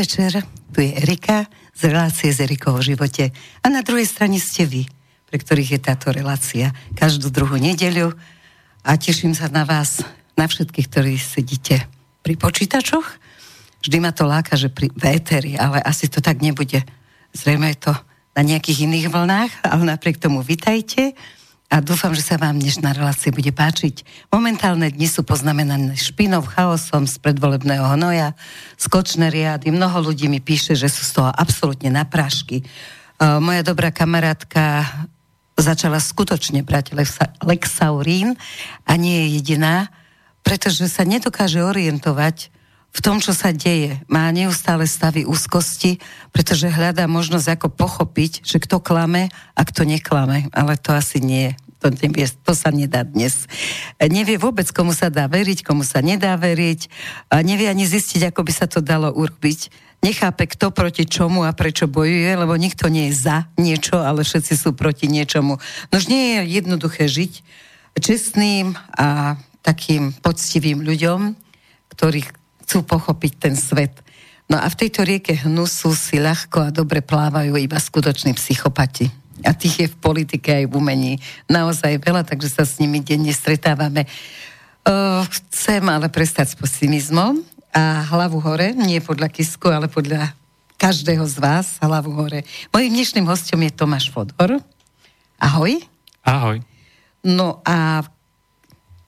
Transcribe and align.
Večer, 0.00 0.32
tu 0.72 0.80
je 0.80 0.96
Erika 0.96 1.44
z 1.76 1.92
relácie 1.92 2.32
z 2.32 2.48
Erikou 2.48 2.72
o 2.72 2.80
živote 2.80 3.36
a 3.60 3.66
na 3.68 3.84
druhej 3.84 4.08
strane 4.08 4.40
ste 4.40 4.64
vy, 4.64 4.88
pre 5.28 5.36
ktorých 5.36 5.76
je 5.76 5.80
táto 5.92 6.08
relácia 6.08 6.72
každú 6.96 7.28
druhú 7.28 7.60
nedeľu 7.60 8.16
a 8.80 8.96
teším 8.96 9.36
sa 9.36 9.52
na 9.52 9.68
vás, 9.68 10.00
na 10.40 10.48
všetkých, 10.48 10.88
ktorí 10.88 11.20
sedíte 11.20 11.84
pri 12.24 12.32
počítačoch. 12.40 13.04
Vždy 13.84 13.96
ma 14.00 14.16
to 14.16 14.24
láka, 14.24 14.56
že 14.56 14.72
pri 14.72 14.88
véteri, 14.96 15.60
ale 15.60 15.84
asi 15.84 16.08
to 16.08 16.24
tak 16.24 16.40
nebude. 16.40 16.80
Zrejme 17.36 17.68
je 17.76 17.84
to 17.84 17.92
na 18.32 18.40
nejakých 18.40 18.88
iných 18.88 19.12
vlnách, 19.12 19.52
ale 19.68 19.84
napriek 19.84 20.16
tomu 20.16 20.40
vitajte 20.40 21.12
a 21.70 21.78
dúfam, 21.78 22.10
že 22.10 22.26
sa 22.26 22.34
vám 22.34 22.58
dnešná 22.58 22.90
relácia 22.90 23.30
bude 23.30 23.54
páčiť. 23.54 24.02
Momentálne 24.34 24.90
dni 24.90 25.06
sú 25.06 25.22
poznamenané 25.22 25.94
špinou, 25.94 26.42
chaosom 26.42 27.06
z 27.06 27.14
predvolebného 27.22 27.86
hnoja, 27.94 28.34
skočné 28.74 29.30
riady. 29.30 29.70
Mnoho 29.70 30.10
ľudí 30.10 30.26
mi 30.26 30.42
píše, 30.42 30.74
že 30.74 30.90
sú 30.90 31.06
z 31.06 31.22
toho 31.22 31.30
absolútne 31.30 31.94
na 31.94 32.02
prášky. 32.02 32.66
Uh, 33.22 33.38
moja 33.38 33.62
dobrá 33.62 33.94
kamarátka 33.94 34.82
začala 35.54 36.02
skutočne 36.02 36.66
brať 36.66 36.98
Lexaurín 37.46 38.34
a 38.82 38.92
nie 38.98 39.22
je 39.22 39.26
jediná, 39.38 39.94
pretože 40.42 40.90
sa 40.90 41.06
nedokáže 41.06 41.62
orientovať 41.62 42.50
v 42.90 43.00
tom, 43.00 43.22
čo 43.22 43.30
sa 43.30 43.54
deje. 43.54 44.02
Má 44.10 44.26
neustále 44.34 44.86
stavy 44.86 45.22
úzkosti, 45.22 46.02
pretože 46.34 46.66
hľadá 46.66 47.06
možnosť 47.06 47.46
ako 47.58 47.68
pochopiť, 47.70 48.42
že 48.42 48.58
kto 48.58 48.82
klame 48.82 49.30
a 49.54 49.62
kto 49.62 49.86
neklame. 49.86 50.50
Ale 50.50 50.74
to 50.74 50.90
asi 50.94 51.22
nie 51.22 51.54
to, 51.80 51.88
nevie, 51.88 52.28
to 52.44 52.52
sa 52.52 52.68
nedá 52.68 53.08
dnes. 53.08 53.48
Nevie 53.96 54.36
vôbec, 54.36 54.68
komu 54.68 54.92
sa 54.92 55.08
dá 55.08 55.24
veriť, 55.24 55.64
komu 55.64 55.80
sa 55.80 56.04
nedá 56.04 56.36
veriť. 56.36 56.80
A 57.32 57.40
nevie 57.40 57.72
ani 57.72 57.88
zistiť, 57.88 58.28
ako 58.30 58.44
by 58.44 58.52
sa 58.52 58.68
to 58.68 58.84
dalo 58.84 59.08
urobiť. 59.08 59.72
Nechápe, 60.04 60.48
kto 60.48 60.72
proti 60.72 61.08
čomu 61.08 61.44
a 61.44 61.56
prečo 61.56 61.88
bojuje, 61.88 62.28
lebo 62.36 62.52
nikto 62.56 62.88
nie 62.92 63.08
je 63.08 63.20
za 63.24 63.48
niečo, 63.56 64.00
ale 64.00 64.24
všetci 64.24 64.56
sú 64.56 64.76
proti 64.76 65.08
niečomu. 65.08 65.56
Nož 65.92 66.08
nie 66.08 66.36
je 66.36 66.60
jednoduché 66.60 67.08
žiť 67.08 67.32
čestným 68.00 68.76
a 68.96 69.36
takým 69.60 70.16
poctivým 70.24 70.80
ľuďom, 70.80 71.36
ktorých 71.92 72.39
chcú 72.70 72.86
pochopiť 72.86 73.32
ten 73.34 73.58
svet. 73.58 73.90
No 74.46 74.54
a 74.54 74.70
v 74.70 74.78
tejto 74.78 75.02
rieke 75.02 75.34
hnusu 75.34 75.90
si 75.90 76.22
ľahko 76.22 76.70
a 76.70 76.70
dobre 76.70 77.02
plávajú 77.02 77.58
iba 77.58 77.74
skutoční 77.74 78.38
psychopati. 78.38 79.10
A 79.42 79.50
tých 79.50 79.74
je 79.82 79.88
v 79.90 79.98
politike 79.98 80.54
aj 80.54 80.70
v 80.70 80.78
umení 80.78 81.12
naozaj 81.50 81.98
veľa, 81.98 82.22
takže 82.22 82.46
sa 82.46 82.62
s 82.62 82.78
nimi 82.78 83.02
denne 83.02 83.34
stretávame. 83.34 84.06
Uh, 84.86 85.26
chcem 85.26 85.82
ale 85.90 86.06
prestať 86.14 86.54
s 86.54 86.58
pesimizmom 86.62 87.42
a 87.74 88.06
hlavu 88.06 88.38
hore, 88.38 88.70
nie 88.70 89.02
podľa 89.02 89.34
Kisku, 89.34 89.66
ale 89.66 89.90
podľa 89.90 90.30
každého 90.78 91.26
z 91.26 91.42
vás, 91.42 91.74
hlavu 91.82 92.14
hore. 92.14 92.46
Mojím 92.70 93.02
dnešným 93.02 93.26
hostom 93.26 93.66
je 93.66 93.74
Tomáš 93.74 94.14
Fodor. 94.14 94.62
Ahoj. 95.42 95.74
Ahoj. 96.22 96.62
No 97.26 97.58
a 97.66 98.06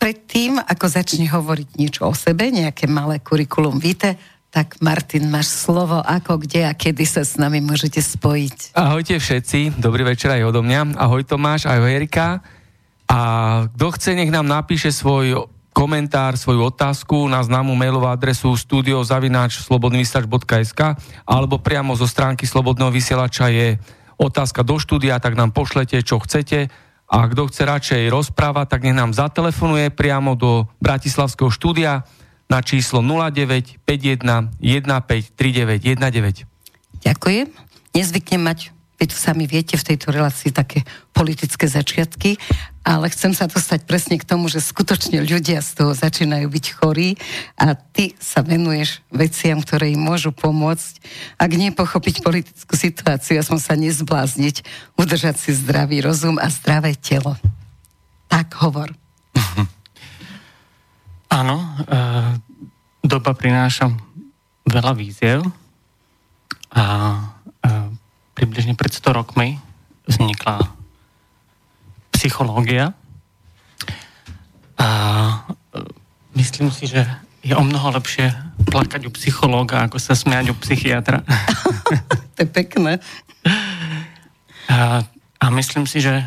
predtým, 0.03 0.59
ako 0.59 0.91
začne 0.91 1.31
hovoriť 1.31 1.79
niečo 1.79 2.11
o 2.11 2.13
sebe, 2.15 2.51
nejaké 2.51 2.91
malé 2.91 3.23
kurikulum 3.23 3.79
vitae, 3.79 4.19
tak 4.51 4.83
Martin, 4.83 5.31
máš 5.31 5.55
slovo, 5.55 6.03
ako, 6.03 6.43
kde 6.43 6.67
a 6.67 6.75
kedy 6.75 7.07
sa 7.07 7.23
s 7.23 7.39
nami 7.39 7.63
môžete 7.63 8.03
spojiť. 8.03 8.75
Ahojte 8.75 9.15
všetci, 9.17 9.79
dobrý 9.79 10.03
večer 10.03 10.35
aj 10.35 10.51
odo 10.51 10.67
mňa. 10.67 10.99
Ahoj 10.99 11.23
Tomáš, 11.23 11.71
ahoj 11.71 11.89
Erika. 11.89 12.43
A 13.07 13.21
kto 13.79 13.95
chce, 13.97 14.19
nech 14.19 14.35
nám 14.35 14.51
napíše 14.51 14.91
svoj 14.91 15.47
komentár, 15.73 16.37
svoju 16.37 16.69
otázku 16.69 17.25
na 17.31 17.41
známu 17.41 17.73
mailovú 17.73 18.05
adresu 18.11 18.53
studiozavináč.slobodnyvysielač.sk 18.59 20.81
alebo 21.25 21.57
priamo 21.63 21.97
zo 21.97 22.05
stránky 22.05 22.45
Slobodného 22.45 22.93
vysielača 22.93 23.49
je 23.49 23.81
otázka 24.21 24.61
do 24.67 24.77
štúdia, 24.77 25.17
tak 25.17 25.33
nám 25.33 25.57
pošlete, 25.57 26.05
čo 26.05 26.21
chcete 26.21 26.69
a 27.13 27.29
kto 27.29 27.53
chce 27.53 27.63
radšej 27.69 28.09
rozprávať, 28.09 28.73
tak 28.73 28.89
nech 28.89 28.97
nám 28.97 29.13
zatelefonuje 29.13 29.93
priamo 29.93 30.33
do 30.33 30.65
Bratislavského 30.81 31.53
štúdia 31.53 32.09
na 32.49 32.65
číslo 32.65 33.05
0951 33.05 33.85
153919. 34.57 36.49
Ďakujem. 37.05 37.47
Nezvyknem 37.93 38.41
mať 38.41 38.73
tu 39.09 39.17
sami 39.17 39.51
viete 39.51 39.75
v 39.75 39.87
tejto 39.95 40.13
relácii 40.13 40.55
také 40.55 40.87
politické 41.11 41.65
začiatky, 41.67 42.39
ale 42.83 43.09
chcem 43.15 43.31
sa 43.31 43.47
dostať 43.47 43.87
presne 43.87 44.19
k 44.19 44.27
tomu, 44.27 44.51
že 44.51 44.59
skutočne 44.59 45.23
ľudia 45.23 45.63
z 45.63 45.71
toho 45.79 45.95
začínajú 45.95 46.47
byť 46.51 46.67
chorí 46.77 47.15
a 47.55 47.79
ty 47.79 48.13
sa 48.19 48.43
venuješ 48.43 49.01
veciam, 49.09 49.63
ktoré 49.63 49.95
im 49.95 50.03
môžu 50.03 50.35
pomôcť. 50.35 50.99
Ak 51.39 51.51
nie 51.55 51.71
pochopiť 51.71 52.27
politickú 52.27 52.75
situáciu, 52.75 53.39
ja 53.39 53.45
som 53.47 53.57
sa 53.63 53.79
nezblázniť, 53.79 54.67
udržať 54.99 55.39
si 55.39 55.51
zdravý 55.55 56.03
rozum 56.03 56.43
a 56.43 56.51
zdravé 56.51 56.99
telo. 56.99 57.39
Tak 58.27 58.59
hovor. 58.59 58.91
Áno, 61.39 61.57
e, 61.63 62.01
doba 63.07 63.33
prináša 63.33 63.89
veľa 64.69 64.93
víziev 64.95 65.47
a 66.73 66.85
približne 68.43 68.75
pred 68.75 68.91
100 68.91 69.23
rokmi 69.23 69.63
vznikla 70.11 70.67
psychológia. 72.11 72.91
A 74.75 74.89
e, 74.91 75.79
myslím 76.35 76.75
si, 76.75 76.91
že 76.91 77.07
je 77.47 77.55
o 77.55 77.63
mnoho 77.63 77.95
lepšie 77.95 78.35
plakať 78.67 79.07
u 79.07 79.15
psychológa, 79.15 79.87
ako 79.87 80.03
sa 80.03 80.19
smiať 80.19 80.51
u 80.51 80.59
psychiatra. 80.59 81.23
to 82.35 82.39
je 82.43 82.49
pekné. 82.51 82.99
A, 84.67 85.07
a 85.39 85.47
myslím 85.55 85.87
si, 85.87 86.03
že 86.03 86.27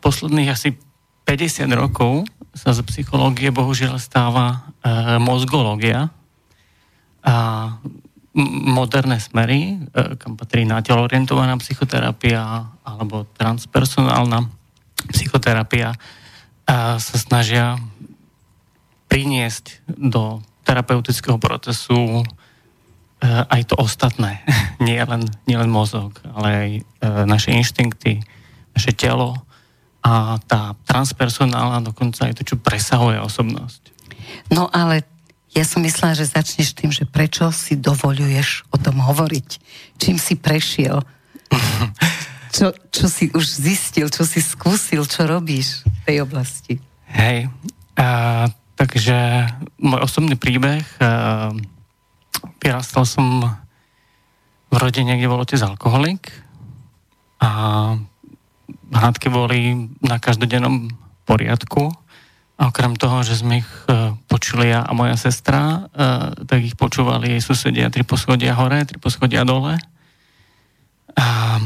posledných 0.00 0.56
asi 0.56 0.80
50 1.28 1.68
rokov 1.76 2.24
sa 2.56 2.72
z 2.72 2.80
psychológie 2.88 3.52
bohužiaľ 3.52 4.00
stáva 4.00 4.64
e, 4.80 5.20
mozgológia. 5.20 6.08
A 7.20 7.36
moderné 8.34 9.18
smery, 9.18 9.74
e, 9.90 10.14
kam 10.14 10.38
patrí 10.38 10.62
telo 10.86 11.02
orientovaná 11.02 11.58
psychoterapia 11.58 12.70
alebo 12.86 13.26
transpersonálna 13.34 14.46
psychoterapia, 15.10 15.98
a 16.70 17.02
sa 17.02 17.16
snažia 17.18 17.82
priniesť 19.10 19.82
do 19.90 20.38
terapeutického 20.62 21.42
procesu 21.42 22.22
e, 22.22 22.24
aj 23.26 23.74
to 23.74 23.74
ostatné. 23.74 24.46
nie, 24.86 25.02
len, 25.02 25.26
nie 25.50 25.58
len 25.58 25.66
mozog, 25.66 26.22
ale 26.30 26.48
aj 26.48 26.70
e, 26.78 26.82
naše 27.26 27.50
inštinkty, 27.50 28.22
naše 28.78 28.94
telo 28.94 29.34
a 30.00 30.38
tá 30.46 30.78
transpersonálna 30.86 31.84
dokonca 31.84 32.30
aj 32.30 32.40
to, 32.40 32.54
čo 32.54 32.56
presahuje 32.56 33.20
osobnosť. 33.20 33.82
No 34.54 34.70
ale 34.70 35.04
ja 35.50 35.64
som 35.66 35.82
myslela, 35.82 36.14
že 36.14 36.30
začneš 36.30 36.78
tým, 36.78 36.94
že 36.94 37.02
prečo 37.06 37.50
si 37.50 37.74
dovoluješ 37.74 38.70
o 38.70 38.76
tom 38.78 39.02
hovoriť. 39.02 39.48
Čím 39.98 40.16
si 40.16 40.38
prešiel. 40.38 41.02
Čo, 42.50 42.74
čo 42.90 43.06
si 43.06 43.30
už 43.30 43.46
zistil, 43.46 44.10
čo 44.10 44.26
si 44.26 44.42
skúsil, 44.42 45.06
čo 45.06 45.22
robíš 45.22 45.86
v 45.86 46.00
tej 46.02 46.26
oblasti. 46.26 46.82
Hej, 47.06 47.46
a, 47.94 48.50
takže 48.74 49.46
môj 49.78 50.02
osobný 50.02 50.34
príbeh, 50.34 50.82
a, 50.98 51.54
vyrastal 52.58 53.06
som 53.06 53.54
v 54.66 54.74
rodine, 54.82 55.14
kde 55.14 55.30
bol 55.30 55.38
otec 55.38 55.62
alkoholik 55.62 56.34
a 57.38 57.50
hádky 58.98 59.30
boli 59.30 59.86
na 60.02 60.18
každodennom 60.18 60.90
poriadku 61.30 61.94
a 62.60 62.68
okrem 62.68 62.92
toho, 62.92 63.24
že 63.24 63.40
sme 63.40 63.64
ich 63.64 63.70
e, 63.88 64.12
počuli 64.28 64.68
ja 64.68 64.84
a 64.84 64.92
moja 64.92 65.16
sestra, 65.16 65.88
e, 65.88 66.44
tak 66.44 66.60
ich 66.60 66.76
počúvali 66.76 67.32
jej 67.32 67.40
susedia 67.40 67.88
tri 67.88 68.04
poschodia 68.04 68.52
hore, 68.52 68.84
tri 68.84 69.00
poschodia 69.00 69.48
dole. 69.48 69.80
A, 71.16 71.56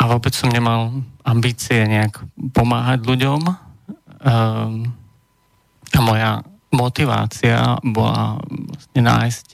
a 0.00 0.02
vôbec 0.08 0.32
som 0.32 0.48
nemal 0.48 1.04
ambície 1.28 1.84
nejak 1.84 2.24
pomáhať 2.56 3.04
ľuďom. 3.04 3.40
E, 3.44 3.54
a 5.92 6.00
moja 6.00 6.40
motivácia 6.72 7.76
bola 7.84 8.40
vlastne 8.48 9.02
nájsť 9.04 9.46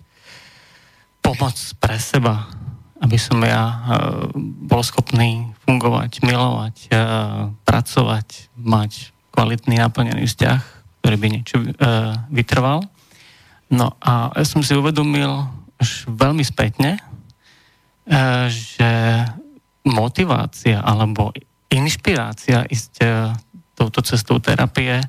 pomoc 1.18 1.58
pre 1.82 1.98
seba, 1.98 2.46
aby 3.02 3.18
som 3.18 3.42
ja 3.42 3.82
bol 4.36 4.84
schopný 4.86 5.50
fungovať, 5.64 6.22
milovať, 6.22 6.76
pracovať, 7.64 8.52
mať 8.54 9.15
kvalitný, 9.36 9.76
naplnený 9.76 10.24
vzťah, 10.24 10.60
ktorý 11.04 11.16
by 11.20 11.26
niečo 11.28 11.56
uh, 11.60 12.16
vytrval. 12.32 12.88
No 13.68 13.92
a 14.00 14.32
ja 14.32 14.44
som 14.48 14.64
si 14.64 14.72
uvedomil 14.72 15.28
až 15.76 16.08
veľmi 16.08 16.40
spätne, 16.40 16.96
uh, 16.96 18.48
že 18.48 18.88
motivácia 19.84 20.80
alebo 20.80 21.36
inšpirácia 21.68 22.64
ísť 22.64 22.92
uh, 23.04 23.36
touto 23.76 24.00
cestou 24.00 24.40
terapie 24.40 25.04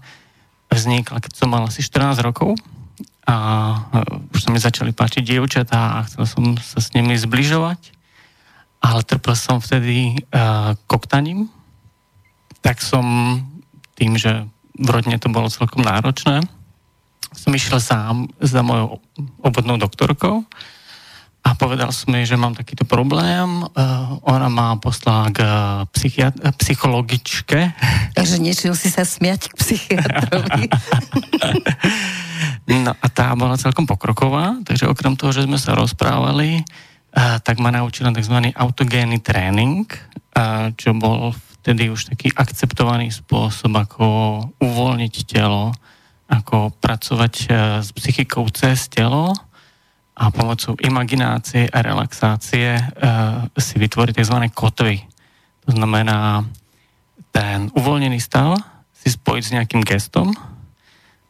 vznikla, 0.68 1.24
keď 1.24 1.32
som 1.32 1.48
mal 1.48 1.64
asi 1.64 1.80
14 1.80 2.20
rokov 2.20 2.60
a 3.24 3.36
už 4.36 4.40
sa 4.44 4.50
mi 4.52 4.60
začali 4.60 4.92
páčiť 4.92 5.24
dievčatá 5.24 6.04
a 6.04 6.06
chcel 6.08 6.28
som 6.28 6.44
sa 6.60 6.84
s 6.84 6.92
nimi 6.92 7.16
zbližovať, 7.16 7.96
ale 8.84 9.08
trpel 9.08 9.36
som 9.40 9.64
vtedy 9.64 10.20
uh, 10.36 10.76
koktaním, 10.86 11.48
tak 12.60 12.84
som 12.84 13.04
tým, 13.98 14.16
že 14.16 14.46
v 14.78 14.88
rodine 14.94 15.18
to 15.18 15.34
bolo 15.34 15.50
celkom 15.50 15.82
náročné, 15.82 16.46
som 17.34 17.52
išiel 17.52 17.82
sám 17.82 18.30
za 18.40 18.62
mojou 18.62 19.02
obvodnou 19.42 19.76
doktorkou 19.82 20.46
a 21.48 21.56
povedal 21.56 21.96
som 21.96 22.12
jej, 22.12 22.28
že 22.28 22.36
mám 22.36 22.56
takýto 22.56 22.84
problém. 22.84 23.64
Uh, 23.72 24.20
ona 24.28 24.52
ma 24.52 24.76
poslala 24.76 25.32
k 25.32 25.40
psychiat- 25.96 26.40
psychologičke. 26.60 27.72
Takže 28.14 28.36
nešiel 28.44 28.76
si 28.76 28.92
sa 28.92 29.08
smiať 29.08 29.52
k 29.52 29.54
psychiatrovi. 29.56 30.64
No 32.68 32.92
a 32.92 33.08
tá 33.08 33.32
bola 33.32 33.56
celkom 33.56 33.88
pokroková, 33.88 34.60
takže 34.68 34.92
okrem 34.92 35.16
toho, 35.16 35.32
že 35.32 35.48
sme 35.48 35.56
sa 35.56 35.72
rozprávali, 35.72 36.68
a, 37.16 37.40
tak 37.40 37.64
ma 37.64 37.72
naučila 37.72 38.12
tzv. 38.12 38.52
autogénny 38.52 39.24
tréning, 39.24 39.88
a, 40.36 40.70
čo 40.76 40.92
bol 40.92 41.32
vtedy 41.68 41.92
už 41.92 42.16
taký 42.16 42.31
akceptovaný 42.31 43.12
spôsob, 43.12 43.75
ako 43.75 44.06
uvoľniť 44.64 45.16
telo, 45.28 45.75
ako 46.31 46.72
pracovať 46.80 47.34
a, 47.52 47.84
s 47.84 47.92
psychikou 47.92 48.48
cez 48.56 48.88
telo 48.88 49.36
a 50.16 50.31
pomocou 50.31 50.80
imaginácie 50.80 51.68
a 51.68 51.84
relaxácie 51.84 52.80
a, 52.80 53.52
si 53.60 53.75
vytvoriť 53.84 54.16
tzv. 54.16 54.38
kotvy. 54.56 55.04
To 55.68 55.75
znamená 55.75 56.48
ten 57.36 57.68
uvoľnený 57.75 58.24
stav 58.24 58.56
si 58.96 59.12
spojiť 59.12 59.44
s 59.44 59.54
nejakým 59.60 59.84
gestom, 59.84 60.31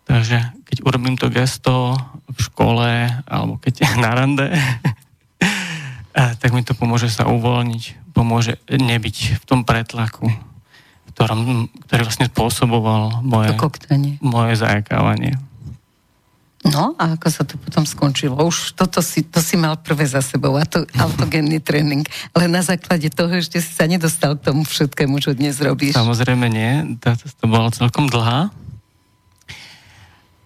Takže 0.08 0.40
keď 0.64 0.78
urobím 0.88 1.20
to 1.20 1.28
gesto 1.28 1.92
v 2.32 2.40
škole 2.40 3.12
alebo 3.28 3.60
keď 3.60 3.84
na 4.06 4.16
rande, 4.16 4.48
tak 6.18 6.50
mi 6.50 6.66
to 6.66 6.74
pomôže 6.74 7.14
sa 7.14 7.30
uvoľniť, 7.30 8.14
pomôže 8.18 8.58
nebyť 8.66 9.38
v 9.38 9.44
tom 9.46 9.62
pretlaku, 9.62 10.34
ktorom, 11.14 11.70
ktorý 11.86 12.02
vlastne 12.02 12.26
spôsoboval 12.26 13.22
moje, 13.22 13.54
moje 14.26 14.54
zajakávanie. 14.58 15.38
No 16.68 16.98
a 16.98 17.16
ako 17.16 17.28
sa 17.30 17.46
to 17.46 17.56
potom 17.62 17.86
skončilo? 17.86 18.34
Už 18.44 18.74
toto 18.74 19.00
si, 19.00 19.24
to 19.24 19.40
si 19.40 19.56
mal 19.56 19.78
prvé 19.78 20.04
za 20.10 20.20
sebou, 20.20 20.58
a 20.58 20.66
to 20.66 20.84
autogenný 20.98 21.62
tréning. 21.62 22.04
Ale 22.34 22.50
na 22.50 22.66
základe 22.66 23.08
toho 23.14 23.32
ešte 23.38 23.62
si 23.62 23.72
sa 23.72 23.86
nedostal 23.86 24.36
k 24.36 24.52
tomu 24.52 24.66
všetkému, 24.66 25.22
čo 25.22 25.38
dnes 25.38 25.62
robíš. 25.62 25.96
Samozrejme 25.96 26.50
nie, 26.50 26.98
to, 27.00 27.14
to 27.14 27.46
bola 27.46 27.70
celkom 27.72 28.10
dlhá. 28.10 28.50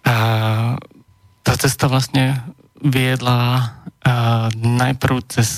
A 0.04 0.16
tá 1.42 1.54
cesta 1.58 1.88
vlastne 1.88 2.44
viedla 2.84 3.72
a, 4.02 4.50
najprv 4.56 5.22
cez, 5.30 5.50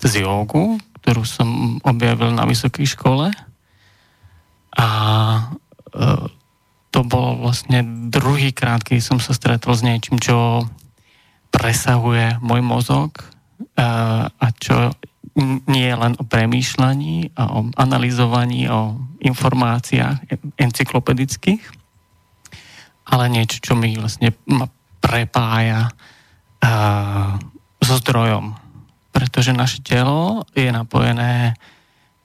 cez 0.00 0.12
jogu, 0.20 0.80
ktorú 1.00 1.24
som 1.24 1.80
objavil 1.84 2.32
na 2.32 2.44
vysokej 2.44 2.96
škole. 2.96 3.32
A, 4.76 4.80
a 4.80 4.86
to 6.90 7.00
bol 7.06 7.38
vlastne 7.38 8.10
druhý 8.10 8.50
krát, 8.50 8.82
keď 8.82 8.98
som 8.98 9.18
sa 9.22 9.30
stretol 9.30 9.78
s 9.78 9.86
niečím, 9.86 10.18
čo 10.18 10.66
presahuje 11.54 12.38
môj 12.42 12.62
mozog 12.62 13.22
a, 13.78 14.26
a 14.26 14.46
čo 14.58 14.94
nie 15.70 15.86
je 15.86 15.96
len 15.96 16.18
o 16.18 16.26
premýšľaní 16.26 17.38
a 17.38 17.42
o 17.54 17.70
analyzovaní, 17.78 18.66
o 18.66 18.98
informáciách 19.22 20.26
encyklopedických, 20.58 21.62
ale 23.10 23.24
niečo, 23.30 23.62
čo 23.62 23.72
mi 23.78 23.94
vlastne 23.94 24.34
ma 24.50 24.66
prepája 24.98 25.90
uh, 26.62 27.38
so 27.90 27.98
zdrojom. 27.98 28.54
Pretože 29.10 29.50
naše 29.50 29.82
telo 29.82 30.46
je 30.54 30.70
napojené 30.70 31.58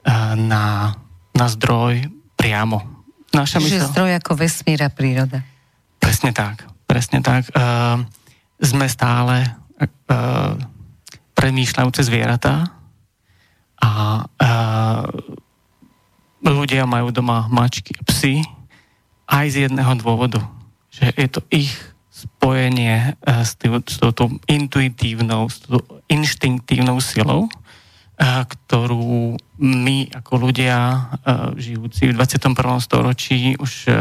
uh, 0.06 0.38
na, 0.38 0.94
na 1.33 1.45
zdroj 1.50 2.06
priamo. 2.38 2.85
Naša 3.33 3.57
Čiže 3.57 3.81
mysl... 3.81 3.89
zdroj 3.89 4.12
ako 4.21 4.31
vesmír 4.38 4.85
a 4.85 4.89
príroda. 4.94 5.41
Presne 5.97 6.29
tak. 6.29 6.69
Presne 6.85 7.25
tak. 7.25 7.50
Uh, 7.57 8.06
sme 8.62 8.85
stále 8.85 9.50
uh, 9.81 10.53
premýšľajúce 11.33 12.06
zvieratá 12.06 12.69
a 13.81 14.23
uh, 14.23 15.03
ľudia 16.45 16.85
majú 16.85 17.09
doma 17.09 17.50
mačky 17.50 17.91
a 17.97 18.06
psy 18.07 18.45
aj 19.25 19.45
z 19.50 19.56
jedného 19.67 19.91
dôvodu 19.97 20.39
že 20.95 21.12
je 21.19 21.27
to 21.27 21.41
ich 21.51 21.71
spojenie 22.15 23.12
eh, 23.12 23.44
s, 23.44 23.59
tým, 23.59 23.83
s 23.83 24.00
touto 24.00 24.31
intuitívnou, 24.47 25.51
s 25.51 25.67
touto 25.67 26.00
inštinktívnou 26.07 27.03
silou, 27.03 27.51
eh, 27.51 28.44
ktorú 28.47 29.35
my 29.59 29.97
ako 30.15 30.33
ľudia 30.47 30.79
eh, 30.79 31.59
žijúci 31.59 32.15
v 32.15 32.15
21. 32.15 32.56
storočí 32.79 33.59
už 33.59 33.91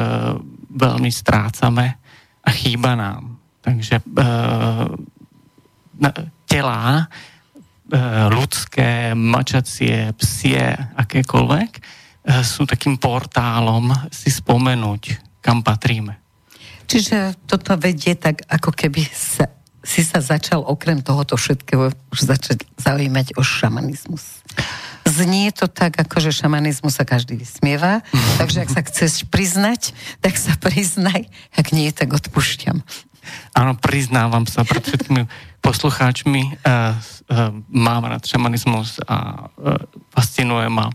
veľmi 0.74 1.10
strácame 1.10 1.98
a 2.44 2.50
chýba 2.54 2.94
nám. 2.94 3.40
Takže 3.64 4.04
telá 6.44 7.08
ľudské, 8.28 9.16
mačacie, 9.16 10.12
psie, 10.20 10.76
akékoľvek, 11.00 11.70
sú 12.44 12.68
takým 12.68 13.00
portálom 13.00 13.88
si 14.12 14.28
spomenúť, 14.28 15.16
kam 15.40 15.64
patríme. 15.64 16.23
Čiže 16.86 17.34
toto 17.48 17.76
vedie 17.80 18.14
tak, 18.14 18.44
ako 18.48 18.70
keby 18.72 19.08
sa, 19.10 19.48
si 19.84 20.04
sa 20.04 20.20
začal 20.20 20.64
okrem 20.64 21.00
tohoto 21.00 21.36
všetkého 21.36 21.92
už 22.12 22.20
začať 22.20 22.64
zaujímať 22.80 23.36
o 23.36 23.42
šamanizmus. 23.42 24.44
Znie 25.04 25.52
to 25.52 25.68
tak, 25.68 26.00
ako 26.00 26.16
že 26.24 26.32
šamanizmus 26.32 26.96
sa 26.96 27.04
každý 27.04 27.36
vysmieva, 27.36 28.00
takže 28.40 28.64
ak 28.64 28.70
sa 28.72 28.80
chceš 28.84 29.28
priznať, 29.28 29.92
tak 30.24 30.40
sa 30.40 30.56
priznaj, 30.56 31.28
ak 31.52 31.66
nie, 31.76 31.92
tak 31.92 32.12
odpúšťam. 32.12 32.80
Áno, 33.56 33.72
priznávam 33.76 34.44
sa 34.44 34.64
pred 34.64 34.84
všetkými 34.84 35.24
poslucháčmi. 35.66 36.60
Uh, 36.60 36.96
uh, 37.32 37.52
mám 37.72 38.04
rád 38.04 38.24
šamanizmus 38.24 39.00
a 39.08 39.48
uh, 39.48 39.80
fascinuje 40.12 40.68
ma 40.68 40.92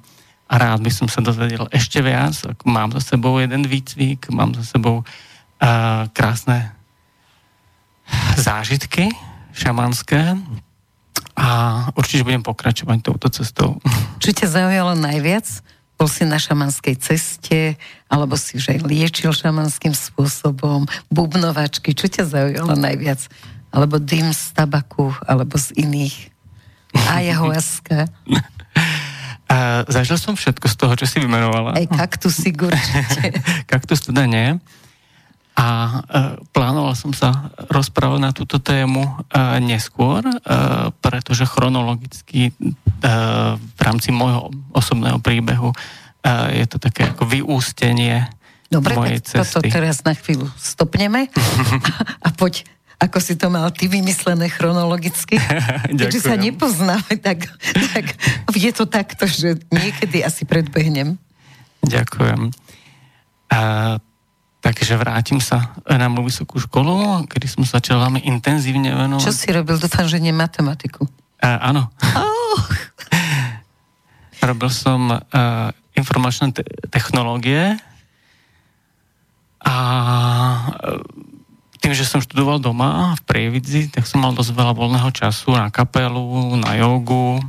a 0.50 0.53
rád 0.58 0.81
by 0.81 0.89
som 0.89 1.05
sa 1.05 1.22
dozvedel 1.22 1.69
ešte 1.69 2.01
viac. 2.01 2.34
Mám 2.65 2.98
za 2.98 3.13
sebou 3.13 3.38
jeden 3.38 3.69
výcvik, 3.69 4.34
mám 4.34 4.58
za 4.58 4.65
sebou 4.65 5.05
krásne 6.15 6.71
zážitky 8.39 9.11
šamanské 9.51 10.39
a 11.39 11.47
určite 11.95 12.23
budem 12.23 12.43
pokračovať 12.43 12.97
touto 13.03 13.27
cestou. 13.31 13.69
Čo 14.19 14.31
ťa 14.35 14.47
zaujalo 14.47 14.95
najviac? 14.95 15.47
Bol 15.99 16.07
si 16.07 16.23
na 16.23 16.39
šamanskej 16.39 16.95
ceste, 16.95 17.75
alebo 18.07 18.39
si 18.39 18.55
už 18.55 18.71
aj 18.71 18.79
liečil 18.87 19.35
šamanským 19.35 19.91
spôsobom, 19.91 20.87
bubnovačky, 21.11 21.91
čo 21.91 22.07
ťa 22.07 22.23
zaujalo 22.23 22.75
najviac? 22.79 23.19
Alebo 23.75 23.99
dym 23.99 24.31
z 24.31 24.55
tabaku, 24.55 25.11
alebo 25.27 25.59
z 25.59 25.75
iných? 25.75 26.31
Ayahuasca? 26.95 28.07
A 29.49 29.83
zažil 29.91 30.15
som 30.15 30.39
všetko 30.39 30.65
z 30.71 30.75
toho, 30.79 30.93
čo 30.95 31.05
si 31.09 31.19
vymenovala. 31.19 31.75
Aj 31.75 31.85
kaktusy 31.87 32.55
určite. 32.55 33.35
Kaktus 33.71 34.07
teda 34.07 34.23
nie. 34.23 34.55
A 35.59 35.67
e, 35.67 35.97
plánoval 36.55 36.95
som 36.95 37.11
sa 37.11 37.51
rozprávať 37.67 38.19
na 38.23 38.31
túto 38.31 38.63
tému 38.63 39.03
e, 39.03 39.11
neskôr, 39.59 40.23
e, 40.23 40.35
pretože 41.03 41.43
chronologicky 41.43 42.55
v 42.99 43.79
rámci 43.79 44.11
môjho 44.11 44.51
osobného 44.75 45.23
príbehu 45.23 45.71
je 46.51 46.67
to 46.67 46.83
také 46.83 47.07
ako 47.07 47.23
vyústenie 47.23 48.27
Dobre, 48.67 48.91
mojej 48.91 49.23
tak 49.23 49.47
cesty. 49.47 49.55
toto 49.55 49.71
teraz 49.71 50.03
na 50.03 50.11
chvíľu 50.11 50.51
stopneme 50.59 51.31
a, 51.31 51.39
a 52.27 52.29
poď 52.35 52.67
ako 52.99 53.23
si 53.23 53.39
to 53.39 53.47
mal 53.47 53.71
ty 53.71 53.87
vymyslené 53.87 54.51
chronologicky. 54.51 55.39
Keďže 55.95 56.19
sa 56.19 56.35
nepoznáme, 56.35 57.23
tak, 57.23 57.47
tak 57.95 58.05
je 58.51 58.71
to 58.75 58.83
takto, 58.83 59.23
že 59.23 59.63
niekedy 59.71 60.19
asi 60.19 60.43
predbehnem. 60.43 61.15
Ďakujem. 61.87 62.51
A 63.55 63.59
Takže 64.59 64.99
vrátim 64.99 65.39
sa 65.39 65.71
na 65.87 66.11
moju 66.11 66.27
vysokú 66.27 66.59
školu, 66.59 67.23
kedy 67.31 67.47
som 67.47 67.63
začal 67.63 68.03
veľmi 68.03 68.27
intenzívne 68.27 68.91
venovať. 68.91 69.23
Čo 69.23 69.31
si 69.31 69.47
robil? 69.55 69.79
Dúfam, 69.79 70.03
že 70.03 70.19
nie 70.19 70.35
matematiku. 70.35 71.07
Uh, 71.39 71.57
áno. 71.63 71.87
Oh. 72.03 72.59
robil 74.51 74.67
som 74.67 75.15
uh, 75.15 75.71
informačné 75.95 76.51
te- 76.51 76.67
technológie 76.91 77.79
a 79.63 79.75
tým, 81.79 81.95
že 81.95 82.03
som 82.03 82.19
študoval 82.19 82.59
doma 82.59 83.15
v 83.15 83.21
Prievidzi, 83.23 83.87
tak 83.87 84.03
som 84.03 84.19
mal 84.19 84.35
dosť 84.35 84.51
veľa 84.51 84.75
voľného 84.75 85.11
času 85.15 85.55
na 85.55 85.71
kapelu, 85.71 86.59
na 86.59 86.75
jogu. 86.75 87.39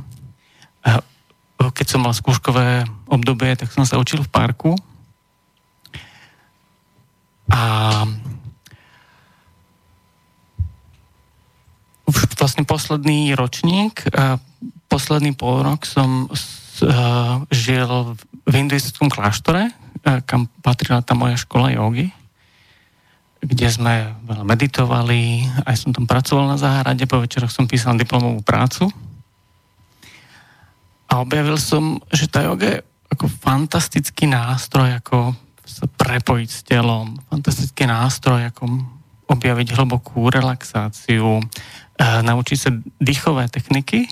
Keď 1.59 1.87
som 1.87 2.03
mal 2.03 2.15
skúškové 2.15 2.87
obdobie, 3.11 3.51
tak 3.59 3.71
som 3.75 3.83
sa 3.83 3.99
učil 3.99 4.23
v 4.23 4.31
parku 4.31 4.79
a 7.51 7.61
vlastne 12.39 12.65
posledný 12.65 13.37
ročník, 13.37 14.01
posledný 14.89 15.37
pol 15.37 15.61
rok 15.61 15.85
som 15.85 16.31
žil 17.53 18.17
v 18.47 18.51
hinduistickom 18.51 19.13
kláštore, 19.13 19.69
kam 20.25 20.49
patrila 20.65 21.05
tá 21.05 21.13
moja 21.13 21.37
škola 21.37 21.69
jogy, 21.77 22.09
kde 23.41 23.67
sme 23.69 24.17
veľa 24.25 24.41
meditovali, 24.41 25.45
aj 25.65 25.75
som 25.77 25.93
tam 25.93 26.09
pracoval 26.09 26.49
na 26.49 26.57
záhrade, 26.57 27.05
po 27.05 27.21
večeroch 27.21 27.53
som 27.53 27.69
písal 27.69 27.97
diplomovú 27.97 28.41
prácu. 28.41 28.89
A 31.05 31.21
objavil 31.21 31.61
som, 31.61 32.01
že 32.09 32.25
tá 32.25 32.41
yoga 32.47 32.65
je 32.65 32.77
ako 33.13 33.27
fantastický 33.27 34.25
nástroj, 34.25 34.97
ako 34.97 35.37
sa 35.71 35.87
prepojiť 35.87 36.49
s 36.51 36.61
telom, 36.67 37.15
fantastický 37.31 37.87
nástroj, 37.87 38.51
ako 38.51 38.67
objaviť 39.31 39.79
hlbokú 39.79 40.27
relaxáciu, 40.27 41.39
e, 41.39 41.43
naučiť 41.99 42.57
sa 42.59 42.69
dýchové 42.99 43.47
techniky, 43.47 44.11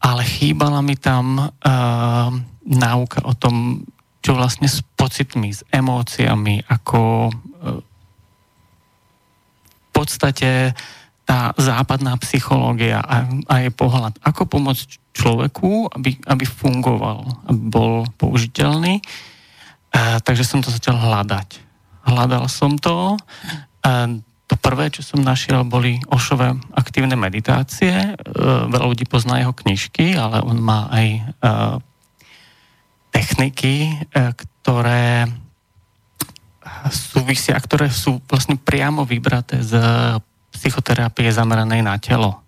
ale 0.00 0.24
chýbala 0.24 0.80
mi 0.80 0.96
tam 0.96 1.36
e, 1.36 1.44
náuka 2.64 3.28
o 3.28 3.36
tom, 3.36 3.84
čo 4.24 4.32
vlastne 4.32 4.66
s 4.66 4.80
pocitmi, 4.96 5.52
s 5.52 5.60
emóciami, 5.68 6.64
ako 6.64 7.28
e, 7.28 7.32
v 9.68 9.88
podstate 9.92 10.72
tá 11.28 11.52
západná 11.60 12.16
psychológia 12.24 13.04
a, 13.04 13.28
a 13.28 13.54
jej 13.60 13.72
pohľad, 13.76 14.16
ako 14.24 14.48
pomôcť 14.48 15.12
človeku, 15.12 15.92
aby, 15.92 16.16
aby 16.24 16.44
fungoval, 16.48 17.20
aby 17.52 17.62
bol 17.68 17.92
použiteľný. 18.16 19.04
E, 19.92 20.20
takže 20.20 20.44
som 20.44 20.60
to 20.60 20.68
začal 20.72 20.96
hľadať. 20.98 21.64
Hľadal 22.08 22.44
som 22.48 22.76
to. 22.76 23.14
E, 23.14 23.18
to 24.48 24.54
prvé, 24.56 24.88
čo 24.88 25.04
som 25.04 25.20
našiel, 25.20 25.64
boli 25.68 26.00
Ošové 26.08 26.56
aktívne 26.72 27.16
meditácie. 27.16 27.92
E, 27.92 28.12
veľa 28.68 28.86
ľudí 28.88 29.04
pozná 29.04 29.40
jeho 29.40 29.52
knižky, 29.52 30.16
ale 30.16 30.40
on 30.44 30.58
má 30.60 30.88
aj 30.88 31.06
techniky, 33.08 33.98
ktoré 34.12 35.26
súvisia, 36.92 37.56
ktoré 37.58 37.88
sú 37.90 38.20
vlastne 38.28 38.54
priamo 38.60 39.02
vybraté 39.02 39.58
z 39.64 39.74
psychoterapie 40.54 41.32
zameranej 41.32 41.82
na 41.82 41.96
telo. 41.98 42.44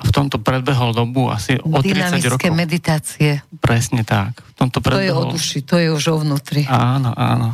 A 0.00 0.02
v 0.08 0.10
tomto 0.16 0.40
predbehol 0.40 0.96
dobu 0.96 1.28
asi 1.28 1.60
o 1.60 1.84
30 1.84 2.24
rokov. 2.24 2.56
meditácie. 2.56 3.44
Presne 3.60 4.00
tak. 4.00 4.40
V 4.40 4.54
tomto 4.56 4.80
predbehol... 4.80 5.04
To 5.04 5.04
je 5.04 5.12
o 5.12 5.32
duši, 5.36 5.58
to 5.60 5.76
je 5.76 5.88
už 5.92 6.04
o 6.08 6.16
vnútri. 6.24 6.64
Áno, 6.64 7.12
áno. 7.12 7.52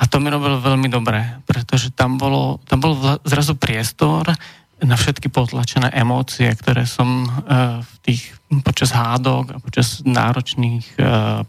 A 0.00 0.02
to 0.08 0.18
mi 0.18 0.32
robilo 0.32 0.58
veľmi 0.58 0.90
dobre, 0.90 1.44
pretože 1.46 1.94
tam, 1.94 2.18
bolo, 2.18 2.58
tam 2.66 2.82
bol 2.82 2.98
zrazu 3.22 3.54
priestor 3.54 4.32
na 4.80 4.96
všetky 4.96 5.28
potlačené 5.28 5.92
emócie, 5.92 6.48
ktoré 6.56 6.88
som 6.88 7.28
uh, 7.28 7.84
v 7.84 7.94
tých, 8.02 8.32
počas 8.64 8.96
hádok 8.96 9.44
a 9.54 9.62
počas 9.62 10.00
náročných 10.02 10.96
uh, 10.98 11.44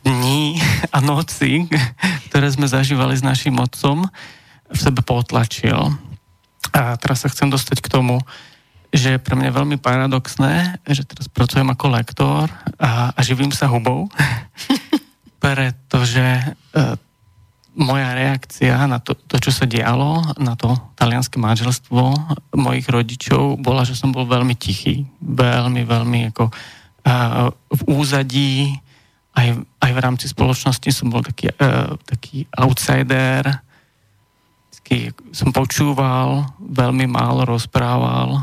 dní 0.00 0.56
a 0.88 0.98
noci, 1.04 1.68
ktoré 2.32 2.48
sme 2.48 2.64
zažívali 2.64 3.12
s 3.16 3.24
našim 3.24 3.60
otcom, 3.60 4.08
v 4.70 4.78
sebe 4.78 5.04
potlačil. 5.04 6.09
A 6.70 6.94
teraz 6.96 7.22
sa 7.24 7.28
chcem 7.32 7.50
dostať 7.50 7.82
k 7.82 7.92
tomu, 7.92 8.22
že 8.90 9.16
je 9.16 9.22
pre 9.22 9.38
mňa 9.38 9.54
veľmi 9.54 9.78
paradoxné, 9.78 10.82
že 10.90 11.06
teraz 11.06 11.30
pracujem 11.30 11.66
ako 11.70 11.86
lektor 11.94 12.50
a, 12.78 13.14
a 13.14 13.20
živím 13.22 13.54
sa 13.54 13.70
hubou 13.70 14.10
pretože 15.40 16.20
e, 16.20 16.44
moja 17.80 18.12
reakcia 18.12 18.84
na 18.84 19.00
to, 19.00 19.16
to, 19.16 19.40
čo 19.40 19.50
sa 19.50 19.64
dialo, 19.64 20.20
na 20.36 20.52
to 20.54 20.68
talianské 21.00 21.40
manželstvo 21.40 22.02
mojich 22.54 22.86
rodičov, 22.86 23.56
bola, 23.56 23.88
že 23.88 23.96
som 23.96 24.12
bol 24.12 24.28
veľmi 24.28 24.52
tichý. 24.52 25.08
Veľmi, 25.24 25.88
veľmi 25.88 26.20
ako 26.30 26.44
e, 26.46 26.54
v 27.72 27.82
úzadí, 27.88 28.76
aj, 29.32 29.64
aj 29.80 29.90
v 29.96 30.02
rámci 30.04 30.28
spoločnosti 30.28 30.92
som 30.92 31.08
bol 31.08 31.24
taký, 31.24 31.48
e, 31.48 31.56
taký 32.04 32.44
outsider, 32.52 33.48
som 35.30 35.54
počúval, 35.54 36.50
veľmi 36.58 37.06
málo 37.06 37.46
rozprával. 37.46 38.42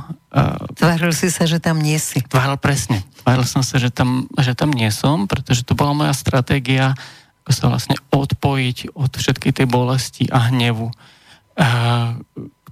Tváril 0.79 1.11
si 1.11 1.27
sa, 1.27 1.43
že 1.43 1.59
tam 1.59 1.83
nie 1.83 1.99
si. 1.99 2.23
Tváril 2.23 2.55
presne. 2.55 3.03
Tváril 3.19 3.43
som 3.43 3.59
sa, 3.59 3.75
že 3.75 3.91
tam, 3.91 4.31
že 4.39 4.55
tam 4.55 4.71
nie 4.71 4.87
som, 4.87 5.27
pretože 5.27 5.67
to 5.67 5.75
bola 5.75 5.91
moja 5.91 6.15
stratégia, 6.15 6.95
ako 7.43 7.51
sa 7.51 7.65
vlastne 7.67 7.99
odpojiť 8.15 8.95
od 8.95 9.11
všetkej 9.11 9.51
tej 9.59 9.67
bolesti 9.67 10.31
a 10.31 10.47
hnevu, 10.47 10.87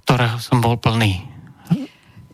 ktorého 0.04 0.38
som 0.40 0.64
bol 0.64 0.80
plný. 0.80 1.20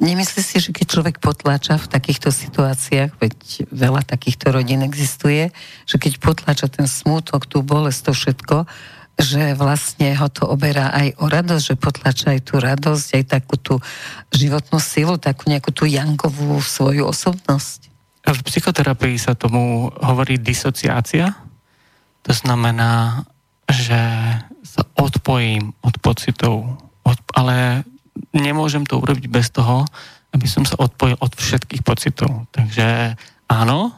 Nemyslíš 0.03 0.47
si, 0.47 0.59
že 0.59 0.75
keď 0.75 0.87
človek 0.99 1.17
potláča 1.23 1.79
v 1.79 1.87
takýchto 1.87 2.35
situáciách, 2.35 3.23
veď 3.23 3.71
veľa 3.71 4.03
takýchto 4.03 4.51
rodín 4.51 4.83
existuje, 4.83 5.55
že 5.87 5.97
keď 5.99 6.19
potláča 6.19 6.67
ten 6.67 6.91
smútok, 6.91 7.47
tú 7.47 7.63
bolesť, 7.63 8.11
to 8.11 8.13
všetko, 8.15 8.57
že 9.21 9.55
vlastne 9.55 10.17
ho 10.17 10.29
to 10.33 10.49
oberá 10.49 10.91
aj 10.93 11.09
o 11.21 11.29
radosť, 11.29 11.65
že 11.73 11.77
potlača 11.77 12.27
aj 12.35 12.41
tú 12.49 12.55
radosť, 12.59 13.09
aj 13.21 13.25
takú 13.29 13.55
tú 13.61 13.75
životnú 14.33 14.81
silu, 14.81 15.21
takú 15.21 15.53
nejakú 15.53 15.71
tú 15.71 15.85
jankovú 15.85 16.59
svoju 16.59 17.07
osobnosť. 17.07 17.93
V 18.23 18.41
psychoterapii 18.47 19.19
sa 19.19 19.35
tomu 19.35 19.91
hovorí 20.01 20.39
disociácia. 20.39 21.35
To 22.23 22.33
znamená, 22.33 23.27
že 23.67 23.99
sa 24.63 24.83
odpojím 24.97 25.75
od 25.83 25.95
pocitov, 25.99 26.79
od, 27.03 27.19
ale 27.35 27.83
nemôžem 28.31 28.87
to 28.87 29.03
urobiť 29.03 29.27
bez 29.27 29.51
toho, 29.51 29.85
aby 30.33 30.47
som 30.49 30.65
sa 30.65 30.79
odpojil 30.81 31.19
od 31.21 31.33
všetkých 31.35 31.83
pocitov. 31.85 32.49
Takže 32.55 33.19
áno, 33.51 33.93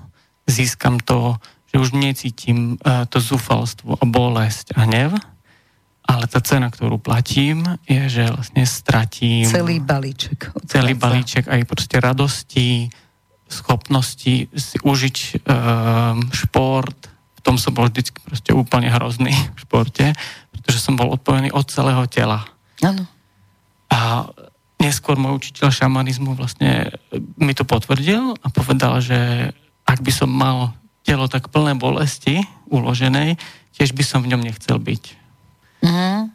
získam 0.49 0.99
to 0.99 1.39
že 1.75 1.83
už 1.83 1.91
necítim 1.99 2.79
uh, 2.79 3.03
to 3.11 3.19
zúfalstvo 3.19 3.99
a 3.99 4.05
bolesť 4.07 4.79
a 4.79 4.87
hnev, 4.87 5.19
ale 6.07 6.25
tá 6.31 6.39
cena, 6.39 6.71
ktorú 6.71 7.03
platím, 7.03 7.67
je, 7.91 7.99
že 8.07 8.31
vlastne 8.31 8.63
stratím... 8.63 9.51
Celý 9.51 9.83
balíček. 9.83 10.55
Celý 10.71 10.95
balíček 10.95 11.51
aj 11.51 11.67
proste 11.67 11.99
radosti, 11.99 12.87
schopnosti 13.51 14.47
si 14.55 14.77
užiť 14.79 15.17
uh, 15.51 16.15
šport. 16.31 17.11
V 17.11 17.41
tom 17.43 17.59
som 17.59 17.75
bol 17.75 17.91
vždycky 17.91 18.23
proste 18.23 18.55
úplne 18.55 18.87
hrozný 18.87 19.35
v 19.57 19.59
športe, 19.59 20.15
pretože 20.55 20.79
som 20.79 20.95
bol 20.95 21.11
odpojený 21.11 21.51
od 21.51 21.67
celého 21.67 22.07
tela. 22.07 22.47
Áno. 22.87 23.03
A 23.91 24.31
neskôr 24.79 25.19
môj 25.19 25.43
učiteľ 25.43 25.75
šamanizmu 25.75 26.39
vlastne 26.39 26.95
mi 27.43 27.51
to 27.51 27.67
potvrdil 27.67 28.39
a 28.39 28.47
povedal, 28.53 29.03
že 29.03 29.51
ak 29.89 29.99
by 30.05 30.13
som 30.15 30.31
mal 30.31 30.77
telo 31.05 31.29
tak 31.29 31.53
plné 31.53 31.77
bolesti 31.77 32.43
uloženej, 32.73 33.37
tiež 33.77 33.93
by 33.93 34.03
som 34.03 34.25
v 34.25 34.33
ňom 34.35 34.43
nechcel 34.43 34.81
byť. 34.81 35.03
Mm. 35.85 36.33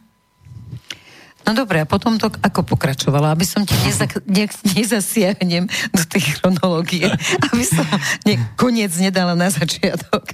No 1.50 1.56
dobre, 1.56 1.82
a 1.82 1.88
potom 1.88 2.14
to 2.20 2.30
ako 2.44 2.62
pokračovalo? 2.62 3.26
Aby 3.26 3.42
som 3.42 3.66
ti 3.66 3.74
neza, 3.82 4.06
ne, 4.30 4.46
nezasiahnem 4.46 5.66
do 5.90 6.02
tej 6.06 6.38
chronológie, 6.38 7.10
aby 7.50 7.64
som 7.66 7.82
ne, 8.22 8.38
koniec 8.54 8.94
nedala 8.94 9.34
na 9.34 9.50
začiatok. 9.50 10.30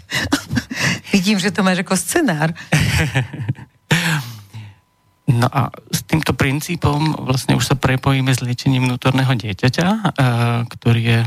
Vidím, 1.17 1.41
že 1.41 1.49
to 1.49 1.65
máš 1.65 1.81
ako 1.83 1.97
scenár. 1.97 2.53
No 5.27 5.51
a 5.51 5.75
s 5.91 6.07
týmto 6.07 6.39
princípom 6.39 7.27
vlastne 7.27 7.59
už 7.59 7.67
sa 7.67 7.75
prepojíme 7.75 8.31
s 8.31 8.39
liečením 8.47 8.87
vnútorného 8.87 9.35
dieťaťa, 9.35 9.87
eh, 9.91 10.03
ktorý 10.71 11.03
je 11.03 11.21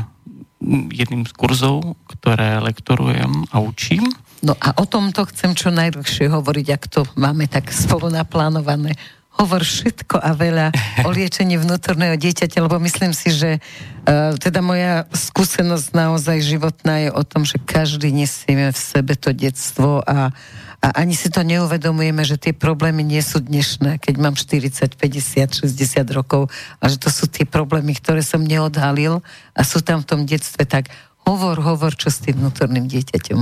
jedným 0.92 1.24
z 1.24 1.32
kurzov, 1.32 1.96
ktoré 2.06 2.60
lektorujem 2.60 3.48
a 3.50 3.64
učím. 3.64 4.04
No 4.40 4.56
a 4.56 4.76
o 4.80 4.84
tomto 4.84 5.24
chcem 5.28 5.52
čo 5.56 5.72
najdlhšie 5.72 6.28
hovoriť, 6.32 6.66
ak 6.72 6.84
to 6.88 7.00
máme 7.16 7.48
tak 7.48 7.68
spolu 7.72 8.08
naplánované. 8.12 8.96
Hovor 9.40 9.64
všetko 9.64 10.20
a 10.20 10.36
veľa 10.36 10.66
o 11.04 11.10
liečení 11.16 11.56
vnútorného 11.56 12.16
dieťaťa, 12.16 12.60
lebo 12.60 12.76
myslím 12.80 13.16
si, 13.16 13.32
že 13.32 13.56
uh, 13.56 14.36
teda 14.36 14.60
moja 14.60 15.08
skúsenosť 15.12 15.96
naozaj 15.96 16.44
životná 16.44 17.08
je 17.08 17.10
o 17.12 17.22
tom, 17.24 17.48
že 17.48 17.56
každý 17.56 18.12
nesieme 18.12 18.68
v 18.68 18.78
sebe 18.78 19.16
to 19.16 19.32
detstvo 19.32 20.04
a 20.04 20.32
a 20.80 21.04
ani 21.04 21.12
si 21.12 21.28
to 21.28 21.44
neuvedomujeme, 21.44 22.24
že 22.24 22.40
tie 22.40 22.56
problémy 22.56 23.04
nie 23.04 23.20
sú 23.20 23.44
dnešné, 23.44 24.00
keď 24.00 24.14
mám 24.16 24.32
40, 24.32 24.96
50, 24.96 25.68
60 25.68 26.16
rokov 26.16 26.48
a 26.80 26.88
že 26.88 26.96
to 26.96 27.12
sú 27.12 27.28
tie 27.28 27.44
problémy, 27.44 27.92
ktoré 28.00 28.24
som 28.24 28.40
neodhalil 28.40 29.20
a 29.52 29.60
sú 29.60 29.84
tam 29.84 30.00
v 30.00 30.08
tom 30.08 30.20
detstve, 30.24 30.64
tak 30.64 30.88
hovor, 31.28 31.60
hovor, 31.60 31.92
čo 31.92 32.08
s 32.08 32.24
tým 32.24 32.40
vnútorným 32.40 32.88
dieťaťom. 32.88 33.40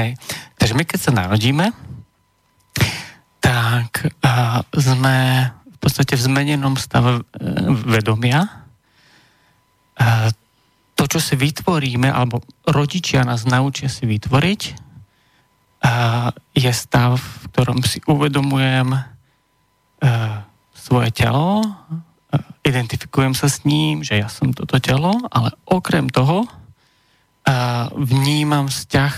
Hej, 0.00 0.16
takže 0.56 0.74
my 0.80 0.84
keď 0.88 1.00
sa 1.04 1.12
narodíme, 1.12 1.76
tak 3.44 4.08
uh, 4.24 4.64
sme 4.72 5.44
v 5.44 5.78
podstate 5.78 6.16
v 6.16 6.24
zmenenom 6.24 6.80
stave 6.80 7.20
uh, 7.20 7.24
vedomia. 7.84 8.64
Uh, 9.92 10.32
to, 10.96 11.04
čo 11.04 11.20
si 11.20 11.36
vytvoríme, 11.36 12.08
alebo 12.08 12.40
rodičia 12.64 13.28
nás 13.28 13.44
naučia 13.44 13.92
si 13.92 14.08
vytvoriť, 14.08 14.88
je 16.58 16.72
stav, 16.74 17.14
v 17.14 17.44
ktorom 17.54 17.78
si 17.86 18.02
uvedomujem 18.10 18.98
svoje 20.74 21.10
telo, 21.14 21.62
identifikujem 22.66 23.32
sa 23.38 23.46
s 23.46 23.62
ním, 23.62 24.02
že 24.02 24.18
ja 24.18 24.26
som 24.26 24.50
toto 24.50 24.82
telo, 24.82 25.14
ale 25.30 25.54
okrem 25.70 26.10
toho 26.10 26.50
vnímam 27.94 28.66
vzťah 28.66 29.14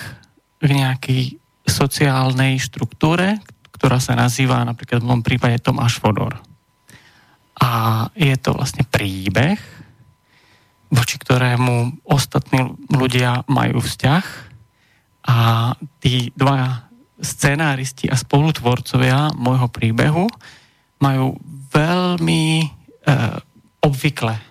k 0.61 0.69
nejakej 0.69 1.23
sociálnej 1.65 2.61
štruktúre, 2.61 3.41
ktorá 3.73 3.97
sa 3.97 4.13
nazýva 4.13 4.61
napríklad 4.63 5.01
v 5.01 5.09
mojom 5.09 5.25
prípade 5.25 5.57
Tomáš 5.65 5.97
Fodor. 5.97 6.37
A 7.61 8.07
je 8.13 8.37
to 8.37 8.53
vlastne 8.53 8.85
príbeh, 8.85 9.57
voči 10.93 11.17
ktorému 11.17 12.05
ostatní 12.05 12.77
ľudia 12.93 13.47
majú 13.49 13.81
vzťah 13.81 14.25
a 15.29 15.37
tí 16.03 16.35
dva 16.35 16.90
scenáristi 17.21 18.09
a 18.09 18.17
spolutvorcovia 18.17 19.37
môjho 19.37 19.69
príbehu 19.69 20.27
majú 21.01 21.37
veľmi 21.71 22.45
e, 22.61 22.67
obvykle 23.81 24.51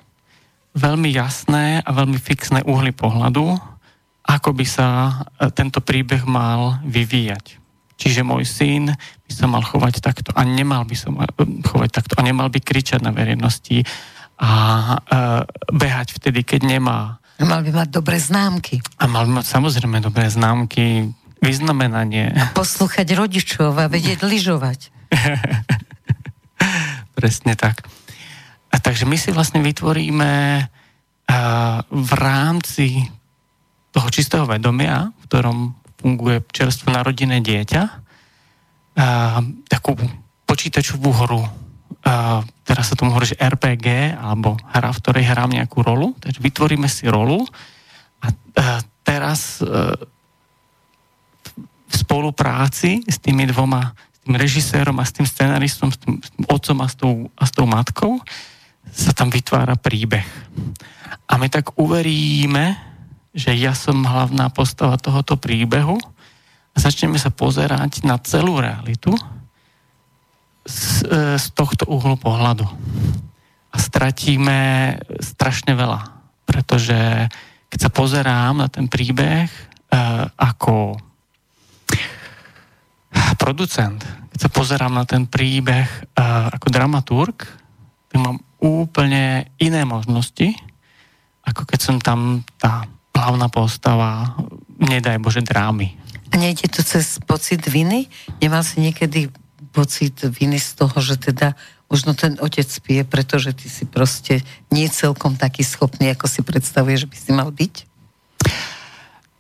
veľmi 0.80 1.10
jasné 1.12 1.82
a 1.82 1.90
veľmi 1.90 2.16
fixné 2.16 2.64
uhly 2.64 2.94
pohľadu, 2.94 3.58
ako 4.24 4.50
by 4.54 4.66
sa 4.66 4.88
e, 4.88 5.12
tento 5.52 5.82
príbeh 5.82 6.24
mal 6.24 6.80
vyvíjať. 6.86 7.58
Čiže 8.00 8.24
môj 8.24 8.48
syn 8.48 8.96
by 9.28 9.32
sa 9.34 9.46
mal 9.50 9.60
chovať 9.60 10.00
takto 10.00 10.32
a 10.32 10.48
nemal 10.48 10.88
by 10.88 10.96
sa 10.96 11.12
chovať 11.68 11.90
takto 11.92 12.14
a 12.16 12.24
nemal 12.24 12.48
by 12.48 12.64
kričať 12.64 13.04
na 13.04 13.12
verejnosti 13.12 13.84
a 14.40 14.52
e, 14.54 14.98
behať 15.74 16.16
vtedy, 16.16 16.48
keď 16.48 16.80
nemá. 16.80 17.20
A 17.40 17.44
mal 17.44 17.64
by 17.64 17.72
mať 17.72 17.90
dobré 17.92 18.20
známky. 18.20 18.80
A 19.00 19.08
mal 19.08 19.28
by 19.28 19.44
mať 19.44 19.48
samozrejme 19.52 20.00
dobré 20.00 20.32
známky, 20.32 21.12
vyznamenanie. 21.40 22.36
A 22.36 22.52
poslúchať 22.52 23.16
rodičov 23.16 23.72
a 23.80 23.88
vedieť 23.88 24.24
lyžovať. 24.24 24.92
Presne 27.18 27.56
tak. 27.56 27.88
A 28.70 28.78
takže 28.78 29.10
my 29.10 29.18
si 29.18 29.34
vlastne 29.34 29.64
vytvoríme 29.64 30.32
v 31.90 32.12
rámci 32.18 33.10
toho 33.90 34.08
čistého 34.14 34.46
vedomia, 34.46 35.10
v 35.10 35.24
ktorom 35.26 35.58
funguje 36.00 36.46
čerstvo 36.54 36.94
narodené 36.94 37.42
dieťa, 37.42 37.84
takú 39.68 39.92
počítačovú 40.46 41.10
hru. 41.12 41.44
Teraz 42.66 42.86
sa 42.90 42.98
tomu 42.98 43.14
hovorí, 43.14 43.34
že 43.34 43.42
RPG, 43.42 44.18
alebo 44.18 44.58
hra, 44.74 44.94
v 44.94 45.02
ktorej 45.02 45.30
hrám 45.30 45.54
nejakú 45.54 45.82
rolu. 45.82 46.14
Takže 46.22 46.42
vytvoríme 46.42 46.90
si 46.90 47.10
rolu 47.10 47.46
a 48.20 48.28
teraz 49.04 49.64
uh, 49.64 49.96
v 51.90 51.94
spolupráci 51.98 53.02
s 53.10 53.18
tými 53.18 53.50
dvoma, 53.50 53.98
s 54.14 54.18
tým 54.22 54.36
režisérom 54.38 54.98
a 55.02 55.06
s 55.06 55.14
tým 55.18 55.26
scenaristom, 55.26 55.90
s 55.90 55.98
tým, 55.98 56.22
s 56.22 56.30
tým 56.30 56.46
otcom 56.46 56.78
a 56.86 56.88
s 56.88 56.96
tou, 56.96 57.14
a 57.34 57.44
s 57.50 57.52
tou 57.52 57.66
matkou, 57.66 58.22
sa 58.94 59.12
tam 59.14 59.34
vytvára 59.34 59.74
príbeh. 59.74 60.26
A 61.30 61.38
my 61.38 61.50
tak 61.50 61.78
uveríme, 61.78 62.78
že 63.34 63.54
ja 63.54 63.74
som 63.78 64.02
hlavná 64.06 64.50
postava 64.50 64.98
tohoto 64.98 65.38
príbehu 65.38 65.98
a 66.74 66.78
začneme 66.78 67.18
sa 67.18 67.30
pozerať 67.34 68.06
na 68.06 68.18
celú 68.22 68.58
realitu 68.58 69.14
z, 70.66 71.06
e, 71.06 71.38
z 71.38 71.46
tohto 71.54 71.86
uhlu 71.90 72.18
pohľadu. 72.18 72.66
A 73.70 73.78
stratíme 73.78 74.98
strašne 75.22 75.78
veľa, 75.78 76.02
pretože 76.50 77.30
keď 77.70 77.80
sa 77.80 77.92
pozerám 77.94 78.66
na 78.66 78.68
ten 78.70 78.90
príbeh 78.90 79.46
e, 79.50 79.58
ako 80.34 80.98
producent, 83.38 84.02
keď 84.34 84.40
sa 84.40 84.50
pozerám 84.50 84.94
na 84.94 85.06
ten 85.06 85.26
príbeh 85.26 85.88
e, 85.88 86.02
ako 86.54 86.68
dramaturg, 86.70 87.38
tak 88.10 88.18
mám 88.18 88.42
úplne 88.60 89.50
iné 89.58 89.86
možnosti, 89.88 90.54
ako 91.46 91.66
keď 91.66 91.80
som 91.80 91.98
tam 91.98 92.44
tá 92.60 92.86
hlavná 93.16 93.52
postava, 93.52 94.38
nedaj 94.80 95.20
Bože, 95.20 95.44
drámy. 95.44 95.96
A 96.30 96.38
nejde 96.38 96.70
to 96.70 96.86
cez 96.86 97.18
pocit 97.26 97.66
viny? 97.66 98.08
Nemal 98.40 98.62
si 98.64 98.80
niekedy 98.80 99.34
pocit 99.74 100.16
viny 100.24 100.62
z 100.62 100.78
toho, 100.78 100.98
že 101.02 101.18
teda 101.18 101.58
možno 101.90 102.14
ten 102.14 102.38
otec 102.38 102.70
pije, 102.86 103.04
pretože 103.04 103.52
ty 103.58 103.66
si 103.66 103.84
proste 103.90 104.46
nie 104.70 104.86
celkom 104.88 105.36
taký 105.36 105.66
schopný, 105.66 106.14
ako 106.14 106.30
si 106.30 106.46
predstavuješ, 106.46 107.06
že 107.06 107.10
by 107.10 107.18
si 107.18 107.32
mal 107.34 107.50
byť? 107.50 107.76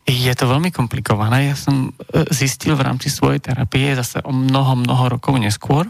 Je 0.10 0.34
to 0.34 0.50
veľmi 0.50 0.74
komplikované. 0.74 1.54
Ja 1.54 1.56
som 1.56 1.94
e, 1.94 2.26
zistil 2.34 2.74
v 2.74 2.82
rámci 2.82 3.14
svojej 3.14 3.46
terapie 3.46 3.94
zase 3.94 4.26
o 4.26 4.34
mnoho, 4.34 4.82
mnoho 4.82 5.06
rokov 5.06 5.38
neskôr, 5.38 5.86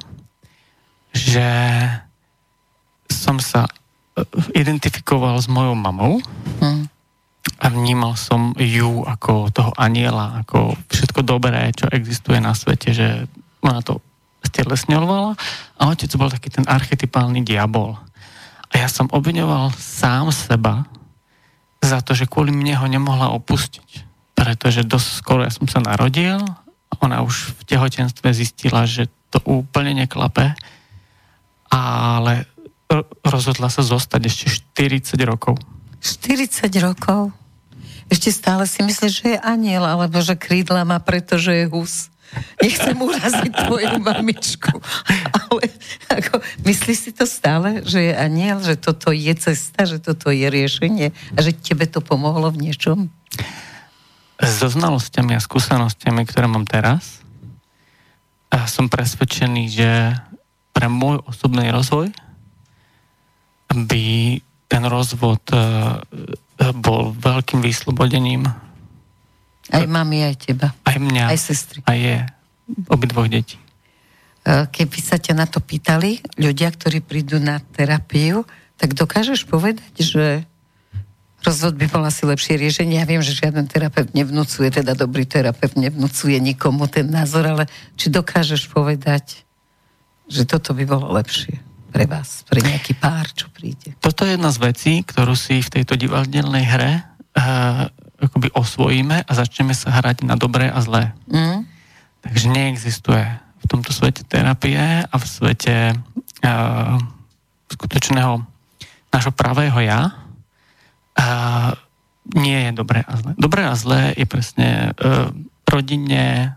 že 1.15 1.47
som 3.07 3.39
sa 3.39 3.63
e, 3.63 3.71
identifikoval 4.59 5.39
s 5.39 5.47
mojou 5.47 5.71
mamou 5.71 6.19
hmm. 6.59 6.83
a 7.63 7.65
vnímal 7.71 8.19
som 8.19 8.51
ju 8.59 9.07
ako 9.07 9.55
toho 9.55 9.71
aniela, 9.79 10.43
ako 10.43 10.75
všetko 10.91 11.23
dobré, 11.23 11.71
čo 11.71 11.87
existuje 11.87 12.43
na 12.43 12.51
svete, 12.51 12.91
že 12.91 13.23
ona 13.63 13.79
to 13.79 14.03
stelesňovala 14.43 15.39
a 15.79 15.81
otec 15.95 16.11
bol 16.19 16.27
taký 16.27 16.51
ten 16.51 16.67
archetypálny 16.67 17.47
diabol. 17.47 17.95
A 18.67 18.73
ja 18.83 18.91
som 18.91 19.07
obviňoval 19.07 19.71
sám 19.79 20.35
seba 20.35 20.83
za 21.79 22.03
to, 22.03 22.11
že 22.11 22.27
kvôli 22.27 22.51
mne 22.51 22.75
ho 22.75 22.85
nemohla 22.91 23.31
opustiť. 23.31 24.08
Pretože 24.39 24.87
dosť 24.87 25.09
skoro 25.19 25.43
ja 25.43 25.51
som 25.51 25.67
sa 25.67 25.83
narodil, 25.83 26.39
ona 27.03 27.19
už 27.19 27.59
v 27.59 27.61
tehotenstve 27.75 28.31
zistila, 28.31 28.87
že 28.87 29.11
to 29.29 29.43
úplne 29.43 29.93
neklape, 29.93 30.55
ale 31.69 32.47
rozhodla 33.21 33.69
sa 33.69 33.83
zostať 33.83 34.21
ešte 34.25 34.45
40 34.73 35.19
rokov. 35.27 35.59
40 36.01 36.71
rokov? 36.81 37.35
Ešte 38.09 38.33
stále 38.33 38.65
si 38.65 38.81
myslíš, 38.81 39.11
že 39.13 39.27
je 39.37 39.39
aniel, 39.45 39.85
alebo 39.85 40.17
že 40.17 40.33
krídla 40.33 40.81
má, 40.81 40.97
pretože 40.97 41.53
je 41.53 41.69
hus. 41.69 42.09
Nechcem 42.61 42.97
uraziť 42.97 43.53
tvoju 43.53 44.01
mamičku. 44.01 44.81
Ale 45.33 45.61
ako, 46.09 46.41
myslíš 46.65 46.97
si 46.97 47.11
to 47.13 47.29
stále, 47.29 47.85
že 47.85 48.09
je 48.09 48.13
aniel, 48.13 48.61
že 48.65 48.77
toto 48.77 49.13
je 49.13 49.33
cesta, 49.37 49.85
že 49.85 50.01
toto 50.01 50.33
je 50.33 50.45
riešenie 50.45 51.13
a 51.13 51.39
že 51.41 51.53
tebe 51.53 51.85
to 51.85 52.01
pomohlo 52.01 52.49
v 52.49 52.69
niečom? 52.69 53.13
So 54.39 54.71
znalosťami 54.71 55.35
a 55.35 55.43
skúsenostiami, 55.43 56.23
ktoré 56.23 56.47
mám 56.47 56.63
teraz, 56.63 57.19
a 58.49 58.65
som 58.65 58.89
presvedčený, 58.89 59.63
že 59.69 59.89
pre 60.73 60.89
môj 60.89 61.21
osobný 61.29 61.69
rozvoj 61.69 62.09
by 63.69 64.05
ten 64.65 64.83
rozvod 64.85 65.41
e, 65.53 65.57
e, 65.57 65.63
bol 66.73 67.13
veľkým 67.13 67.61
vyslobodením. 67.61 68.49
Aj 69.69 69.85
mami, 69.85 70.25
aj 70.25 70.35
teba. 70.49 70.73
Aj 70.81 70.97
mňa. 70.97 71.29
Aj 71.29 71.37
sestry. 71.37 71.85
Aj 71.85 71.97
je. 71.97 72.25
Obidvoch 72.89 73.29
detí. 73.29 73.61
E, 74.41 74.65
keby 74.65 74.97
sa 74.97 75.21
ťa 75.21 75.37
na 75.37 75.45
to 75.45 75.61
pýtali 75.61 76.21
ľudia, 76.41 76.73
ktorí 76.73 77.05
prídu 77.05 77.37
na 77.37 77.61
terapiu, 77.61 78.45
tak 78.81 78.97
dokážeš 78.97 79.45
povedať, 79.45 79.93
že 79.93 80.48
rozvod 81.43 81.75
by 81.79 81.85
bol 81.87 82.03
asi 82.03 82.27
lepšie 82.27 82.59
riešenie. 82.59 82.99
Ja 82.99 83.07
viem, 83.07 83.23
že 83.23 83.35
žiaden 83.35 83.67
terapeut 83.69 84.11
nevnúcuje, 84.11 84.71
teda 84.71 84.95
dobrý 84.95 85.23
terapeut 85.23 85.75
nevnúcuje 85.79 86.37
nikomu 86.39 86.87
ten 86.91 87.07
názor, 87.07 87.47
ale 87.47 87.63
či 87.95 88.11
dokážeš 88.11 88.67
povedať, 88.71 89.43
že 90.29 90.45
toto 90.45 90.75
by 90.75 90.83
bolo 90.85 91.09
lepšie? 91.15 91.69
pre 91.89 92.05
vás, 92.05 92.45
pre 92.45 92.61
nejaký 92.61 92.93
pár, 92.95 93.25
čo 93.33 93.49
príde? 93.49 93.97
Toto 93.97 94.21
je 94.21 94.37
jedna 94.37 94.53
z 94.53 94.61
vecí, 94.61 94.93
ktorú 95.01 95.33
si 95.33 95.57
v 95.59 95.81
tejto 95.81 95.97
divadelnej 95.97 96.65
hre 96.69 97.01
uh, 97.01 97.89
akoby 98.21 98.53
osvojíme 98.53 99.25
a 99.25 99.31
začneme 99.33 99.73
sa 99.73 99.89
hrať 99.97 100.21
na 100.21 100.37
dobré 100.37 100.69
a 100.69 100.79
zlé. 100.85 101.17
Mm. 101.25 101.65
Takže 102.21 102.45
neexistuje 102.51 103.25
v 103.35 103.65
tomto 103.65 103.89
svete 103.89 104.21
terapie 104.27 104.77
a 104.79 105.15
v 105.17 105.25
svete 105.25 105.97
uh, 106.45 106.95
skutočného 107.73 108.45
nášho 109.09 109.33
pravého 109.33 109.81
ja 109.81 110.13
uh, 111.19 111.75
nie 112.39 112.69
je 112.69 112.71
dobré 112.71 113.03
a 113.03 113.13
zlé. 113.19 113.31
Dobré 113.35 113.61
a 113.67 113.75
zlé 113.75 114.15
je 114.15 114.25
presne 114.25 114.95
uh, 114.95 115.29
rodinne, 115.67 116.55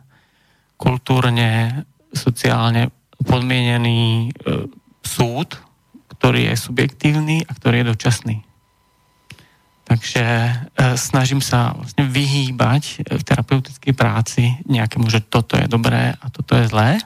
kultúrne, 0.79 1.83
sociálne 2.15 2.95
podmienený 3.27 4.31
uh, 4.31 4.71
súd, 5.03 5.59
ktorý 6.23 6.55
je 6.55 6.55
subjektívny 6.55 7.43
a 7.43 7.51
ktorý 7.51 7.83
je 7.83 7.91
dočasný. 7.91 8.37
Takže 9.83 10.25
e, 10.25 10.53
snažím 10.97 11.45
sa 11.45 11.77
vlastne 11.77 12.09
vyhýbať 12.09 13.05
v 13.05 13.23
terapeutickej 13.27 13.93
práci 13.93 14.57
nejakému, 14.65 15.05
že 15.13 15.21
toto 15.21 15.59
je 15.59 15.69
dobré 15.69 16.17
a 16.17 16.27
toto 16.33 16.57
je 16.57 16.71
zlé. 16.71 16.97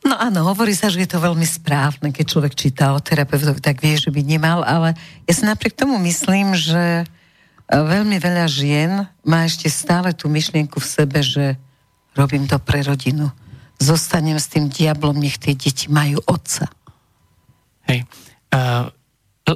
No 0.00 0.16
áno, 0.16 0.48
hovorí 0.48 0.72
sa, 0.72 0.88
že 0.88 1.04
je 1.04 1.10
to 1.12 1.20
veľmi 1.20 1.44
správne, 1.44 2.08
keď 2.08 2.24
človek 2.24 2.54
číta 2.56 2.96
o 2.96 3.04
terapeutovi, 3.04 3.60
tak 3.60 3.84
vie, 3.84 4.00
že 4.00 4.08
by 4.08 4.24
nemal, 4.24 4.64
ale 4.64 4.96
ja 5.28 5.32
si 5.36 5.44
napriek 5.44 5.76
tomu 5.76 6.00
myslím, 6.00 6.56
že 6.56 7.04
e, 7.04 7.06
veľmi 7.68 8.16
veľa 8.16 8.48
žien 8.48 9.04
má 9.20 9.44
ešte 9.44 9.68
stále 9.68 10.16
tú 10.16 10.32
myšlienku 10.32 10.80
v 10.80 10.88
sebe, 10.88 11.20
že 11.20 11.60
robím 12.16 12.48
to 12.48 12.56
pre 12.56 12.80
rodinu 12.80 13.28
zostanem 13.80 14.36
s 14.36 14.52
tým 14.52 14.68
diablom, 14.68 15.16
nech 15.16 15.40
tie 15.40 15.56
deti 15.56 15.88
majú 15.88 16.20
otca. 16.28 16.68
Hej. 17.88 18.04
Uh, 18.52 18.92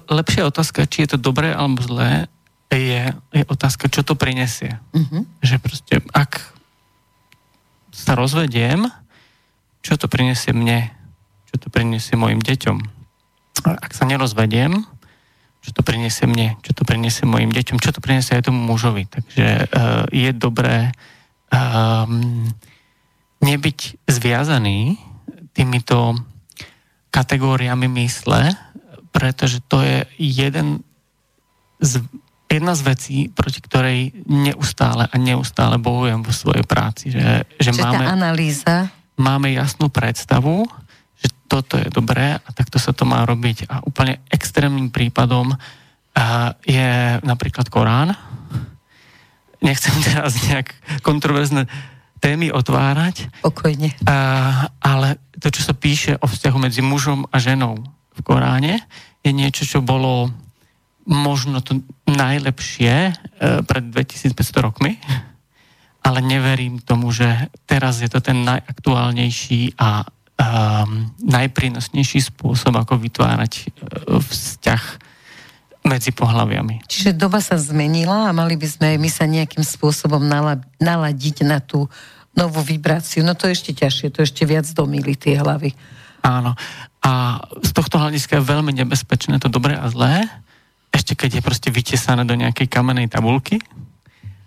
lepšia 0.09 0.49
otázka, 0.49 0.89
či 0.89 1.05
je 1.05 1.15
to 1.15 1.19
dobré 1.21 1.53
alebo 1.53 1.85
zlé, 1.85 2.27
je, 2.73 3.13
je 3.31 3.45
otázka, 3.47 3.87
čo 3.87 4.03
to 4.03 4.19
prinesie. 4.19 4.81
Uh-huh. 4.91 5.23
Že 5.45 5.57
proste, 5.63 5.95
ak 6.11 6.43
sa 7.95 8.19
rozvediem, 8.19 8.91
čo 9.85 10.01
to 10.01 10.09
prinesie 10.09 10.57
mne, 10.57 10.89
čo 11.53 11.61
to 11.61 11.69
prinesie 11.69 12.17
mojim 12.17 12.41
deťom. 12.41 12.79
Ak 13.69 13.93
sa 13.93 14.09
nerozvediem, 14.09 14.81
čo 15.61 15.71
to 15.77 15.85
prinesie 15.85 16.25
mne, 16.25 16.57
čo 16.65 16.73
to 16.73 16.89
prinesie 16.89 17.29
mojim 17.29 17.53
deťom, 17.53 17.77
čo 17.81 17.93
to 17.93 18.01
prinesie 18.01 18.37
aj 18.37 18.49
tomu 18.49 18.65
mužovi. 18.65 19.05
Takže 19.05 19.69
uh, 19.69 20.05
je 20.09 20.31
dobré 20.33 20.93
um, 21.53 22.49
nebyť 23.45 24.09
zviazaný 24.09 24.97
týmito 25.53 26.17
kategóriami 27.13 27.87
mysle, 28.03 28.57
pretože 29.15 29.63
to 29.71 29.85
je 29.85 30.03
jeden 30.19 30.83
z, 31.79 32.03
jedna 32.51 32.75
z 32.75 32.83
vecí, 32.83 33.17
proti 33.31 33.63
ktorej 33.63 34.11
neustále 34.27 35.07
a 35.07 35.15
neustále 35.15 35.79
bojujem 35.79 36.21
vo 36.27 36.33
svojej 36.35 36.67
práci. 36.67 37.15
Že, 37.15 37.47
že 37.63 37.71
Čiže 37.71 37.83
máme, 37.85 38.05
tá 38.05 38.13
analýza? 38.13 38.75
Máme 39.15 39.55
jasnú 39.55 39.87
predstavu, 39.91 40.67
že 41.15 41.31
toto 41.47 41.79
je 41.79 41.87
dobré 41.87 42.35
a 42.35 42.49
takto 42.51 42.83
sa 42.83 42.91
to 42.91 43.07
má 43.07 43.23
robiť. 43.23 43.71
A 43.71 43.81
úplne 43.87 44.19
extrémnym 44.27 44.91
prípadom 44.91 45.55
uh, 45.55 45.59
je 46.67 47.19
napríklad 47.23 47.71
Korán. 47.71 48.11
Nechcem 49.63 49.95
teraz 50.11 50.35
nejak 50.51 50.75
kontroverzne 51.07 51.71
témy 52.19 52.51
otvárať. 52.51 53.31
Pokojne. 53.45 53.95
Uh, 54.03 54.67
ale 54.83 55.23
to, 55.39 55.53
čo 55.55 55.63
sa 55.63 55.75
píše 55.77 56.19
o 56.19 56.27
vzťahu 56.27 56.59
medzi 56.59 56.83
mužom 56.83 57.29
a 57.31 57.37
ženou 57.39 57.79
v 58.15 58.21
Koráne, 58.27 58.83
je 59.23 59.31
niečo, 59.31 59.63
čo 59.63 59.79
bolo 59.85 60.33
možno 61.05 61.61
to 61.61 61.85
najlepšie 62.11 63.13
uh, 63.13 63.63
pred 63.63 63.95
2500 63.95 64.65
rokmi, 64.65 64.99
ale 66.05 66.21
neverím 66.21 66.85
tomu, 66.85 67.09
že 67.09 67.49
teraz 67.65 68.05
je 68.05 68.13
to 68.13 68.21
ten 68.21 68.45
najaktuálnejší 68.45 69.81
a 69.81 70.05
um, 70.05 71.09
najprínosnejší 71.25 72.21
spôsob, 72.21 72.77
ako 72.77 73.01
vytvárať 73.01 73.53
uh, 73.73 74.21
vzťah 74.21 74.83
medzi 75.85 76.13
pohľaviami. 76.17 76.85
Čiže 76.89 77.17
doba 77.17 77.41
sa 77.45 77.61
zmenila 77.61 78.29
a 78.29 78.37
mali 78.37 78.57
by 78.57 78.69
sme 78.69 78.89
my 78.97 79.11
sa 79.13 79.29
nejakým 79.29 79.61
spôsobom 79.61 80.21
naladiť 80.81 81.37
na 81.45 81.61
tú 81.61 81.89
novú 82.33 82.65
vibráciu. 82.65 83.21
No 83.21 83.37
to 83.37 83.49
je 83.49 83.57
ešte 83.57 83.73
ťažšie, 83.85 84.09
to 84.13 84.25
ešte 84.25 84.43
viac 84.49 84.65
domýli 84.73 85.13
tie 85.13 85.37
hlavy. 85.37 85.77
Áno. 86.25 86.57
A 87.05 87.37
z 87.61 87.71
tohto 87.77 88.01
hľadiska 88.01 88.41
je 88.41 88.49
veľmi 88.49 88.73
nebezpečné 88.81 89.37
to 89.37 89.53
dobré 89.53 89.77
a 89.77 89.85
zlé, 89.93 90.25
ešte 90.89 91.13
keď 91.13 91.41
je 91.41 91.43
proste 91.45 91.69
vytesané 91.69 92.25
do 92.25 92.33
nejakej 92.33 92.65
kamenej 92.65 93.13
tabulky, 93.13 93.61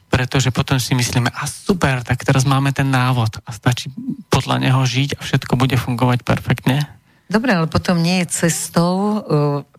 pretože 0.08 0.50
potom 0.56 0.80
si 0.80 0.96
myslíme, 0.96 1.30
a 1.30 1.44
super, 1.46 2.02
tak 2.02 2.24
teraz 2.24 2.48
máme 2.48 2.72
ten 2.72 2.88
návod 2.88 3.44
a 3.44 3.50
stačí 3.52 3.92
podľa 4.32 4.64
neho 4.64 4.82
žiť 4.84 5.20
a 5.20 5.24
všetko 5.24 5.54
bude 5.60 5.76
fungovať 5.76 6.24
perfektne. 6.24 6.88
Dobre, 7.28 7.52
ale 7.52 7.68
potom 7.68 8.00
nie 8.00 8.24
je 8.24 8.48
cestou 8.48 8.94
uh, 8.96 9.20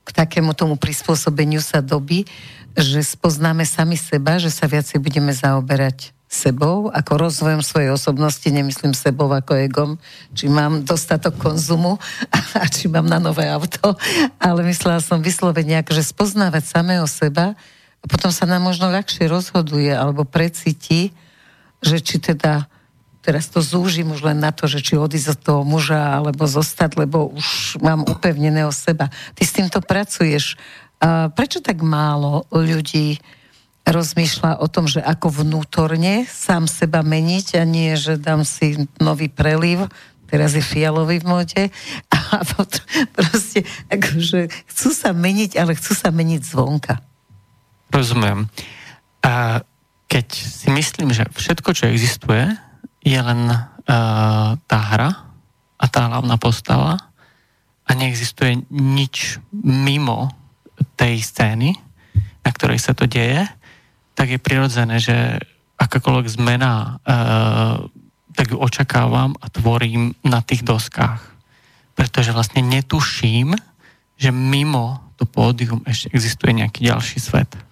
k 0.04 0.10
takému 0.12 0.52
tomu 0.52 0.76
prispôsobeniu 0.76 1.64
sa 1.64 1.80
doby, 1.80 2.28
že 2.76 3.00
spoznáme 3.00 3.64
sami 3.64 3.96
seba, 3.96 4.36
že 4.36 4.52
sa 4.52 4.68
viacej 4.68 5.00
budeme 5.00 5.32
zaoberať 5.32 6.12
sebou, 6.28 6.92
ako 6.92 7.24
rozvojom 7.24 7.64
svojej 7.64 7.88
osobnosti, 7.88 8.44
nemyslím 8.44 8.92
sebou 8.92 9.32
ako 9.32 9.56
egom, 9.56 9.90
či 10.36 10.52
mám 10.52 10.84
dostatok 10.84 11.40
konzumu 11.40 11.96
a 12.60 12.68
či 12.68 12.92
mám 12.92 13.08
na 13.08 13.16
nové 13.16 13.48
auto, 13.48 13.96
ale 14.36 14.60
myslela 14.68 15.00
som 15.00 15.24
vyslovene 15.24 15.80
že 15.88 16.04
spoznávať 16.04 16.68
samého 16.68 17.08
seba 17.08 17.56
a 17.98 18.04
potom 18.06 18.30
sa 18.30 18.46
nám 18.46 18.62
možno 18.62 18.88
ľahšie 18.90 19.26
rozhoduje 19.26 19.90
alebo 19.90 20.22
precíti, 20.22 21.11
že 21.82 21.98
či 21.98 22.22
teda 22.22 22.70
teraz 23.22 23.50
to 23.50 23.61
zúžim 23.61 24.08
už 24.14 24.24
len 24.24 24.40
na 24.40 24.54
to, 24.54 24.64
že 24.64 24.80
či 24.80 24.96
odísť 24.96 25.37
od 25.37 25.40
toho 25.42 25.62
muža 25.66 26.16
alebo 26.16 26.48
zostať, 26.48 26.96
lebo 26.96 27.34
už 27.34 27.76
mám 27.82 28.06
upevneného 28.06 28.72
seba. 28.72 29.12
Ty 29.37 29.42
s 29.44 29.52
týmto 29.52 29.84
pracuješ. 29.84 30.56
A 30.98 31.28
prečo 31.28 31.61
tak 31.61 31.84
málo 31.84 32.48
ľudí 32.48 33.20
rozmýšľa 33.84 34.64
o 34.64 34.66
tom, 34.68 34.88
že 34.88 35.04
ako 35.04 35.44
vnútorne 35.44 36.24
sám 36.28 36.68
seba 36.68 37.04
meniť 37.04 37.61
a 37.61 37.64
nie, 37.68 37.96
že 37.96 38.20
dám 38.20 38.44
si 38.44 38.88
nový 39.00 39.28
preliv, 39.28 39.88
teraz 40.28 40.52
je 40.52 40.64
fialový 40.64 41.24
v 41.24 41.28
móde 41.28 41.62
a 42.14 42.44
potom 42.44 42.84
proste 43.12 43.64
akože 43.92 44.52
chcú 44.72 44.88
sa 44.92 45.12
meniť, 45.12 45.56
ale 45.56 45.76
chcú 45.76 45.92
sa 45.96 46.08
meniť 46.12 46.42
zvonka. 46.44 47.00
Rozumiem. 47.98 48.46
A 49.26 49.58
keď 50.06 50.26
si 50.30 50.70
myslím, 50.70 51.11
že 51.11 51.26
všetko, 51.34 51.74
čo 51.74 51.90
existuje, 51.90 52.46
je 53.02 53.18
len 53.18 53.50
uh, 53.50 54.54
tá 54.54 54.78
hra 54.78 55.11
a 55.82 55.84
tá 55.90 56.06
hlavná 56.06 56.38
postava 56.38 56.94
a 57.82 57.90
neexistuje 57.98 58.62
nič 58.70 59.42
mimo 59.50 60.30
tej 60.94 61.18
scény, 61.26 61.74
na 62.46 62.50
ktorej 62.54 62.78
sa 62.78 62.94
to 62.94 63.11
deje, 63.11 63.50
tak 64.14 64.30
je 64.30 64.38
prirodzené, 64.38 65.02
že 65.02 65.42
akákoľvek 65.78 66.26
zmena, 66.38 66.98
e, 67.06 67.14
tak 68.34 68.50
ju 68.50 68.58
očakávam 68.58 69.38
a 69.38 69.46
tvorím 69.46 70.11
na 70.26 70.42
tých 70.42 70.66
doskách. 70.66 71.22
Pretože 71.94 72.34
vlastne 72.34 72.66
netuším, 72.66 73.54
že 74.18 74.34
mimo 74.34 75.14
to 75.14 75.22
pódium 75.22 75.87
ešte 75.87 76.11
existuje 76.11 76.58
nejaký 76.58 76.90
ďalší 76.90 77.18
svet. 77.22 77.67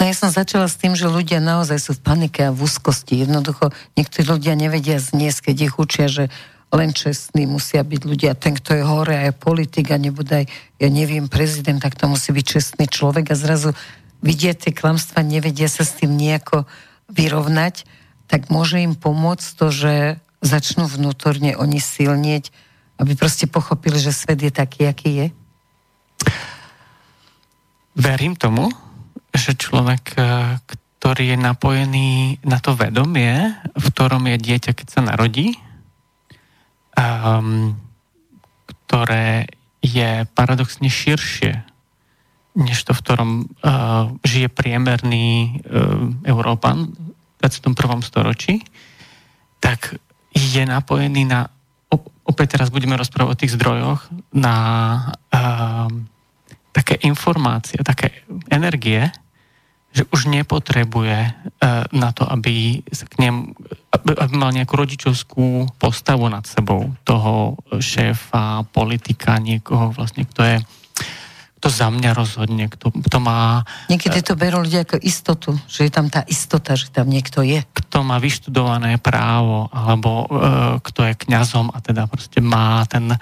No 0.00 0.08
ja 0.08 0.16
som 0.16 0.32
začala 0.32 0.64
s 0.64 0.80
tým, 0.80 0.96
že 0.96 1.04
ľudia 1.04 1.44
naozaj 1.44 1.76
sú 1.76 1.92
v 1.92 2.00
panike 2.00 2.40
a 2.48 2.56
v 2.56 2.64
úzkosti. 2.64 3.20
Jednoducho 3.20 3.68
niektorí 4.00 4.24
ľudia 4.24 4.56
nevedia 4.56 4.96
zniesť, 4.96 5.52
keď 5.52 5.56
ich 5.60 5.74
učia, 5.76 6.08
že 6.08 6.24
len 6.72 6.96
čestní 6.96 7.44
musia 7.44 7.84
byť 7.84 8.08
ľudia. 8.08 8.32
Ten, 8.32 8.56
kto 8.56 8.80
je 8.80 8.82
hore 8.88 9.12
a 9.12 9.28
je 9.28 9.36
politik 9.36 9.92
a 9.92 10.00
nebude 10.00 10.32
aj, 10.32 10.46
ja 10.80 10.88
neviem, 10.88 11.28
prezident, 11.28 11.76
tak 11.84 12.00
to 12.00 12.08
musí 12.08 12.32
byť 12.32 12.46
čestný 12.48 12.88
človek 12.88 13.28
a 13.28 13.36
zrazu 13.36 13.76
vidia 14.24 14.56
tie 14.56 14.72
klamstva, 14.72 15.20
nevedia 15.20 15.68
sa 15.68 15.84
s 15.84 16.00
tým 16.00 16.16
nejako 16.16 16.64
vyrovnať, 17.12 17.84
tak 18.24 18.48
môže 18.48 18.80
im 18.80 18.96
pomôcť 18.96 19.46
to, 19.58 19.68
že 19.68 19.94
začnú 20.40 20.88
vnútorne 20.88 21.60
oni 21.60 21.76
silnieť, 21.76 22.48
aby 22.96 23.12
proste 23.20 23.44
pochopili, 23.44 24.00
že 24.00 24.16
svet 24.16 24.40
je 24.40 24.52
taký, 24.54 24.88
aký 24.88 25.10
je? 25.12 25.26
Verím 28.00 28.32
tomu, 28.32 28.72
že 29.34 29.54
človek, 29.54 30.04
eh, 30.18 30.58
ktorý 31.00 31.32
je 31.32 31.38
napojený 31.40 32.10
na 32.44 32.60
to 32.60 32.76
vedomie, 32.76 33.56
v 33.72 33.84
ktorom 33.88 34.28
je 34.28 34.36
dieťa, 34.36 34.76
keď 34.76 34.86
sa 34.92 35.00
narodí, 35.00 35.56
um, 36.92 37.72
ktoré 38.68 39.48
je 39.80 40.28
paradoxne 40.36 40.92
širšie 40.92 41.70
než 42.60 42.82
to, 42.84 42.92
v 42.92 43.02
ktorom 43.06 43.30
uh, 43.46 44.10
žije 44.26 44.50
priemerný 44.50 45.62
uh, 45.62 46.10
Európan 46.26 46.90
v 46.90 47.48
21. 47.48 48.02
storočí, 48.02 48.66
tak 49.62 49.96
je 50.34 50.62
napojený 50.66 51.24
na, 51.24 51.46
opäť 52.26 52.58
teraz 52.58 52.68
budeme 52.74 52.98
rozprávať 52.98 53.30
o 53.30 53.40
tých 53.40 53.54
zdrojoch, 53.54 54.10
na 54.34 54.56
uh, 55.32 55.88
také 56.70 56.98
informácie, 57.02 57.82
také 57.82 58.24
energie, 58.50 59.10
že 59.90 60.06
už 60.14 60.30
nepotrebuje 60.30 61.18
uh, 61.18 61.82
na 61.90 62.14
to, 62.14 62.22
aby 62.22 62.78
sa 62.94 63.10
k 63.10 63.26
nemu, 63.26 63.50
aby, 63.90 64.10
aby 64.22 64.32
mal 64.38 64.54
nejakú 64.54 64.78
rodičovskú 64.78 65.66
postavu 65.82 66.30
nad 66.30 66.46
sebou 66.46 66.94
toho 67.02 67.58
šéfa, 67.82 68.70
politika, 68.70 69.42
niekoho 69.42 69.90
vlastne, 69.90 70.22
kto 70.30 70.42
je 70.46 70.56
kto 71.60 71.68
za 71.68 71.92
mňa 71.92 72.16
rozhodne, 72.16 72.72
kto, 72.72 72.88
kto 72.88 73.20
má... 73.20 73.68
Niekedy 73.92 74.24
to 74.24 74.32
berú 74.32 74.64
ľudia 74.64 74.88
ako 74.88 74.96
istotu, 75.04 75.52
že 75.68 75.84
je 75.84 75.92
tam 75.92 76.08
tá 76.08 76.24
istota, 76.24 76.72
že 76.72 76.88
tam 76.88 77.04
niekto 77.12 77.44
je. 77.44 77.60
Kto 77.76 78.00
má 78.00 78.16
vyštudované 78.16 78.96
právo, 78.96 79.68
alebo 79.68 80.24
e, 80.24 80.26
kto 80.80 81.12
je 81.12 81.20
kňazom 81.20 81.68
a 81.68 81.84
teda 81.84 82.08
proste 82.08 82.40
má 82.40 82.80
ten 82.88 83.12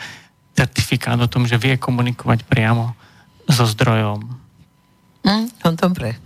certifikát 0.55 1.19
o 1.19 1.27
tom, 1.27 1.51
že 1.51 1.59
vie 1.59 1.83
komunikovať 1.83 2.47
priamo 2.47 2.95
so 3.49 3.65
zdrojom. 3.65 4.25
Mm, 5.25 5.49
no 5.65 5.71
dobre. 5.75 6.17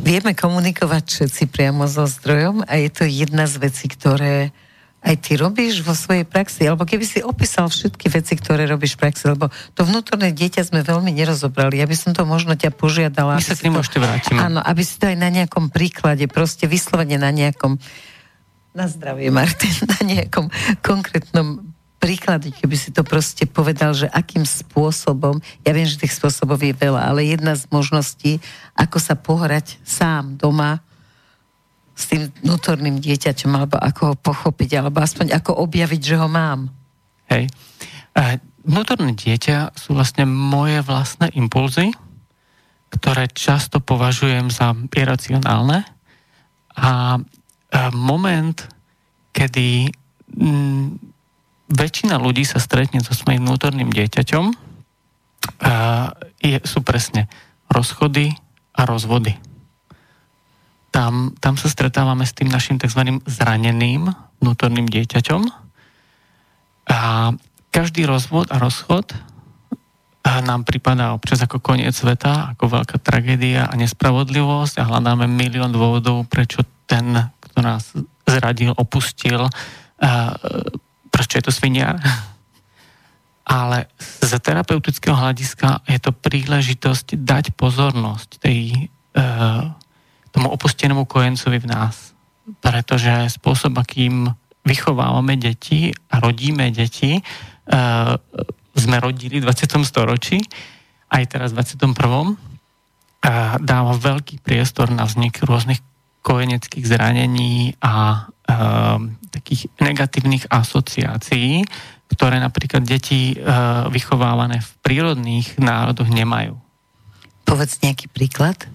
Vieme 0.00 0.32
komunikovať 0.32 1.04
všetci 1.06 1.42
priamo 1.52 1.84
so 1.86 2.08
zdrojom 2.08 2.64
a 2.64 2.80
je 2.80 2.90
to 2.90 3.04
jedna 3.06 3.44
z 3.44 3.60
vecí, 3.60 3.86
ktoré 3.86 4.50
aj 5.00 5.16
ty 5.24 5.40
robíš 5.40 5.80
vo 5.80 5.96
svojej 5.96 6.28
praxi, 6.28 6.68
alebo 6.68 6.84
keby 6.84 7.04
si 7.08 7.24
opísal 7.24 7.72
všetky 7.72 8.12
veci, 8.12 8.36
ktoré 8.36 8.68
robíš 8.68 9.00
v 9.00 9.08
praxi, 9.08 9.32
lebo 9.32 9.48
to 9.72 9.88
vnútorné 9.88 10.28
dieťa 10.28 10.68
sme 10.68 10.84
veľmi 10.84 11.08
nerozobrali. 11.08 11.80
Ja 11.80 11.88
by 11.88 11.96
som 11.96 12.12
to 12.12 12.28
možno 12.28 12.52
ťa 12.52 12.68
požiadala. 12.76 13.40
My 13.40 13.44
sa 13.44 13.56
k 13.56 13.64
nemu 13.64 13.80
ešte 13.80 13.96
vrátime. 13.96 14.36
Áno, 14.36 14.60
aby 14.60 14.82
si 14.84 15.00
to 15.00 15.08
aj 15.08 15.16
na 15.16 15.32
nejakom 15.32 15.72
príklade, 15.72 16.28
proste 16.28 16.68
vyslovene 16.68 17.16
na 17.16 17.32
nejakom, 17.32 17.80
na 18.76 18.86
zdravie 18.92 19.32
Martin, 19.32 19.72
na 19.96 20.00
nejakom 20.04 20.52
konkrétnom 20.84 21.69
príklady, 22.00 22.48
keby 22.56 22.76
si 22.80 22.90
to 22.96 23.04
proste 23.04 23.44
povedal, 23.44 23.92
že 23.92 24.08
akým 24.08 24.48
spôsobom, 24.48 25.36
ja 25.60 25.70
viem, 25.76 25.84
že 25.84 26.00
tých 26.00 26.16
spôsobov 26.16 26.56
je 26.64 26.72
veľa, 26.72 27.12
ale 27.12 27.28
jedna 27.28 27.52
z 27.52 27.68
možností, 27.68 28.40
ako 28.72 28.96
sa 28.96 29.20
pohrať 29.20 29.76
sám 29.84 30.40
doma 30.40 30.80
s 31.92 32.08
tým 32.08 32.32
vnútorným 32.40 32.96
dieťaťom, 32.96 33.52
alebo 33.52 33.76
ako 33.76 34.00
ho 34.10 34.14
pochopiť, 34.16 34.80
alebo 34.80 35.04
aspoň 35.04 35.36
ako 35.36 35.60
objaviť, 35.68 36.00
že 36.00 36.16
ho 36.16 36.32
mám. 36.32 36.72
Hej. 37.28 37.52
Vnútorné 38.64 39.12
dieťa 39.12 39.76
sú 39.76 39.92
vlastne 39.92 40.24
moje 40.24 40.80
vlastné 40.80 41.36
impulzy, 41.36 41.92
ktoré 42.88 43.28
často 43.28 43.84
považujem 43.84 44.48
za 44.48 44.72
iracionálne. 44.96 45.84
A 46.80 47.20
moment, 47.92 48.56
kedy 49.36 49.92
m, 50.40 50.96
väčšina 51.70 52.18
ľudí 52.18 52.42
sa 52.44 52.58
stretne 52.58 53.00
so 53.00 53.14
svojím 53.14 53.46
vnútorným 53.46 53.90
dieťaťom, 53.94 54.44
je, 56.42 56.56
sú 56.66 56.78
presne 56.84 57.30
rozchody 57.70 58.34
a 58.76 58.84
rozvody 58.84 59.38
tam, 60.90 61.32
tam 61.38 61.54
sa 61.54 61.70
stretávame 61.70 62.26
s 62.26 62.34
tým 62.34 62.50
našim 62.50 62.76
tzv. 62.76 63.22
zraneným 63.24 64.10
vnútorným 64.42 64.90
dieťaťom. 64.90 65.42
A 66.90 67.30
každý 67.70 68.04
rozvod 68.04 68.50
a 68.50 68.58
rozchod 68.58 69.14
nám 70.26 70.66
pripadá 70.66 71.14
občas 71.14 71.40
ako 71.40 71.62
koniec 71.62 71.94
sveta, 71.94 72.52
ako 72.54 72.82
veľká 72.82 72.98
tragédia 73.00 73.70
a 73.70 73.74
nespravodlivosť 73.78 74.82
a 74.82 74.86
hľadáme 74.90 75.30
milión 75.30 75.72
dôvodov, 75.72 76.26
prečo 76.26 76.66
ten, 76.84 77.14
kto 77.40 77.58
nás 77.62 77.94
zradil, 78.26 78.74
opustil, 78.74 79.46
prečo 81.20 81.36
je 81.36 81.44
to 81.44 81.52
sviniar. 81.52 82.00
Ale 83.44 83.92
z 84.00 84.40
terapeutického 84.40 85.12
hľadiska 85.12 85.84
je 85.84 86.00
to 86.00 86.16
príležitosť 86.16 87.20
dať 87.20 87.52
pozornosť 87.52 88.40
tej 88.40 88.88
tomu 90.32 90.48
opustenému 90.54 91.04
kojencovi 91.04 91.60
v 91.60 91.68
nás. 91.68 92.16
Pretože 92.64 93.36
spôsob, 93.36 93.76
akým 93.76 94.32
vychovávame 94.64 95.36
deti 95.36 95.92
a 96.08 96.22
rodíme 96.22 96.70
deti, 96.70 97.18
uh, 97.20 98.14
sme 98.74 98.96
rodili 99.02 99.42
v 99.42 99.46
20. 99.46 99.82
storočí, 99.82 100.38
aj 101.10 101.22
teraz 101.26 101.50
v 101.52 101.60
21. 101.60 101.90
Uh, 101.90 102.36
dáva 103.60 103.92
veľký 103.98 104.40
priestor 104.40 104.88
na 104.94 105.04
vznik 105.04 105.42
rôznych 105.42 105.82
kojeneckých 106.22 106.86
zranení 106.86 107.74
a 107.82 108.24
takých 109.30 109.70
negatívnych 109.78 110.48
asociácií, 110.50 111.64
ktoré 112.10 112.42
napríklad 112.42 112.82
deti 112.82 113.38
uh, 113.38 113.86
vychovávané 113.88 114.58
v 114.58 114.70
prírodných 114.82 115.56
národoch 115.62 116.10
nemajú. 116.10 116.58
Povedz 117.46 117.78
nejaký 117.82 118.10
príklad 118.10 118.66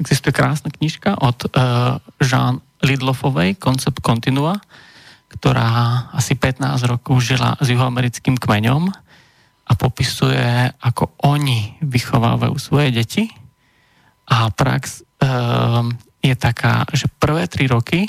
existuje 0.00 0.32
krásna 0.32 0.72
knižka 0.72 1.20
od 1.20 1.36
uh, 1.52 2.00
Jean 2.16 2.64
Lidlofovej, 2.80 3.60
Koncept 3.60 4.00
Continua, 4.00 4.56
ktorá 5.28 6.08
asi 6.16 6.36
15 6.36 6.80
rokov 6.88 7.20
žila 7.20 7.56
s 7.60 7.68
juhoamerickým 7.68 8.40
kmeňom 8.40 8.88
a 9.64 9.72
popisuje, 9.76 10.72
ako 10.80 11.16
oni 11.24 11.80
vychovávajú 11.84 12.56
svoje 12.60 12.88
deti. 12.92 13.24
A 14.24 14.48
prax 14.48 15.04
uh, 15.20 15.84
je 16.24 16.32
taká, 16.36 16.88
že 16.96 17.12
prvé 17.20 17.44
tri 17.44 17.68
roky 17.68 18.08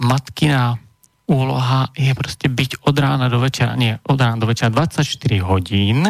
matkina 0.00 0.80
úloha 1.26 1.90
je 1.92 2.14
proste 2.16 2.46
byť 2.48 2.86
od 2.86 2.96
rána 2.96 3.26
do 3.28 3.42
večera, 3.42 3.74
nie, 3.74 3.98
od 4.06 4.16
rána 4.16 4.40
do 4.40 4.46
večera 4.48 4.72
24 4.72 5.04
hodín 5.42 6.08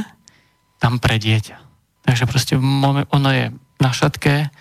tam 0.78 1.00
pre 1.00 1.16
dieťa. 1.16 1.56
Takže 2.06 2.24
proste 2.28 2.54
ono 3.10 3.30
je 3.32 3.50
na 3.82 3.90
šatke, 3.90 4.52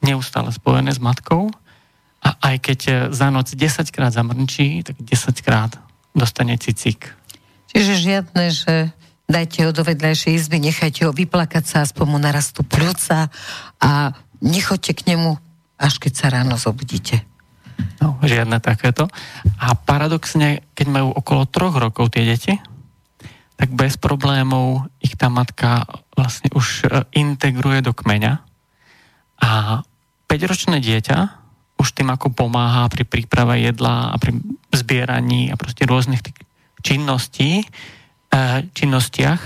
neustále 0.00 0.48
spojené 0.54 0.94
s 0.94 1.02
matkou 1.02 1.50
a 2.22 2.28
aj 2.52 2.56
keď 2.62 2.80
za 3.12 3.28
noc 3.28 3.52
10 3.52 3.90
krát 3.92 4.14
zamrnčí, 4.14 4.86
tak 4.86 4.96
10 5.02 5.36
krát 5.44 5.76
dostane 6.16 6.56
cicik. 6.56 7.12
Čiže 7.68 7.92
žiadne, 8.00 8.44
že 8.48 8.74
dajte 9.28 9.68
ho 9.68 9.70
do 9.74 9.82
vedľajšej 9.84 10.32
izby, 10.32 10.56
nechajte 10.62 11.04
ho 11.04 11.12
vyplakať 11.12 11.64
sa, 11.66 11.76
aspoň 11.84 12.06
mu 12.08 12.18
narastú 12.22 12.62
plúca 12.64 13.28
a 13.82 14.14
nechoďte 14.40 14.92
k 14.96 15.06
nemu, 15.12 15.36
až 15.76 16.00
keď 16.00 16.12
sa 16.14 16.26
ráno 16.32 16.56
zobudíte. 16.56 17.26
No, 18.00 18.16
žiadne 18.24 18.60
takéto. 18.60 19.08
A 19.60 19.76
paradoxne, 19.76 20.64
keď 20.72 20.86
majú 20.88 21.08
okolo 21.12 21.48
troch 21.48 21.76
rokov 21.76 22.12
tie 22.12 22.24
deti, 22.24 22.54
tak 23.56 23.72
bez 23.72 23.96
problémov 23.96 24.84
ich 25.00 25.16
tá 25.16 25.32
matka 25.32 25.88
vlastne 26.12 26.52
už 26.52 26.66
e, 26.84 26.88
integruje 27.16 27.80
do 27.80 27.96
kmeňa 27.96 28.44
a 29.40 29.80
5-ročné 30.28 30.80
dieťa 30.80 31.18
už 31.76 31.88
tým 31.92 32.08
ako 32.08 32.32
pomáha 32.32 32.88
pri 32.88 33.04
príprave 33.04 33.60
jedla 33.60 34.12
a 34.12 34.16
pri 34.16 34.36
zbieraní 34.72 35.52
a 35.52 35.60
proste 35.60 35.84
rôznych 35.84 36.24
tých 36.24 36.36
činností, 36.84 37.64
e, 37.64 37.66
činnostiach 38.76 39.40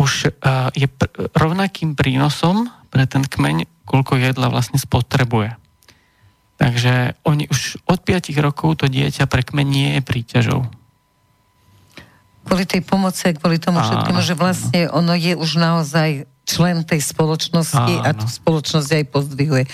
už 0.00 0.12
e, 0.26 0.30
je 0.76 0.88
rovnakým 1.36 1.92
prínosom 1.92 2.72
pre 2.88 3.04
ten 3.04 3.24
kmeň, 3.24 3.68
koľko 3.84 4.16
jedla 4.20 4.48
vlastne 4.48 4.80
spotrebuje. 4.80 5.61
Takže 6.62 7.18
oni 7.26 7.50
už 7.50 7.82
od 7.90 7.98
5 8.06 8.30
rokov 8.38 8.78
to 8.78 8.86
dieťa 8.86 9.26
pre 9.26 9.42
kmeň 9.42 9.66
nie 9.66 9.90
je 9.98 10.02
príťažou 10.06 10.62
kvôli 12.42 12.66
tej 12.66 12.82
pomoci, 12.82 13.32
kvôli 13.38 13.62
tomu 13.62 13.78
všetkému, 13.78 14.20
že 14.20 14.34
vlastne 14.34 14.90
ono 14.90 15.14
je 15.14 15.38
už 15.38 15.62
naozaj 15.62 16.26
člen 16.42 16.82
tej 16.82 16.98
spoločnosti 16.98 18.02
áno. 18.02 18.06
a 18.06 18.08
tú 18.18 18.26
spoločnosť 18.26 18.90
aj 18.98 19.04
pozdvihuje. 19.14 19.64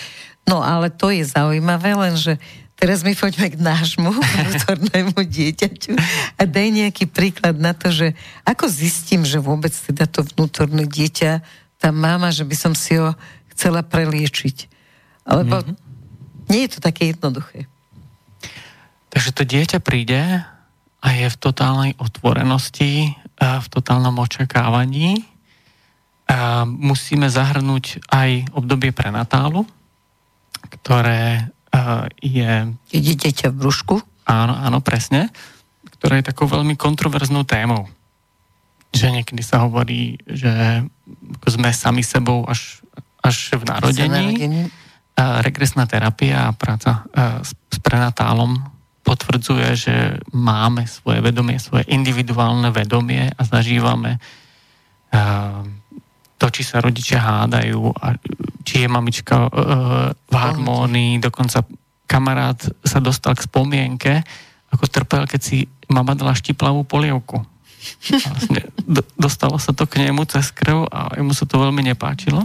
No 0.44 0.60
ale 0.60 0.92
to 0.92 1.08
je 1.08 1.24
zaujímavé, 1.24 1.96
lenže 1.96 2.36
teraz 2.76 3.04
my 3.04 3.16
poďme 3.16 3.52
k 3.52 3.56
nášmu 3.58 4.12
vnútornému 4.36 5.16
dieťaťu 5.16 5.92
a 6.36 6.42
daj 6.44 6.68
nejaký 6.68 7.04
príklad 7.08 7.56
na 7.56 7.72
to, 7.72 7.88
že 7.88 8.12
ako 8.44 8.68
zistím, 8.68 9.24
že 9.24 9.40
vôbec 9.40 9.72
teda 9.72 10.04
to 10.04 10.24
vnútorné 10.36 10.84
dieťa, 10.84 11.40
tá 11.80 11.88
mama, 11.88 12.28
že 12.28 12.44
by 12.44 12.56
som 12.56 12.72
si 12.76 13.00
ho 13.00 13.16
chcela 13.56 13.80
preliečiť. 13.80 14.68
Lebo 15.28 15.62
mm-hmm. 15.62 15.87
Nie 16.48 16.66
je 16.66 16.76
to 16.76 16.80
také 16.80 17.12
jednoduché. 17.12 17.68
Takže 19.08 19.30
to 19.32 19.42
dieťa 19.48 19.78
príde 19.80 20.20
a 20.98 21.08
je 21.14 21.26
v 21.30 21.36
totálnej 21.40 21.92
otvorenosti, 21.96 23.16
v 23.38 23.66
totálnom 23.70 24.18
očakávaní. 24.20 25.24
A 26.28 26.68
musíme 26.68 27.32
zahrnúť 27.32 28.04
aj 28.12 28.52
obdobie 28.52 28.92
prenatálu, 28.92 29.64
ktoré 30.68 31.48
je... 32.20 32.68
Je 32.92 33.00
dieťa 33.16 33.48
v 33.48 33.56
brúšku? 33.56 33.96
Áno, 34.28 34.52
áno, 34.52 34.84
presne. 34.84 35.32
Ktoré 35.96 36.20
je 36.20 36.28
takou 36.28 36.44
veľmi 36.44 36.76
kontroverznou 36.76 37.48
témou. 37.48 37.88
Že 38.92 39.20
niekedy 39.20 39.40
sa 39.40 39.64
hovorí, 39.64 40.20
že 40.28 40.84
sme 41.48 41.72
sami 41.72 42.04
sebou 42.04 42.44
až, 42.44 42.84
až 43.24 43.56
v 43.56 43.64
narodení. 43.64 44.68
Regresná 45.18 45.82
terapia 45.90 46.46
a 46.46 46.54
práca 46.54 47.02
s, 47.42 47.50
s 47.50 47.78
prenatálom 47.82 48.78
potvrdzuje, 49.08 49.68
že 49.72 49.94
máme 50.36 50.84
svoje 50.84 51.24
vedomie, 51.24 51.56
svoje 51.56 51.88
individuálne 51.88 52.68
vedomie 52.68 53.32
a 53.32 53.40
zažívame 53.40 54.20
uh, 55.16 55.64
to, 56.36 56.46
či 56.52 56.60
sa 56.60 56.84
rodičia 56.84 57.18
hádajú, 57.18 57.88
a 57.96 58.20
či 58.68 58.84
je 58.84 58.88
mamička 58.92 59.48
uh, 59.48 59.50
v 60.12 60.34
harmónii, 60.36 61.24
dokonca 61.24 61.64
kamarát 62.04 62.60
sa 62.84 63.00
dostal 63.00 63.32
k 63.32 63.48
spomienke, 63.48 64.12
ako 64.68 64.84
trpel, 64.92 65.24
keď 65.24 65.40
si 65.40 65.64
mama 65.88 66.12
dala 66.12 66.36
štiplavú 66.36 66.84
polievku. 66.84 67.40
Vlastne 68.28 68.68
dostalo 69.16 69.56
sa 69.56 69.72
to 69.72 69.88
k 69.88 70.04
nemu 70.04 70.28
cez 70.28 70.52
krv 70.52 70.84
a 70.92 71.16
mu 71.24 71.32
sa 71.32 71.48
to 71.48 71.56
veľmi 71.56 71.80
nepáčilo. 71.88 72.44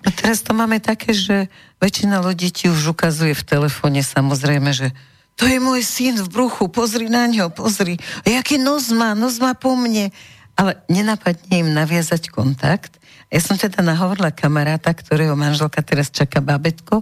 A 0.00 0.08
teraz 0.08 0.40
to 0.40 0.56
máme 0.56 0.80
také, 0.80 1.12
že 1.12 1.52
väčšina 1.76 2.24
ľudí 2.24 2.48
ti 2.48 2.72
už 2.72 2.96
ukazuje 2.96 3.36
v 3.36 3.44
telefóne 3.44 4.00
samozrejme, 4.00 4.72
že 4.72 4.96
to 5.36 5.48
je 5.48 5.56
môj 5.56 5.80
syn 5.80 6.20
v 6.20 6.28
bruchu, 6.28 6.68
pozri 6.68 7.08
na 7.08 7.24
ňo, 7.24 7.48
pozri. 7.48 7.96
A 8.28 8.36
jaký 8.40 8.60
nos 8.60 8.92
má, 8.92 9.16
nos 9.16 9.40
má 9.40 9.56
po 9.56 9.72
mne. 9.72 10.12
Ale 10.52 10.76
nenapadne 10.92 11.64
im 11.64 11.72
naviazať 11.72 12.28
kontakt. 12.28 13.00
Ja 13.32 13.40
som 13.40 13.56
teda 13.56 13.80
nahovorila 13.80 14.36
kamaráta, 14.36 14.92
ktorého 14.92 15.32
manželka 15.32 15.80
teraz 15.80 16.12
čaká 16.12 16.44
babetko 16.44 17.00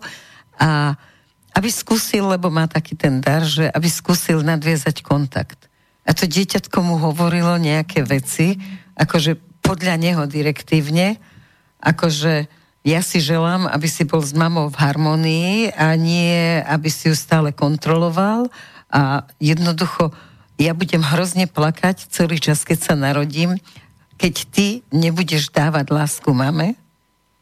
a 0.55 0.95
aby 1.59 1.67
skúsil, 1.67 2.31
lebo 2.31 2.47
má 2.55 2.71
taký 2.71 2.95
ten 2.95 3.19
dar, 3.19 3.43
že 3.43 3.67
aby 3.67 3.91
skúsil 3.91 4.47
nadviazať 4.47 5.03
kontakt. 5.03 5.67
A 6.07 6.15
to 6.15 6.31
dieťatko 6.31 6.79
mu 6.79 7.03
hovorilo 7.03 7.59
nejaké 7.59 8.07
veci, 8.07 8.55
akože 8.95 9.35
podľa 9.67 9.99
neho 9.99 10.23
direktívne, 10.31 11.19
akože 11.83 12.47
ja 12.87 13.01
si 13.03 13.19
želám, 13.19 13.67
aby 13.67 13.89
si 13.91 14.07
bol 14.07 14.23
s 14.23 14.33
mamou 14.33 14.71
v 14.71 14.81
harmonii 14.81 15.75
a 15.75 15.99
nie, 15.99 16.63
aby 16.63 16.89
si 16.89 17.11
ju 17.11 17.15
stále 17.19 17.51
kontroloval. 17.51 18.49
A 18.89 19.27
jednoducho 19.43 20.15
ja 20.57 20.73
budem 20.73 21.03
hrozne 21.05 21.47
plakať 21.47 22.09
celý 22.11 22.39
čas, 22.43 22.65
keď 22.65 22.79
sa 22.79 22.95
narodím, 22.99 23.59
keď 24.19 24.35
ty 24.51 24.67
nebudeš 24.91 25.55
dávať 25.55 25.95
lásku 25.95 26.31
mame, 26.35 26.75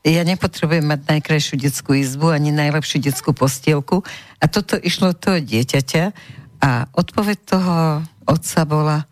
ja 0.06 0.22
nepotrebujem 0.22 0.86
mať 0.86 1.18
najkrajšiu 1.18 1.58
detskú 1.58 1.98
izbu 1.98 2.30
ani 2.30 2.54
najlepšiu 2.54 3.02
detskú 3.02 3.34
postielku. 3.34 4.06
A 4.38 4.46
toto 4.46 4.78
išlo 4.78 5.10
toho 5.18 5.42
dieťaťa. 5.42 6.14
A 6.62 6.86
odpoveď 6.94 7.38
toho 7.42 7.76
otca 8.22 8.62
bola, 8.62 9.10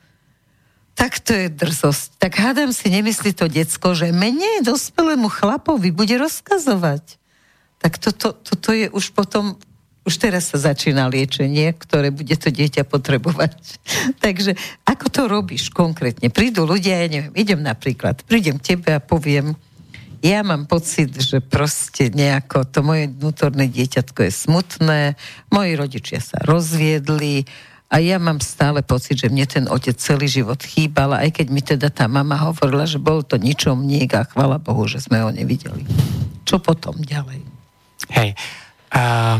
tak 0.95 1.19
to 1.19 1.35
je 1.35 1.47
drzosť. 1.51 2.23
Tak 2.23 2.39
hádam 2.39 2.71
si, 2.71 2.87
nemyslí 2.87 3.35
to 3.35 3.51
decko, 3.51 3.99
že 3.99 4.15
menej 4.15 4.63
dospelému 4.63 5.27
chlapovi 5.27 5.91
bude 5.91 6.15
rozkazovať. 6.15 7.19
Tak 7.83 7.99
toto, 8.01 8.33
toto 8.33 8.71
je 8.71 8.89
už 8.89 9.13
potom, 9.13 9.59
už 10.07 10.15
teraz 10.17 10.55
sa 10.55 10.73
začína 10.73 11.11
liečenie, 11.11 11.75
ktoré 11.75 12.15
bude 12.15 12.33
to 12.39 12.49
dieťa 12.49 12.87
potrebovať. 12.87 13.59
Takže 14.25 14.55
ako 14.87 15.07
to 15.11 15.23
robíš 15.27 15.69
konkrétne? 15.75 16.31
Prídu 16.31 16.65
ľudia, 16.65 17.05
ja 17.05 17.09
neviem, 17.11 17.35
idem 17.35 17.61
napríklad, 17.61 18.23
prídem 18.25 18.57
k 18.63 18.79
tebe 18.79 18.95
a 18.95 19.03
poviem, 19.03 19.59
ja 20.25 20.41
mám 20.41 20.65
pocit, 20.65 21.13
že 21.21 21.45
proste 21.45 22.09
nejako 22.09 22.65
to 22.65 22.81
moje 22.81 23.13
vnútorné 23.13 23.69
dieťatko 23.69 24.25
je 24.25 24.33
smutné, 24.33 25.01
moji 25.53 25.77
rodičia 25.77 26.25
sa 26.25 26.41
rozviedli 26.41 27.45
a 27.95 28.03
ja 28.03 28.19
mám 28.19 28.43
stále 28.43 28.83
pocit, 28.83 29.23
že 29.23 29.31
mne 29.31 29.47
ten 29.47 29.71
otec 29.71 29.95
celý 29.95 30.27
život 30.27 30.59
chýbal, 30.59 31.15
aj 31.15 31.31
keď 31.31 31.47
mi 31.47 31.63
teda 31.63 31.95
tá 31.95 32.11
mama 32.11 32.35
hovorila, 32.43 32.83
že 32.91 32.99
bol 32.99 33.23
to 33.23 33.39
ničomník 33.39 34.11
a 34.19 34.27
chvala 34.27 34.59
Bohu, 34.59 34.83
že 34.91 34.99
sme 34.99 35.23
ho 35.23 35.31
nevideli. 35.31 35.87
Čo 36.43 36.59
potom 36.59 36.99
ďalej? 36.99 37.39
Hej, 38.11 38.35
uh, 38.99 39.39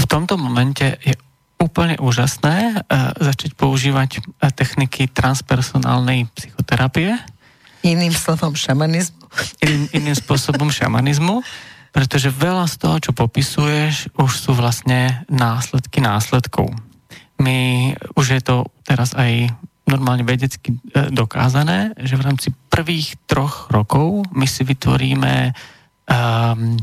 v, 0.00 0.06
tomto 0.08 0.40
momente 0.40 0.96
je 1.04 1.12
úplne 1.60 2.00
úžasné 2.00 2.88
uh, 2.88 3.12
začať 3.20 3.52
používať 3.52 4.24
uh, 4.40 4.48
techniky 4.48 5.04
transpersonálnej 5.12 6.24
psychoterapie. 6.32 7.20
Iným 7.84 8.16
slovom 8.16 8.56
šamanizmu 8.56 9.20
iným, 9.62 9.84
iným 9.94 10.16
spôsobom 10.16 10.68
šamanizmu, 10.72 11.42
pretože 11.90 12.30
veľa 12.30 12.66
z 12.70 12.74
toho, 12.78 12.96
čo 12.98 13.12
popisuješ, 13.14 14.14
už 14.18 14.30
sú 14.30 14.50
vlastne 14.54 15.26
následky 15.30 16.02
následkov. 16.02 16.70
My, 17.40 17.90
už 18.14 18.36
je 18.36 18.42
to 18.44 18.68
teraz 18.84 19.16
aj 19.16 19.48
normálne 19.88 20.22
vedecky 20.22 20.76
e, 20.76 21.08
dokázané, 21.10 21.96
že 21.98 22.14
v 22.14 22.24
rámci 22.24 22.48
prvých 22.70 23.18
troch 23.26 23.72
rokov 23.72 24.22
my 24.30 24.46
si 24.46 24.62
vytvoríme 24.62 25.50
um, 26.06 26.78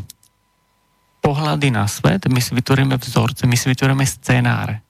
pohľady 1.23 1.71
na 1.71 1.87
svet, 1.87 2.27
my 2.27 2.41
si 2.43 2.51
vytvoríme 2.51 2.99
vzorce, 2.99 3.47
my 3.47 3.55
si 3.55 3.71
vytvoríme 3.71 4.03
scenáre, 4.03 4.83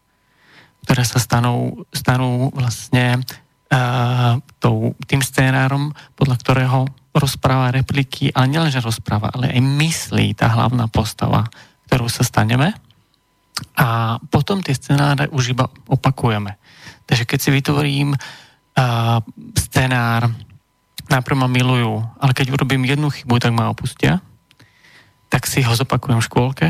ktoré 0.86 1.03
sa 1.06 1.21
stanú, 1.21 1.86
stanú 1.93 2.49
vlastne 2.53 3.21
uh, 3.69 4.41
tou, 4.58 4.97
tým 5.06 5.21
scénárom, 5.21 5.93
podľa 6.17 6.36
ktorého 6.41 6.80
rozpráva 7.17 7.73
repliky, 7.73 8.30
ale 8.34 8.53
nielenže 8.53 8.82
rozpráva, 8.82 9.34
ale 9.34 9.49
aj 9.49 9.62
myslí 9.62 10.38
tá 10.38 10.53
hlavná 10.53 10.86
postava, 10.89 11.49
ktorú 11.89 12.06
sa 12.10 12.21
staneme. 12.21 12.77
A 13.78 14.17
potom 14.30 14.62
tie 14.62 14.74
scenáre 14.74 15.30
už 15.30 15.54
iba 15.54 15.70
opakujeme. 15.89 16.58
Takže 17.08 17.24
keď 17.24 17.39
si 17.39 17.50
vytvorím 17.54 18.10
uh, 18.13 19.17
scenár, 19.56 20.30
najprv 21.08 21.38
ma 21.39 21.48
milujú, 21.48 22.04
ale 22.20 22.32
keď 22.36 22.54
urobím 22.54 22.84
jednu 22.84 23.08
chybu, 23.10 23.39
tak 23.39 23.56
ma 23.56 23.72
opustia, 23.72 24.20
tak 25.32 25.48
si 25.48 25.63
ho 25.63 25.72
zopakujem 25.72 26.20
v 26.20 26.28
škôlke, 26.28 26.67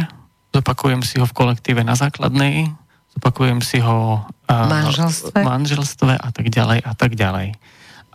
zopakujem 0.53 1.01
si 1.01 1.17
ho 1.17 1.25
v 1.25 1.35
kolektíve 1.35 1.81
na 1.81 1.97
základnej, 1.97 2.69
zopakujem 3.17 3.59
si 3.65 3.81
ho 3.81 4.21
uh, 4.21 4.69
manželstve. 4.69 5.39
manželstve 5.41 6.13
a 6.17 6.29
tak 6.29 6.53
ďalej 6.53 6.79
a 6.85 6.93
tak 6.93 7.17
ďalej. 7.17 7.57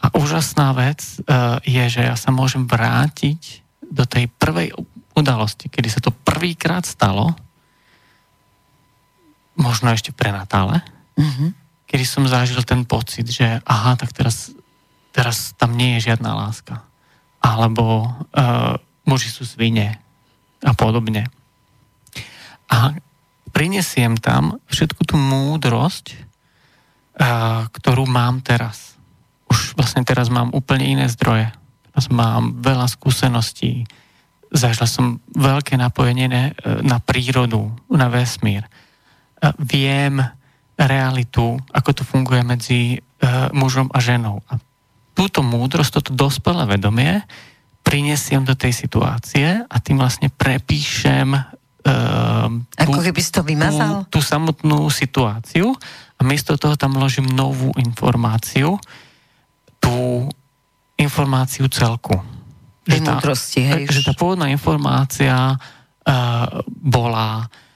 A 0.02 0.06
úžasná 0.18 0.74
vec 0.74 1.02
uh, 1.26 1.62
je, 1.62 1.84
že 1.86 2.02
ja 2.02 2.14
sa 2.18 2.34
môžem 2.34 2.66
vrátiť 2.66 3.62
do 3.86 4.06
tej 4.06 4.26
prvej 4.40 4.74
udalosti, 5.12 5.68
kedy 5.68 5.88
sa 5.92 6.00
to 6.00 6.10
prvýkrát 6.10 6.82
stalo, 6.88 7.36
možno 9.58 9.92
ešte 9.92 10.14
prenatále, 10.14 10.80
mm-hmm. 11.18 11.50
kedy 11.88 12.04
som 12.04 12.24
zažil 12.28 12.60
ten 12.64 12.86
pocit, 12.88 13.28
že 13.28 13.60
aha, 13.64 13.96
tak 13.96 14.12
teraz, 14.16 14.52
teraz 15.12 15.52
tam 15.56 15.76
nie 15.76 15.98
je 15.98 16.12
žiadna 16.12 16.32
láska. 16.32 16.80
Alebo 17.42 18.06
uh, 18.06 18.78
muži 19.04 19.28
sú 19.28 19.42
svine 19.42 19.98
a 20.62 20.72
podobne. 20.78 21.26
A 22.70 22.96
prinesiem 23.50 24.16
tam 24.16 24.62
všetku 24.70 25.02
tú 25.04 25.18
múdrosť, 25.18 26.14
uh, 26.14 27.66
ktorú 27.74 28.06
mám 28.06 28.40
teraz 28.40 28.92
už 29.52 29.76
vlastne 29.76 30.00
teraz 30.08 30.32
mám 30.32 30.48
úplne 30.56 30.96
iné 30.96 31.06
zdroje. 31.12 31.52
Teraz 31.92 32.08
mám 32.08 32.64
veľa 32.64 32.88
skúseností. 32.88 33.84
Zažil 34.48 34.88
som 34.88 35.20
veľké 35.36 35.76
napojenie 35.76 36.56
na 36.80 36.98
prírodu, 37.04 37.68
na 37.92 38.08
vesmír. 38.08 38.64
Viem 39.58 40.22
realitu, 40.78 41.58
ako 41.74 41.90
to 41.92 42.02
funguje 42.06 42.42
medzi 42.46 42.80
e, 42.94 42.98
mužom 43.52 43.90
a 43.90 43.98
ženou. 43.98 44.40
A 44.48 44.58
túto 45.12 45.44
múdrosť, 45.44 46.00
toto 46.00 46.10
dospelé 46.16 46.64
vedomie 46.64 47.22
prinesiem 47.82 48.46
do 48.46 48.54
tej 48.54 48.72
situácie 48.72 49.66
a 49.66 49.76
tým 49.82 49.98
vlastne 49.98 50.30
prepíšem 50.30 51.34
uh, 51.34 52.46
Ako 52.78 53.02
keby 53.02 53.20
si 53.20 53.34
to 53.34 53.42
vymazal? 53.42 54.06
Tú, 54.06 54.18
tú 54.18 54.20
samotnú 54.22 54.86
situáciu 54.86 55.74
a 56.16 56.20
miesto 56.22 56.54
toho 56.54 56.78
tam 56.78 56.94
vložím 56.94 57.26
novú 57.26 57.74
informáciu, 57.74 58.78
tú 59.82 60.30
informáciu 60.94 61.66
celku. 61.66 62.22
Že 62.86 62.98
tá, 63.02 63.18
hej. 63.18 63.90
že 63.90 64.06
tá 64.06 64.14
pôvodná 64.14 64.46
informácia 64.46 65.58
uh, 65.58 66.46
bola 66.70 67.50
uh, 67.50 67.71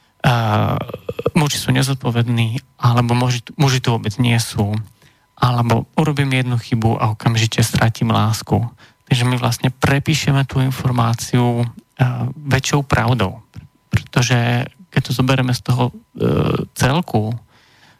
muži 1.36 1.58
sú 1.60 1.70
nezodpovední, 1.70 2.58
alebo 2.80 3.14
muži, 3.14 3.44
muži 3.54 3.78
tu 3.78 3.94
vôbec 3.94 4.16
nie 4.18 4.36
sú, 4.40 4.74
alebo 5.36 5.84
urobím 5.94 6.32
jednu 6.32 6.56
chybu 6.56 6.96
a 6.96 7.12
okamžite 7.12 7.60
stratím 7.60 8.10
lásku. 8.10 8.56
Takže 9.06 9.22
my 9.28 9.36
vlastne 9.38 9.70
prepíšeme 9.70 10.42
tú 10.48 10.58
informáciu 10.58 11.62
uh, 11.62 11.66
väčšou 12.34 12.82
pravdou. 12.82 13.44
Pretože 13.92 14.66
keď 14.90 15.00
to 15.04 15.12
zoberieme 15.12 15.54
z 15.54 15.62
toho 15.62 15.92
uh, 15.92 16.66
celku, 16.74 17.30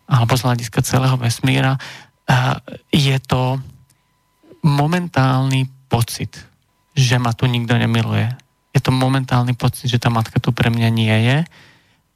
alebo 0.09 0.33
z 0.35 0.45
hľadiska 0.49 0.81
celého 0.83 1.15
vesmíra, 1.21 1.77
uh, 1.77 2.59
je 2.91 3.15
to 3.23 3.61
momentálny 4.67 5.71
pocit, 5.87 6.43
že 6.97 7.21
ma 7.23 7.31
tu 7.37 7.47
nikto 7.47 7.79
nemiluje. 7.79 8.33
Je 8.75 8.81
to 8.83 8.91
momentálny 8.91 9.55
pocit, 9.55 9.87
že 9.87 10.03
tá 10.03 10.11
matka 10.11 10.43
tu 10.43 10.51
pre 10.51 10.73
mňa 10.73 10.89
nie 10.91 11.17
je 11.23 11.39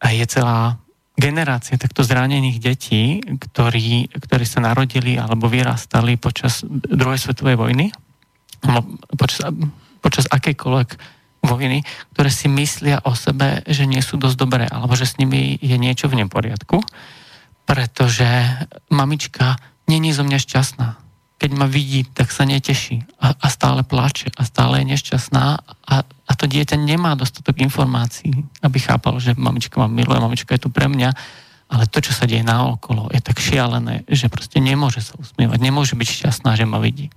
je 0.08 0.24
celá 0.24 0.80
generácia 1.20 1.76
takto 1.76 2.00
zranených 2.00 2.56
detí, 2.56 3.20
ktorí, 3.20 4.08
ktorí 4.08 4.44
sa 4.48 4.64
narodili 4.64 5.20
alebo 5.20 5.52
vyrastali 5.52 6.16
počas 6.16 6.64
druhej 6.70 7.20
svetovej 7.20 7.60
vojny, 7.60 7.92
počas, 9.20 9.52
počas 10.00 10.24
akejkoľvek 10.32 11.20
vojny, 11.44 11.84
ktoré 12.16 12.30
si 12.32 12.48
myslia 12.48 13.04
o 13.04 13.12
sebe, 13.12 13.60
že 13.68 13.84
nie 13.84 14.00
sú 14.00 14.16
dosť 14.16 14.36
dobré, 14.36 14.64
alebo 14.68 14.96
že 14.96 15.08
s 15.08 15.16
nimi 15.20 15.60
je 15.60 15.76
niečo 15.76 16.08
v 16.08 16.24
neporiadku, 16.24 16.80
pretože 17.68 18.28
mamička 18.88 19.60
není 19.88 20.12
zo 20.16 20.24
mňa 20.24 20.38
šťastná. 20.40 20.88
Keď 21.40 21.50
ma 21.56 21.64
vidí, 21.64 22.04
tak 22.04 22.28
sa 22.28 22.44
neteší 22.44 23.08
a, 23.16 23.32
a 23.32 23.46
stále 23.48 23.80
plače 23.80 24.28
a 24.36 24.44
stále 24.44 24.84
je 24.84 24.92
nešťastná 24.92 25.44
a, 25.56 25.96
to 26.40 26.48
dieťa 26.48 26.80
nemá 26.80 27.12
dostatok 27.12 27.60
informácií, 27.60 28.32
aby 28.64 28.78
chápalo, 28.80 29.20
že 29.20 29.36
mamička 29.36 29.76
ma 29.76 29.92
miluje, 29.92 30.16
mamička 30.16 30.56
je 30.56 30.64
tu 30.64 30.72
pre 30.72 30.88
mňa, 30.88 31.12
ale 31.68 31.84
to, 31.84 32.00
čo 32.00 32.16
sa 32.16 32.24
deje 32.24 32.40
naokolo, 32.40 33.12
je 33.12 33.20
tak 33.20 33.36
šialené, 33.36 34.08
že 34.08 34.32
proste 34.32 34.56
nemôže 34.56 35.04
sa 35.04 35.20
usmievať, 35.20 35.60
nemôže 35.60 35.92
byť 36.00 36.08
šťastná, 36.08 36.56
že 36.56 36.64
ma 36.64 36.80
vidí. 36.80 37.12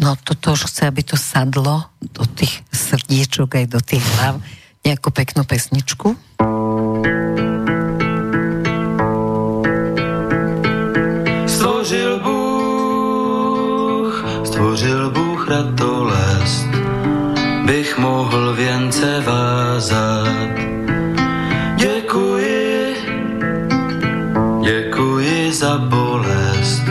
No 0.00 0.16
toto 0.16 0.56
už 0.56 0.64
chce, 0.72 0.88
aby 0.88 1.04
to 1.04 1.20
sadlo 1.20 1.92
do 2.00 2.24
tých 2.24 2.64
srdiečok 2.72 3.60
aj 3.60 3.66
do 3.68 3.80
tých 3.84 4.04
hlav. 4.16 4.40
Nejakú 4.80 5.12
peknú 5.12 5.44
pesničku. 5.44 6.16
stvořil 14.58 15.10
Bůh 15.10 15.48
ratolest, 15.48 16.67
bych 17.68 17.98
mohl 17.98 18.54
věnce 18.54 19.20
vázat. 19.26 20.56
Děkuji, 21.76 22.96
děkuji 24.64 25.52
za 25.52 25.78
bolest, 25.78 26.82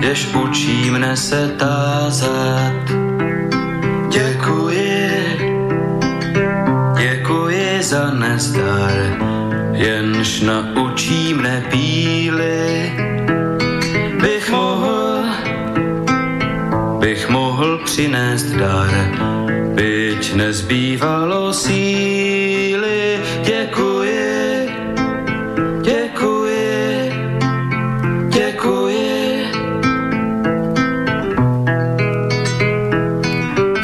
jež 0.00 0.34
učí 0.34 0.90
mne 0.90 1.16
se 1.16 1.48
tázat. 1.58 2.72
Děkuji, 4.08 5.10
děkuji 6.98 7.82
za 7.82 8.10
nezdar, 8.10 8.94
jenž 9.72 10.40
naučí 10.40 11.34
mne 11.34 11.64
píly, 11.70 12.92
bych 14.22 14.50
mohl, 14.50 15.24
bych 16.98 17.28
mohl 17.28 17.78
přinést 17.84 18.46
dar, 18.54 19.49
byť 19.80 20.36
nezbývalo 20.36 21.56
síly. 21.56 23.16
Děkuji, 23.40 24.68
děkuji, 25.80 26.84
děkuji. 28.28 29.08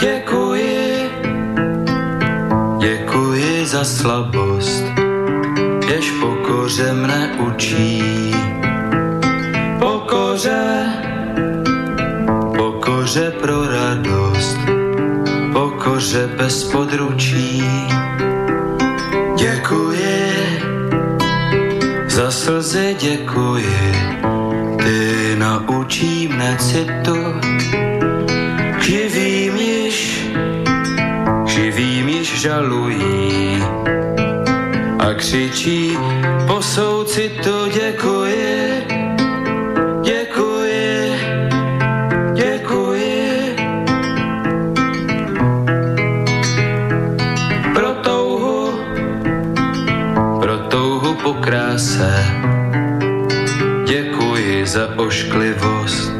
Děkuji, 0.00 1.08
děkuji 2.78 3.66
za 3.66 3.84
slabost, 3.84 4.84
jež 5.88 6.12
pokoře 6.20 6.92
mne 6.92 7.40
učí. 7.40 8.04
Pokoře, 9.80 10.92
pokoře 12.56 13.32
pro 13.40 13.64
radost, 13.64 14.15
pokoře 15.70 16.30
bez 16.36 16.64
područí. 16.64 17.62
Děkuji, 19.36 20.32
za 22.06 22.30
slzy 22.30 22.96
děkuji, 23.00 23.92
ty 24.78 25.34
naučí 25.36 26.28
mne 26.28 26.56
citu, 26.58 27.18
živým 28.80 29.56
již, 29.56 30.28
živým 31.46 32.08
již 32.08 32.40
žalují 32.40 33.62
a 34.98 35.14
křičí 35.14 35.98
po 36.46 36.62
děkuji, 36.62 37.66
děkuji, 37.74 38.65
kráse, 51.76 52.24
děkuji 53.86 54.66
za 54.66 54.88
ošklivost, 54.96 56.12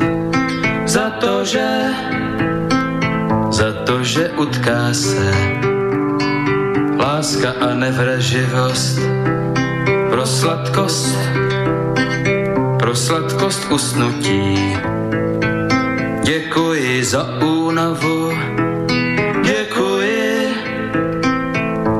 za 0.86 1.10
to, 1.10 1.44
že, 1.44 1.68
za 3.50 3.72
to, 3.72 4.04
že 4.04 4.28
utká 4.36 4.92
se. 4.92 5.32
Láska 6.98 7.54
a 7.60 7.74
nevraživost, 7.74 9.00
pro 10.10 10.26
sladkost, 10.26 11.16
pro 12.78 12.94
sladkost 12.94 13.72
usnutí. 13.72 14.76
Děkuji 16.22 17.04
za 17.04 17.40
únavu, 17.40 18.32
děkuji 19.44 20.54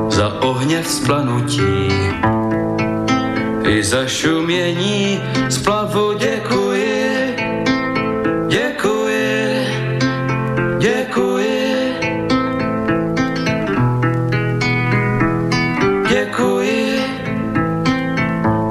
za 0.09 0.41
ohně 0.41 0.81
vzplanutí. 0.81 1.89
I 3.67 3.83
za 3.83 4.07
šumění 4.07 5.21
splavu 5.49 6.13
děkuji, 6.17 7.35
děkuji, 8.47 9.67
děkuji. 10.77 11.67
Děkuji, 16.09 17.01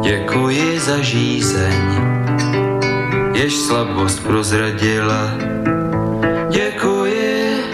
děkuji 0.03 0.79
za 0.79 0.99
žízeň, 1.01 1.83
jež 3.35 3.55
slabost 3.55 4.23
prozradila. 4.23 5.31
Děkuji, 6.51 7.65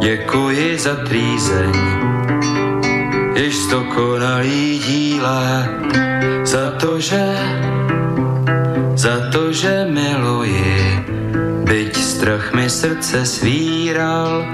děkuji 0.00 0.78
za 0.78 0.94
trýzeň, 0.94 1.72
jež 3.34 3.54
zdokonalý 3.56 4.78
díla. 4.78 5.68
Za 6.44 6.70
to, 6.70 7.00
že, 7.00 7.24
za 8.94 9.30
to, 9.32 9.52
že 9.52 9.86
miluji, 9.90 11.02
byť 11.64 11.92
strach 11.96 12.54
mi 12.54 12.70
srdce 12.70 13.26
svíral. 13.26 14.44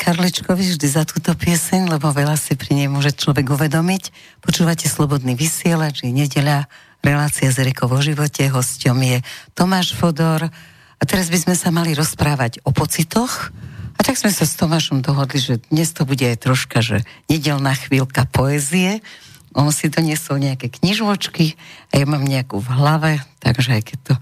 Karličkovi 0.00 0.64
vždy 0.64 0.88
za 0.88 1.04
túto 1.04 1.36
pieseň, 1.36 1.92
lebo 1.92 2.08
veľa 2.08 2.32
si 2.40 2.56
pri 2.56 2.72
nej 2.72 2.88
môže 2.88 3.12
človek 3.12 3.52
uvedomiť. 3.52 4.08
Počúvate 4.40 4.88
Slobodný 4.88 5.36
vysielač, 5.36 6.00
je 6.00 6.08
nedeľa, 6.08 6.72
relácia 7.04 7.52
z 7.52 7.68
Erikou 7.68 7.84
vo 7.84 8.00
živote, 8.00 8.48
hosťom 8.48 8.96
je 8.96 9.18
Tomáš 9.52 9.92
Fodor. 9.92 10.48
A 10.96 11.02
teraz 11.04 11.28
by 11.28 11.44
sme 11.44 11.52
sa 11.52 11.68
mali 11.68 11.92
rozprávať 11.92 12.64
o 12.64 12.72
pocitoch. 12.72 13.52
A 13.92 14.00
tak 14.00 14.16
sme 14.16 14.32
sa 14.32 14.48
s 14.48 14.56
Tomášom 14.56 15.04
dohodli, 15.04 15.36
že 15.36 15.60
dnes 15.68 15.92
to 15.92 16.08
bude 16.08 16.24
aj 16.24 16.48
troška, 16.48 16.80
že 16.80 17.04
nedelná 17.28 17.76
chvíľka 17.76 18.24
poézie. 18.24 19.04
On 19.52 19.68
si 19.68 19.92
doniesol 19.92 20.40
nejaké 20.40 20.72
knižočky 20.72 21.60
a 21.92 22.00
ja 22.00 22.08
mám 22.08 22.24
nejakú 22.24 22.56
v 22.56 22.72
hlave, 22.72 23.12
takže 23.44 23.76
aj 23.76 23.82
keď 23.84 23.98
to 24.00 24.14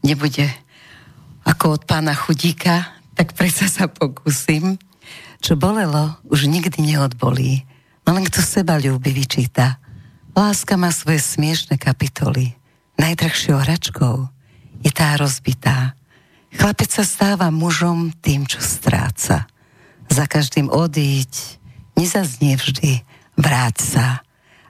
nebude 0.00 0.48
ako 1.44 1.76
od 1.76 1.84
pána 1.84 2.16
Chudíka, 2.16 2.88
tak 3.12 3.36
predsa 3.36 3.68
sa 3.68 3.84
pokúsim. 3.84 4.80
Čo 5.40 5.54
bolelo, 5.56 6.16
už 6.26 6.48
nikdy 6.48 6.82
neodbolí. 6.82 7.64
No 8.06 8.14
len 8.14 8.24
kto 8.26 8.40
seba 8.40 8.78
ľúbi 8.78 9.12
vyčíta. 9.12 9.78
Láska 10.36 10.76
má 10.76 10.92
svoje 10.92 11.20
smiešne 11.22 11.80
kapitoly. 11.80 12.54
Najdrahšou 12.96 13.56
hračkou 13.60 14.28
je 14.84 14.90
tá 14.92 15.16
rozbitá. 15.16 15.96
Chlapec 16.56 16.88
sa 16.88 17.04
stáva 17.04 17.52
mužom 17.52 18.12
tým, 18.24 18.48
čo 18.48 18.62
stráca. 18.62 19.44
Za 20.08 20.24
každým 20.24 20.72
odíť, 20.72 21.60
nezaznie 21.98 22.56
vždy, 22.56 23.02
vráť 23.36 23.76
sa. 23.82 24.06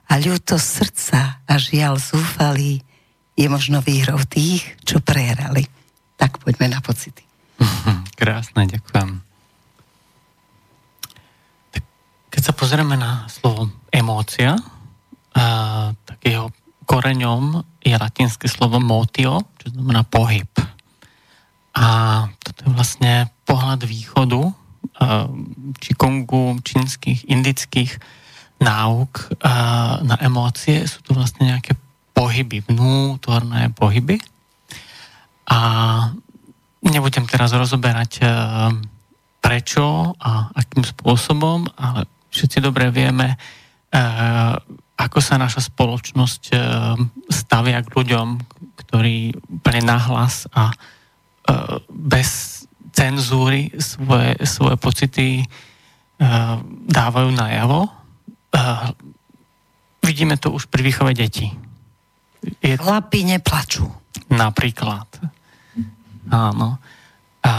A 0.07 0.13
ľúto 0.19 0.55
srdca 0.55 1.43
a 1.43 1.53
žiaľ 1.59 1.99
zúfalý 1.99 2.83
je 3.37 3.47
možno 3.47 3.83
výhrou 3.83 4.17
tých, 4.25 4.65
čo 4.81 5.03
prehrali. 5.03 5.67
Tak 6.17 6.41
poďme 6.41 6.73
na 6.73 6.79
pocity. 6.81 7.21
Krásne, 8.19 8.65
ďakujem. 8.65 9.21
Tak, 11.71 11.83
keď 12.27 12.41
sa 12.43 12.53
pozrieme 12.53 12.95
na 12.99 13.25
slovo 13.31 13.71
emócia, 13.89 14.55
tak 16.05 16.19
jeho 16.21 16.51
koreňom 16.87 17.61
je 17.83 17.95
latinské 17.95 18.47
slovo 18.47 18.79
motio, 18.79 19.43
čo 19.59 19.71
znamená 19.75 20.03
pohyb. 20.07 20.49
A 21.77 21.85
toto 22.41 22.59
je 22.65 22.71
vlastne 22.73 23.13
pohľad 23.45 23.85
východu, 23.85 24.41
či 25.77 25.91
kongu, 25.93 26.57
čínskych, 26.65 27.29
indických 27.29 28.01
náuk 28.57 29.37
na 30.01 30.17
emócie. 30.25 30.89
Sú 30.89 31.05
to 31.05 31.13
vlastne 31.13 31.53
nejaké 31.53 31.77
pohyby, 32.17 32.65
vnútorné 32.65 33.69
pohyby. 33.77 34.17
A 35.53 35.59
nebudem 36.81 37.29
teraz 37.29 37.53
rozoberať 37.53 38.25
prečo 39.37 40.17
a 40.17 40.49
akým 40.57 40.81
spôsobom, 40.81 41.69
ale 41.77 42.09
všetci 42.37 42.61
dobre 42.61 42.93
vieme, 42.93 43.33
e, 43.33 43.37
ako 44.97 45.19
sa 45.19 45.41
naša 45.41 45.65
spoločnosť 45.73 46.43
e, 46.53 46.55
stavia 47.33 47.81
k 47.81 47.89
ľuďom, 47.89 48.27
ktorí 48.85 49.33
úplne 49.49 49.81
nahlas 49.89 50.45
a 50.53 50.69
bez 51.87 52.63
cenzúry 52.91 53.71
svoje, 53.79 54.35
svoje 54.43 54.75
pocity 54.75 55.27
dávajú 56.91 57.31
najavo. 57.31 57.87
Vidíme 60.03 60.35
to 60.35 60.51
už 60.51 60.67
pri 60.67 60.83
výchove 60.83 61.15
detí. 61.15 61.47
Je... 62.59 62.75
Chlapi 62.75 63.23
neplačú. 63.27 63.87
Napríklad. 64.27 65.07
Áno. 66.31 66.79
A 67.43 67.51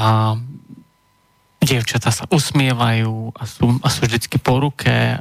dievčatá 1.58 2.14
sa 2.14 2.24
usmievajú 2.30 3.34
a 3.34 3.42
sú, 3.44 3.66
a 3.82 3.88
sú 3.90 4.06
vždycky 4.06 4.38
po 4.38 4.62
ruke 4.62 5.18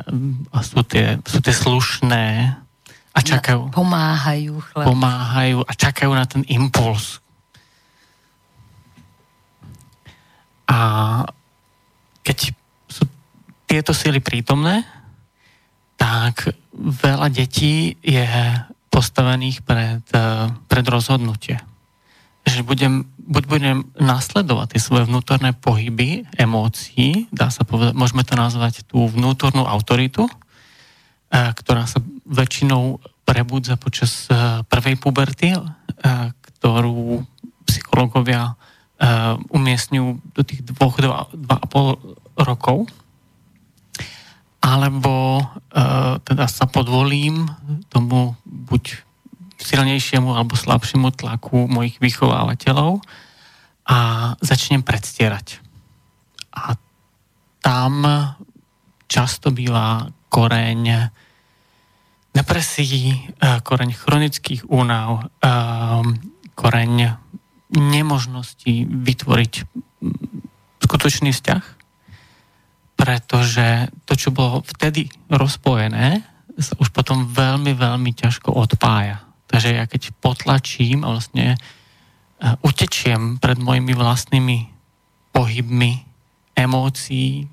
a 0.54 0.60
sú 0.62 0.86
tie, 0.86 1.18
sú 1.26 1.42
tie 1.42 1.54
slušné 1.54 2.26
a 3.18 3.20
čakajú. 3.20 3.74
Pomáhajú 3.74 4.62
chlap. 4.62 4.86
Pomáhajú 4.86 5.66
a 5.66 5.72
čakajú 5.74 6.12
na 6.14 6.26
ten 6.30 6.46
impuls. 6.46 7.18
A 10.70 10.78
keď 12.22 12.54
sú 12.86 13.10
tieto 13.66 13.98
sily 13.98 14.22
prítomné, 14.22 14.86
tak 15.98 16.54
veľa 16.78 17.34
detí 17.34 17.98
je 18.06 18.30
postavených 18.94 19.66
pred, 19.66 20.06
pred 20.70 20.86
rozhodnutie 20.86 21.58
že 22.48 22.64
budem, 22.64 22.94
buď 23.20 23.44
budem 23.44 23.78
nasledovať 24.00 24.76
tie 24.76 24.82
svoje 24.82 25.04
vnútorné 25.04 25.52
pohyby, 25.52 26.24
emócií, 26.40 27.28
dá 27.28 27.52
sa 27.52 27.68
povedať, 27.68 27.92
môžeme 27.92 28.24
to 28.24 28.40
nazvať 28.40 28.88
tú 28.88 29.04
vnútornú 29.04 29.68
autoritu, 29.68 30.32
e, 30.32 30.34
ktorá 31.52 31.84
sa 31.84 32.00
väčšinou 32.24 33.04
prebudza 33.28 33.76
počas 33.76 34.32
e, 34.32 34.64
prvej 34.64 34.96
puberty, 34.96 35.60
ktorú 36.58 37.26
psychológovia 37.68 38.56
umiestňujú 39.54 40.08
do 40.34 40.42
tých 40.42 40.66
dvoch, 40.66 40.98
dva, 40.98 41.30
dva 41.30 41.58
a 41.62 41.66
pol 41.70 42.00
rokov. 42.34 42.90
Alebo 44.58 45.46
teda 46.26 46.50
sa 46.50 46.66
podvolím 46.66 47.46
tomu 47.94 48.34
buď 48.46 49.07
silnejšiemu 49.58 50.34
alebo 50.34 50.54
slabšiemu 50.54 51.14
tlaku 51.14 51.66
mojich 51.68 51.98
vychovávateľov 51.98 53.02
a 53.88 53.98
začnem 54.40 54.86
predstierať. 54.86 55.62
A 56.54 56.78
tam 57.62 58.06
často 59.10 59.50
býva 59.50 60.08
koreň 60.30 61.12
depresí, 62.34 63.14
uh, 63.14 63.60
koreň 63.66 63.92
chronických 63.98 64.70
únav, 64.70 65.26
uh, 65.26 66.04
koreň 66.54 67.18
nemožnosti 67.74 68.74
vytvoriť 68.88 69.54
skutočný 70.86 71.34
vzťah 71.34 71.78
pretože 72.98 73.94
to, 74.10 74.18
čo 74.18 74.34
bolo 74.34 74.66
vtedy 74.66 75.06
rozpojené, 75.30 76.26
sa 76.58 76.74
už 76.82 76.90
potom 76.90 77.30
veľmi, 77.30 77.78
veľmi 77.78 78.12
ťažko 78.18 78.50
odpája. 78.50 79.22
Takže 79.48 79.70
ja 79.74 79.84
keď 79.88 80.12
potlačím 80.20 81.08
a 81.08 81.16
vlastne 81.16 81.56
e, 81.56 81.58
utečiem 82.62 83.40
pred 83.40 83.58
mojimi 83.58 83.96
vlastnými 83.96 84.58
pohybmi, 85.32 86.04
emócií, 86.58 87.48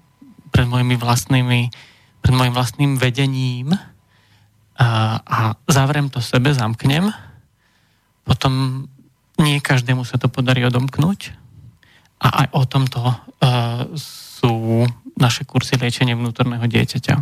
pred 0.54 0.66
mojimi 0.66 0.94
vlastnými, 0.98 1.60
pred 2.22 2.34
mojim 2.34 2.54
vlastným 2.54 2.96
vedením 2.96 3.74
a, 4.78 4.88
a 5.22 5.38
zavrem 5.68 6.10
to 6.10 6.18
sebe, 6.22 6.54
zamknem, 6.54 7.12
potom 8.24 8.86
nie 9.38 9.60
každému 9.60 10.06
sa 10.06 10.16
to 10.16 10.30
podarí 10.30 10.64
odomknúť 10.64 11.34
a 12.22 12.26
aj 12.44 12.46
o 12.56 12.62
tomto 12.64 13.00
uh, 13.04 13.14
sú 13.98 14.86
naše 15.20 15.44
kursy 15.44 15.76
liečenia 15.76 16.16
vnútorného 16.16 16.64
dieťaťa. 16.64 17.16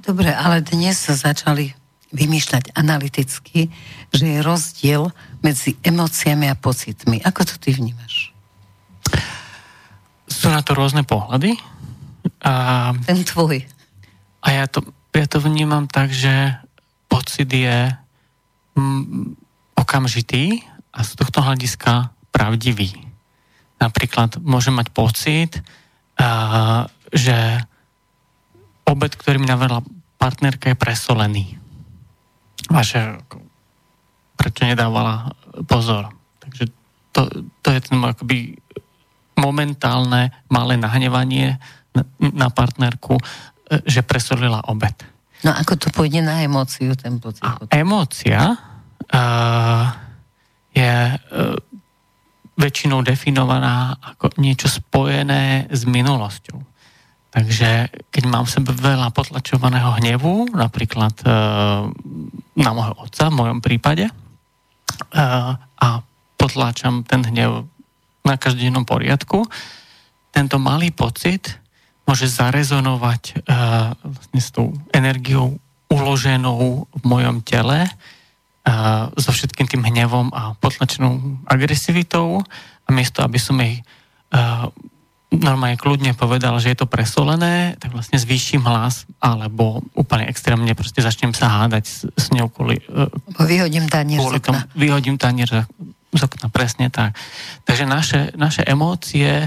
Dobre, 0.00 0.32
ale 0.32 0.64
dnes 0.64 0.96
sa 0.96 1.14
začali 1.14 1.76
vymýšľať 2.10 2.74
analyticky, 2.74 3.70
že 4.10 4.24
je 4.26 4.38
rozdiel 4.42 5.10
medzi 5.40 5.78
emóciami 5.86 6.50
a 6.50 6.58
pocitmi. 6.58 7.22
Ako 7.22 7.46
to 7.46 7.54
ty 7.56 7.70
vnímaš? 7.70 8.34
Sú 10.26 10.50
na 10.50 10.62
to 10.62 10.74
rôzne 10.74 11.06
pohľady. 11.06 11.54
A, 12.42 12.92
Ten 13.06 13.22
tvoj. 13.22 13.62
A 14.42 14.46
ja 14.50 14.64
to, 14.66 14.82
ja 15.14 15.26
to 15.26 15.38
vnímam 15.38 15.86
tak, 15.86 16.10
že 16.10 16.58
pocit 17.06 17.50
je 17.50 17.90
mm, 18.74 19.36
okamžitý 19.78 20.66
a 20.90 21.06
z 21.06 21.10
tohto 21.14 21.42
hľadiska 21.42 22.10
pravdivý. 22.34 22.94
Napríklad 23.78 24.42
môžem 24.42 24.74
mať 24.74 24.88
pocit, 24.90 25.52
a, 26.18 26.86
že 27.14 27.62
obed, 28.86 29.14
ktorý 29.14 29.38
mi 29.38 29.46
navrhla 29.46 29.86
partnerka, 30.18 30.74
je 30.74 30.76
presolený. 30.76 31.59
A 32.70 32.80
že 32.86 33.18
prečo 34.38 34.64
nedávala 34.64 35.34
pozor. 35.68 36.08
Takže 36.40 36.64
to, 37.12 37.20
to 37.60 37.68
je 37.74 37.80
ten 37.82 37.98
akoby 38.00 38.56
momentálne 39.36 40.32
malé 40.48 40.80
nahnevanie 40.80 41.58
na, 41.92 42.02
na 42.20 42.48
partnerku, 42.48 43.18
e, 43.18 43.24
že 43.84 44.06
presolila 44.06 44.64
obed. 44.70 44.94
No 45.40 45.56
ako 45.56 45.72
to 45.76 45.88
pôjde 45.92 46.20
na 46.20 46.44
emóciu, 46.44 46.92
ten 46.96 47.16
pocit? 47.16 47.40
A 47.40 47.56
emócia 47.72 48.60
uh, 49.08 49.84
je 50.76 51.16
uh, 51.16 51.56
väčšinou 52.60 53.00
definovaná 53.00 53.96
ako 54.04 54.36
niečo 54.36 54.68
spojené 54.68 55.64
s 55.72 55.88
minulosťou. 55.88 56.60
Takže 57.30 57.94
keď 58.10 58.24
mám 58.26 58.42
v 58.42 58.54
sebe 58.58 58.74
veľa 58.74 59.14
potlačovaného 59.14 59.94
hnevu, 60.02 60.50
napríklad 60.50 61.14
e, 61.22 61.26
na 62.58 62.70
môjho 62.74 62.94
otca 63.06 63.30
v 63.30 63.38
mojom 63.38 63.58
prípade, 63.62 64.10
e, 64.10 64.12
a 65.62 65.88
potláčam 66.34 67.06
ten 67.06 67.22
hnev 67.22 67.70
na 68.26 68.34
každodennom 68.34 68.82
poriadku, 68.82 69.46
tento 70.34 70.58
malý 70.58 70.90
pocit 70.90 71.54
môže 72.02 72.26
zarezonovať 72.26 73.22
e, 73.30 73.32
vlastne 74.02 74.40
s 74.42 74.50
tou 74.50 74.74
energiou 74.90 75.54
uloženou 75.90 76.90
v 76.90 77.02
mojom 77.02 77.42
tele 77.42 77.86
so 79.18 79.34
všetkým 79.34 79.66
tým 79.66 79.82
hnevom 79.82 80.30
a 80.30 80.54
potlačenou 80.62 81.42
agresivitou 81.50 82.46
a 82.86 82.88
miesto, 82.94 83.26
aby 83.26 83.42
som 83.42 83.58
jej 83.58 83.82
normálne 85.30 85.78
kľudne 85.78 86.12
povedal, 86.18 86.58
že 86.58 86.74
je 86.74 86.78
to 86.82 86.90
presolené, 86.90 87.78
tak 87.78 87.94
vlastne 87.94 88.18
zvýšim 88.18 88.66
hlas 88.66 89.06
alebo 89.22 89.82
úplne 89.94 90.26
extrémne 90.26 90.74
proste 90.74 91.00
začnem 91.02 91.30
sa 91.30 91.62
hádať 91.62 91.84
s, 91.86 91.96
s 92.10 92.26
ňou 92.34 92.50
kvôli... 92.50 92.82
Bo 93.38 93.42
vyhodím 93.46 93.86
tanier 93.86 94.18
z 94.18 94.42
okna. 94.42 94.42
Tom, 94.42 94.56
vyhodím 94.74 95.16
tanier 95.16 95.48
z 96.10 96.20
okna, 96.20 96.50
presne 96.50 96.90
tak. 96.90 97.14
Takže 97.62 97.84
naše, 97.86 98.20
naše 98.34 98.66
emócie 98.66 99.46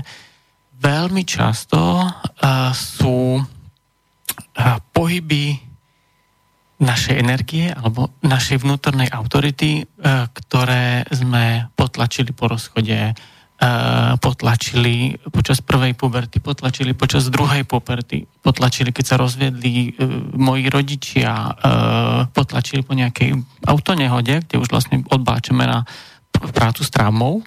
veľmi 0.80 1.24
často 1.28 1.80
uh, 1.80 2.72
sú 2.72 3.40
uh, 3.40 4.80
pohyby 4.96 5.74
našej 6.84 7.16
energie 7.16 7.72
alebo 7.72 8.12
našej 8.22 8.62
vnútornej 8.62 9.08
autority, 9.08 9.82
e, 9.82 9.84
ktoré 10.36 11.08
sme 11.08 11.72
potlačili 11.80 12.36
po 12.36 12.52
rozchode, 12.52 12.92
e, 12.92 13.14
potlačili 14.20 15.16
počas 15.32 15.64
prvej 15.64 15.96
puberty, 15.96 16.44
potlačili 16.44 16.92
počas 16.92 17.32
druhej 17.32 17.64
puberty, 17.64 18.28
potlačili, 18.44 18.92
keď 18.92 19.06
sa 19.06 19.16
rozviedli 19.16 19.74
e, 19.88 19.92
moji 20.36 20.68
rodičia, 20.68 21.32
potlačili 22.34 22.84
po 22.84 22.92
nejakej 22.98 23.40
autonehode, 23.64 24.44
kde 24.44 24.60
už 24.60 24.68
vlastne 24.68 25.04
odbáčame 25.08 25.64
na 25.64 25.88
prácu 26.34 26.84
s 26.84 26.92
traumou. 26.92 27.44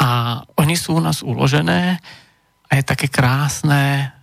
A 0.00 0.40
oni 0.56 0.74
sú 0.74 0.96
u 0.96 1.02
nás 1.04 1.20
uložené 1.20 2.00
a 2.66 2.70
je 2.72 2.82
také 2.82 3.12
krásne 3.12 4.14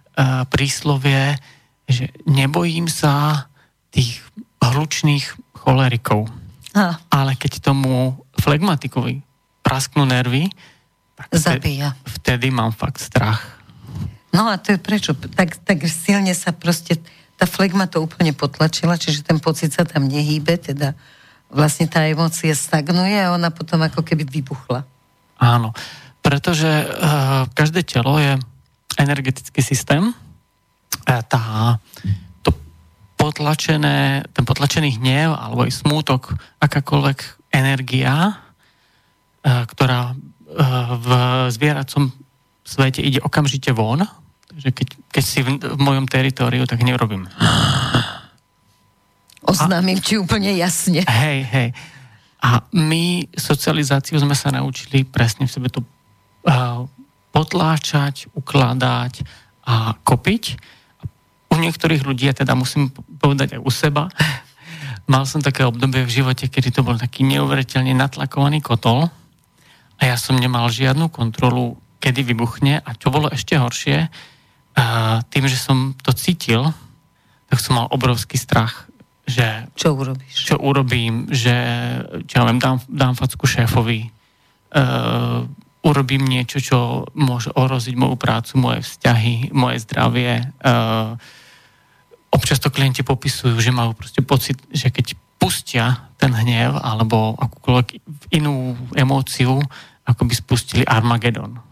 príslovie, 0.49 1.37
že 1.85 2.09
nebojím 2.25 2.89
sa 2.89 3.45
tých 3.93 4.25
hlučných 4.57 5.53
cholerikov. 5.53 6.25
Ale 7.13 7.37
keď 7.37 7.61
tomu 7.61 8.17
flegmatikovi 8.41 9.26
prasknú 9.67 10.07
nervy, 10.07 10.47
tak 11.19 11.27
Zabíja. 11.35 11.91
Vtedy, 12.07 12.47
mám 12.47 12.71
fakt 12.71 13.03
strach. 13.03 13.43
No 14.31 14.47
a 14.47 14.55
to 14.55 14.71
je 14.71 14.79
prečo? 14.79 15.11
Tak, 15.11 15.59
tak 15.67 15.83
silne 15.91 16.31
sa 16.31 16.55
proste 16.55 17.03
tá 17.35 17.43
flegma 17.43 17.91
to 17.91 17.99
úplne 17.99 18.31
potlačila, 18.31 18.95
čiže 18.95 19.27
ten 19.27 19.43
pocit 19.43 19.75
sa 19.75 19.83
tam 19.83 20.07
nehýbe, 20.07 20.55
teda 20.55 20.95
vlastne 21.51 21.91
tá 21.91 22.07
emócia 22.07 22.55
stagnuje 22.55 23.19
a 23.19 23.35
ona 23.35 23.51
potom 23.51 23.83
ako 23.83 24.07
keby 24.07 24.23
vybuchla. 24.23 24.87
Áno, 25.37 25.75
pretože 26.23 26.67
uh, 26.67 27.45
každé 27.51 27.83
telo 27.83 28.17
je 28.17 28.39
energetický 28.97 29.61
systém 29.61 30.15
tá, 31.05 31.77
to 32.41 32.51
potlačené, 33.15 34.25
ten 34.33 34.43
potlačený 34.43 34.97
hnev 34.99 35.35
alebo 35.37 35.63
aj 35.63 35.71
smútok, 35.71 36.35
akákoľvek 36.59 37.51
energia, 37.53 38.46
ktorá 39.43 40.11
e, 40.11 40.15
v 40.97 41.09
zvieracom 41.53 42.11
svete 42.67 42.99
ide 42.99 43.23
okamžite 43.23 43.71
von, 43.71 44.03
takže 44.51 44.69
keď, 44.75 44.87
keď 45.13 45.23
si 45.23 45.39
v, 45.45 45.55
v 45.55 45.79
mojom 45.79 46.05
teritóriu, 46.09 46.67
tak 46.67 46.83
nerobím. 46.83 47.29
Oznámim 49.47 50.03
ti 50.03 50.19
úplne 50.19 50.51
jasne. 50.59 51.07
Hej, 51.07 51.39
hej. 51.47 51.69
A 52.43 52.67
my 52.75 53.31
socializáciu 53.33 54.19
sme 54.19 54.35
sa 54.35 54.51
naučili 54.51 55.07
presne 55.07 55.47
v 55.47 55.53
sebe 55.55 55.71
to 55.71 55.79
uh, 55.81 56.83
potláčať, 57.31 58.27
ukladať 58.35 59.23
a 59.63 59.95
kopiť 60.03 60.59
u 61.47 61.55
niektorých 61.55 62.03
ľudí, 62.03 62.27
ja 62.27 62.35
teda 62.35 62.53
musím 62.53 62.91
povedať 62.91 63.57
aj 63.57 63.61
u 63.63 63.71
seba, 63.71 64.11
mal 65.11 65.23
som 65.23 65.39
také 65.39 65.63
obdobie 65.63 66.03
v 66.03 66.15
živote, 66.21 66.51
kedy 66.51 66.75
to 66.75 66.83
bol 66.83 66.99
taký 66.99 67.23
neuveriteľne 67.23 67.95
natlakovaný 67.95 68.59
kotol 68.59 69.07
a 69.97 70.01
ja 70.05 70.17
som 70.17 70.37
nemal 70.37 70.69
žiadnu 70.69 71.09
kontrolu, 71.09 71.77
kedy 71.97 72.21
vybuchne 72.21 72.79
a 72.81 72.89
čo 72.93 73.09
bolo 73.09 73.33
ešte 73.33 73.57
horšie, 73.57 74.07
A 74.77 74.85
tým, 75.33 75.49
že 75.49 75.57
som 75.57 75.97
to 76.05 76.13
cítil, 76.13 76.69
tak 77.49 77.57
som 77.57 77.81
mal 77.81 77.89
obrovský 77.89 78.37
strach, 78.37 78.85
že... 79.25 79.65
Čo 79.73 79.97
urobíš? 79.97 80.37
Čo 80.37 80.61
urobím, 80.61 81.27
že 81.33 81.55
čo 82.29 82.33
ja 82.39 82.45
viem, 82.45 82.61
dám, 82.61 82.77
dám 82.85 83.17
facku 83.17 83.49
šéfovi, 83.49 84.05
uh, 84.05 85.43
urobím 85.81 86.23
niečo, 86.29 86.61
čo 86.61 87.09
môže 87.17 87.49
ohroziť 87.57 87.95
moju 87.97 88.15
prácu, 88.15 88.53
moje 88.61 88.85
vzťahy, 88.85 89.51
moje 89.51 89.83
zdravie. 89.83 90.45
Uh, 90.61 91.17
občas 92.29 92.61
to 92.61 92.69
klienti 92.69 93.01
popisujú, 93.01 93.57
že 93.57 93.73
majú 93.73 93.97
proste 93.97 94.21
pocit, 94.21 94.61
že 94.69 94.93
keď 94.93 95.17
pustia 95.37 96.11
ten 96.17 96.33
hnev 96.33 96.77
alebo 96.81 97.37
akúkoľvek 97.37 97.87
inú 98.33 98.73
emóciu, 98.97 99.61
ako 100.03 100.21
by 100.25 100.33
spustili 100.33 100.83
Armagedon. 100.83 101.66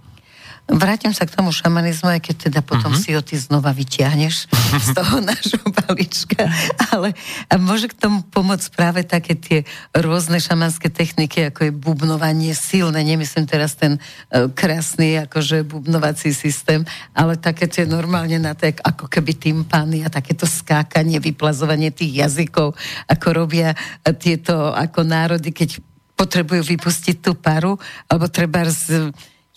Vrátim 0.66 1.14
sa 1.14 1.30
k 1.30 1.38
tomu 1.38 1.54
šamanizmu, 1.54 2.10
aj 2.10 2.22
keď 2.26 2.36
teda 2.50 2.60
potom 2.66 2.90
uh-huh. 2.90 3.04
si 3.06 3.14
ho 3.14 3.22
ty 3.22 3.38
znova 3.38 3.70
vyťahneš 3.70 4.50
z 4.82 4.90
toho 4.98 5.22
nášho 5.30 5.62
balíčka. 5.62 6.50
Ale 6.90 7.14
a 7.54 7.62
môže 7.62 7.86
k 7.86 7.94
tomu 7.94 8.26
pomôcť 8.34 8.74
práve 8.74 9.06
také 9.06 9.38
tie 9.38 9.62
rôzne 9.94 10.42
šamanské 10.42 10.90
techniky, 10.90 11.54
ako 11.54 11.70
je 11.70 11.72
bubnovanie 11.72 12.58
silné, 12.58 13.06
nemyslím 13.06 13.46
teraz 13.46 13.78
ten 13.78 14.02
uh, 14.02 14.50
krásny 14.50 15.22
akože 15.30 15.70
bubnovací 15.70 16.34
systém, 16.34 16.82
ale 17.14 17.38
také 17.38 17.70
tie 17.70 17.86
normálne 17.86 18.42
na 18.42 18.58
tak, 18.58 18.82
ako 18.82 19.06
keby 19.06 19.38
tympány 19.38 20.02
a 20.02 20.10
takéto 20.10 20.50
skákanie, 20.50 21.22
vyplazovanie 21.22 21.94
tých 21.94 22.26
jazykov, 22.26 22.74
ako 23.06 23.28
robia 23.38 23.78
uh, 23.78 24.18
tieto 24.18 24.74
ako 24.74 25.06
národy, 25.06 25.54
keď 25.54 25.78
potrebujú 26.18 26.74
vypustiť 26.74 27.22
tú 27.22 27.38
paru, 27.38 27.78
alebo 28.10 28.26
treba 28.34 28.66
z 28.66 29.14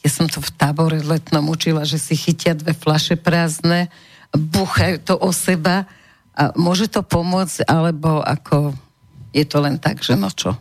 ja 0.08 0.16
som 0.16 0.24
to 0.24 0.40
v 0.40 0.56
tábore 0.56 1.04
letnom 1.04 1.52
učila, 1.52 1.84
že 1.84 2.00
si 2.00 2.16
chytia 2.16 2.56
dve 2.56 2.72
flaše 2.72 3.20
prázdne, 3.20 3.92
búchajú 4.32 5.04
to 5.04 5.20
o 5.20 5.28
seba 5.36 5.84
a 6.32 6.48
môže 6.56 6.88
to 6.88 7.04
pomôcť, 7.04 7.68
alebo 7.68 8.24
ako 8.24 8.72
je 9.36 9.44
to 9.44 9.60
len 9.60 9.76
tak, 9.76 10.00
že 10.00 10.16
no 10.16 10.32
čo? 10.32 10.56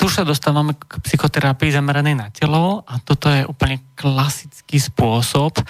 Tu 0.00 0.08
sa 0.08 0.24
dostávame 0.24 0.72
k 0.80 0.96
psychoterapii 0.96 1.76
zameranej 1.76 2.16
na 2.16 2.32
telo 2.32 2.80
a 2.88 2.96
toto 3.04 3.28
je 3.28 3.44
úplne 3.44 3.84
klasický 4.00 4.80
spôsob, 4.80 5.60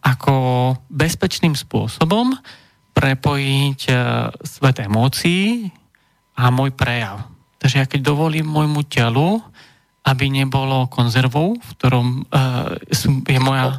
ako 0.00 0.34
bezpečným 0.88 1.52
spôsobom 1.52 2.32
prepojiť 2.96 3.80
svet 4.48 4.80
emócií 4.80 5.68
a 6.40 6.48
môj 6.48 6.72
prejav. 6.72 7.28
Takže 7.60 7.76
ja 7.76 7.84
keď 7.84 8.00
dovolím 8.00 8.48
môjmu 8.48 8.80
telu 8.88 9.44
aby 10.02 10.24
nebolo 10.30 10.90
konzervou, 10.90 11.54
v 11.54 11.70
ktorom 11.78 12.06
uh, 12.26 12.74
je 13.26 13.40
moja... 13.40 13.78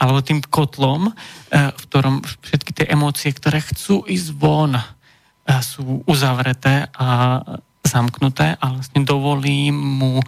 Alebo 0.00 0.22
tým 0.22 0.38
kotlom, 0.38 1.10
uh, 1.10 1.70
v 1.74 1.82
ktorom 1.90 2.22
všetky 2.22 2.70
tie 2.70 2.86
emócie, 2.94 3.34
ktoré 3.34 3.58
chcú 3.58 4.06
ísť 4.06 4.28
von, 4.38 4.78
uh, 4.78 5.60
sú 5.60 6.06
uzavreté 6.06 6.86
a 6.94 7.40
zamknuté 7.84 8.56
a 8.56 8.64
vlastne 8.78 9.02
dovolím 9.04 9.76
mu, 9.76 10.22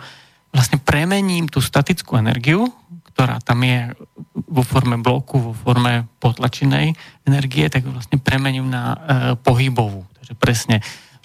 vlastne 0.53 0.77
premením 0.83 1.49
tú 1.49 1.63
statickú 1.63 2.19
energiu, 2.19 2.69
ktorá 3.15 3.41
tam 3.41 3.65
je 3.65 3.97
vo 4.45 4.61
forme 4.61 5.01
bloku, 5.01 5.41
vo 5.41 5.55
forme 5.57 6.05
potlačenej 6.21 6.93
energie, 7.25 7.65
tak 7.73 7.89
vlastne 7.89 8.21
premením 8.21 8.69
na 8.69 8.83
uh, 8.93 8.99
pohybovú. 9.41 10.05
Takže 10.21 10.35
presne 10.37 10.77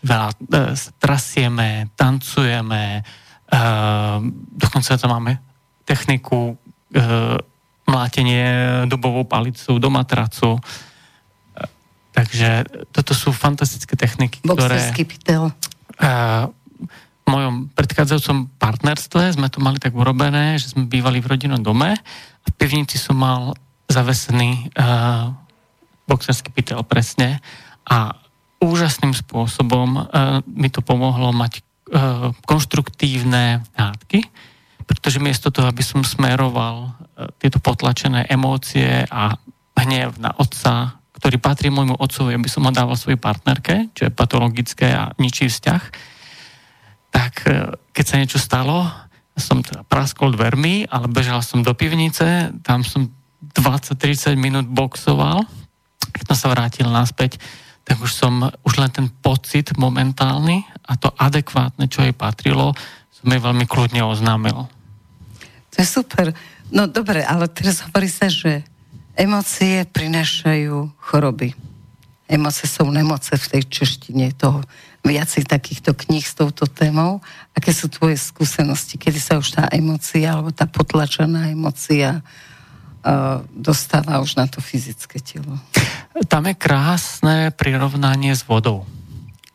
veľa 0.01 0.29
e, 0.33 0.35
trasieme, 0.97 1.89
tancujeme, 1.93 2.83
e, 2.99 3.01
dokonca 4.57 4.97
to 4.97 5.07
máme 5.07 5.37
techniku 5.85 6.57
e, 6.91 7.01
mlátenie 7.85 8.47
dubovou 8.87 9.27
palicou 9.27 9.77
do 9.77 9.89
matracu. 9.89 10.57
Takže 12.11 12.67
toto 12.91 13.15
sú 13.15 13.31
fantastické 13.31 13.95
techniky, 13.95 14.43
Boxerský 14.43 15.03
ktoré... 15.07 15.11
pytel. 15.11 15.43
E, 15.47 16.05
v 17.21 17.27
mojom 17.29 17.71
predchádzajúcom 17.71 18.51
partnerstve 18.59 19.37
sme 19.39 19.47
to 19.47 19.63
mali 19.63 19.79
tak 19.79 19.95
urobené, 19.95 20.59
že 20.59 20.75
sme 20.75 20.89
bývali 20.89 21.23
v 21.23 21.29
rodinnom 21.31 21.61
dome 21.61 21.95
a 22.41 22.47
v 22.49 22.53
pivnici 22.57 22.99
som 22.99 23.15
mal 23.15 23.55
zavesený 23.87 24.71
e, 24.71 24.85
boxerský 26.07 26.51
pytel 26.51 26.83
presne 26.83 27.39
a 27.87 28.11
úžasným 28.61 29.11
spôsobom 29.17 29.89
uh, 29.97 30.05
mi 30.45 30.69
to 30.69 30.85
pomohlo 30.85 31.33
mať 31.33 31.59
uh, 31.59 32.31
konštruktívne 32.45 33.65
hádky, 33.73 34.23
pretože 34.85 35.17
miesto 35.17 35.49
toho, 35.49 35.67
aby 35.67 35.81
som 35.81 36.05
smeroval 36.05 36.93
uh, 36.93 37.27
tieto 37.41 37.57
potlačené 37.57 38.29
emócie 38.29 39.05
a 39.09 39.35
hnev 39.81 40.21
na 40.21 40.29
otca, 40.37 41.01
ktorý 41.17 41.41
patrí 41.41 41.73
môjmu 41.73 41.97
otcovi, 41.97 42.37
aby 42.37 42.49
som 42.49 42.65
ho 42.65 42.71
dával 42.73 42.93
svojej 42.93 43.17
partnerke, 43.17 43.89
čo 43.97 44.07
je 44.07 44.13
patologické 44.13 44.93
a 44.93 45.09
ničí 45.17 45.49
vzťah, 45.49 45.83
tak 47.11 47.33
keď 47.91 48.05
sa 48.07 48.19
niečo 48.21 48.39
stalo, 48.39 48.87
som 49.35 49.65
teda 49.65 49.83
praskol 49.87 50.37
dvermi, 50.37 50.87
ale 50.87 51.09
bežal 51.09 51.41
som 51.41 51.65
do 51.65 51.73
pivnice, 51.73 52.53
tam 52.61 52.85
som 52.85 53.09
20-30 53.57 54.37
minút 54.37 54.67
boxoval, 54.69 55.43
keď 56.13 56.23
som 56.31 56.37
sa 56.37 56.47
vrátil 56.53 56.87
naspäť, 56.87 57.41
tak 57.91 57.99
už 57.99 58.15
som, 58.15 58.47
už 58.63 58.79
len 58.79 58.87
ten 58.87 59.11
pocit 59.19 59.75
momentálny 59.75 60.63
a 60.87 60.95
to 60.95 61.11
adekvátne, 61.11 61.91
čo 61.91 62.07
jej 62.07 62.15
patrilo, 62.15 62.71
som 63.11 63.27
jej 63.27 63.43
veľmi 63.43 63.67
kľudne 63.67 63.99
oznámil. 64.07 64.63
To 65.75 65.75
je 65.75 65.83
super. 65.83 66.31
No 66.71 66.87
dobre, 66.87 67.19
ale 67.19 67.51
teraz 67.51 67.83
hovorí 67.83 68.07
sa, 68.07 68.31
že 68.31 68.63
emócie 69.19 69.83
prinášajú 69.91 70.87
choroby. 71.03 71.51
Emócie 72.31 72.63
sú 72.63 72.87
nemoce 72.87 73.35
v 73.35 73.59
tej 73.59 73.63
češtine, 73.67 74.39
toho 74.39 74.63
viacej 75.03 75.51
takýchto 75.51 75.91
kníh 75.91 76.23
s 76.23 76.31
touto 76.31 76.71
témou. 76.71 77.19
Aké 77.51 77.75
sú 77.75 77.91
tvoje 77.91 78.15
skúsenosti? 78.15 78.95
Kedy 78.95 79.19
sa 79.19 79.35
už 79.35 79.51
tá 79.51 79.67
emócia 79.67 80.31
alebo 80.31 80.55
tá 80.55 80.63
potlačená 80.63 81.51
emócia 81.51 82.23
dostáva 83.51 84.21
už 84.21 84.37
na 84.37 84.45
to 84.45 84.61
fyzické 84.61 85.17
telo? 85.19 85.57
Tam 86.29 86.45
je 86.45 86.55
krásne 86.55 87.49
prirovnanie 87.55 88.33
s 88.35 88.45
vodou. 88.45 88.85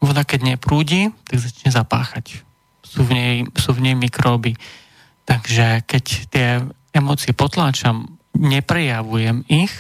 Voda, 0.03 0.27
keď 0.27 0.57
neprúdi, 0.57 1.09
tak 1.25 1.41
začne 1.41 1.71
zapáchať. 1.71 2.43
Sú 2.83 3.07
v 3.07 3.11
nej, 3.15 3.35
sú 3.57 3.73
v 3.73 3.91
nej 3.91 3.95
mikróby. 3.97 4.59
Takže 5.27 5.83
keď 5.87 6.05
tie 6.31 6.47
emócie 6.95 7.35
potláčam, 7.35 8.19
neprejavujem 8.37 9.43
ich, 9.49 9.73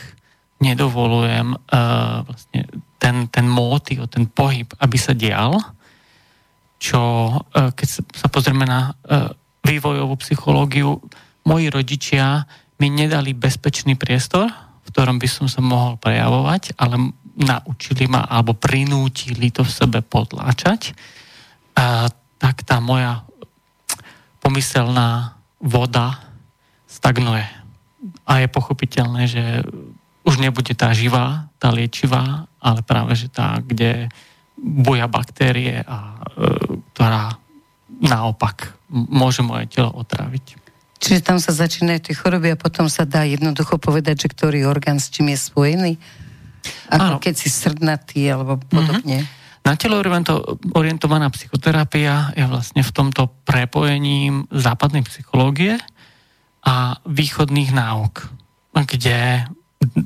nedovolujem 0.58 1.54
uh, 1.54 2.24
vlastne 2.24 2.64
ten, 2.96 3.28
ten 3.28 3.46
mótiv, 3.46 4.08
ten 4.08 4.24
pohyb, 4.24 4.66
aby 4.80 4.96
sa 4.96 5.12
dial, 5.12 5.60
čo 6.80 7.00
uh, 7.30 7.70
keď 7.76 7.88
sa 8.16 8.26
pozrieme 8.32 8.64
na 8.64 8.92
uh, 8.92 9.30
vývojovú 9.62 10.16
psychológiu, 10.24 10.96
moji 11.46 11.66
rodičia 11.70 12.48
mi 12.76 12.88
nedali 12.92 13.32
bezpečný 13.32 13.96
priestor, 13.96 14.48
v 14.84 14.88
ktorom 14.92 15.16
by 15.18 15.28
som 15.28 15.46
sa 15.48 15.64
mohol 15.64 15.96
prejavovať, 15.96 16.76
ale 16.76 17.12
naučili 17.36 18.08
ma 18.08 18.24
alebo 18.24 18.56
prinútili 18.56 19.52
to 19.52 19.64
v 19.64 19.72
sebe 19.72 20.00
potláčať, 20.00 20.96
a, 21.76 22.08
tak 22.36 22.64
tá 22.64 22.80
moja 22.80 23.24
pomyselná 24.40 25.36
voda 25.60 26.20
stagnuje. 26.86 27.44
A 28.28 28.44
je 28.44 28.48
pochopiteľné, 28.48 29.22
že 29.26 29.42
už 30.26 30.38
nebude 30.42 30.74
tá 30.74 30.90
živá, 30.90 31.48
tá 31.58 31.70
liečivá, 31.70 32.46
ale 32.58 32.82
práve, 32.82 33.14
že 33.14 33.30
tá, 33.30 33.62
kde 33.62 34.10
buja 34.58 35.06
baktérie 35.06 35.84
a 35.86 36.18
e, 36.18 36.80
ktorá 36.92 37.36
naopak 38.02 38.74
môže 38.90 39.44
moje 39.46 39.70
telo 39.70 39.94
otraviť. 39.94 40.65
Čiže 40.96 41.20
tam 41.20 41.36
sa 41.36 41.52
začínajú 41.52 42.00
tie 42.08 42.14
choroby 42.16 42.56
a 42.56 42.60
potom 42.60 42.88
sa 42.88 43.04
dá 43.04 43.28
jednoducho 43.28 43.76
povedať, 43.76 44.26
že 44.26 44.32
ktorý 44.32 44.64
orgán 44.64 44.96
s 44.96 45.12
čím 45.12 45.32
je 45.32 45.38
spojený? 45.38 45.92
Ako 46.90 47.18
Áno. 47.18 47.22
keď 47.22 47.34
si 47.36 47.48
srdnatý 47.52 48.26
alebo 48.26 48.58
podobne. 48.58 49.22
Mm-hmm. 49.22 49.44
Na 49.66 49.74
telo 49.74 49.98
orientovaná 50.78 51.26
psychoterapia 51.34 52.30
je 52.38 52.46
vlastne 52.46 52.86
v 52.86 52.94
tomto 52.94 53.26
prepojení 53.42 54.46
západnej 54.54 55.02
psychológie 55.10 55.74
a 56.62 57.02
východných 57.02 57.74
náuk, 57.74 58.30
kde 58.70 59.42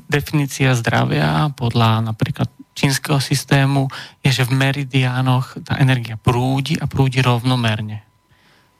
definícia 0.09 0.73
zdravia 0.73 1.53
podľa 1.53 2.09
napríklad 2.09 2.49
čínskeho 2.73 3.21
systému 3.21 3.85
je, 4.25 4.33
že 4.33 4.49
v 4.49 4.57
meridiánoch 4.57 5.61
tá 5.61 5.77
energia 5.77 6.17
prúdi 6.17 6.81
a 6.81 6.89
prúdi 6.89 7.21
rovnomerne. 7.21 8.01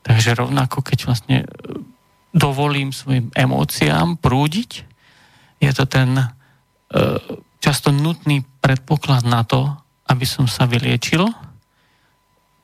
Takže 0.02 0.34
rovnako, 0.34 0.82
keď 0.82 1.00
vlastne 1.06 1.46
dovolím 2.32 2.96
svojim 2.96 3.30
emóciám 3.36 4.16
prúdiť. 4.20 4.88
Je 5.60 5.72
to 5.76 5.86
ten 5.86 6.16
e, 6.18 6.26
často 7.62 7.94
nutný 7.94 8.42
predpoklad 8.64 9.28
na 9.28 9.46
to, 9.46 9.70
aby 10.10 10.26
som 10.26 10.50
sa 10.50 10.68
vyliečil. 10.68 11.30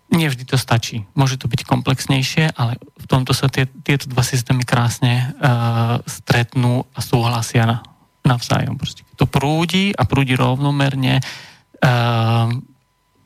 nevždy 0.07 0.47
to 0.47 0.55
stačí. 0.55 1.03
Môže 1.20 1.36
to 1.36 1.51
byť 1.51 1.68
komplexnejšie, 1.68 2.55
ale 2.55 2.80
v 2.80 3.05
tomto 3.11 3.36
sa 3.36 3.51
tie, 3.51 3.68
tieto 3.84 4.07
dva 4.07 4.24
systémy 4.24 4.63
krásne 4.63 5.36
uh, 5.36 5.99
stretnú 6.07 6.88
a 6.95 6.99
súhlasia 7.03 7.68
na, 7.68 7.78
navzájom. 8.24 8.80
Proste, 8.80 9.03
to 9.20 9.28
prúdi 9.28 9.91
a 9.91 10.07
prúdi 10.07 10.39
rovnomerne, 10.39 11.20
uh, 11.20 12.47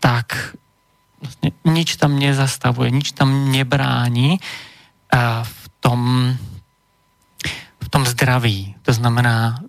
tak 0.01 0.57
vlastne 1.21 1.53
nič 1.69 2.01
tam 2.01 2.17
nezastavuje, 2.17 2.89
nič 2.89 3.13
tam 3.13 3.53
nebráni 3.53 4.41
uh, 4.41 5.45
v 5.45 5.60
tom 5.81 6.33
v 7.81 7.87
tom 7.91 8.07
zdraví. 8.07 8.77
To 8.87 8.95
znamená, 8.95 9.59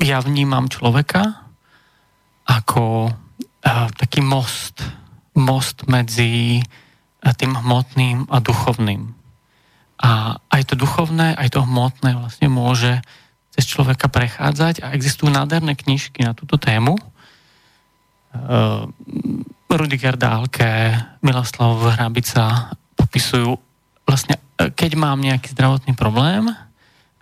ja 0.00 0.18
vnímam 0.24 0.72
človeka 0.72 1.44
ako 2.48 3.12
uh, 3.12 3.88
taký 3.98 4.24
most 4.24 4.80
most 5.34 5.86
medzi 5.90 6.62
eh, 6.62 7.32
tým 7.34 7.58
hmotným 7.58 8.30
a 8.30 8.38
duchovným. 8.38 9.10
A 9.98 10.38
aj 10.50 10.62
to 10.70 10.74
duchovné, 10.78 11.34
aj 11.34 11.54
to 11.54 11.60
hmotné 11.62 12.18
vlastne 12.18 12.48
môže 12.50 13.02
cez 13.54 13.70
človeka 13.70 14.10
prechádzať 14.10 14.82
a 14.82 14.94
existujú 14.94 15.30
nádherné 15.30 15.78
knižky 15.78 16.26
na 16.26 16.34
túto 16.34 16.58
tému. 16.58 16.98
Rudiger 19.70 20.18
Dálke, 20.18 20.98
Miloslav 21.22 21.78
Hrabica 21.94 22.74
popisujú 22.98 23.54
vlastne, 24.06 24.40
eh, 24.60 24.70
keď 24.70 24.96
mám 24.96 25.20
nejaký 25.20 25.52
zdravotný 25.52 25.96
problém, 25.96 26.52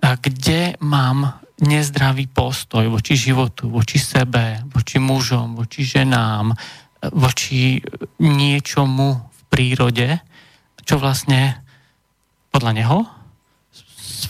kde 0.03 0.74
mám 0.83 1.39
nezdravý 1.62 2.26
postoj 2.26 2.91
voči 2.91 3.14
životu, 3.14 3.70
voči 3.70 4.03
sebe, 4.03 4.59
voči 4.74 4.99
mužom, 4.99 5.55
voči 5.55 5.87
ženám, 5.87 6.51
voči 7.14 7.78
niečomu 8.18 9.14
v 9.14 9.41
prírode, 9.47 10.18
čo 10.83 10.99
vlastne 10.99 11.62
podľa 12.51 12.72
neho 12.74 12.99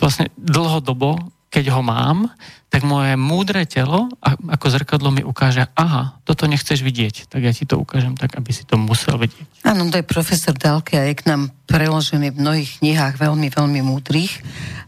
vlastne 0.01 0.33
dlhodobo, 0.35 1.21
keď 1.53 1.75
ho 1.77 1.83
mám, 1.85 2.31
tak 2.73 2.89
moje 2.89 3.21
múdre 3.21 3.69
telo 3.69 4.09
ako 4.25 4.67
zrkadlo 4.73 5.13
mi 5.13 5.21
ukáže, 5.21 5.69
aha, 5.77 6.17
toto 6.25 6.49
nechceš 6.49 6.81
vidieť, 6.81 7.29
tak 7.29 7.45
ja 7.45 7.53
ti 7.53 7.69
to 7.69 7.77
ukážem 7.77 8.17
tak, 8.17 8.33
aby 8.41 8.49
si 8.49 8.65
to 8.65 8.81
musel 8.81 9.21
vidieť. 9.21 9.69
Áno, 9.69 9.93
to 9.93 10.01
je 10.01 10.07
profesor 10.09 10.57
Dalke 10.57 10.97
a 10.97 11.05
je 11.05 11.21
k 11.21 11.29
nám 11.29 11.53
preložený 11.69 12.33
v 12.33 12.41
mnohých 12.41 12.81
knihách 12.81 13.21
veľmi, 13.21 13.53
veľmi 13.53 13.81
múdrych, 13.85 14.41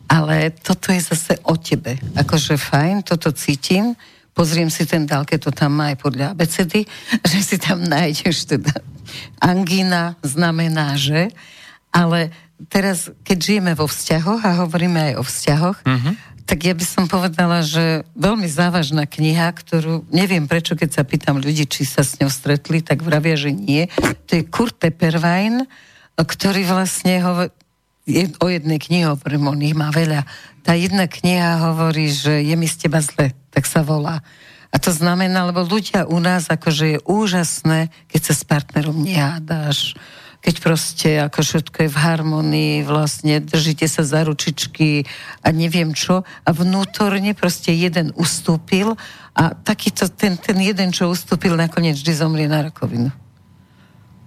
ale 0.08 0.56
toto 0.56 0.96
je 0.96 1.04
zase 1.04 1.36
o 1.44 1.60
tebe. 1.60 2.00
Akože 2.16 2.56
fajn, 2.56 3.04
toto 3.04 3.28
cítim, 3.36 3.92
pozriem 4.32 4.72
si 4.72 4.88
ten 4.88 5.04
dálke, 5.04 5.36
to 5.36 5.52
tam 5.52 5.76
má 5.76 5.92
aj 5.92 6.00
podľa 6.00 6.32
abecedy, 6.32 6.88
že 7.30 7.38
si 7.44 7.56
tam 7.60 7.84
nájdeš 7.84 8.48
teda 8.48 8.72
angína 9.44 10.16
znamená, 10.24 10.96
že, 10.96 11.30
ale 11.92 12.32
teraz, 12.68 13.12
keď 13.22 13.38
žijeme 13.38 13.72
vo 13.76 13.86
vzťahoch 13.86 14.42
a 14.42 14.58
hovoríme 14.64 15.12
aj 15.12 15.14
o 15.20 15.22
vzťahoch, 15.24 15.78
mm-hmm. 15.84 16.14
Tak 16.44 16.68
ja 16.68 16.76
by 16.76 16.84
som 16.84 17.04
povedala, 17.08 17.64
že 17.64 18.04
veľmi 18.16 18.44
závažná 18.44 19.08
kniha, 19.08 19.48
ktorú 19.52 20.04
neviem 20.12 20.44
prečo, 20.44 20.76
keď 20.76 20.90
sa 20.92 21.02
pýtam 21.02 21.40
ľudí, 21.40 21.64
či 21.64 21.88
sa 21.88 22.04
s 22.04 22.20
ňou 22.20 22.28
stretli, 22.28 22.84
tak 22.84 23.00
vravia, 23.00 23.36
že 23.36 23.50
nie. 23.52 23.88
To 24.28 24.32
je 24.36 24.44
Kurt 24.44 24.76
Tepperwein, 24.76 25.64
ktorý 26.20 26.68
vlastne 26.68 27.24
hovorí, 27.24 27.50
o 28.44 28.46
jednej 28.52 28.76
knihe 28.76 29.08
hovorím, 29.08 29.56
on 29.56 29.64
ich 29.64 29.72
má 29.72 29.88
veľa. 29.88 30.28
Tá 30.60 30.76
jedna 30.76 31.08
kniha 31.08 31.72
hovorí, 31.72 32.12
že 32.12 32.44
je 32.44 32.54
mi 32.56 32.68
z 32.68 32.88
teba 32.88 33.00
zle 33.00 33.32
tak 33.54 33.70
sa 33.70 33.86
volá. 33.86 34.18
A 34.74 34.82
to 34.82 34.90
znamená, 34.90 35.46
lebo 35.46 35.62
ľudia 35.62 36.10
u 36.10 36.18
nás, 36.18 36.50
akože 36.50 36.98
je 36.98 37.04
úžasné, 37.06 37.94
keď 38.10 38.20
sa 38.26 38.34
s 38.34 38.42
partnerom 38.42 38.98
nehádáš, 39.06 39.94
keď 40.44 40.60
proste 40.60 41.08
ako 41.24 41.40
všetko 41.40 41.88
je 41.88 41.90
v 41.90 42.00
harmonii, 42.04 42.74
vlastne 42.84 43.40
držíte 43.40 43.88
sa 43.88 44.04
za 44.04 44.28
ručičky 44.28 45.08
a 45.40 45.48
neviem 45.48 45.96
čo. 45.96 46.20
A 46.44 46.52
vnútorne 46.52 47.32
proste 47.32 47.72
jeden 47.72 48.12
ustúpil 48.12 48.92
a 49.32 49.56
takýto, 49.56 50.04
ten, 50.12 50.36
ten 50.36 50.60
jeden, 50.60 50.92
čo 50.92 51.08
ustúpil, 51.08 51.56
nakoniec 51.56 51.96
vždy 51.96 52.12
zomrie 52.12 52.44
na 52.44 52.68
rakovinu. 52.68 53.08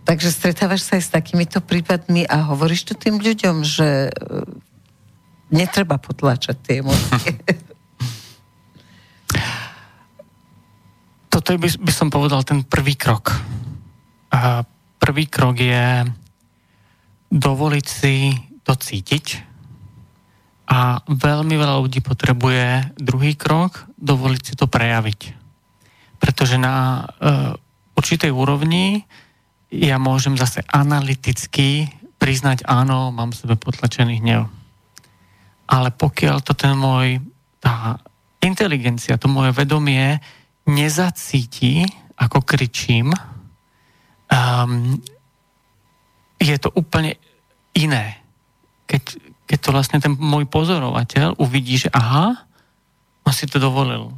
Takže 0.09 0.33
stretávaš 0.33 0.89
sa 0.89 0.97
aj 0.97 1.03
s 1.05 1.13
takýmito 1.13 1.61
prípadmi 1.61 2.25
a 2.25 2.49
hovoríš 2.49 2.89
to 2.89 2.93
tým 2.97 3.21
ľuďom, 3.21 3.61
že 3.61 4.09
e, 4.09 4.11
netreba 5.53 6.01
potláčať 6.01 6.57
tie 6.65 6.81
emócie. 6.81 7.37
toto 11.29 11.53
by, 11.53 11.69
by 11.77 11.93
som 11.93 12.09
povedal 12.09 12.41
ten 12.41 12.65
prvý 12.65 12.97
krok. 12.97 13.37
A 14.33 14.65
prvý 14.97 15.25
krok 15.29 15.61
je 15.61 16.05
dovoliť 17.31 17.85
si 17.85 18.33
to 18.63 18.73
cítiť 18.75 19.25
a 20.67 20.99
veľmi 21.07 21.55
veľa 21.55 21.79
ľudí 21.79 22.03
potrebuje 22.03 22.95
druhý 22.99 23.39
krok, 23.39 23.87
dovoliť 23.95 24.41
si 24.43 24.53
to 24.59 24.67
prejaviť. 24.67 25.21
Pretože 26.19 26.59
na 26.59 27.07
uh, 27.07 27.55
určitej 27.95 28.31
úrovni 28.35 29.07
ja 29.71 29.95
môžem 29.95 30.35
zase 30.35 30.63
analyticky 30.67 31.87
priznať, 32.19 32.67
áno, 32.67 33.15
mám 33.15 33.31
v 33.31 33.39
sebe 33.39 33.55
potlačený 33.55 34.19
hnev. 34.19 34.51
Ale 35.67 35.91
pokiaľ 35.95 36.43
to 36.43 36.51
ten 36.55 36.75
môj, 36.75 37.23
tá 37.59 37.99
inteligencia, 38.43 39.19
to 39.19 39.31
moje 39.31 39.55
vedomie 39.55 40.19
nezacíti, 40.67 41.87
ako 42.19 42.43
kričím, 42.43 43.11
um, 44.31 44.97
je 46.37 46.55
to 46.59 46.69
úplne 46.73 47.17
iné. 47.73 48.21
Keď, 48.87 49.03
keď 49.49 49.57
to 49.59 49.69
vlastne 49.73 49.97
ten 49.99 50.13
môj 50.15 50.47
pozorovateľ 50.47 51.37
uvidí, 51.41 51.77
že 51.81 51.89
aha, 51.91 52.47
on 53.27 53.33
si 53.35 53.49
to 53.49 53.59
dovolil. 53.59 54.15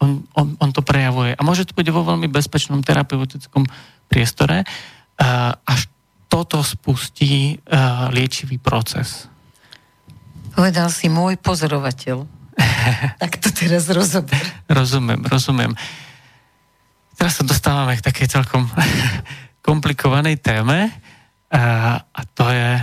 On, 0.00 0.10
on, 0.34 0.56
on 0.58 0.70
to 0.72 0.80
prejavuje. 0.82 1.36
A 1.36 1.44
môže 1.44 1.68
to 1.68 1.76
byť 1.76 1.88
vo 1.92 2.02
veľmi 2.02 2.26
bezpečnom 2.26 2.80
terapeutickom 2.80 3.68
priestore, 4.10 4.64
uh, 4.64 5.52
až 5.62 5.86
toto 6.30 6.62
spustí 6.62 7.58
uh, 7.58 8.08
liečivý 8.10 8.58
proces. 8.58 9.30
Povedal 10.54 10.90
si 10.90 11.06
môj 11.06 11.38
pozorovateľ. 11.38 12.26
tak 13.22 13.38
to 13.38 13.50
teraz 13.54 13.86
rozober. 13.90 14.40
Rozumiem, 14.66 15.22
rozumiem. 15.26 15.72
Teraz 17.30 17.46
sa 17.46 17.54
dostávame 17.54 17.94
k 17.94 18.02
takej 18.02 18.26
celkom 18.26 18.66
komplikovanej 19.70 20.42
téme 20.42 20.90
a, 21.46 21.94
a 22.02 22.20
to 22.26 22.50
je, 22.50 22.74
e, 22.74 22.82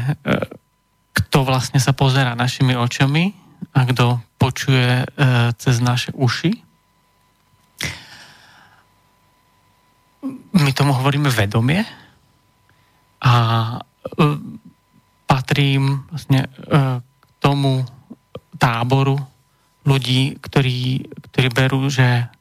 kto 1.20 1.44
vlastne 1.44 1.84
sa 1.84 1.92
pozera 1.92 2.32
našimi 2.32 2.72
očami 2.72 3.36
a 3.76 3.84
kto 3.84 4.24
počuje 4.40 5.04
e, 5.04 5.06
cez 5.52 5.84
naše 5.84 6.16
uši. 6.16 6.56
My 10.56 10.72
tomu 10.72 10.96
hovoríme 10.96 11.28
vedomie 11.28 11.84
a 13.20 13.34
patrím 15.28 16.08
vlastne 16.08 16.48
k 17.04 17.28
tomu 17.44 17.84
táboru 18.56 19.20
ľudí, 19.84 20.40
ktorí, 20.40 21.04
ktorí 21.36 21.48
berú, 21.52 21.92
že 21.92 22.32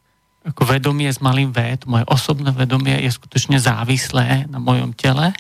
ako 0.46 0.62
vedomie 0.62 1.10
s 1.10 1.18
malým 1.18 1.50
V, 1.50 1.58
to 1.82 1.90
moje 1.90 2.06
osobné 2.06 2.54
vedomie 2.54 2.94
je 3.02 3.10
skutočne 3.10 3.58
závislé 3.58 4.46
na 4.46 4.62
mojom 4.62 4.94
tele 4.94 5.34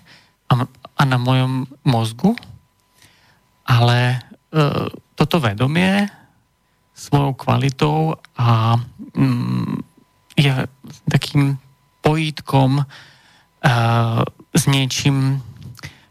a, 0.50 0.52
a 0.98 1.02
na 1.06 1.18
mojom 1.18 1.70
mozgu, 1.86 2.34
ale 3.62 3.98
e, 4.10 4.18
toto 5.14 5.38
vedomie 5.38 6.10
svojou 6.96 7.38
kvalitou 7.38 8.18
a 8.34 8.74
mm, 9.14 9.78
je 10.34 10.52
takým 11.06 11.54
pojítkom 12.02 12.82
e, 12.82 12.84
s 14.50 14.62
niečím, 14.66 15.38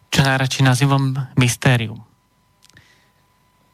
čo 0.08 0.24
najradšej 0.24 0.64
nazývam 0.64 1.12
mystérium. 1.36 2.00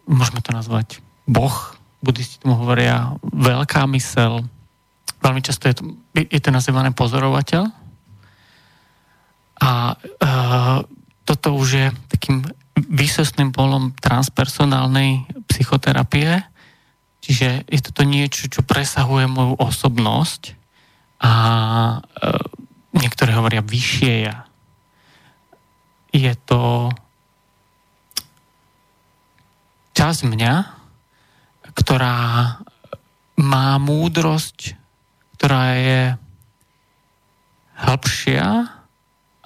Môžeme 0.09 0.41
to 0.41 0.49
nazvať 0.49 0.97
Boh, 1.29 1.53
budisti 2.01 2.41
tomu 2.41 2.57
hovoria 2.57 3.13
veľká 3.21 3.85
mysel, 3.93 4.49
veľmi 5.21 5.41
často 5.45 5.69
je 5.69 5.75
to, 5.77 5.83
je 6.17 6.39
to 6.41 6.49
nazývané 6.49 6.91
pozorovateľ. 6.91 7.63
A 9.61 9.93
e, 9.93 9.95
toto 11.21 11.47
už 11.53 11.69
je 11.69 11.87
takým 12.09 12.41
výsostným 12.75 13.53
polom 13.53 13.93
transpersonálnej 14.01 15.29
psychoterapie, 15.45 16.41
čiže 17.21 17.69
je 17.69 17.79
toto 17.85 18.01
niečo, 18.01 18.49
čo 18.49 18.65
presahuje 18.65 19.29
moju 19.29 19.53
osobnosť 19.61 20.57
a 21.21 21.31
e, 21.93 21.99
niektorí 22.97 23.31
hovoria 23.37 23.61
vyššie 23.61 24.13
ja. 24.25 24.49
Je 26.11 26.33
to 26.43 26.89
časť 29.93 30.21
mňa, 30.25 30.53
ktorá 31.77 32.17
má 33.37 33.67
múdrosť, 33.77 34.80
ktorá 35.41 35.73
je 35.73 36.01
hĺbšia 37.81 38.45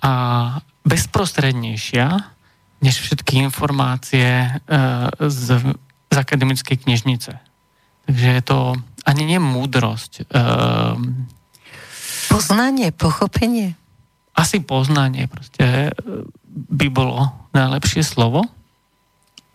a 0.03 0.13
bezprostrednejšia 0.83 2.35
než 2.83 2.99
všetky 2.99 3.39
informácie 3.39 4.27
e, 4.27 4.49
z, 5.23 5.55
z 6.11 6.15
akademickej 6.19 6.83
knižnice. 6.83 7.31
Takže 8.11 8.27
je 8.27 8.43
to 8.43 8.75
ani 9.07 9.23
nie 9.23 9.39
múdrosť. 9.39 10.27
E, 10.27 10.43
poznanie, 12.27 12.91
pochopenie? 12.91 13.79
Asi 14.35 14.59
poznanie 14.59 15.31
proste 15.31 15.63
e, 15.63 15.91
by 16.75 16.91
bolo 16.91 17.47
najlepšie 17.55 18.03
slovo. 18.03 18.43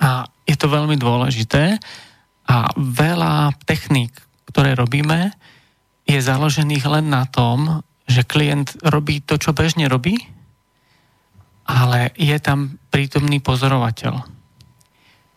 A 0.00 0.24
je 0.48 0.56
to 0.56 0.72
veľmi 0.72 0.96
dôležité. 0.96 1.76
A 2.48 2.72
veľa 2.80 3.52
techník, 3.68 4.16
ktoré 4.48 4.72
robíme, 4.72 5.36
je 6.10 6.18
založených 6.18 6.84
len 6.90 7.06
na 7.06 7.22
tom, 7.30 7.86
že 8.10 8.26
klient 8.26 8.74
robí 8.82 9.22
to, 9.22 9.38
čo 9.38 9.54
bežne 9.54 9.86
robí, 9.86 10.18
ale 11.70 12.10
je 12.18 12.34
tam 12.42 12.82
prítomný 12.90 13.38
pozorovateľ, 13.38 14.18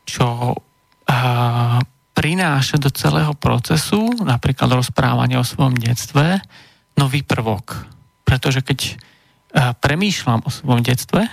čo 0.09 0.57
uh, 0.57 1.78
prináša 2.17 2.82
do 2.82 2.89
celého 2.89 3.38
procesu, 3.38 4.01
napríklad 4.26 4.74
rozprávanie 4.74 5.38
o 5.38 5.45
svojom 5.45 5.78
detstve, 5.78 6.41
nový 6.97 7.21
prvok. 7.21 7.86
Pretože 8.26 8.65
keď 8.65 8.80
uh, 8.89 8.95
premýšľam 9.78 10.41
o 10.41 10.49
svojom 10.49 10.82
detstve, 10.82 11.30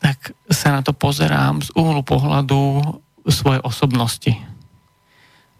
tak 0.00 0.32
sa 0.48 0.72
na 0.72 0.80
to 0.80 0.96
pozerám 0.96 1.60
z 1.60 1.68
uhlu 1.76 2.00
pohľadu 2.00 2.80
svojej 3.28 3.60
osobnosti. 3.60 4.55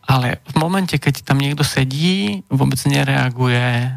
Ale 0.06 0.38
v 0.46 0.54
momente, 0.62 0.94
keď 1.02 1.26
tam 1.26 1.42
niekto 1.42 1.66
sedí, 1.66 2.46
vôbec 2.46 2.78
nereaguje, 2.86 3.90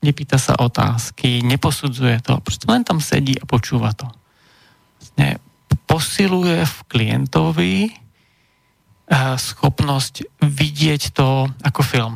nepýta 0.00 0.40
sa 0.40 0.56
otázky, 0.56 1.44
neposudzuje 1.44 2.24
to, 2.24 2.40
proste 2.40 2.64
len 2.66 2.82
tam 2.84 2.98
sedí 2.98 3.36
a 3.36 3.44
počúva 3.44 3.92
to. 3.92 4.08
Vlastne 4.98 5.38
posiluje 5.84 6.64
v 6.64 6.76
klientovi 6.88 7.74
eh, 7.90 9.36
schopnosť 9.36 10.40
vidieť 10.40 11.02
to 11.12 11.46
ako 11.62 11.80
film. 11.84 12.14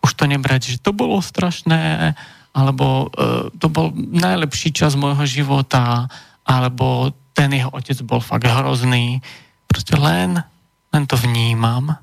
Už 0.00 0.16
to 0.16 0.24
nebrať, 0.24 0.76
že 0.76 0.82
to 0.82 0.96
bolo 0.96 1.20
strašné, 1.20 2.16
alebo 2.56 3.12
eh, 3.12 3.52
to 3.60 3.68
bol 3.68 3.92
najlepší 3.94 4.72
čas 4.72 4.96
môjho 4.96 5.28
života, 5.28 6.08
alebo 6.48 7.12
ten 7.36 7.52
jeho 7.52 7.70
otec 7.70 8.00
bol 8.02 8.24
fakt 8.24 8.48
hrozný. 8.48 9.20
Proste 9.68 9.94
len, 9.94 10.40
len 10.90 11.04
to 11.06 11.14
vnímam, 11.20 11.94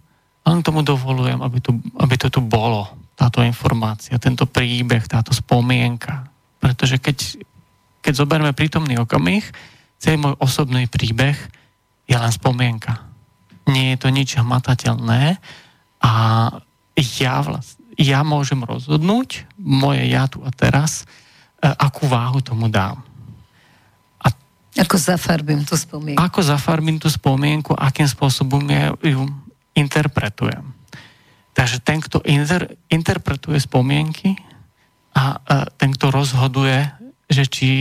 len 0.47 0.63
tomu 0.63 0.79
dovolujem, 0.81 1.43
aby 1.43 1.59
to, 1.59 1.75
aby 1.99 2.15
to 2.15 2.31
tu 2.31 2.39
bolo 2.39 2.87
táto 3.19 3.43
informácia, 3.43 4.15
tento 4.21 4.47
príbeh, 4.47 5.03
táto 5.09 5.35
spomienka. 5.35 6.29
Pretože 6.61 7.01
keď, 7.01 7.17
keď 7.99 8.13
zoberme 8.15 8.55
prítomný 8.55 8.95
okamih, 8.95 9.43
celý 9.99 10.17
môj 10.21 10.35
osobný 10.39 10.87
príbeh 10.87 11.35
je 12.07 12.15
len 12.15 12.31
spomienka. 12.31 13.03
Nie 13.67 13.97
je 13.97 14.07
to 14.07 14.09
nič 14.13 14.39
hmatateľné 14.39 15.41
a 15.99 16.11
ja, 16.95 17.35
vlast, 17.43 17.75
ja 17.99 18.23
môžem 18.23 18.63
rozhodnúť, 18.63 19.49
moje 19.59 20.07
ja 20.07 20.29
tu 20.29 20.39
a 20.45 20.53
teraz, 20.53 21.03
e, 21.59 21.67
akú 21.67 22.07
váhu 22.07 22.39
tomu 22.39 22.71
dám. 22.71 23.03
A 24.23 24.31
ako 24.77 24.95
zafarbím 24.95 25.65
tú 25.67 25.75
spomienku. 25.75 26.21
Ako 26.21 26.39
zafarbím 26.45 26.97
tú 27.01 27.09
spomienku, 27.11 27.73
akým 27.75 28.07
spôsobom 28.07 28.63
ja 28.69 28.93
ju 29.01 29.25
interpretujem. 29.78 30.73
Takže 31.53 31.82
ten, 31.82 32.01
kto 32.01 32.21
inter, 32.25 32.78
interpretuje 32.89 33.61
spomienky 33.61 34.38
a, 35.13 35.41
a 35.41 35.55
ten, 35.73 35.93
kto 35.93 36.13
rozhoduje, 36.13 36.86
že 37.30 37.45
či 37.49 37.71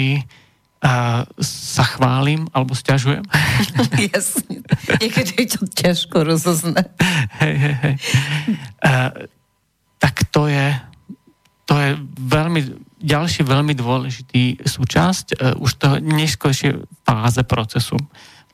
a, 0.80 1.24
sa 1.40 1.84
chválim 1.84 2.48
alebo 2.52 2.76
stiažujem. 2.76 3.24
Jasne. 4.12 4.64
Niekedy 5.00 5.32
je 5.44 5.48
to 5.56 5.62
ťažko 5.68 6.24
rozoznať. 6.24 6.88
Hej, 7.40 7.54
hej, 7.56 7.74
hej. 7.80 7.94
A, 8.80 9.12
tak 10.00 10.28
to 10.32 10.48
je, 10.48 10.76
to 11.68 11.74
je 11.76 11.90
veľmi, 12.16 12.60
ďalší 13.00 13.44
veľmi 13.44 13.76
dôležitý 13.76 14.64
súčasť 14.64 15.26
uh, 15.36 15.56
už 15.60 15.70
toho 15.76 15.96
neskôršie 16.00 16.80
fáze 17.04 17.40
procesu. 17.44 17.96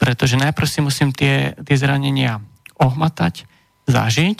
Pretože 0.02 0.34
najprv 0.34 0.66
si 0.66 0.80
musím 0.82 1.14
tie, 1.14 1.54
tie 1.62 1.76
zranenia 1.78 2.42
ohmatať, 2.82 3.46
zažiť 3.86 4.38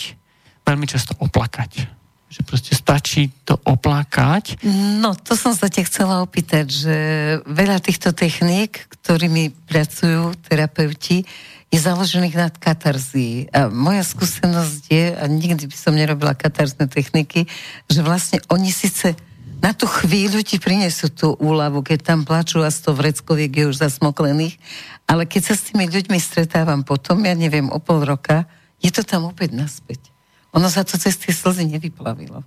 veľmi 0.67 0.87
často 0.91 1.15
oplakať. 1.23 1.87
Že 2.33 2.41
proste 2.49 2.73
stačí 2.73 3.29
to 3.45 3.61
oplakať. 3.63 4.65
No, 5.01 5.13
to 5.13 5.37
som 5.37 5.53
sa 5.53 5.69
ťa 5.69 5.83
chcela 5.85 6.25
opýtať, 6.25 6.65
že 6.65 6.97
veľa 7.45 7.79
týchto 7.85 8.17
techník, 8.17 8.89
ktorými 8.89 9.53
pracujú 9.69 10.33
terapeuti, 10.49 11.29
je 11.73 11.79
založených 11.81 12.37
nad 12.37 12.55
katarzí. 12.57 13.49
A 13.53 13.73
moja 13.73 14.05
skúsenosť 14.05 14.83
je, 14.93 15.05
a 15.17 15.25
nikdy 15.29 15.65
by 15.69 15.77
som 15.77 15.97
nerobila 15.97 16.37
katarzné 16.37 16.89
techniky, 16.89 17.49
že 17.89 18.01
vlastne 18.05 18.45
oni 18.53 18.69
síce 18.69 19.17
na 19.63 19.71
tú 19.71 19.87
chvíľu 19.87 20.43
ti 20.43 20.59
prinesú 20.59 21.07
tú 21.07 21.39
úľavu, 21.39 21.87
keď 21.87 22.03
tam 22.03 22.27
plačú 22.27 22.67
a 22.67 22.71
sto 22.75 22.91
vreckoviek 22.99 23.55
je 23.55 23.65
už 23.71 23.79
zasmoklených, 23.79 24.59
ale 25.07 25.23
keď 25.23 25.43
sa 25.47 25.55
s 25.55 25.71
tými 25.71 25.87
ľuďmi 25.87 26.19
stretávam 26.19 26.83
potom, 26.83 27.23
ja 27.23 27.39
neviem, 27.39 27.71
o 27.71 27.79
pol 27.79 28.03
roka, 28.03 28.43
je 28.83 28.91
to 28.91 29.07
tam 29.07 29.31
opäť 29.31 29.55
naspäť. 29.55 30.11
Ono 30.59 30.67
sa 30.67 30.83
to 30.83 30.99
cez 30.99 31.15
tie 31.15 31.31
slzy 31.31 31.71
nevyplavilo. 31.79 32.43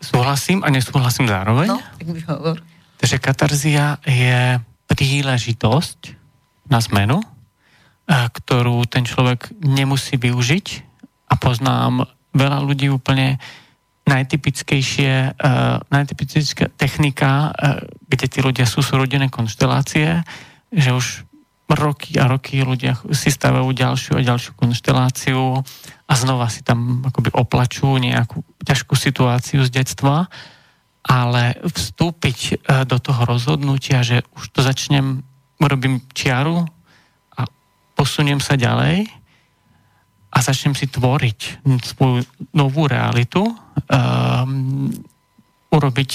Súhlasím 0.00 0.64
a 0.64 0.72
nesúhlasím 0.72 1.28
zároveň. 1.28 1.68
No, 1.68 1.78
tak 1.78 2.08
by 2.08 2.20
hovor. 2.24 2.56
Takže 2.96 3.16
katarzia 3.20 4.00
je 4.08 4.56
príležitosť 4.88 6.16
na 6.72 6.80
zmenu, 6.80 7.20
eh, 7.20 8.26
ktorú 8.32 8.88
ten 8.88 9.04
človek 9.04 9.52
nemusí 9.60 10.16
využiť 10.16 10.66
a 11.28 11.36
poznám 11.36 12.08
veľa 12.32 12.64
ľudí 12.64 12.88
úplne 12.88 13.36
najtypickejšie, 14.08 15.36
uh, 15.36 15.84
najtypickejšia 15.92 16.72
technika, 16.80 17.52
uh, 17.52 17.84
kde 18.08 18.26
tí 18.26 18.38
ľudia 18.40 18.64
sú 18.64 18.80
súrodené 18.80 19.28
konštelácie, 19.28 20.24
že 20.72 20.90
už 20.96 21.28
roky 21.68 22.16
a 22.16 22.24
roky 22.24 22.64
ľudia 22.64 22.96
si 23.12 23.28
stavajú 23.28 23.68
ďalšiu 23.76 24.16
a 24.16 24.24
ďalšiu 24.24 24.56
konšteláciu 24.56 25.60
a 26.08 26.12
znova 26.16 26.48
si 26.48 26.64
tam 26.64 27.04
akoby 27.04 27.28
oplačujú 27.36 28.00
nejakú 28.00 28.40
ťažkú 28.64 28.96
situáciu 28.96 29.60
z 29.68 29.70
detstva, 29.76 30.32
ale 31.04 31.60
vstúpiť 31.60 32.38
e, 32.40 32.54
do 32.88 32.96
toho 32.96 33.28
rozhodnutia, 33.28 34.00
že 34.00 34.24
už 34.32 34.48
to 34.56 34.64
začnem, 34.64 35.20
urobím 35.60 36.00
čiaru 36.16 36.64
a 37.36 37.44
posuniem 37.92 38.40
sa 38.40 38.56
ďalej 38.56 39.12
a 40.38 40.44
začnem 40.46 40.78
si 40.78 40.86
tvoriť 40.86 41.66
svoju 41.82 42.22
novú 42.54 42.86
realitu, 42.86 43.42
um, 43.42 44.86
urobiť 45.74 46.10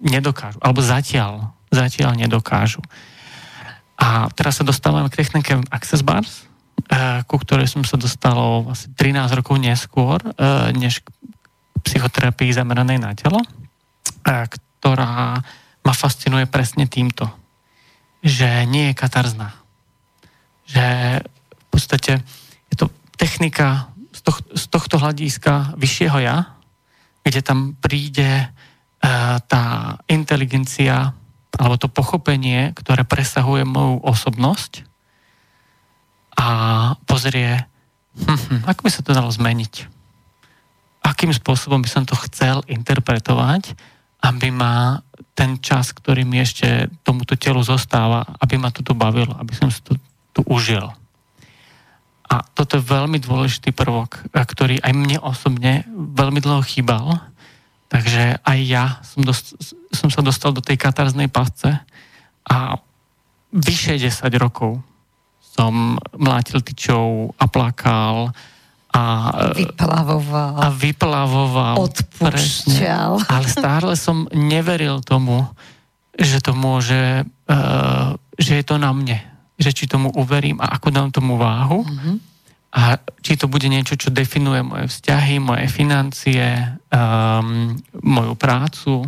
nedokážu, 0.00 0.56
alebo 0.64 0.80
zatiaľ, 0.80 1.52
zatiaľ 1.68 2.16
nedokážu. 2.16 2.80
A 4.00 4.32
teraz 4.32 4.56
sa 4.56 4.64
dostávame 4.64 5.12
k 5.12 5.20
technike 5.20 5.60
Access 5.68 6.00
Bars, 6.00 6.48
eh, 6.88 7.20
ku 7.28 7.36
ktorej 7.36 7.68
som 7.68 7.84
sa 7.84 8.00
dostal 8.00 8.64
asi 8.72 8.88
13 8.96 9.36
rokov 9.36 9.60
neskôr, 9.60 10.24
eh, 10.24 10.72
než 10.72 11.04
k 11.04 11.12
psychoterapii 11.84 12.56
zameranej 12.56 12.96
na 12.96 13.12
telo, 13.12 13.44
eh, 14.24 14.48
ktorá 14.48 15.44
ma 15.84 15.92
fascinuje 15.92 16.48
presne 16.48 16.88
týmto, 16.88 17.28
že 18.24 18.64
nie 18.64 18.88
je 18.88 18.94
katarzná. 18.96 19.52
Že 20.64 20.84
v 21.28 21.64
podstate 21.68 22.24
technika 23.20 23.92
z, 24.16 24.20
toh, 24.24 24.38
z 24.56 24.64
tohto 24.72 24.96
hľadiska 24.96 25.76
vyššieho 25.76 26.18
ja, 26.24 26.56
kde 27.20 27.40
tam 27.44 27.76
príde 27.76 28.48
tá 29.44 29.64
inteligencia 30.08 31.12
alebo 31.56 31.76
to 31.76 31.88
pochopenie, 31.92 32.72
ktoré 32.72 33.04
presahuje 33.04 33.68
moju 33.68 34.00
osobnosť 34.00 34.88
a 36.40 36.48
pozrie, 37.04 37.68
hm, 38.16 38.38
hm, 38.38 38.60
ako 38.64 38.80
by 38.80 38.90
sa 38.92 39.02
to 39.04 39.12
dalo 39.12 39.28
zmeniť. 39.28 39.74
Akým 41.04 41.32
spôsobom 41.32 41.80
by 41.84 41.90
som 41.90 42.04
to 42.08 42.16
chcel 42.28 42.64
interpretovať, 42.64 43.76
aby 44.20 44.48
ma 44.52 45.00
ten 45.32 45.60
čas, 45.60 45.92
ktorý 45.96 46.28
mi 46.28 46.40
ešte 46.40 46.92
tomuto 47.04 47.36
telu 47.36 47.60
zostáva, 47.64 48.24
aby 48.40 48.60
ma 48.60 48.68
tu 48.72 48.84
bavilo, 48.92 49.32
aby 49.36 49.52
som 49.56 49.68
si 49.72 49.80
to 49.80 49.96
tu 50.30 50.46
užil. 50.46 50.86
A 52.30 52.46
toto 52.54 52.78
je 52.78 52.86
veľmi 52.86 53.18
dôležitý 53.18 53.74
prvok, 53.74 54.30
ktorý 54.30 54.78
aj 54.78 54.92
mne 54.94 55.18
osobne 55.18 55.82
veľmi 55.90 56.38
dlho 56.38 56.62
chýbal, 56.62 57.18
Takže 57.90 58.38
aj 58.46 58.58
ja 58.62 59.02
som, 59.02 59.26
dost, 59.26 59.58
som 59.90 60.14
sa 60.14 60.22
dostal 60.22 60.54
do 60.54 60.62
tej 60.62 60.78
katarznej 60.78 61.26
pasce 61.26 61.74
a 62.46 62.78
vyše 63.50 63.98
10 63.98 64.30
rokov 64.38 64.78
som 65.42 65.98
mlátil 66.14 66.62
tyčou 66.62 67.34
a 67.34 67.50
plakal 67.50 68.30
A, 68.94 69.02
vyplavoval. 69.58 70.54
A 70.62 70.66
vyplavoval. 70.70 71.74
Odpúšťal. 71.82 73.26
Ale 73.26 73.46
stále 73.50 73.98
som 73.98 74.30
neveril 74.30 75.02
tomu, 75.02 75.46
že 76.14 76.38
to 76.38 76.54
môže, 76.54 77.26
uh, 77.26 78.14
že 78.38 78.62
je 78.62 78.64
to 78.66 78.78
na 78.78 78.94
mne. 78.94 79.18
Že 79.60 79.70
či 79.76 79.84
tomu 79.84 80.08
uverím 80.16 80.56
a 80.56 80.72
ako 80.80 80.88
dám 80.88 81.12
tomu 81.12 81.36
váhu. 81.36 81.84
Mm-hmm. 81.84 82.16
A 82.70 82.96
či 83.20 83.34
to 83.34 83.50
bude 83.50 83.66
niečo, 83.66 83.98
čo 83.98 84.14
definuje 84.14 84.62
moje 84.62 84.86
vzťahy, 84.88 85.42
moje 85.42 85.66
financie, 85.68 86.78
um, 86.88 87.74
moju 87.98 88.34
prácu, 88.38 89.04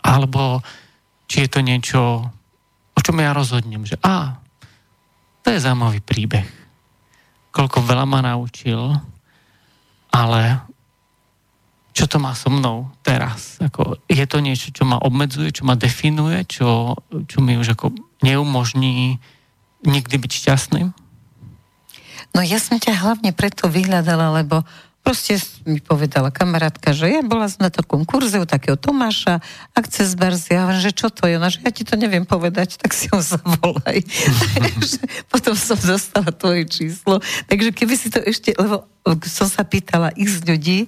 alebo 0.00 0.64
či 1.28 1.44
je 1.44 1.48
to 1.52 1.60
niečo, 1.60 2.00
o 2.96 3.00
čom 3.04 3.20
ja 3.20 3.36
rozhodnem, 3.36 3.84
že 3.84 4.00
a, 4.00 4.40
to 5.44 5.52
je 5.52 5.60
zaujímavý 5.60 6.00
príbeh. 6.00 6.48
Koľko 7.52 7.84
veľa 7.84 8.08
ma 8.08 8.24
naučil, 8.24 8.96
ale 10.10 10.40
čo 11.92 12.08
to 12.08 12.16
má 12.16 12.32
so 12.32 12.48
mnou 12.48 12.88
teraz? 13.04 13.60
Ako, 13.60 14.00
je 14.08 14.24
to 14.24 14.40
niečo, 14.40 14.72
čo 14.72 14.88
ma 14.88 14.96
obmedzuje, 15.04 15.52
čo 15.52 15.68
ma 15.68 15.76
definuje, 15.76 16.48
čo, 16.48 16.96
čo 17.28 17.38
mi 17.44 17.60
už 17.60 17.76
ako 17.76 17.92
neumožní 18.24 19.20
nikdy 19.84 20.16
byť 20.20 20.32
šťastným? 20.32 20.88
No 22.30 22.40
ja 22.46 22.62
som 22.62 22.78
ťa 22.78 22.94
hlavne 22.94 23.34
preto 23.34 23.66
vyhľadala, 23.66 24.42
lebo 24.42 24.62
Proste 25.00 25.40
mi 25.64 25.80
povedala 25.80 26.28
kamarátka, 26.28 26.92
že 26.92 27.08
ja 27.08 27.24
bola 27.24 27.48
na 27.56 27.72
takom 27.72 28.04
kurze 28.04 28.36
u 28.36 28.44
takého 28.44 28.76
Tomáša, 28.76 29.40
ak 29.72 29.88
cez 29.88 30.12
Barzi, 30.12 30.52
ja 30.52 30.68
že 30.76 30.92
čo 30.92 31.08
to 31.08 31.24
je? 31.24 31.40
Ona, 31.40 31.48
že 31.48 31.64
ja 31.64 31.72
ti 31.72 31.88
to 31.88 31.96
neviem 31.96 32.28
povedať, 32.28 32.76
tak 32.76 32.92
si 32.92 33.08
ho 33.08 33.16
zavolaj. 33.32 34.04
potom 35.32 35.56
som 35.56 35.80
dostala 35.80 36.28
tvoje 36.36 36.68
číslo. 36.68 37.24
Takže 37.48 37.72
keby 37.72 37.94
si 37.96 38.12
to 38.12 38.20
ešte, 38.20 38.52
lebo 38.52 38.84
som 39.24 39.48
sa 39.48 39.64
pýtala 39.64 40.12
z 40.20 40.44
ľudí, 40.44 40.78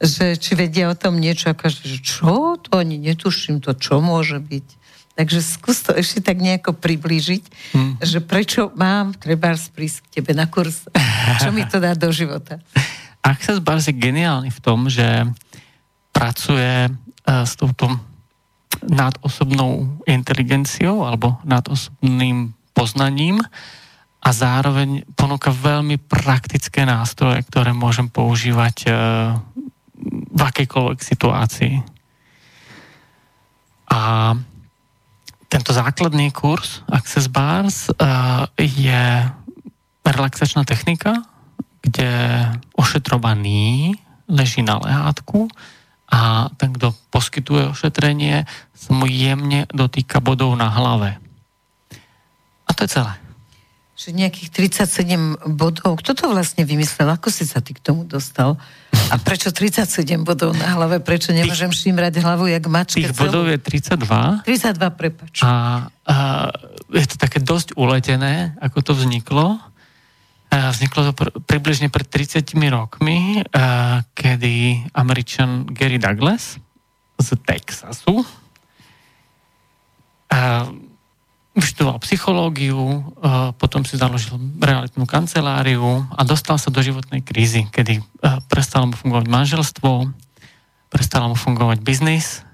že 0.00 0.40
či 0.40 0.56
vedia 0.56 0.88
o 0.88 0.96
tom 0.96 1.20
niečo, 1.20 1.52
ako, 1.52 1.68
že 1.68 2.00
čo? 2.00 2.56
To 2.56 2.80
ani 2.80 2.96
netuším, 2.96 3.60
to 3.60 3.76
čo 3.76 4.00
môže 4.00 4.40
byť. 4.40 4.66
Takže 5.18 5.42
skús 5.42 5.82
to 5.82 5.90
ešte 5.98 6.22
tak 6.22 6.38
nejako 6.38 6.78
priblížiť, 6.78 7.74
hmm. 7.74 7.92
že 7.98 8.22
prečo 8.22 8.70
mám 8.78 9.18
treba 9.18 9.50
prísť 9.50 10.06
k 10.06 10.22
tebe 10.22 10.30
na 10.30 10.46
kurz. 10.46 10.86
Čo 11.42 11.50
mi 11.50 11.66
to 11.66 11.82
dá 11.82 11.98
do 11.98 12.14
života? 12.14 12.62
Access 13.26 13.58
Bars 13.58 13.90
je 13.90 13.98
geniálny 13.98 14.54
v 14.54 14.62
tom, 14.62 14.86
že 14.86 15.26
pracuje 16.14 16.86
uh, 16.86 17.42
s 17.42 17.58
touto 17.58 17.98
nadosobnou 18.86 19.98
inteligenciou 20.06 21.02
alebo 21.02 21.42
nadosobným 21.42 22.54
poznaním 22.70 23.42
a 24.22 24.30
zároveň 24.30 25.02
ponúka 25.18 25.50
veľmi 25.50 25.98
praktické 25.98 26.86
nástroje, 26.86 27.42
ktoré 27.50 27.74
môžem 27.74 28.06
používať 28.06 28.76
uh, 28.86 28.94
v 30.30 30.40
akejkoľvek 30.46 30.98
situácii. 31.02 31.74
A 33.90 33.98
tento 35.48 35.72
základný 35.72 36.28
kurz 36.30 36.84
Access 36.92 37.26
Bars 37.32 37.88
uh, 37.88 38.44
je 38.60 39.24
relaxačná 40.04 40.64
technika, 40.64 41.24
kde 41.80 42.08
ošetrovaný 42.76 43.96
leží 44.28 44.60
na 44.60 44.76
lehátku 44.76 45.48
a 46.08 46.48
ten, 46.56 46.72
kto 46.72 46.92
poskytuje 47.12 47.68
ošetrenie, 47.72 48.48
sa 48.72 48.90
mu 48.92 49.04
jemne 49.08 49.68
dotýka 49.72 50.20
bodov 50.20 50.56
na 50.56 50.68
hlave. 50.72 51.16
A 52.68 52.70
to 52.72 52.84
je 52.84 53.00
celé. 53.00 53.12
Že 53.98 54.08
nejakých 54.14 54.48
37 54.78 55.58
bodov. 55.58 56.00
Kto 56.00 56.14
to 56.14 56.24
vlastne 56.32 56.64
vymyslel? 56.64 57.12
Ako 57.12 57.28
si 57.28 57.44
sa 57.44 57.60
ty 57.60 57.76
k 57.76 57.82
tomu 57.82 58.08
dostal? 58.08 58.56
A 59.08 59.16
prečo 59.16 59.48
37 59.48 60.20
bodov 60.20 60.52
na 60.52 60.76
hlave? 60.76 61.00
Prečo 61.00 61.32
nemôžem 61.32 61.72
šímrať 61.72 62.20
hlavu 62.20 62.44
jak 62.52 62.64
mačka? 62.68 63.00
Tých 63.00 63.16
bodov 63.16 63.48
je 63.48 63.56
32. 63.56 64.44
32, 64.44 65.00
prepač. 65.00 65.34
A, 65.40 65.88
a 66.04 66.16
je 66.92 67.06
to 67.08 67.16
také 67.16 67.40
dosť 67.40 67.72
uletené, 67.80 68.52
ako 68.60 68.84
to 68.84 68.92
vzniklo. 68.92 69.56
Vzniklo 70.48 71.00
to 71.08 71.12
pr- 71.16 71.34
približne 71.44 71.88
pred 71.88 72.04
30 72.04 72.44
rokmi, 72.68 73.44
kedy 74.12 74.54
američan 74.92 75.68
Gary 75.72 75.96
Douglas 75.96 76.60
z 77.16 77.28
Texasu 77.44 78.24
vyštudoval 81.58 81.98
psychológiu, 82.06 83.02
potom 83.58 83.82
si 83.82 83.98
založil 83.98 84.38
realitnú 84.62 85.04
kanceláriu 85.10 86.06
a 86.14 86.22
dostal 86.22 86.54
sa 86.54 86.70
do 86.70 86.78
životnej 86.78 87.26
krízy, 87.26 87.66
kedy 87.66 87.98
prestalo 88.46 88.86
mu 88.86 88.94
fungovať 88.94 89.26
manželstvo, 89.26 89.90
prestalo 90.88 91.34
mu 91.34 91.36
fungovať 91.36 91.82
biznis 91.82 92.46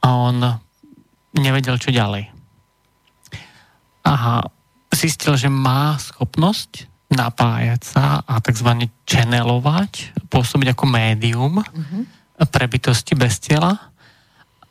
a 0.00 0.16
on 0.16 0.56
nevedel, 1.36 1.76
čo 1.76 1.92
ďalej. 1.92 2.32
A 4.08 4.44
zistil, 4.94 5.36
že 5.36 5.52
má 5.52 6.00
schopnosť 6.00 6.88
napájať 7.14 7.80
sa 7.84 8.04
a 8.24 8.40
tzv. 8.40 8.88
channelovať, 9.06 10.16
pôsobiť 10.32 10.74
ako 10.74 10.84
médium 10.88 11.60
mm-hmm. 11.60 12.02
pre 12.50 12.66
bytosti 12.66 13.14
bez 13.14 13.38
tela. 13.38 13.93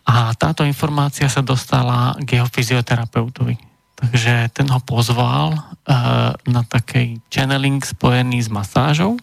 A 0.03 0.35
táto 0.35 0.67
informácia 0.67 1.31
sa 1.31 1.39
dostala 1.39 2.15
k 2.19 2.39
jeho 2.39 2.47
fyzioterapeutovi. 2.47 3.55
Takže 3.95 4.51
ten 4.51 4.67
ho 4.67 4.83
pozval 4.83 5.55
uh, 5.55 6.35
na 6.43 6.61
taký 6.67 7.23
channeling 7.31 7.79
spojený 7.79 8.43
s 8.43 8.49
masážou 8.51 9.15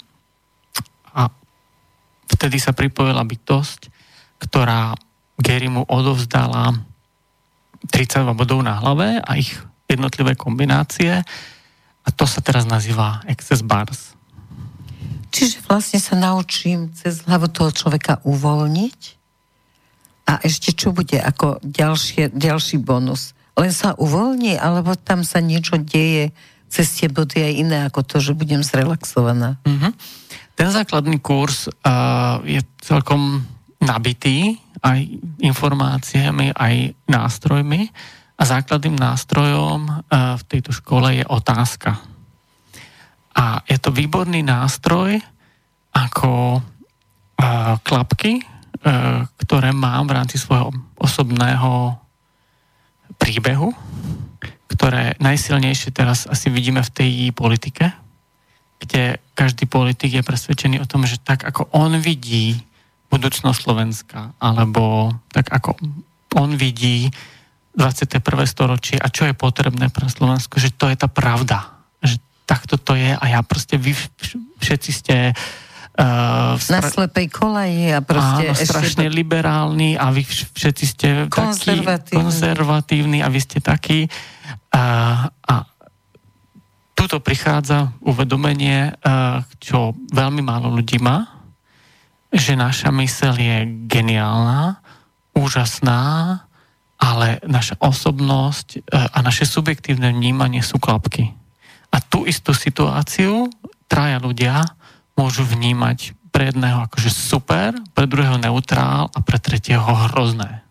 a 1.12 1.28
vtedy 2.32 2.56
sa 2.56 2.72
pripojila 2.72 3.20
bytosť, 3.20 3.92
ktorá 4.40 4.96
Gary 5.36 5.68
mu 5.68 5.84
odovzdala 5.84 6.80
32 7.92 8.32
bodov 8.32 8.64
na 8.64 8.80
hlave 8.80 9.20
a 9.20 9.30
ich 9.36 9.52
jednotlivé 9.84 10.32
kombinácie 10.32 11.20
a 12.00 12.08
to 12.08 12.24
sa 12.24 12.40
teraz 12.40 12.64
nazýva 12.64 13.20
Access 13.28 13.60
Bars. 13.60 14.16
Čiže 15.30 15.60
vlastne 15.68 16.00
sa 16.00 16.16
naučím 16.16 16.90
cez 16.96 17.22
hlavu 17.28 17.52
toho 17.52 17.68
človeka 17.68 18.24
uvoľniť 18.24 19.19
a 20.30 20.38
ešte 20.46 20.70
čo 20.70 20.94
bude 20.94 21.18
ako 21.18 21.58
ďalšie, 21.66 22.30
ďalší 22.30 22.78
bonus? 22.78 23.34
Len 23.58 23.74
sa 23.74 23.98
uvoľní, 23.98 24.54
alebo 24.54 24.94
tam 24.94 25.26
sa 25.26 25.42
niečo 25.42 25.74
deje 25.82 26.30
cez 26.70 26.86
tie 26.94 27.10
body 27.10 27.42
aj 27.42 27.54
iné 27.58 27.78
ako 27.90 28.06
to, 28.06 28.22
že 28.22 28.38
budem 28.38 28.62
zrelaxovaná? 28.62 29.58
Mm-hmm. 29.66 29.92
Ten 30.54 30.68
základný 30.70 31.18
kurz 31.18 31.66
uh, 31.66 32.38
je 32.46 32.62
celkom 32.78 33.42
nabitý 33.82 34.54
aj 34.86 35.02
informáciami, 35.42 36.54
aj 36.54 36.94
nástrojmi. 37.10 37.90
A 38.40 38.42
základným 38.48 38.96
nástrojom 38.96 40.00
v 40.08 40.42
tejto 40.48 40.72
škole 40.72 41.12
je 41.12 41.24
otázka. 41.28 42.00
A 43.36 43.60
je 43.68 43.76
to 43.76 43.92
výborný 43.92 44.40
nástroj 44.40 45.20
ako 45.92 46.64
klapky, 47.84 48.40
ktoré 49.36 49.76
mám 49.76 50.08
v 50.08 50.16
rámci 50.16 50.40
svojho 50.40 50.72
osobného 50.96 52.00
príbehu, 53.20 53.76
ktoré 54.72 55.18
najsilnejšie 55.20 55.92
teraz 55.92 56.24
asi 56.24 56.48
vidíme 56.48 56.80
v 56.80 56.94
tej 56.94 57.10
politike, 57.36 57.92
kde 58.80 59.20
každý 59.36 59.68
politik 59.68 60.16
je 60.16 60.24
presvedčený 60.24 60.80
o 60.80 60.88
tom, 60.88 61.04
že 61.04 61.20
tak 61.20 61.44
ako 61.44 61.68
on 61.76 62.00
vidí 62.00 62.56
budúcnosť 63.12 63.58
Slovenska, 63.60 64.32
alebo 64.40 65.12
tak 65.28 65.52
ako 65.52 65.76
on 66.40 66.56
vidí 66.56 67.12
21. 67.76 68.22
storočie 68.48 68.96
a 68.96 69.12
čo 69.12 69.28
je 69.28 69.36
potrebné 69.36 69.92
pre 69.92 70.08
Slovensko, 70.08 70.56
že 70.56 70.72
to 70.72 70.88
je 70.88 70.96
tá 70.96 71.10
pravda. 71.10 71.68
Že 72.00 72.16
takto 72.48 72.80
to 72.80 72.96
je 72.96 73.12
a 73.12 73.24
ja 73.28 73.44
proste 73.44 73.76
vy 73.76 73.92
všetci 74.64 74.90
ste 74.90 75.16
Uh, 75.36 75.69
na 76.70 76.80
slepej 76.80 77.26
kolaji 77.28 77.92
a 77.92 78.00
proste... 78.00 78.44
Áno, 78.50 78.56
strašne 78.56 79.10
ešte... 79.10 79.16
liberálni 79.16 79.98
a 79.98 80.08
vy 80.14 80.22
všetci 80.28 80.84
ste 80.86 81.08
konzervatívni. 81.26 81.86
takí 81.86 82.14
konzervatívni 82.16 83.18
a 83.20 83.28
vy 83.28 83.40
ste 83.42 83.58
takí. 83.58 84.06
Uh, 84.70 85.26
a 85.28 85.54
tuto 86.94 87.18
prichádza 87.20 87.90
uvedomenie, 88.00 88.92
uh, 88.92 89.42
čo 89.58 89.92
veľmi 90.14 90.40
málo 90.40 90.72
ľudí 90.72 91.02
má, 91.02 91.40
že 92.30 92.54
naša 92.54 92.94
mysel 92.94 93.34
je 93.34 93.66
geniálna, 93.90 94.78
úžasná, 95.34 96.02
ale 97.00 97.40
naša 97.48 97.80
osobnosť 97.80 98.68
e, 98.76 98.80
a 98.92 99.18
naše 99.24 99.48
subjektívne 99.48 100.12
vnímanie 100.12 100.60
sú 100.60 100.76
klapky. 100.76 101.32
A 101.90 101.98
tú 101.98 102.28
istú 102.28 102.54
situáciu 102.54 103.50
traja 103.90 104.20
ľudia 104.22 104.62
môžu 105.20 105.44
vnímať 105.44 106.16
pre 106.32 106.48
jedného 106.48 106.88
akože 106.88 107.12
super, 107.12 107.76
pre 107.92 108.08
druhého 108.08 108.40
neutrál 108.40 109.12
a 109.12 109.18
pre 109.20 109.36
tretieho 109.36 109.84
hrozné. 109.84 110.64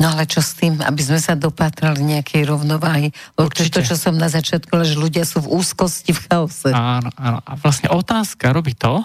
No 0.00 0.10
ale 0.10 0.26
čo 0.26 0.40
s 0.40 0.56
tým, 0.56 0.80
aby 0.80 0.98
sme 0.98 1.20
sa 1.20 1.36
dopatrali 1.36 2.00
nejakej 2.02 2.48
rovnováhy? 2.48 3.12
To, 3.38 3.46
to, 3.46 3.84
čo 3.84 3.94
som 3.94 4.16
na 4.16 4.26
začiatku, 4.26 4.72
že 4.82 4.98
ľudia 4.98 5.22
sú 5.22 5.44
v 5.44 5.62
úzkosti, 5.62 6.10
v 6.10 6.20
chaose. 6.26 6.70
Áno, 6.72 7.12
áno. 7.14 7.38
A 7.44 7.52
vlastne 7.60 7.92
otázka 7.92 8.50
robí 8.50 8.74
to, 8.74 9.04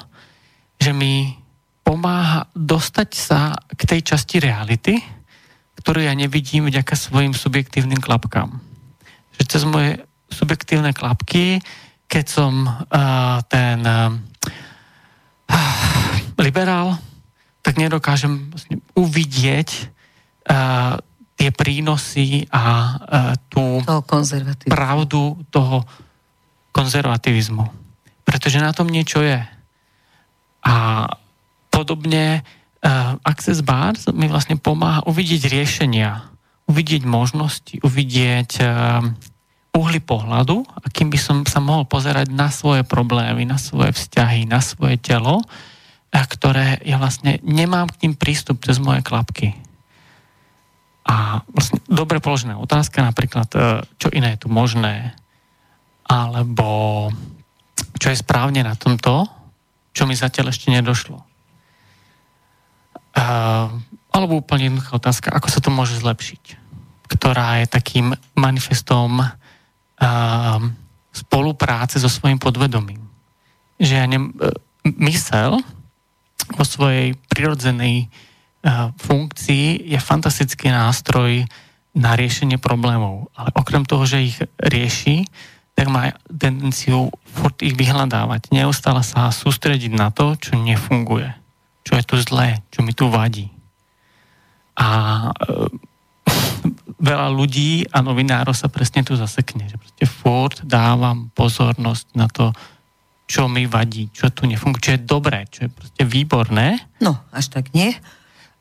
že 0.80 0.96
mi 0.96 1.38
pomáha 1.86 2.50
dostať 2.56 3.10
sa 3.14 3.54
k 3.78 3.82
tej 3.84 4.16
časti 4.16 4.42
reality, 4.42 4.98
ktorú 5.84 6.02
ja 6.02 6.18
nevidím 6.18 6.66
vďaka 6.66 6.98
svojim 6.98 7.38
subjektívnym 7.38 8.02
klapkám. 8.02 8.58
Že 9.38 9.44
cez 9.46 9.62
moje 9.70 9.92
subjektívne 10.34 10.98
klapky, 10.98 11.62
keď 12.08 12.26
som 12.26 12.64
uh, 12.66 13.40
ten 13.52 13.84
uh, 13.84 14.12
liberál, 16.46 16.98
tak 17.62 17.76
nedokážem 17.76 18.48
vlastne 18.52 18.80
uvidieť 18.96 19.92
tie 21.36 21.52
prínosy 21.52 22.48
a 22.56 22.96
tú 23.52 23.84
toho 23.84 24.00
pravdu 24.64 25.36
toho 25.52 25.84
konzervativizmu. 26.72 27.68
Pretože 28.24 28.64
na 28.64 28.72
tom 28.72 28.88
niečo 28.88 29.20
je. 29.20 29.44
A 30.64 30.76
podobne 31.68 32.42
uh, 32.42 33.18
Access 33.26 33.66
Bars 33.66 34.06
mi 34.14 34.30
vlastne 34.30 34.60
pomáha 34.62 35.06
uvidieť 35.10 35.50
riešenia, 35.50 36.28
uvidieť 36.70 37.04
možnosti, 37.08 37.76
uvidieť 37.82 38.52
uh, 38.62 39.04
uhly 39.78 40.02
pohľadu, 40.02 40.66
akým 40.82 41.14
by 41.14 41.20
som 41.22 41.38
sa 41.46 41.62
mohol 41.62 41.86
pozerať 41.86 42.34
na 42.34 42.50
svoje 42.50 42.82
problémy, 42.82 43.46
na 43.46 43.62
svoje 43.62 43.94
vzťahy, 43.94 44.50
na 44.50 44.58
svoje 44.58 44.98
telo, 44.98 45.46
a 46.10 46.26
ktoré 46.26 46.82
ja 46.82 46.98
vlastne 46.98 47.38
nemám 47.46 47.86
k 47.94 48.08
tým 48.08 48.14
prístup 48.18 48.66
cez 48.66 48.82
moje 48.82 49.06
klapky. 49.06 49.54
A 51.06 51.46
vlastne 51.54 51.78
dobre 51.86 52.18
položená 52.18 52.58
otázka, 52.58 53.06
napríklad, 53.06 53.48
e, 53.54 53.60
čo 54.02 54.10
iné 54.10 54.34
je 54.36 54.44
tu 54.44 54.50
možné, 54.50 55.14
alebo 56.10 57.08
čo 58.02 58.10
je 58.10 58.18
správne 58.18 58.66
na 58.66 58.74
tomto, 58.74 59.30
čo 59.94 60.10
mi 60.10 60.18
zatiaľ 60.18 60.54
ešte 60.54 60.70
nedošlo. 60.72 61.20
Uh, 63.18 63.74
alebo 64.14 64.38
úplne 64.38 64.70
jednoduchá 64.70 64.94
otázka, 64.94 65.34
ako 65.34 65.50
sa 65.50 65.58
to 65.58 65.74
môže 65.74 65.98
zlepšiť, 65.98 66.44
ktorá 67.10 67.66
je 67.66 67.74
takým 67.74 68.14
manifestom 68.38 69.26
spolupráce 71.12 71.98
so 71.98 72.10
svojím 72.10 72.38
podvedomím. 72.38 73.02
Že 73.82 73.98
ne, 74.08 74.20
uh, 74.22 74.54
mysel 75.02 75.58
vo 76.54 76.64
svojej 76.64 77.18
prirodzenej 77.28 78.08
funkcií 78.98 79.96
je 79.96 80.00
fantastický 80.00 80.74
nástroj 80.74 81.46
na 81.98 82.14
riešenie 82.14 82.62
problémov. 82.62 83.32
Ale 83.34 83.50
okrem 83.58 83.84
toho, 83.88 84.06
že 84.06 84.28
ich 84.28 84.38
rieši, 84.62 85.26
tak 85.78 85.88
má 85.90 86.14
tendenciu 86.26 87.14
furt 87.26 87.62
ich 87.62 87.78
vyhľadávať. 87.78 88.50
Neustále 88.50 89.06
sa 89.06 89.30
sústrediť 89.30 89.94
na 89.94 90.10
to, 90.10 90.34
čo 90.38 90.58
nefunguje. 90.58 91.30
Čo 91.86 91.94
je 91.98 92.04
tu 92.04 92.16
zlé, 92.22 92.66
čo 92.74 92.82
mi 92.82 92.92
tu 92.98 93.08
vadí. 93.10 93.54
A 94.78 94.88
e, 95.30 95.70
veľa 96.98 97.30
ľudí 97.30 97.86
a 97.94 98.02
novinárov 98.02 98.54
sa 98.58 98.68
presne 98.68 99.06
tu 99.06 99.14
zasekne. 99.14 99.70
Že 99.70 99.78
proste 99.78 100.06
furt 100.10 100.58
dávam 100.66 101.30
pozornosť 101.34 102.06
na 102.18 102.28
to, 102.30 102.52
čo 103.28 103.46
mi 103.52 103.70
vadí, 103.70 104.10
čo 104.10 104.32
tu 104.32 104.48
nefunguje, 104.48 104.82
čo 104.82 104.96
je 104.96 105.02
dobré, 105.04 105.46
čo 105.52 105.68
je 105.68 105.70
proste 105.70 106.04
výborné. 106.08 106.80
No, 107.04 107.20
až 107.30 107.54
tak 107.54 107.76
nie 107.76 107.94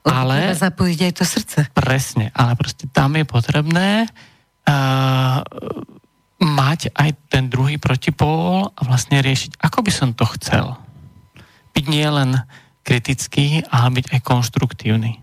ale... 0.06 0.54
Treba 0.54 0.62
zapojiť 0.70 0.98
aj 1.02 1.12
to 1.18 1.24
srdce. 1.26 1.58
Presne, 1.74 2.30
ale 2.30 2.54
proste 2.54 2.86
tam 2.86 3.18
je 3.18 3.26
potrebné 3.26 4.06
uh, 4.06 5.42
mať 6.38 6.94
aj 6.94 7.10
ten 7.26 7.50
druhý 7.50 7.82
protipól 7.82 8.70
a 8.70 8.80
vlastne 8.86 9.18
riešiť, 9.18 9.58
ako 9.58 9.78
by 9.82 9.92
som 9.92 10.14
to 10.14 10.22
chcel. 10.38 10.78
Byť 11.74 11.84
nie 11.90 12.06
len 12.06 12.38
kritický, 12.86 13.66
ale 13.66 13.98
byť 13.98 14.06
aj 14.14 14.20
konštruktívny. 14.22 15.18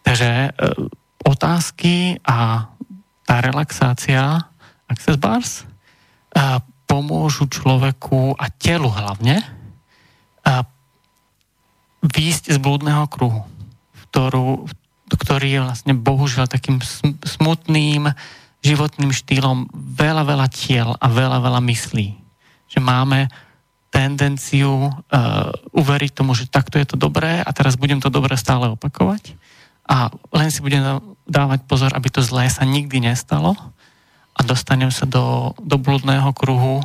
Takže 0.00 0.56
uh, 0.56 0.88
otázky 1.24 2.18
a 2.22 2.68
tá 3.26 3.36
relaxácia 3.42 4.46
Access 4.88 5.16
Bars 5.20 5.52
pomôžu 6.88 7.50
človeku 7.50 8.38
a 8.38 8.48
telu 8.48 8.88
hlavne 8.88 9.44
výjsť 12.00 12.56
z 12.56 12.58
blúdneho 12.62 13.04
kruhu 13.10 13.44
ktorú, 14.08 14.64
ktorý 15.12 15.48
je 15.54 15.60
vlastne 15.62 15.92
bohužiaľ 15.92 16.48
takým 16.48 16.80
smutným 17.22 18.08
životným 18.64 19.12
štýlom 19.14 19.70
veľa, 19.70 20.26
veľa 20.26 20.48
tiel 20.50 20.96
a 20.98 21.06
veľa, 21.06 21.38
veľa 21.44 21.60
myslí. 21.62 22.06
Že 22.66 22.80
máme 22.82 23.30
tendenciu 23.94 24.90
uh, 24.90 24.92
uveriť 25.72 26.10
tomu, 26.12 26.34
že 26.34 26.50
takto 26.50 26.76
je 26.76 26.90
to 26.90 26.96
dobré 26.98 27.40
a 27.40 27.50
teraz 27.54 27.78
budem 27.78 28.02
to 28.02 28.12
dobré 28.12 28.36
stále 28.36 28.68
opakovať 28.74 29.38
a 29.88 30.12
len 30.36 30.48
si 30.52 30.60
budem 30.60 31.00
dávať 31.24 31.64
pozor, 31.64 31.90
aby 31.96 32.12
to 32.12 32.20
zlé 32.20 32.46
sa 32.52 32.68
nikdy 32.68 33.00
nestalo 33.00 33.56
a 34.36 34.40
dostanem 34.44 34.92
sa 34.92 35.08
do, 35.08 35.56
do 35.58 35.80
blúdneho 35.80 36.30
kruhu 36.36 36.84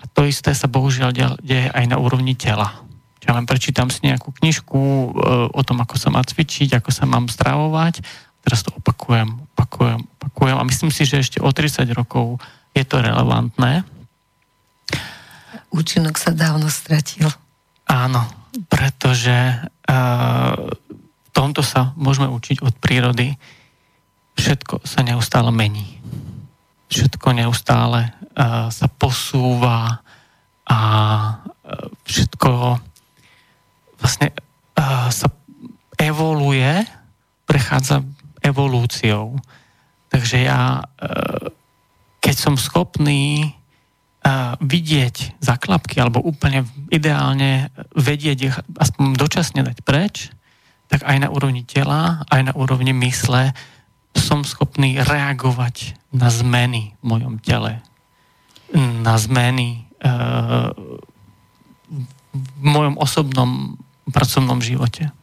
a 0.00 0.04
to 0.10 0.26
isté 0.26 0.50
sa 0.52 0.66
bohužiaľ 0.66 1.38
deje 1.40 1.70
aj 1.70 1.84
na 1.86 1.96
úrovni 1.96 2.34
tela 2.34 2.90
ja 3.20 3.36
len 3.36 3.44
prečítam 3.44 3.92
si 3.92 4.00
nejakú 4.08 4.32
knižku 4.32 4.80
e, 4.80 5.08
o 5.52 5.60
tom, 5.60 5.84
ako 5.84 6.00
sa 6.00 6.08
má 6.08 6.24
cvičiť, 6.24 6.80
ako 6.80 6.90
sa 6.90 7.04
mám 7.04 7.28
stravovať. 7.28 8.00
Teraz 8.40 8.64
to 8.64 8.72
opakujem, 8.72 9.28
opakujem, 9.54 10.00
opakujem 10.16 10.56
a 10.56 10.64
myslím 10.64 10.88
si, 10.88 11.04
že 11.04 11.20
ešte 11.20 11.38
o 11.44 11.52
30 11.52 11.84
rokov 11.92 12.40
je 12.72 12.84
to 12.88 13.04
relevantné. 13.04 13.84
Účinok 15.68 16.16
sa 16.16 16.32
dávno 16.32 16.72
stratil. 16.72 17.28
Áno, 17.84 18.24
pretože 18.72 19.62
uh, 19.86 20.56
tomto 21.30 21.62
sa 21.62 21.94
môžeme 21.94 22.28
učiť 22.30 22.62
od 22.62 22.74
prírody. 22.78 23.34
Všetko 24.34 24.86
sa 24.86 25.02
neustále 25.02 25.50
mení. 25.54 26.00
Všetko 26.90 27.34
neustále 27.38 28.10
uh, 28.10 28.66
sa 28.70 28.86
posúva 28.90 30.02
a 30.66 30.78
uh, 30.78 31.88
všetko 32.02 32.50
vlastne 34.00 34.34
uh, 34.34 35.08
sa 35.12 35.28
evoluje, 36.00 36.82
prechádza 37.46 38.02
evolúciou. 38.42 39.38
Takže 40.10 40.36
ja, 40.42 40.82
uh, 40.82 41.52
keď 42.18 42.34
som 42.34 42.54
schopný 42.58 43.54
uh, 44.24 44.58
vidieť 44.58 45.38
zaklapky, 45.38 46.00
alebo 46.02 46.24
úplne 46.24 46.66
ideálne 46.90 47.70
vedieť 47.94 48.38
ich 48.40 48.56
aspoň 48.80 49.14
dočasne 49.14 49.62
dať 49.62 49.78
preč, 49.86 50.32
tak 50.90 51.06
aj 51.06 51.16
na 51.22 51.28
úrovni 51.30 51.62
tela, 51.62 52.26
aj 52.26 52.50
na 52.50 52.52
úrovni 52.58 52.90
mysle 53.06 53.54
som 54.18 54.42
schopný 54.42 54.98
reagovať 54.98 55.94
na 56.10 56.26
zmeny 56.26 56.98
v 56.98 57.04
mojom 57.06 57.38
tele. 57.38 57.78
Na 58.74 59.14
zmeny 59.14 59.86
uh, 60.02 60.74
v 62.34 62.62
mojom 62.62 62.98
osobnom 62.98 63.78
pracovnom 64.10 64.58
živote. 64.58 65.14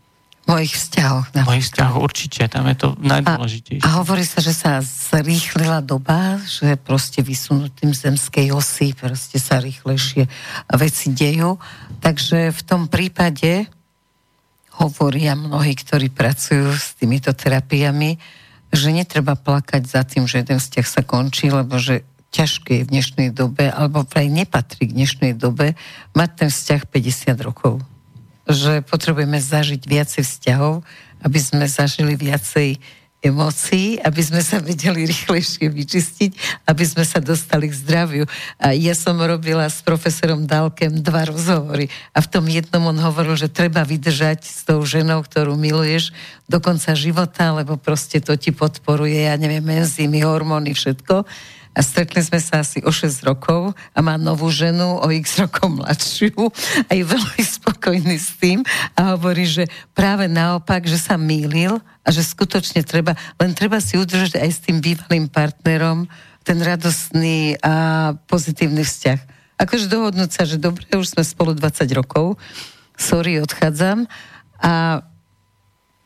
Mojich 0.47 0.79
vzťahoch. 0.79 1.35
V 1.35 1.43
mojich 1.43 1.67
vzťahoch 1.67 1.99
určite, 1.99 2.47
tam 2.47 2.71
je 2.71 2.75
to 2.79 2.95
najdôležitejšie. 3.03 3.83
A, 3.83 3.87
a 3.91 3.97
hovorí 3.99 4.23
sa, 4.23 4.39
že 4.39 4.55
sa 4.55 4.79
zrýchlila 4.79 5.83
doba, 5.83 6.39
že 6.47 6.79
proste 6.79 7.19
vysunutým 7.19 7.91
zemskej 7.91 8.55
osy 8.55 8.95
proste 8.95 9.43
sa 9.43 9.59
rýchlejšie 9.59 10.23
veci 10.79 11.11
dejú. 11.11 11.59
Takže 11.99 12.55
v 12.55 12.61
tom 12.63 12.87
prípade 12.87 13.67
hovoria 14.77 15.33
mnohí, 15.33 15.73
ktorí 15.73 16.13
pracujú 16.13 16.69
s 16.73 16.93
týmito 16.97 17.33
terapiami, 17.33 18.17
že 18.69 18.89
netreba 18.93 19.33
plakať 19.33 19.83
za 19.87 20.01
tým, 20.05 20.29
že 20.29 20.43
jeden 20.43 20.61
vzťah 20.61 20.87
sa 20.87 21.01
končí, 21.01 21.49
lebo 21.49 21.79
že 21.81 22.05
ťažké 22.29 22.83
je 22.83 22.85
v 22.85 22.91
dnešnej 22.93 23.29
dobe, 23.31 23.71
alebo 23.71 24.03
vraj 24.05 24.27
nepatrí 24.27 24.91
k 24.91 24.95
dnešnej 24.95 25.33
dobe, 25.33 25.73
mať 26.13 26.29
ten 26.45 26.49
vzťah 26.51 26.81
50 26.85 27.47
rokov. 27.47 27.81
Že 28.45 28.83
potrebujeme 28.85 29.39
zažiť 29.39 29.81
viacej 29.87 30.23
vzťahov, 30.23 30.83
aby 31.23 31.39
sme 31.39 31.65
zažili 31.65 32.13
viacej 32.13 32.77
emócií, 33.17 33.97
aby 34.05 34.21
sme 34.21 34.41
sa 34.45 34.61
vedeli 34.61 35.09
rýchlejšie 35.09 35.73
vyčistiť, 35.73 36.31
aby 36.69 36.83
sme 36.85 37.01
sa 37.01 37.17
dostali 37.17 37.65
k 37.65 37.77
zdraviu. 37.77 38.23
A 38.61 38.77
ja 38.77 38.93
som 38.93 39.17
robila 39.17 39.65
s 39.65 39.81
profesorom 39.81 40.45
Dalkem 40.45 41.01
dva 41.01 41.25
rozhovory 41.25 41.89
a 42.13 42.21
v 42.21 42.27
tom 42.29 42.45
jednom 42.45 42.93
on 42.93 42.97
hovoril, 43.01 43.33
že 43.33 43.49
treba 43.49 43.81
vydržať 43.81 44.45
s 44.45 44.61
tou 44.69 44.85
ženou, 44.85 45.25
ktorú 45.25 45.57
miluješ 45.57 46.13
do 46.45 46.61
konca 46.61 46.93
života, 46.93 47.51
lebo 47.57 47.75
proste 47.75 48.21
to 48.21 48.37
ti 48.37 48.53
podporuje, 48.53 49.25
ja 49.25 49.35
neviem, 49.35 49.65
enzymy, 49.65 50.21
hormóny, 50.21 50.77
všetko. 50.77 51.25
A 51.77 51.85
stretli 51.85 52.25
sme 52.25 52.41
sa 52.41 52.65
asi 52.65 52.81
o 52.81 52.89
6 52.89 53.21
rokov 53.21 53.77
a 53.93 53.99
má 54.01 54.17
novú 54.17 54.49
ženu 54.49 54.97
o 54.97 55.07
x 55.13 55.37
rokov 55.37 55.77
mladšiu 55.77 56.49
a 56.89 56.91
je 56.97 57.05
veľmi 57.05 57.43
spokojný 57.45 58.17
s 58.17 58.33
tým 58.41 58.65
a 58.97 59.13
hovorí, 59.13 59.45
že 59.45 59.69
práve 59.93 60.25
naopak, 60.25 60.89
že 60.89 60.97
sa 60.97 61.21
mýlil 61.21 61.77
a 62.01 62.09
že 62.09 62.25
skutočne 62.25 62.81
treba, 62.81 63.13
len 63.37 63.53
treba 63.53 63.77
si 63.77 63.93
udržať 63.93 64.41
aj 64.41 64.49
s 64.49 64.59
tým 64.65 64.81
bývalým 64.81 65.29
partnerom 65.29 66.09
ten 66.41 66.57
radostný 66.57 67.61
a 67.61 68.17
pozitívny 68.25 68.81
vzťah. 68.81 69.19
Akože 69.61 69.85
dohodnúť 69.85 70.31
sa, 70.33 70.49
že 70.49 70.57
dobre, 70.57 70.89
už 70.89 71.13
sme 71.13 71.21
spolu 71.21 71.53
20 71.53 71.85
rokov, 71.93 72.41
sorry, 72.97 73.37
odchádzam 73.37 74.09
a 74.65 75.05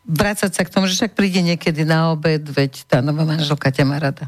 vrácať 0.04 0.52
sa 0.52 0.68
k 0.68 0.74
tomu, 0.74 0.92
že 0.92 1.00
však 1.00 1.16
príde 1.16 1.40
niekedy 1.40 1.88
na 1.88 2.12
obed, 2.12 2.44
veď 2.44 2.92
tá 2.92 3.00
nová 3.00 3.24
manželka 3.24 3.72
ťa 3.72 3.88
má 3.88 3.96
rada. 3.96 4.28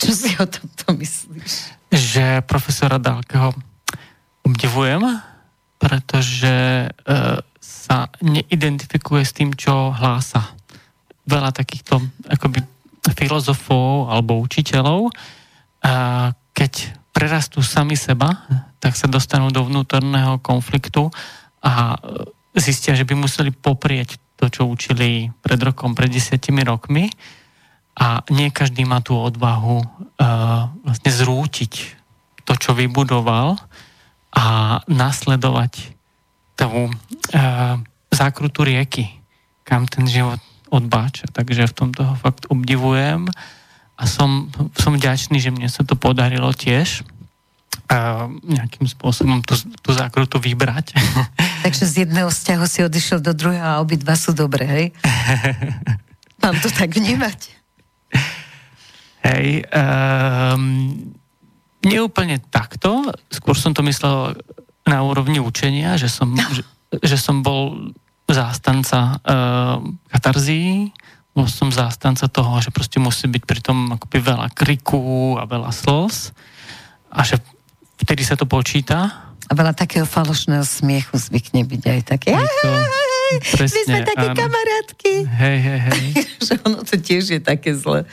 Čo 0.00 0.10
si 0.16 0.32
o 0.40 0.46
tomto 0.48 0.96
myslíš? 0.96 1.52
Že 1.92 2.40
profesora 2.48 2.96
Dálkeho 2.96 3.52
obdivujem, 4.48 5.04
pretože 5.76 6.88
e, 6.88 6.88
sa 7.60 8.08
neidentifikuje 8.24 9.22
s 9.22 9.36
tým, 9.36 9.52
čo 9.52 9.92
hlása. 9.92 10.56
Veľa 11.28 11.52
takýchto 11.52 12.00
akoby 12.32 12.64
filozofov 13.12 14.08
alebo 14.08 14.40
učiteľov, 14.40 15.12
a 15.80 16.32
keď 16.52 16.92
prerastú 17.12 17.64
sami 17.64 17.96
seba, 17.96 18.44
tak 18.80 18.96
sa 18.96 19.08
dostanú 19.08 19.48
do 19.48 19.64
vnútorného 19.64 20.40
konfliktu 20.40 21.08
a 21.60 21.96
zistia, 22.56 22.96
že 22.96 23.08
by 23.08 23.16
museli 23.16 23.52
poprieť 23.52 24.20
to, 24.36 24.48
čo 24.48 24.68
učili 24.68 25.28
pred 25.44 25.60
rokom, 25.60 25.92
pred 25.92 26.08
desiatimi 26.08 26.64
rokmi 26.64 27.08
a 27.96 28.22
nie 28.30 28.48
každý 28.54 28.86
má 28.86 29.02
tú 29.02 29.18
odvahu 29.18 29.82
uh, 29.82 30.70
vlastne 30.86 31.10
zrútiť 31.10 31.72
to, 32.46 32.52
čo 32.56 32.70
vybudoval 32.72 33.58
a 34.30 34.44
nasledovať 34.86 35.94
tú 36.54 36.88
uh, 36.88 37.76
zákrutu 38.10 38.62
rieky, 38.62 39.10
kam 39.66 39.86
ten 39.90 40.06
život 40.06 40.38
odbáča. 40.70 41.28
Takže 41.30 41.70
v 41.70 41.76
tomto 41.76 42.00
ho 42.06 42.14
fakt 42.14 42.46
obdivujem 42.46 43.26
a 43.98 44.02
som, 44.06 44.48
som 44.78 44.96
vďačný, 44.96 45.42
že 45.42 45.52
mne 45.52 45.68
sa 45.68 45.82
to 45.82 45.98
podarilo 45.98 46.48
tiež 46.54 47.02
uh, 47.90 48.30
nejakým 48.46 48.86
spôsobom 48.86 49.42
tú, 49.44 49.58
tú 49.82 49.90
zákrutu 49.92 50.40
vybrať. 50.40 50.94
Takže 51.66 51.84
z 51.84 51.94
jedného 52.06 52.32
vzťahu 52.32 52.64
si 52.64 52.80
odišiel 52.86 53.20
do 53.20 53.36
druhého 53.36 53.66
a 53.76 53.80
obidva 53.82 54.16
sú 54.16 54.32
dobré, 54.32 54.64
hej? 54.64 54.86
Mám 56.42 56.56
to 56.64 56.72
tak 56.72 56.96
vnímať. 56.96 57.59
Hej, 59.20 59.68
um, 59.68 61.12
neúplne 61.84 62.40
takto, 62.48 63.08
skôr 63.28 63.56
som 63.56 63.76
to 63.76 63.84
myslel 63.84 64.36
na 64.88 65.04
úrovni 65.04 65.38
učenia, 65.38 66.00
že 66.00 66.08
som, 66.08 66.32
že, 66.56 66.64
že 67.04 67.16
som 67.20 67.44
bol 67.44 67.92
zástanca 68.30 69.18
uh, 69.20 69.82
katarzí, 70.08 70.94
bol 71.30 71.46
som 71.46 71.70
zástanca 71.70 72.26
toho, 72.26 72.58
že 72.58 72.74
proste 72.74 72.98
musí 72.98 73.30
byť 73.30 73.42
pri 73.46 73.60
tom 73.62 73.94
akoby 73.94 74.18
veľa 74.18 74.48
kriku 74.50 75.38
a 75.38 75.46
veľa 75.46 75.70
slz 75.70 76.34
a 77.10 77.20
že 77.22 77.38
vtedy 78.02 78.22
sa 78.26 78.34
to 78.34 78.46
počíta. 78.46 79.30
A 79.50 79.52
veľa 79.54 79.74
takého 79.74 80.06
falošného 80.06 80.62
smiechu 80.62 81.18
zvykne 81.18 81.66
byť 81.66 81.82
aj 81.82 82.00
také. 82.06 82.30
To, 82.34 82.70
presne, 83.58 83.82
My 83.82 83.82
sme 83.82 84.00
také 84.06 84.26
áno. 84.30 84.36
kamarátky. 84.38 85.12
Hej, 85.26 85.58
hej, 85.58 85.80
hej. 85.90 86.04
že 86.46 86.54
ono 86.62 86.86
to 86.86 86.94
tiež 86.98 87.24
je 87.34 87.40
také 87.42 87.74
zle. 87.74 88.06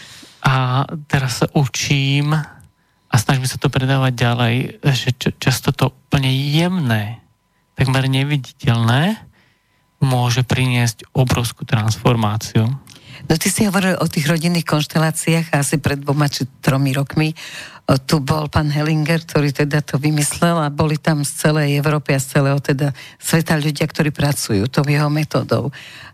A 0.48 0.88
teraz 1.12 1.44
sa 1.44 1.52
učím 1.52 2.32
a 2.32 3.16
snažím 3.20 3.44
sa 3.44 3.60
to 3.60 3.68
predávať 3.68 4.14
ďalej, 4.16 4.56
že 4.96 5.12
často 5.44 5.76
to 5.76 5.92
úplne 5.92 6.32
jemné, 6.32 7.20
takmer 7.76 8.08
neviditeľné, 8.08 9.20
môže 10.00 10.48
priniesť 10.48 11.12
obrovskú 11.12 11.68
transformáciu. 11.68 12.64
No 13.28 13.34
ty 13.36 13.50
si 13.50 13.66
hovoril 13.66 13.98
o 13.98 14.08
tých 14.08 14.30
rodinných 14.30 14.64
konšteláciách 14.64 15.52
asi 15.58 15.82
pred 15.82 16.00
dvoma 16.00 16.30
či 16.30 16.46
tromi 16.62 16.94
rokmi. 16.94 17.34
Tu 18.06 18.16
bol 18.22 18.46
pán 18.48 18.70
Hellinger, 18.70 19.26
ktorý 19.26 19.52
teda 19.52 19.82
to 19.82 19.98
vymyslel 19.98 20.62
a 20.62 20.70
boli 20.70 21.02
tam 21.02 21.26
z 21.26 21.50
celej 21.50 21.82
Európy 21.82 22.14
a 22.14 22.22
z 22.22 22.40
celého 22.40 22.60
teda 22.62 22.94
sveta 23.18 23.58
ľudia, 23.58 23.90
ktorí 23.90 24.14
pracujú 24.14 24.70
tou 24.70 24.86
jeho 24.86 25.10
metodou. 25.10 25.74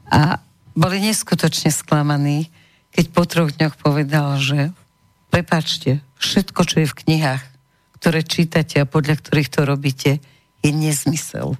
A 0.10 0.40
boli 0.74 1.04
neskutočne 1.04 1.70
sklamaní, 1.70 2.48
keď 2.94 3.06
po 3.10 3.24
troch 3.26 3.52
dňoch 3.57 3.76
povedal, 3.82 4.38
že 4.38 4.70
prepačte, 5.34 6.06
všetko, 6.22 6.61
čo 6.64 6.76
je 6.86 6.88
v 6.88 6.98
knihách, 7.03 7.44
ktoré 7.98 8.22
čítate 8.22 8.78
a 8.78 8.90
podľa 8.90 9.18
ktorých 9.18 9.49
to 9.49 9.61
robíte, 9.65 10.11
je 10.61 10.72
nezmysel. 10.72 11.57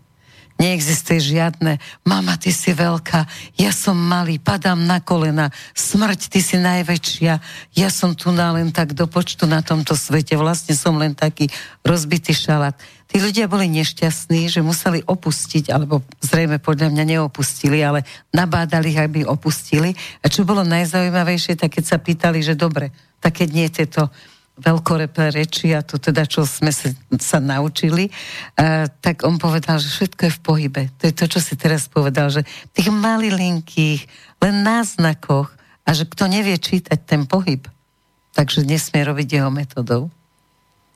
Neexistuje 0.62 1.34
žiadne, 1.34 1.82
mama, 2.06 2.38
ty 2.38 2.54
si 2.54 2.78
veľká, 2.78 3.26
ja 3.58 3.74
som 3.74 3.98
malý, 3.98 4.38
padám 4.38 4.78
na 4.86 5.02
kolena, 5.02 5.50
smrť, 5.74 6.30
ty 6.30 6.40
si 6.46 6.62
najväčšia, 6.62 7.34
ja 7.74 7.90
som 7.90 8.14
tu 8.14 8.30
na 8.30 8.54
len 8.54 8.70
tak 8.70 8.94
do 8.94 9.10
počtu 9.10 9.50
na 9.50 9.66
tomto 9.66 9.98
svete, 9.98 10.38
vlastne 10.38 10.78
som 10.78 10.94
len 10.96 11.18
taký 11.18 11.50
rozbitý 11.82 12.38
šalát. 12.38 12.78
Tí 13.10 13.22
ľudia 13.22 13.46
boli 13.46 13.70
nešťastní, 13.70 14.50
že 14.50 14.66
museli 14.66 15.06
opustiť, 15.06 15.70
alebo 15.70 16.02
zrejme 16.22 16.58
podľa 16.58 16.90
mňa 16.90 17.04
neopustili, 17.18 17.82
ale 17.82 18.02
nabádali 18.34 18.94
ich, 18.94 19.02
aby 19.02 19.22
opustili. 19.22 19.94
A 20.22 20.30
čo 20.30 20.46
bolo 20.46 20.66
najzaujímavejšie, 20.66 21.58
tak 21.58 21.78
keď 21.78 21.84
sa 21.94 21.98
pýtali, 22.02 22.42
že 22.42 22.58
dobre, 22.58 22.90
tak 23.22 23.42
keď 23.42 23.50
nie 23.54 23.68
tieto 23.70 24.10
veľkorepé 24.54 25.34
reči 25.34 25.74
a 25.74 25.82
to 25.82 25.98
teda, 25.98 26.30
čo 26.30 26.46
sme 26.46 26.70
sa, 26.70 26.94
sa 27.18 27.42
naučili, 27.42 28.14
a, 28.54 28.86
tak 29.02 29.26
on 29.26 29.42
povedal, 29.42 29.82
že 29.82 29.90
všetko 29.90 30.22
je 30.30 30.36
v 30.38 30.42
pohybe. 30.46 30.84
To 31.02 31.04
je 31.10 31.14
to, 31.14 31.26
čo 31.26 31.40
si 31.42 31.58
teraz 31.58 31.90
povedal, 31.90 32.30
že 32.30 32.46
tých 32.78 32.94
malilinkých, 32.94 34.06
len 34.46 34.56
náznakoch 34.62 35.50
a 35.84 35.90
že 35.92 36.06
kto 36.06 36.30
nevie 36.30 36.54
čítať 36.62 37.00
ten 37.02 37.26
pohyb, 37.26 37.66
takže 38.38 38.62
nesmie 38.62 39.02
robiť 39.02 39.42
jeho 39.42 39.50
metodou. 39.50 40.14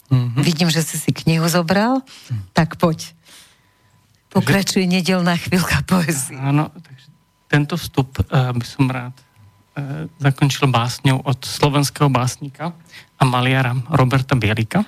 Mm-hmm. 0.08 0.44
Vidím, 0.46 0.70
že 0.72 0.86
si 0.86 0.96
si 0.96 1.12
knihu 1.12 1.44
zobral, 1.52 2.00
mm. 2.32 2.56
tak 2.56 2.80
poď. 2.80 3.12
Pokračuje 4.32 4.88
nedelná 4.88 5.36
chvíľka 5.36 5.84
poezie. 5.84 6.40
Áno, 6.40 6.72
takže 6.72 7.08
tento 7.52 7.76
vstup 7.76 8.24
uh, 8.32 8.56
by 8.56 8.64
som 8.64 8.88
rád 8.88 9.27
zakončil 10.18 10.68
básňou 10.68 11.22
od 11.22 11.40
slovenského 11.46 12.10
básnika 12.10 12.74
a 13.18 13.24
maliara 13.26 13.78
Roberta 13.94 14.34
Bielika. 14.34 14.86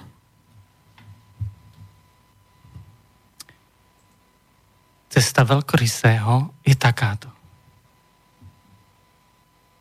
Cesta 5.10 5.42
veľkorysého 5.42 6.54
je 6.62 6.76
takáto. 6.78 7.30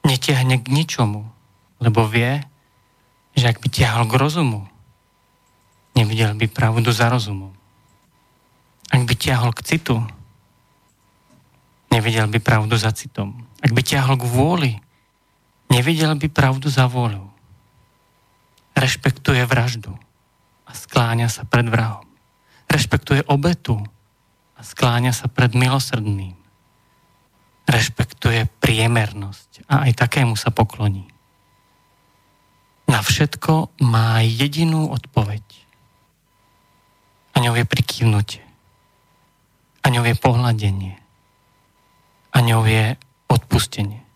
Netiahne 0.09 0.57
k 0.57 0.73
ničomu, 0.73 1.29
lebo 1.85 2.09
vie, 2.09 2.41
že 3.37 3.53
ak 3.53 3.61
by 3.61 3.69
tiahol 3.69 4.09
k 4.09 4.17
rozumu, 4.17 4.65
nevidel 5.93 6.33
by 6.33 6.49
pravdu 6.49 6.89
za 6.89 7.13
rozumom. 7.13 7.53
Ak 8.89 9.05
by 9.05 9.15
tiahol 9.21 9.53
k 9.53 9.61
citu, 9.69 10.01
nevidel 11.93 12.25
by 12.33 12.41
pravdu 12.41 12.73
za 12.81 12.89
citom. 12.97 13.37
Ak 13.61 13.69
by 13.77 13.85
tiahol 13.85 14.17
k 14.17 14.25
vôli, 14.25 14.73
nevidel 15.71 16.17
by 16.17 16.29
pravdu 16.33 16.73
za 16.73 16.89
vôľou 16.89 17.29
rešpektuje 18.79 19.43
vraždu 19.43 19.91
a 20.65 20.71
skláňa 20.73 21.27
sa 21.27 21.43
pred 21.43 21.67
vrahom. 21.67 22.07
Rešpektuje 22.71 23.27
obetu 23.27 23.83
a 24.55 24.61
skláňa 24.63 25.11
sa 25.11 25.27
pred 25.27 25.53
milosrdným. 25.53 26.39
Rešpektuje 27.69 28.49
priemernosť 28.63 29.69
a 29.69 29.91
aj 29.91 30.09
takému 30.09 30.39
sa 30.39 30.55
pokloní. 30.55 31.05
Na 32.89 33.05
všetko 33.05 33.77
má 33.85 34.25
jedinú 34.25 34.89
odpoveď. 34.89 35.45
A 37.37 37.45
ňou 37.45 37.53
je 37.61 37.69
prikývnutie. 37.69 38.45
A 39.85 39.93
ňou 39.93 40.05
je 40.09 40.17
pohľadenie. 40.17 40.97
A 42.33 42.37
ňou 42.41 42.65
je 42.65 42.97
odpustenie. 43.29 44.08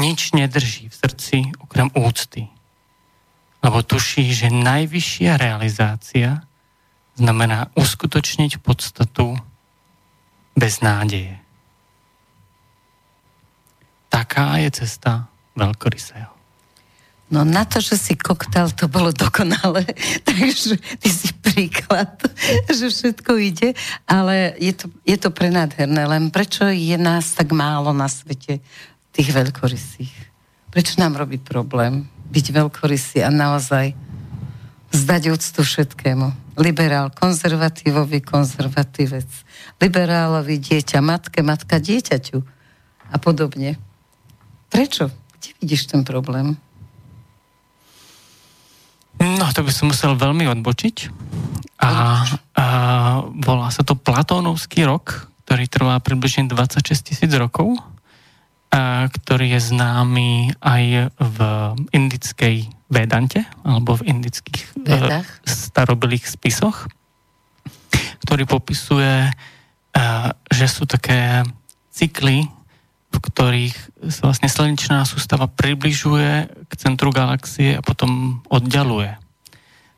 Nič 0.00 0.32
nedrží 0.32 0.88
v 0.88 0.96
srdci 0.96 1.36
okrem 1.60 1.92
úcty 1.92 2.48
lebo 3.60 3.84
tuší, 3.84 4.32
že 4.32 4.48
najvyššia 4.48 5.36
realizácia 5.36 6.44
znamená 7.16 7.68
uskutočniť 7.76 8.64
podstatu 8.64 9.36
bez 10.56 10.80
nádeje. 10.80 11.36
Taká 14.08 14.58
je 14.64 14.82
cesta 14.82 15.28
veľkorysého. 15.54 16.32
No 17.30 17.46
na 17.46 17.62
to, 17.62 17.78
že 17.78 17.94
si 17.94 18.14
koktal, 18.18 18.74
to 18.74 18.90
bolo 18.90 19.14
dokonale. 19.14 19.86
Takže 20.26 20.80
ty 20.98 21.08
si 21.12 21.30
príklad, 21.38 22.10
že 22.78 22.90
všetko 22.90 23.38
ide, 23.38 23.78
ale 24.08 24.58
je 24.58 24.74
to, 24.74 24.90
je 25.06 25.14
to 25.14 25.30
prenádherné, 25.30 26.10
len 26.10 26.34
prečo 26.34 26.66
je 26.66 26.96
nás 26.98 27.38
tak 27.38 27.54
málo 27.54 27.94
na 27.94 28.10
svete, 28.10 28.58
tých 29.14 29.30
veľkorysých? 29.34 30.14
Prečo 30.70 31.02
nám 31.02 31.18
robí 31.18 31.38
problém 31.38 32.06
byť 32.30 32.46
veľkorysý 32.54 33.26
a 33.26 33.30
naozaj 33.34 33.94
zdať 34.94 35.22
úctu 35.34 35.60
všetkému? 35.66 36.56
Liberál, 36.60 37.10
konzervatívovi, 37.10 38.22
konzervatívec. 38.22 39.26
Liberálovi 39.82 40.60
dieťa, 40.60 40.98
matke, 41.02 41.42
matka 41.42 41.82
dieťaťu 41.82 42.38
a 43.10 43.16
podobne. 43.18 43.80
Prečo? 44.70 45.10
Kde 45.10 45.50
vidíš 45.58 45.90
ten 45.90 46.06
problém? 46.06 46.54
No, 49.20 49.44
to 49.52 49.60
by 49.66 49.72
som 49.74 49.90
musel 49.92 50.16
veľmi 50.16 50.48
odbočiť. 50.48 50.96
A, 51.80 51.90
a 52.56 52.66
volá 53.40 53.68
sa 53.72 53.82
to 53.84 53.96
Platónovský 53.96 54.84
rok, 54.86 55.28
ktorý 55.44 55.64
trvá 55.66 55.96
približne 55.98 56.46
26 56.48 57.08
tisíc 57.10 57.32
rokov, 57.34 57.76
ktorý 59.10 59.58
je 59.58 59.60
známy 59.74 60.54
aj 60.62 61.10
v 61.18 61.38
indickej 61.90 62.70
Vedante, 62.90 63.46
alebo 63.66 63.98
v 63.98 64.06
indických 64.14 64.62
Vedách. 64.78 65.26
e, 65.26 65.50
starobilých 65.50 66.26
spisoch, 66.26 66.90
ktorý 68.26 68.46
popisuje, 68.46 69.26
e, 69.26 69.32
že 70.54 70.66
sú 70.70 70.86
také 70.86 71.42
cykly 71.90 72.46
v 73.10 73.18
ktorých 73.18 73.76
sa 74.06 74.30
vlastne 74.30 74.46
slnečná 74.46 75.02
sústava 75.02 75.50
približuje 75.50 76.46
k 76.70 76.72
centru 76.78 77.10
galaxie 77.10 77.74
a 77.74 77.82
potom 77.82 78.38
oddialuje. 78.46 79.18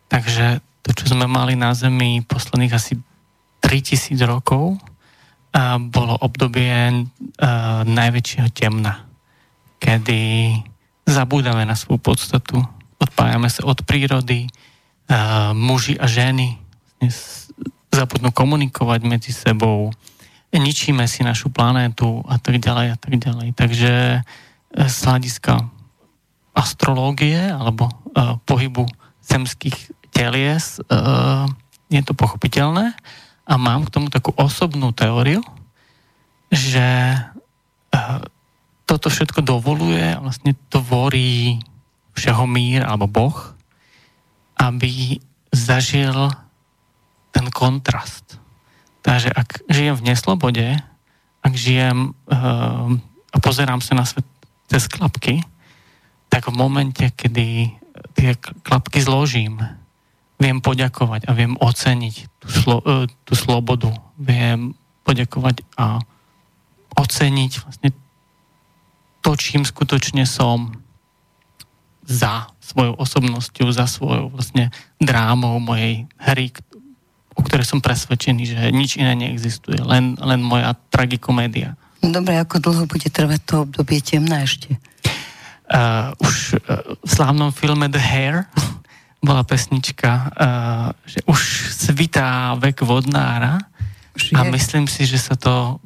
Takže 0.09 0.65
to, 0.81 0.90
čo 0.97 1.12
sme 1.12 1.28
mali 1.28 1.53
na 1.53 1.77
Zemi 1.77 2.24
posledných 2.24 2.73
asi 2.73 2.97
3000 3.61 4.16
rokov, 4.24 4.81
bolo 5.92 6.16
obdobie 6.16 6.72
a, 6.72 6.92
najväčšieho 7.84 8.48
temna, 8.56 9.04
kedy 9.76 10.52
zabúdame 11.04 11.68
na 11.68 11.76
svoju 11.76 12.00
podstatu, 12.00 12.56
odpájame 12.96 13.52
sa 13.52 13.68
od 13.68 13.84
prírody, 13.84 14.48
a, 15.12 15.52
muži 15.52 16.00
a 16.00 16.08
ženy 16.08 16.56
zabudnú 17.92 18.32
komunikovať 18.32 19.00
medzi 19.04 19.32
sebou, 19.36 19.92
ničíme 20.52 21.04
si 21.04 21.20
našu 21.24 21.52
planétu 21.52 22.24
a 22.24 22.40
tak 22.40 22.56
ďalej 22.56 22.86
a 22.92 22.96
tak 22.96 23.14
ďalej. 23.20 23.48
Takže 23.52 23.92
e, 23.92 24.20
z 24.88 24.96
hľadiska 25.04 25.68
astrológie 26.52 27.48
alebo 27.48 27.88
pohybu 28.44 28.84
zemských 29.24 29.88
telies 30.12 30.84
je 31.88 32.02
to 32.04 32.12
pochopiteľné 32.12 32.92
a 33.52 33.60
mám 33.60 33.84
k 33.84 33.92
tomu 33.92 34.08
takú 34.08 34.32
osobnú 34.32 34.96
teóriu, 34.96 35.44
že 36.48 37.20
uh, 37.92 38.24
toto 38.88 39.12
všetko 39.12 39.44
dovoluje 39.44 40.00
a 40.00 40.24
vlastne 40.24 40.56
tvorí 40.72 41.60
všeho 42.16 42.48
mír 42.48 42.80
alebo 42.80 43.04
Boh, 43.04 43.36
aby 44.56 45.20
zažil 45.52 46.32
ten 47.28 47.52
kontrast. 47.52 48.40
Takže 49.04 49.28
ak 49.28 49.68
žijem 49.68 50.00
v 50.00 50.06
neslobode, 50.08 50.66
ak 51.44 51.52
žijem 51.52 52.16
uh, 52.32 52.88
a 53.32 53.36
pozerám 53.36 53.84
sa 53.84 53.92
na 53.92 54.08
svet 54.08 54.24
cez 54.72 54.88
klapky, 54.88 55.44
tak 56.32 56.48
v 56.48 56.56
momente, 56.56 57.04
kedy 57.04 57.68
tie 58.16 58.32
klapky 58.64 59.04
zložím, 59.04 59.60
viem 60.43 60.59
poďakovať 60.59 61.31
a 61.31 61.32
viem 61.39 61.55
oceniť 61.55 62.14
tú, 62.43 62.48
slo, 62.51 62.77
uh, 62.82 63.06
tú 63.23 63.39
slobodu, 63.39 63.94
viem 64.19 64.74
poďakovať 65.06 65.62
a 65.78 66.02
oceniť 66.98 67.52
vlastne 67.62 67.90
to, 69.23 69.31
čím 69.39 69.62
skutočne 69.62 70.27
som 70.27 70.74
za 72.02 72.51
svojou 72.59 72.98
osobnosťou, 72.98 73.70
za 73.70 73.86
svojou 73.86 74.35
vlastne 74.35 74.74
drámou 74.98 75.62
mojej 75.62 76.10
hry, 76.19 76.51
o 77.39 77.40
ktorej 77.47 77.64
som 77.64 77.78
presvedčený, 77.78 78.43
že 78.43 78.59
nič 78.74 78.98
iné 78.98 79.14
neexistuje, 79.14 79.78
len, 79.78 80.19
len 80.19 80.43
moja 80.43 80.74
tragikomédia. 80.90 81.78
Dobre, 82.02 82.35
ako 82.35 82.59
dlho 82.59 82.85
bude 82.90 83.06
trvať 83.06 83.40
to 83.47 83.55
obdobie 83.62 84.02
temná 84.02 84.43
ešte? 84.43 84.74
Uh, 85.70 86.10
už 86.19 86.59
uh, 86.59 86.98
v 86.98 87.09
slávnom 87.09 87.55
filme 87.55 87.86
The 87.86 88.02
Hair 88.02 88.51
bola 89.23 89.47
pesnička, 89.47 90.11
uh, 90.12 90.89
že 91.07 91.23
už 91.31 91.40
svitá 91.73 92.59
vek 92.59 92.82
vodnára 92.82 93.62
už 94.12 94.36
a 94.36 94.44
myslím 94.53 94.90
si, 94.90 95.09
že 95.09 95.16
sa 95.16 95.39
to 95.39 95.81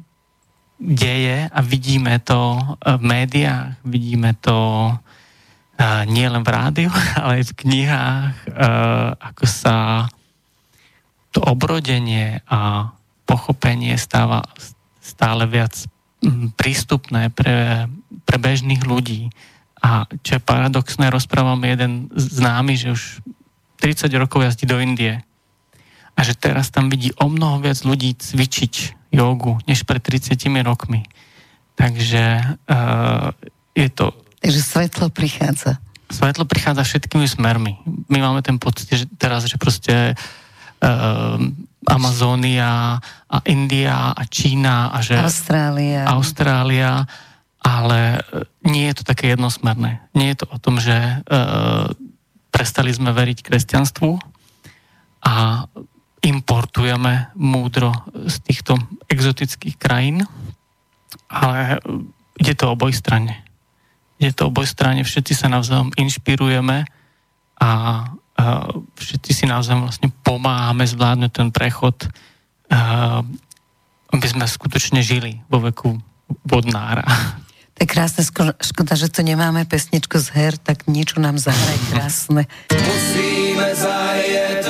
deje 0.77 1.47
a 1.47 1.59
vidíme 1.63 2.19
to 2.19 2.59
v 2.83 3.01
médiách, 3.01 3.79
vidíme 3.87 4.35
to 4.41 4.91
uh, 4.91 6.03
nie 6.05 6.27
len 6.27 6.43
v 6.43 6.49
rádiu, 6.49 6.91
ale 7.21 7.39
aj 7.39 7.53
v 7.53 7.57
knihách, 7.63 8.35
ako 9.21 9.45
sa 9.47 9.75
to 11.31 11.39
obrodenie 11.45 12.41
a 12.49 12.91
pochopenie 13.27 13.93
stáva 13.99 14.41
stále 15.03 15.47
viac 15.47 15.75
mm, 16.23 16.57
prístupné 16.59 17.29
pre, 17.31 17.87
pre 18.27 18.37
bežných 18.41 18.83
ľudí. 18.83 19.31
A 19.87 20.03
čo 20.19 20.35
je 20.35 20.43
paradoxné, 20.43 21.07
rozprávam 21.07 21.63
jeden 21.63 22.11
známy, 22.11 22.75
že 22.75 22.91
už 22.91 23.03
30 23.79 24.11
rokov 24.19 24.43
jazdí 24.43 24.67
do 24.67 24.83
Indie 24.83 25.23
a 26.11 26.19
že 26.27 26.35
teraz 26.35 26.67
tam 26.67 26.91
vidí 26.91 27.15
o 27.15 27.31
mnoho 27.31 27.63
viac 27.63 27.79
ľudí 27.87 28.19
cvičiť 28.19 28.97
jogu, 29.15 29.55
než 29.63 29.87
pred 29.87 30.03
30 30.03 30.35
rokmi. 30.67 31.07
Takže 31.79 32.57
uh, 32.67 33.31
je 33.71 33.87
to... 33.93 34.11
Takže 34.43 34.61
svetlo 34.65 35.07
prichádza. 35.07 35.79
Svetlo 36.11 36.43
prichádza 36.43 36.83
všetkými 36.83 37.29
smermi. 37.29 37.79
My 38.11 38.19
máme 38.19 38.41
ten 38.43 38.59
pocit, 38.59 38.91
že 38.91 39.05
teraz, 39.15 39.47
že 39.47 39.55
proste 39.55 40.17
uh, 40.17 41.37
Amazónia 41.87 42.99
a 43.31 43.37
India 43.47 44.11
a 44.11 44.23
Čína 44.27 44.91
a 44.91 44.99
že 44.99 45.15
Austrália. 45.15 46.03
Austrália, 46.09 47.07
ale 47.61 48.19
eh, 48.19 48.45
nie 48.65 48.89
je 48.91 49.01
to 49.01 49.03
také 49.07 49.33
jednosmerné. 49.33 50.03
Nie 50.13 50.33
je 50.33 50.43
to 50.43 50.47
o 50.51 50.57
tom, 50.59 50.75
že 50.77 50.93
uh, 50.93 51.87
prestali 52.51 52.91
sme 52.91 53.15
veriť 53.15 53.45
kresťanstvu 53.45 54.11
a 55.23 55.63
importujeme 56.25 57.31
múdro 57.37 57.93
z 58.27 58.35
týchto 58.43 58.75
exotických 59.07 59.79
krajín, 59.79 60.27
ale 61.31 61.79
ide 62.35 62.53
to 62.57 62.73
oboj 62.73 62.91
strane. 62.91 63.45
Ide 64.19 64.33
to 64.35 64.51
oboj 64.51 64.67
strane, 64.67 65.05
všetci 65.05 65.33
sa 65.37 65.47
navzájom 65.47 65.93
inšpirujeme 65.95 66.83
a 67.61 67.69
všetci 68.97 69.31
si 69.33 69.45
naozaj 69.49 69.77
vlastne 69.77 70.09
pomáhame 70.21 70.85
zvládnuť 70.85 71.31
ten 71.33 71.49
prechod, 71.49 72.09
aby 74.13 74.27
sme 74.27 74.45
skutočne 74.45 75.01
žili 75.01 75.41
vo 75.49 75.61
veku 75.61 75.97
vodnára. 76.45 77.05
To 77.77 77.85
je 77.85 77.93
krásne, 77.93 78.25
škoda, 78.57 78.97
že 78.97 79.05
tu 79.05 79.21
nemáme 79.21 79.61
pesničku 79.69 80.17
z 80.17 80.33
her, 80.33 80.53
tak 80.57 80.89
niečo 80.89 81.21
nám 81.21 81.37
zahraj 81.37 81.77
krásne. 81.93 82.49
Musíme 82.73 83.69
zajet 83.77 84.65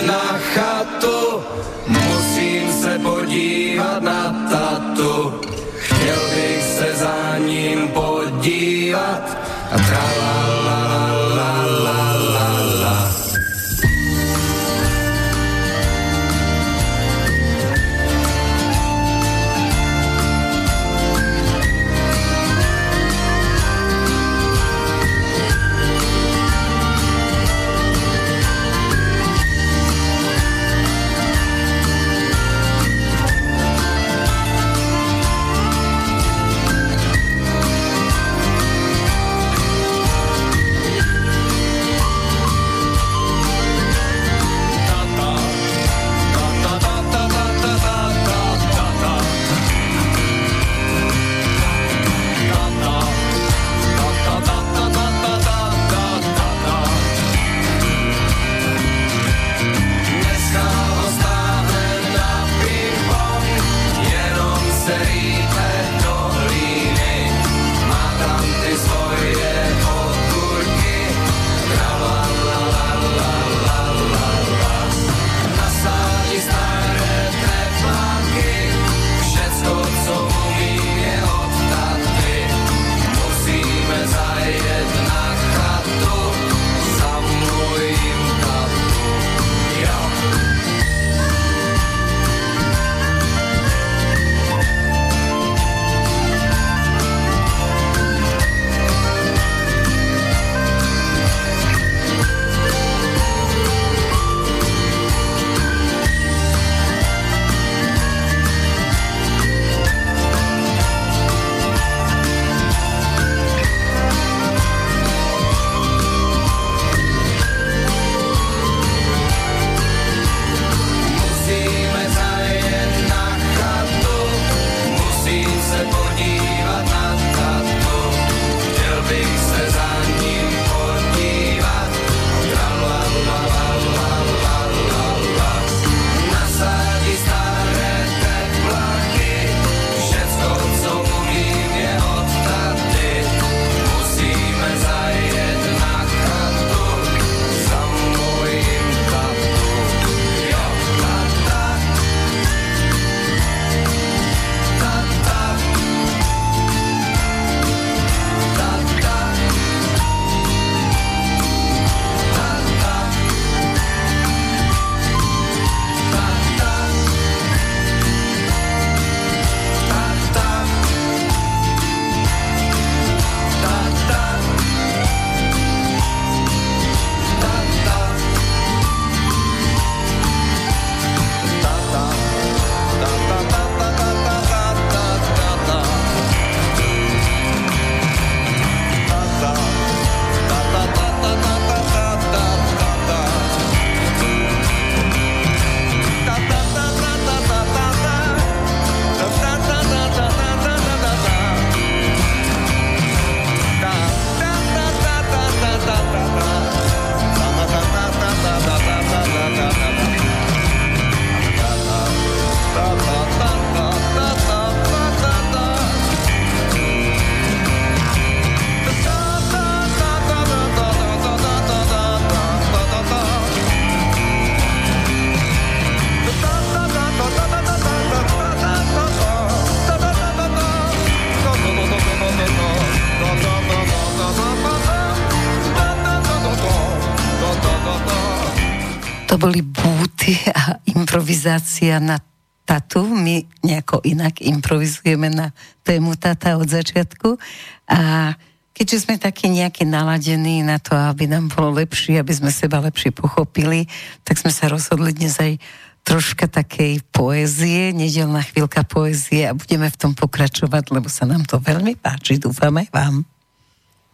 improvizácia 241.38 242.02
na 242.02 242.18
tatu. 242.66 243.06
My 243.06 243.46
nejako 243.62 244.02
inak 244.02 244.42
improvizujeme 244.42 245.30
na 245.30 245.54
tému 245.86 246.18
tata 246.18 246.58
od 246.58 246.66
začiatku. 246.66 247.38
A 247.86 248.34
keďže 248.74 249.06
sme 249.06 249.22
takí 249.22 249.46
nejakí 249.54 249.86
naladení 249.86 250.66
na 250.66 250.82
to, 250.82 250.98
aby 250.98 251.30
nám 251.30 251.54
bolo 251.54 251.78
lepšie, 251.78 252.18
aby 252.18 252.34
sme 252.34 252.50
seba 252.50 252.82
lepšie 252.82 253.14
pochopili, 253.14 253.86
tak 254.26 254.42
sme 254.42 254.50
sa 254.50 254.66
rozhodli 254.66 255.14
dnes 255.14 255.38
aj 255.38 255.62
troška 256.02 256.50
takej 256.50 257.06
poézie, 257.14 257.94
nedelná 257.94 258.42
chvíľka 258.42 258.82
poézie 258.82 259.46
a 259.46 259.54
budeme 259.54 259.86
v 259.94 260.00
tom 260.00 260.18
pokračovať, 260.18 260.90
lebo 260.90 261.06
sa 261.14 261.30
nám 261.30 261.46
to 261.46 261.62
veľmi 261.62 262.02
páči, 262.02 262.42
dúfam 262.42 262.74
aj 262.82 262.90
vám. 262.90 263.16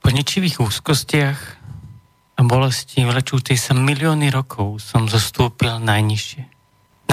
Po 0.03 0.11
ničivých 0.11 0.59
úzkostiach 0.59 1.39
a 2.35 2.41
bolesti 2.43 3.07
vlečúcej 3.07 3.55
sa 3.55 3.71
milióny 3.71 4.27
rokov 4.27 4.83
som 4.83 5.07
zostúpil 5.07 5.79
najnižšie. 5.79 6.52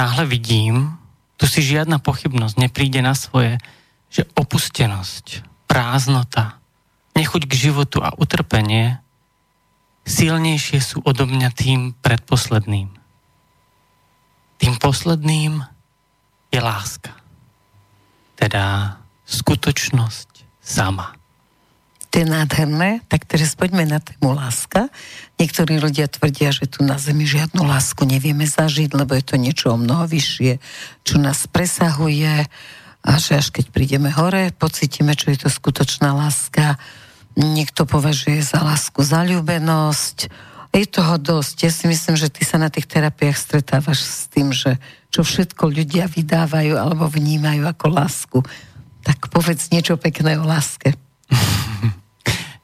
Náhle 0.00 0.24
vidím, 0.24 0.96
tu 1.36 1.44
si 1.44 1.60
žiadna 1.60 2.00
pochybnosť 2.00 2.56
nepríde 2.56 3.04
na 3.04 3.12
svoje, 3.12 3.60
že 4.08 4.24
opustenosť, 4.32 5.44
prázdnota, 5.68 6.56
nechuť 7.12 7.44
k 7.44 7.68
životu 7.68 8.00
a 8.00 8.16
utrpenie 8.16 8.96
silnejšie 10.08 10.80
sú 10.80 11.04
odo 11.04 11.28
mňa 11.28 11.52
tým 11.52 11.92
predposledným. 12.00 12.88
Tým 14.56 14.74
posledným 14.80 15.68
je 16.48 16.60
láska. 16.64 17.12
Teda 18.40 18.96
skutočnosť 19.28 20.48
sama. 20.64 21.19
To 22.10 22.14
je 22.18 22.26
nádherné, 22.26 23.06
tak 23.06 23.22
teraz 23.22 23.54
poďme 23.54 23.86
na 23.86 24.02
tému 24.02 24.34
láska. 24.34 24.90
Niektorí 25.38 25.78
ľudia 25.78 26.10
tvrdia, 26.10 26.50
že 26.50 26.66
tu 26.66 26.82
na 26.82 26.98
Zemi 26.98 27.22
žiadnu 27.22 27.62
lásku 27.62 28.02
nevieme 28.02 28.50
zažiť, 28.50 28.90
lebo 28.98 29.14
je 29.14 29.22
to 29.22 29.38
niečo 29.38 29.70
o 29.70 29.78
mnoho 29.78 30.10
vyššie, 30.10 30.58
čo 31.06 31.22
nás 31.22 31.46
presahuje 31.46 32.50
a 33.00 33.10
že 33.16 33.38
až 33.38 33.54
keď 33.54 33.70
prídeme 33.70 34.10
hore, 34.10 34.50
pocítime, 34.50 35.14
čo 35.14 35.30
je 35.30 35.46
to 35.46 35.48
skutočná 35.48 36.10
láska. 36.10 36.76
Niekto 37.38 37.86
považuje 37.86 38.42
za 38.42 38.58
lásku 38.58 39.00
zalúbenosť, 39.06 40.50
je 40.70 40.86
toho 40.86 41.18
dosť. 41.18 41.56
Ja 41.66 41.70
si 41.74 41.90
myslím, 41.90 42.14
že 42.14 42.30
ty 42.30 42.46
sa 42.46 42.58
na 42.58 42.70
tých 42.70 42.86
terapiách 42.86 43.34
stretávaš 43.34 44.06
s 44.06 44.30
tým, 44.30 44.54
že 44.54 44.78
čo 45.10 45.26
všetko 45.26 45.66
ľudia 45.66 46.06
vydávajú 46.06 46.78
alebo 46.78 47.10
vnímajú 47.10 47.66
ako 47.66 47.86
lásku. 47.90 48.38
Tak 49.02 49.34
povedz 49.34 49.74
niečo 49.74 49.98
pekné 49.98 50.38
o 50.38 50.46
láske. 50.46 50.94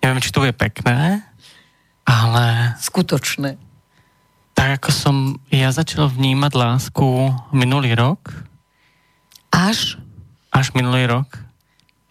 Neviem, 0.07 0.23
či 0.23 0.31
to 0.31 0.47
je 0.47 0.55
pekné, 0.55 1.27
ale... 2.07 2.79
Skutočné. 2.79 3.59
Tak 4.55 4.79
ako 4.79 4.91
som 4.95 5.17
ja 5.51 5.75
začal 5.75 6.07
vnímať 6.07 6.55
lásku 6.55 7.35
minulý 7.51 7.99
rok. 7.99 8.31
Až? 9.51 9.99
Až 10.55 10.71
minulý 10.79 11.11
rok. 11.11 11.43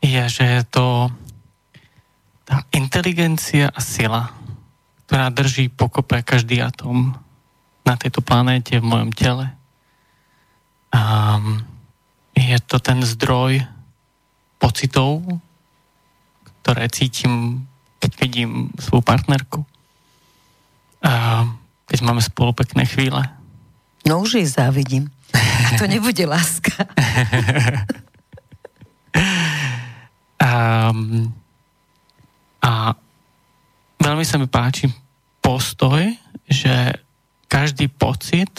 Je, 0.04 0.20
že 0.28 0.44
je 0.44 0.64
to 0.68 1.08
tá 2.44 2.68
inteligencia 2.76 3.72
a 3.72 3.80
sila 3.80 4.36
ktorá 5.06 5.30
drží 5.30 5.70
pokope 5.70 6.18
každý 6.26 6.66
atom 6.66 7.14
na 7.86 7.94
tejto 7.94 8.26
planéte, 8.26 8.82
v 8.82 8.90
mojom 8.90 9.14
tele. 9.14 9.54
A 10.90 11.38
je 12.34 12.58
to 12.66 12.82
ten 12.82 13.06
zdroj 13.06 13.62
pocitov, 14.58 15.22
ktoré 16.66 16.90
cítim, 16.90 17.64
keď 18.06 18.12
vidím 18.22 18.70
svoju 18.78 19.02
partnerku. 19.02 19.66
A 21.02 21.50
keď 21.90 22.00
máme 22.06 22.22
spolu 22.22 22.54
pekné 22.54 22.86
chvíle. 22.86 23.26
No 24.06 24.22
už 24.22 24.38
jej 24.38 24.46
závidím. 24.46 25.10
A 25.34 25.82
to 25.82 25.90
nebude 25.90 26.22
láska. 26.30 26.86
a, 30.38 30.54
a 32.62 32.72
veľmi 33.98 34.22
sa 34.22 34.38
mi 34.38 34.46
páči 34.46 34.86
postoj, 35.42 36.06
že 36.46 36.94
každý 37.50 37.90
pocit, 37.90 38.54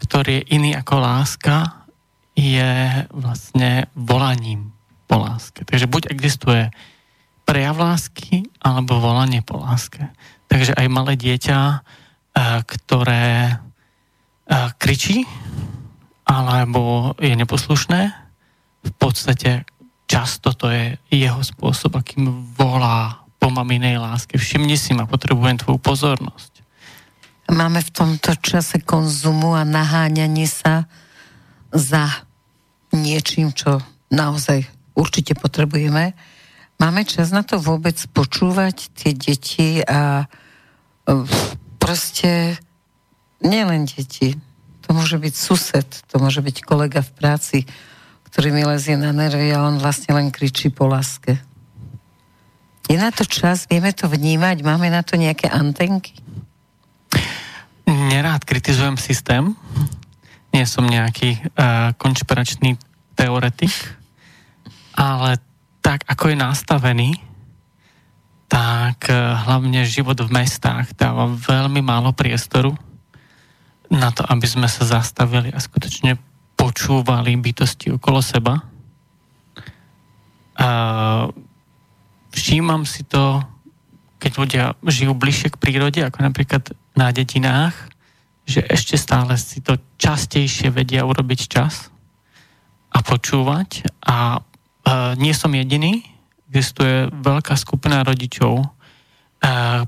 ktorý 0.00 0.40
je 0.40 0.48
iný 0.56 0.72
ako 0.72 0.96
láska, 0.96 1.84
je 2.32 3.04
vlastne 3.12 3.84
volaním 3.92 4.72
po 5.04 5.20
láske. 5.20 5.60
Takže 5.68 5.90
buď 5.90 6.08
existuje 6.08 6.72
prejav 7.50 7.82
lásky, 7.82 8.46
alebo 8.62 9.02
volanie 9.02 9.42
po 9.42 9.58
láske. 9.58 10.06
Takže 10.46 10.78
aj 10.78 10.86
malé 10.86 11.18
dieťa, 11.18 11.58
e, 11.58 11.78
ktoré 12.62 13.26
e, 13.50 13.54
kričí, 14.78 15.26
alebo 16.30 17.10
je 17.18 17.34
neposlušné, 17.34 18.00
v 18.86 18.92
podstate 18.94 19.66
často 20.06 20.54
to 20.54 20.70
je 20.70 20.94
jeho 21.10 21.42
spôsob, 21.42 21.98
akým 21.98 22.54
volá 22.54 23.26
po 23.42 23.50
maminej 23.50 23.98
láske. 23.98 24.38
Všimni 24.38 24.78
si 24.78 24.94
ma, 24.94 25.10
potrebujem 25.10 25.58
tvoju 25.58 25.82
pozornosť. 25.82 26.62
Máme 27.50 27.82
v 27.82 27.90
tomto 27.90 28.38
čase 28.38 28.78
konzumu 28.78 29.58
a 29.58 29.66
naháňanie 29.66 30.46
sa 30.46 30.86
za 31.74 32.06
niečím, 32.94 33.50
čo 33.50 33.82
naozaj 34.14 34.70
určite 34.94 35.34
potrebujeme. 35.34 36.14
Máme 36.80 37.04
čas 37.04 37.28
na 37.28 37.44
to 37.44 37.60
vôbec 37.60 38.00
počúvať 38.16 38.88
tie 38.96 39.12
deti 39.12 39.84
a 39.84 40.24
e, 40.24 40.26
proste 41.76 42.56
nielen 43.44 43.84
deti. 43.84 44.32
To 44.88 44.96
môže 44.96 45.20
byť 45.20 45.34
sused, 45.36 45.84
to 46.08 46.16
môže 46.16 46.40
byť 46.40 46.56
kolega 46.64 47.04
v 47.04 47.12
práci, 47.12 47.58
ktorý 48.32 48.56
mi 48.56 48.64
lezie 48.64 48.96
na 48.96 49.12
nervy 49.12 49.52
a 49.52 49.68
on 49.68 49.76
vlastne 49.76 50.16
len 50.16 50.32
kričí 50.32 50.72
po 50.72 50.88
láske. 50.88 51.36
Je 52.88 52.96
na 52.96 53.12
to 53.12 53.28
čas, 53.28 53.68
vieme 53.68 53.92
to 53.92 54.08
vnímať, 54.08 54.64
máme 54.64 54.88
na 54.88 55.04
to 55.04 55.20
nejaké 55.20 55.52
antenky? 55.52 56.16
Nerád 57.84 58.42
kritizujem 58.48 58.96
systém, 58.96 59.52
nie 60.50 60.64
som 60.66 60.88
nejaký 60.88 61.38
uh, 61.38 61.94
konšpiračný 62.00 62.74
teoretik, 63.14 63.70
ale 64.96 65.38
tak, 65.90 66.06
ako 66.06 66.30
je 66.30 66.36
nastavený, 66.38 67.10
tak 68.46 69.10
uh, 69.10 69.42
hlavne 69.42 69.82
život 69.82 70.14
v 70.22 70.30
mestách 70.30 70.94
dáva 70.94 71.26
veľmi 71.26 71.82
málo 71.82 72.14
priestoru 72.14 72.78
na 73.90 74.14
to, 74.14 74.22
aby 74.22 74.46
sme 74.46 74.70
sa 74.70 74.86
zastavili 74.86 75.50
a 75.50 75.58
skutočne 75.58 76.14
počúvali 76.54 77.34
bytosti 77.34 77.90
okolo 77.90 78.22
seba. 78.22 78.62
Uh, 80.54 81.26
všímam 82.30 82.86
si 82.86 83.02
to, 83.02 83.42
keď 84.22 84.32
ľudia 84.38 84.64
žijú 84.86 85.18
bližšie 85.18 85.50
k 85.50 85.58
prírode, 85.58 86.06
ako 86.06 86.22
napríklad 86.22 86.70
na 86.94 87.10
dedinách, 87.10 87.74
že 88.46 88.62
ešte 88.62 88.94
stále 88.94 89.34
si 89.34 89.58
to 89.58 89.74
častejšie 89.98 90.70
vedia 90.70 91.02
urobiť 91.02 91.50
čas 91.50 91.90
a 92.94 93.02
počúvať. 93.02 93.90
A 94.06 94.46
nie 95.18 95.34
som 95.36 95.52
jediný, 95.54 96.02
existuje 96.50 97.06
veľká 97.10 97.54
skupina 97.54 98.02
rodičov, 98.02 98.66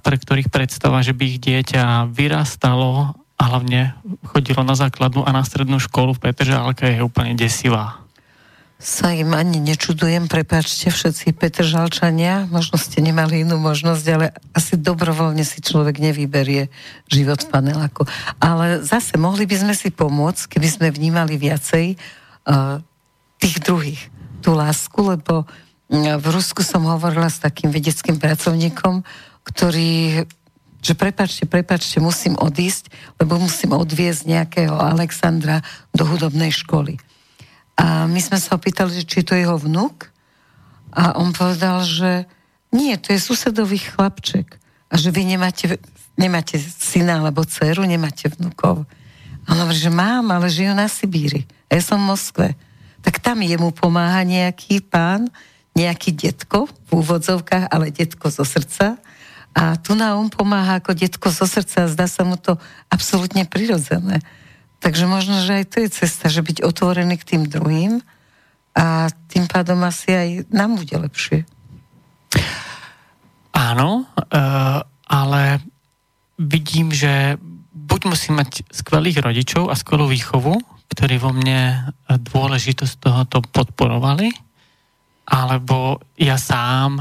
pre 0.01 0.17
ktorých 0.17 0.49
predstava, 0.49 1.03
že 1.05 1.13
by 1.13 1.23
ich 1.27 1.39
dieťa 1.43 2.09
vyrastalo 2.09 3.13
a 3.37 3.43
hlavne 3.51 3.99
chodilo 4.31 4.63
na 4.63 4.79
základnú 4.79 5.27
a 5.27 5.35
na 5.35 5.43
strednú 5.43 5.83
školu 5.83 6.15
v 6.15 6.31
Petržálke 6.31 6.87
je 6.87 7.03
úplne 7.03 7.35
desivá. 7.35 7.99
Sa 8.83 9.15
im 9.15 9.31
ani 9.31 9.63
nečudujem, 9.63 10.27
prepáčte 10.27 10.91
všetci 10.91 11.39
Petržalčania, 11.39 12.51
možno 12.51 12.79
ste 12.79 12.99
nemali 12.99 13.47
inú 13.47 13.55
možnosť, 13.59 14.05
ale 14.11 14.35
asi 14.55 14.75
dobrovoľne 14.75 15.47
si 15.47 15.63
človek 15.63 16.03
nevyberie 16.03 16.67
život 17.07 17.43
v 17.47 17.51
paneláku. 17.51 18.03
Ale 18.43 18.83
zase 18.83 19.15
mohli 19.23 19.47
by 19.47 19.67
sme 19.67 19.75
si 19.79 19.95
pomôcť, 19.95 20.59
keby 20.59 20.67
sme 20.67 20.89
vnímali 20.91 21.39
viacej 21.39 21.95
uh, 21.95 22.83
tých 23.39 23.63
druhých, 23.63 24.03
tú 24.43 24.59
lásku, 24.59 24.99
lebo 24.99 25.47
uh, 25.47 26.19
v 26.19 26.27
Rusku 26.29 26.67
som 26.67 26.83
hovorila 26.91 27.31
s 27.31 27.39
takým 27.39 27.71
vedeckým 27.71 28.19
pracovníkom, 28.19 29.07
ktorý 29.47 30.27
že 30.83 30.99
prepačte, 30.99 31.47
prepačte, 31.47 32.03
musím 32.03 32.35
odísť, 32.35 32.91
lebo 33.23 33.39
musím 33.39 33.71
odviezť 33.71 34.27
nejakého 34.27 34.75
Alexandra 34.75 35.63
do 35.95 36.03
hudobnej 36.03 36.51
školy. 36.51 36.99
A 37.79 38.11
my 38.11 38.19
sme 38.19 38.43
sa 38.43 38.59
opýtali, 38.59 39.07
či 39.07 39.23
to 39.23 39.39
je 39.39 39.47
jeho 39.47 39.63
vnúk. 39.63 40.11
A 40.91 41.15
on 41.23 41.31
povedal, 41.31 41.87
že 41.87 42.27
nie, 42.75 42.99
to 42.99 43.15
je 43.15 43.23
susedový 43.23 43.79
chlapček. 43.79 44.59
A 44.91 44.99
že 44.99 45.15
vy 45.15 45.23
nemáte, 45.25 45.79
nemáte 46.19 46.59
syna 46.59 47.23
alebo 47.23 47.47
dceru, 47.47 47.87
nemáte 47.87 48.27
vnúkov. 48.29 48.83
A 49.47 49.55
on 49.55 49.63
hovorí, 49.63 49.79
že 49.79 49.89
mám, 49.89 50.35
ale 50.35 50.51
žijú 50.51 50.75
na 50.75 50.91
Sibíri. 50.91 51.47
A 51.71 51.79
ja 51.79 51.83
som 51.83 52.03
v 52.03 52.11
Moskve. 52.11 52.49
Tak 53.03 53.19
tam 53.19 53.43
jemu 53.43 53.75
pomáha 53.75 54.23
nejaký 54.23 54.83
pán, 54.83 55.29
nejaký 55.75 56.15
detko, 56.15 56.71
v 56.89 56.91
úvodzovkách, 57.03 57.69
ale 57.69 57.91
detko 57.91 58.31
zo 58.31 58.47
srdca. 58.47 59.01
A 59.53 59.77
tu 59.77 59.93
na 59.93 60.17
on 60.17 60.33
pomáha 60.33 60.81
ako 60.81 60.97
detko 60.97 61.29
zo 61.29 61.45
srdca 61.45 61.85
a 61.85 61.93
zdá 61.93 62.07
sa 62.09 62.25
mu 62.25 62.41
to 62.41 62.57
absolútne 62.89 63.45
prirodzené. 63.45 64.23
Takže 64.83 65.05
možno, 65.07 65.45
že 65.45 65.63
aj 65.63 65.65
to 65.69 65.77
je 65.85 65.89
cesta, 65.93 66.27
že 66.33 66.43
byť 66.43 66.65
otvorený 66.65 67.15
k 67.21 67.37
tým 67.37 67.43
druhým 67.47 68.03
a 68.73 69.13
tým 69.29 69.45
pádom 69.47 69.79
asi 69.85 70.11
aj 70.11 70.29
nám 70.49 70.81
bude 70.81 70.97
lepšie. 70.97 71.45
Áno, 73.53 74.09
uh, 74.09 74.81
ale 75.05 75.61
vidím, 76.41 76.89
že 76.89 77.37
buď 77.73 78.01
musím 78.09 78.41
mať 78.41 78.65
skvelých 78.73 79.21
rodičov 79.21 79.69
a 79.69 79.77
skvelú 79.77 80.09
výchovu, 80.09 80.57
ktorí 80.93 81.17
vo 81.17 81.33
mne 81.33 81.89
dôležitosť 82.07 82.95
tohoto 83.01 83.41
podporovali, 83.41 84.29
alebo 85.25 86.05
ja 86.21 86.37
sám 86.37 87.01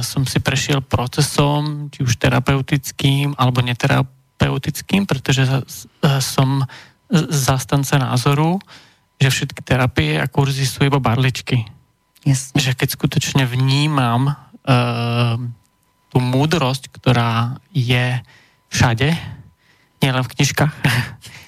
som 0.00 0.24
si 0.24 0.40
prešiel 0.40 0.80
procesom, 0.80 1.92
či 1.92 2.00
už 2.00 2.16
terapeutickým 2.16 3.36
alebo 3.36 3.60
neterapeutickým, 3.60 5.04
pretože 5.04 5.44
som 6.24 6.64
zastanca 7.28 8.00
názoru, 8.00 8.56
že 9.20 9.28
všetky 9.28 9.60
terapie 9.60 10.16
a 10.16 10.24
kurzy 10.30 10.64
sú 10.64 10.88
iba 10.88 10.96
barličky. 10.96 11.68
Jasne. 12.24 12.56
Že 12.56 12.72
keď 12.72 12.88
skutočne 12.96 13.44
vnímam 13.44 14.32
uh, 14.32 15.36
tú 16.08 16.18
múdrosť, 16.24 16.88
ktorá 16.88 17.60
je 17.72 18.16
všade, 18.72 19.12
nielen 20.00 20.22
v 20.24 20.32
knižkách, 20.32 20.72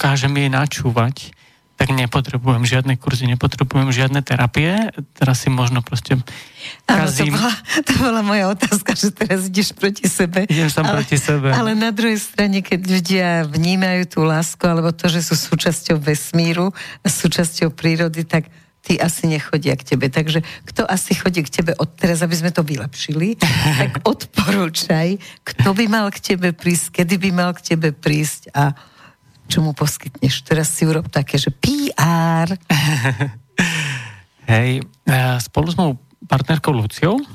dokážem 0.00 0.32
jej 0.32 0.48
načúvať, 0.48 1.36
tak 1.76 1.92
nepotrebujem 1.92 2.64
žiadne 2.64 2.96
kurzy, 2.96 3.28
nepotrebujem 3.28 3.92
žiadne 3.92 4.24
terapie. 4.24 4.88
Teraz 5.12 5.44
si 5.44 5.52
možno 5.52 5.84
proste 5.84 6.16
kazím. 6.88 7.36
to, 7.36 7.36
bola, 7.36 7.52
to 7.84 7.92
bola 8.00 8.20
moja 8.24 8.48
otázka, 8.48 8.96
že 8.96 9.12
teraz 9.12 9.44
ideš 9.52 9.76
proti 9.76 10.08
sebe. 10.08 10.48
Idem 10.48 10.72
tam 10.72 10.88
ale, 10.88 11.04
proti 11.04 11.20
sebe. 11.20 11.52
Ale 11.52 11.76
na 11.76 11.92
druhej 11.92 12.16
strane, 12.16 12.64
keď 12.64 12.80
ľudia 12.80 13.28
vnímajú 13.44 14.08
tú 14.08 14.24
lásku, 14.24 14.60
alebo 14.64 14.88
to, 14.88 15.12
že 15.12 15.20
sú 15.20 15.36
súčasťou 15.36 16.00
vesmíru, 16.00 16.72
súčasťou 17.04 17.68
prírody, 17.76 18.24
tak 18.24 18.48
tí 18.80 18.96
asi 18.96 19.28
nechodia 19.28 19.76
k 19.76 19.84
tebe. 19.84 20.08
Takže 20.08 20.40
kto 20.64 20.88
asi 20.88 21.12
chodí 21.12 21.44
k 21.44 21.60
tebe 21.60 21.72
od 21.76 21.92
teraz, 21.96 22.24
aby 22.24 22.36
sme 22.40 22.52
to 22.52 22.64
vylepšili, 22.64 23.36
tak 23.76 24.00
odporúčaj, 24.12 25.20
kto 25.44 25.68
by 25.76 25.84
mal 25.92 26.08
k 26.08 26.32
tebe 26.32 26.56
prísť, 26.56 27.04
kedy 27.04 27.20
by 27.20 27.30
mal 27.36 27.50
k 27.52 27.76
tebe 27.76 27.92
prísť 27.92 28.52
a 28.56 28.72
čo 29.50 29.66
mu 29.66 29.74
poskytneš. 29.74 30.46
Teraz 30.46 30.70
si 30.70 30.86
urob 30.86 31.10
také, 31.10 31.34
že 31.34 31.50
PR. 31.50 32.46
Hej, 34.50 34.86
e, 34.86 35.14
spolu 35.42 35.66
s 35.66 35.74
mojou 35.74 35.98
partnerkou 36.30 36.70
Luciou 36.70 37.18
e, 37.18 37.26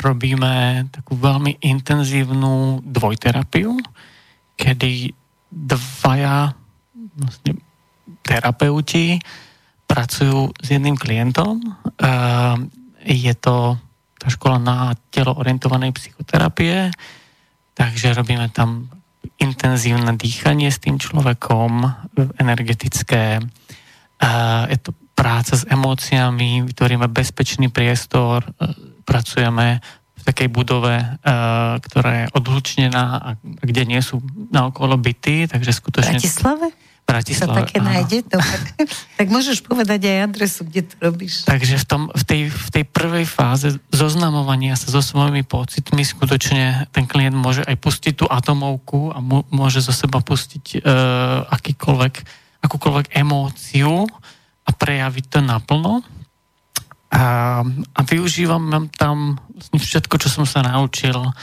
robíme 0.00 0.88
takú 0.88 1.20
veľmi 1.20 1.60
intenzívnu 1.60 2.80
dvojterapiu, 2.80 3.76
kedy 4.56 5.12
dvaja 5.52 6.56
vlastne 7.16 7.60
terapeuti 8.24 9.20
pracujú 9.84 10.56
s 10.56 10.66
jedným 10.72 10.96
klientom. 10.96 11.60
E, 11.60 11.68
je 13.04 13.34
to 13.36 13.76
tá 14.20 14.28
škola 14.28 14.60
na 14.60 14.92
telo 15.08 15.32
orientovanej 15.36 15.96
psychoterapie, 15.96 16.92
takže 17.72 18.16
robíme 18.16 18.52
tam 18.52 18.99
intenzívne 19.40 20.16
dýchanie 20.16 20.68
s 20.68 20.80
tým 20.80 20.96
človekom, 20.96 21.84
energetické. 22.40 23.40
Je 24.68 24.78
to 24.80 24.92
práca 25.20 25.52
s 25.52 25.68
emóciami, 25.68 26.64
vytvoríme 26.64 27.04
bezpečný 27.12 27.68
priestor, 27.68 28.40
e, 28.40 28.72
pracujeme 29.04 29.84
v 30.16 30.22
takej 30.24 30.48
budove, 30.48 30.96
e, 30.96 31.06
ktorá 31.84 32.24
je 32.24 32.26
odlučnená 32.32 33.04
a 33.20 33.28
kde 33.44 33.84
nie 33.84 34.00
sú 34.00 34.24
naokolo 34.48 34.96
byty, 34.96 35.44
takže 35.44 35.76
skutočne... 35.76 36.16
Bratislave? 36.16 36.72
Bratislave. 37.10 37.50
Sa 37.50 37.60
také 37.66 37.82
áno. 37.82 37.90
nájde? 37.90 38.18
Dobre. 38.22 38.54
tak 39.18 39.26
môžeš 39.26 39.66
povedať 39.66 40.00
aj 40.06 40.18
adresu, 40.30 40.62
kde 40.62 40.86
to 40.86 40.94
robíš. 41.02 41.42
Takže 41.42 41.74
v, 41.82 41.84
tom, 41.86 42.02
v, 42.14 42.22
tej, 42.22 42.40
v 42.54 42.68
tej 42.70 42.84
prvej 42.86 43.26
fáze 43.26 43.74
zoznamovania 43.90 44.78
sa 44.78 44.94
so 44.94 45.02
svojimi 45.02 45.42
pocitmi 45.42 46.06
skutočne 46.06 46.86
ten 46.94 47.10
klient 47.10 47.34
môže 47.34 47.66
aj 47.66 47.74
pustiť 47.82 48.14
tú 48.22 48.26
atomovku 48.30 49.10
a 49.10 49.18
môže 49.50 49.82
zo 49.82 49.90
seba 49.90 50.22
pustiť 50.22 50.78
uh, 50.78 51.50
akýkoľvek, 51.50 52.14
akúkoľvek 52.62 53.06
emóciu 53.18 54.06
a 54.62 54.70
prejaviť 54.70 55.24
to 55.26 55.38
naplno. 55.42 56.06
A, 57.10 57.66
a 57.66 58.00
využívam 58.06 58.86
tam 58.94 59.42
vlastne 59.50 59.78
všetko, 59.82 60.14
čo 60.22 60.28
som 60.30 60.44
sa 60.46 60.62
naučil 60.62 61.18
uh, 61.18 61.34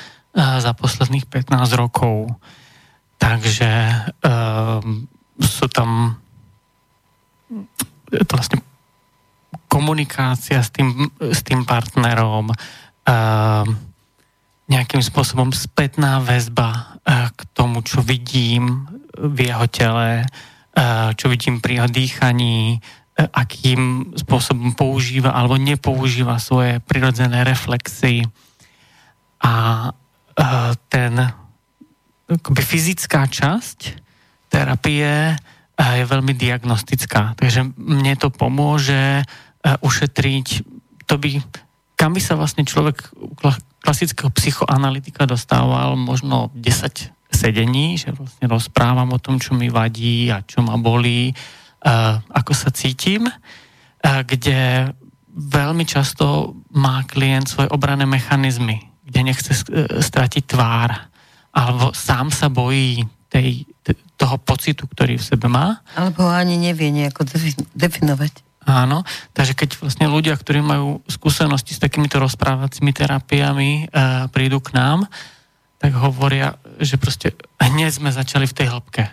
za 0.63 0.71
posledných 0.71 1.27
15 1.27 1.51
rokov. 1.75 2.31
Takže 3.19 3.71
uh, 4.23 4.79
sú 5.41 5.69
tam 5.69 6.17
to 8.11 8.33
vlastne 8.33 8.59
komunikácia 9.67 10.63
s 10.63 10.71
tým, 10.71 11.11
s 11.19 11.43
tým 11.43 11.67
partnerom, 11.67 12.51
uh, 12.51 13.63
nejakým 14.67 14.99
spôsobom 15.03 15.51
spätná 15.55 16.19
väzba 16.23 16.99
uh, 17.03 17.31
k 17.35 17.39
tomu, 17.55 17.83
čo 17.83 18.03
vidím 18.03 18.87
v 19.15 19.51
jeho 19.51 19.67
tele, 19.67 20.23
uh, 20.23 21.11
čo 21.15 21.31
vidím 21.31 21.59
pri 21.59 21.83
jeho 21.83 21.89
dýchaní, 21.91 22.79
uh, 22.79 23.27
akým 23.31 24.15
spôsobom 24.15 24.75
používa 24.75 25.35
alebo 25.35 25.59
nepoužíva 25.59 26.39
svoje 26.39 26.79
prirodzené 26.83 27.43
reflexy. 27.43 28.27
A 29.43 29.87
uh, 29.91 30.71
ten 30.91 31.15
akoby 32.27 32.59
fyzická 32.59 33.23
časť 33.27 34.06
terapie 34.57 35.37
je 35.77 36.05
veľmi 36.09 36.33
diagnostická. 36.33 37.37
Takže 37.37 37.69
mne 37.77 38.17
to 38.17 38.33
pomôže 38.33 39.21
eh, 39.21 39.85
ušetriť, 39.85 40.47
to 41.05 41.15
by, 41.21 41.37
kam 41.93 42.17
by 42.17 42.21
sa 42.21 42.33
vlastne 42.33 42.65
človek 42.65 43.13
klasického 43.85 44.33
psychoanalytika 44.33 45.29
dostával 45.29 45.93
možno 45.93 46.49
10 46.57 47.13
sedení, 47.29 48.01
že 48.01 48.09
vlastne 48.17 48.49
rozprávam 48.49 49.13
o 49.13 49.21
tom, 49.21 49.37
čo 49.37 49.53
mi 49.53 49.69
vadí 49.69 50.33
a 50.33 50.41
čo 50.41 50.65
ma 50.65 50.81
bolí, 50.81 51.29
eh, 51.29 52.13
ako 52.33 52.51
sa 52.57 52.73
cítim, 52.73 53.29
kde 54.07 54.93
veľmi 55.33 55.83
často 55.83 56.53
má 56.77 57.03
klient 57.09 57.49
svoje 57.49 57.67
obrané 57.73 58.05
mechanizmy, 58.05 58.79
kde 59.03 59.19
nechce 59.25 59.51
stratiť 59.99 60.43
tvár, 60.47 60.95
alebo 61.51 61.91
sám 61.91 62.29
sa 62.31 62.47
bojí 62.47 63.03
tej, 63.27 63.67
toho 64.17 64.35
pocitu, 64.41 64.89
ktorý 64.89 65.21
v 65.21 65.27
sebe 65.27 65.45
má. 65.47 65.79
Alebo 65.93 66.25
ho 66.25 66.33
ani 66.33 66.57
nevie 66.57 66.89
nejako 66.89 67.23
definovať. 67.77 68.43
Áno, 68.67 69.07
takže 69.31 69.55
keď 69.55 69.69
vlastne 69.79 70.11
ľudia, 70.11 70.35
ktorí 70.35 70.59
majú 70.59 70.99
skúsenosti 71.07 71.71
s 71.71 71.79
takýmito 71.79 72.19
rozprávacími 72.19 72.91
terapiami, 72.91 73.71
e, 73.71 74.03
prídu 74.27 74.59
k 74.59 74.75
nám, 74.75 75.07
tak 75.79 75.95
hovoria, 75.95 76.59
že 76.83 76.99
proste 76.99 77.31
hneď 77.63 77.95
sme 77.95 78.11
začali 78.11 78.43
v 78.43 78.57
tej 78.57 78.67
hĺbke. 78.67 79.03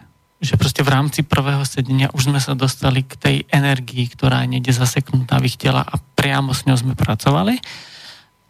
Že 0.43 0.59
proste 0.59 0.83
v 0.83 0.91
rámci 0.91 1.21
prvého 1.23 1.63
sedenia 1.63 2.11
už 2.11 2.35
sme 2.35 2.43
sa 2.43 2.59
dostali 2.59 3.07
k 3.07 3.15
tej 3.15 3.37
energii, 3.47 4.11
ktorá 4.11 4.43
je 4.43 4.59
niekde 4.59 4.75
zaseknutá 4.75 5.39
v 5.39 5.47
ich 5.47 5.61
tela 5.61 5.87
a 5.87 6.03
priamo 6.19 6.51
s 6.51 6.67
ňou 6.67 6.75
sme 6.75 6.99
pracovali 6.99 7.63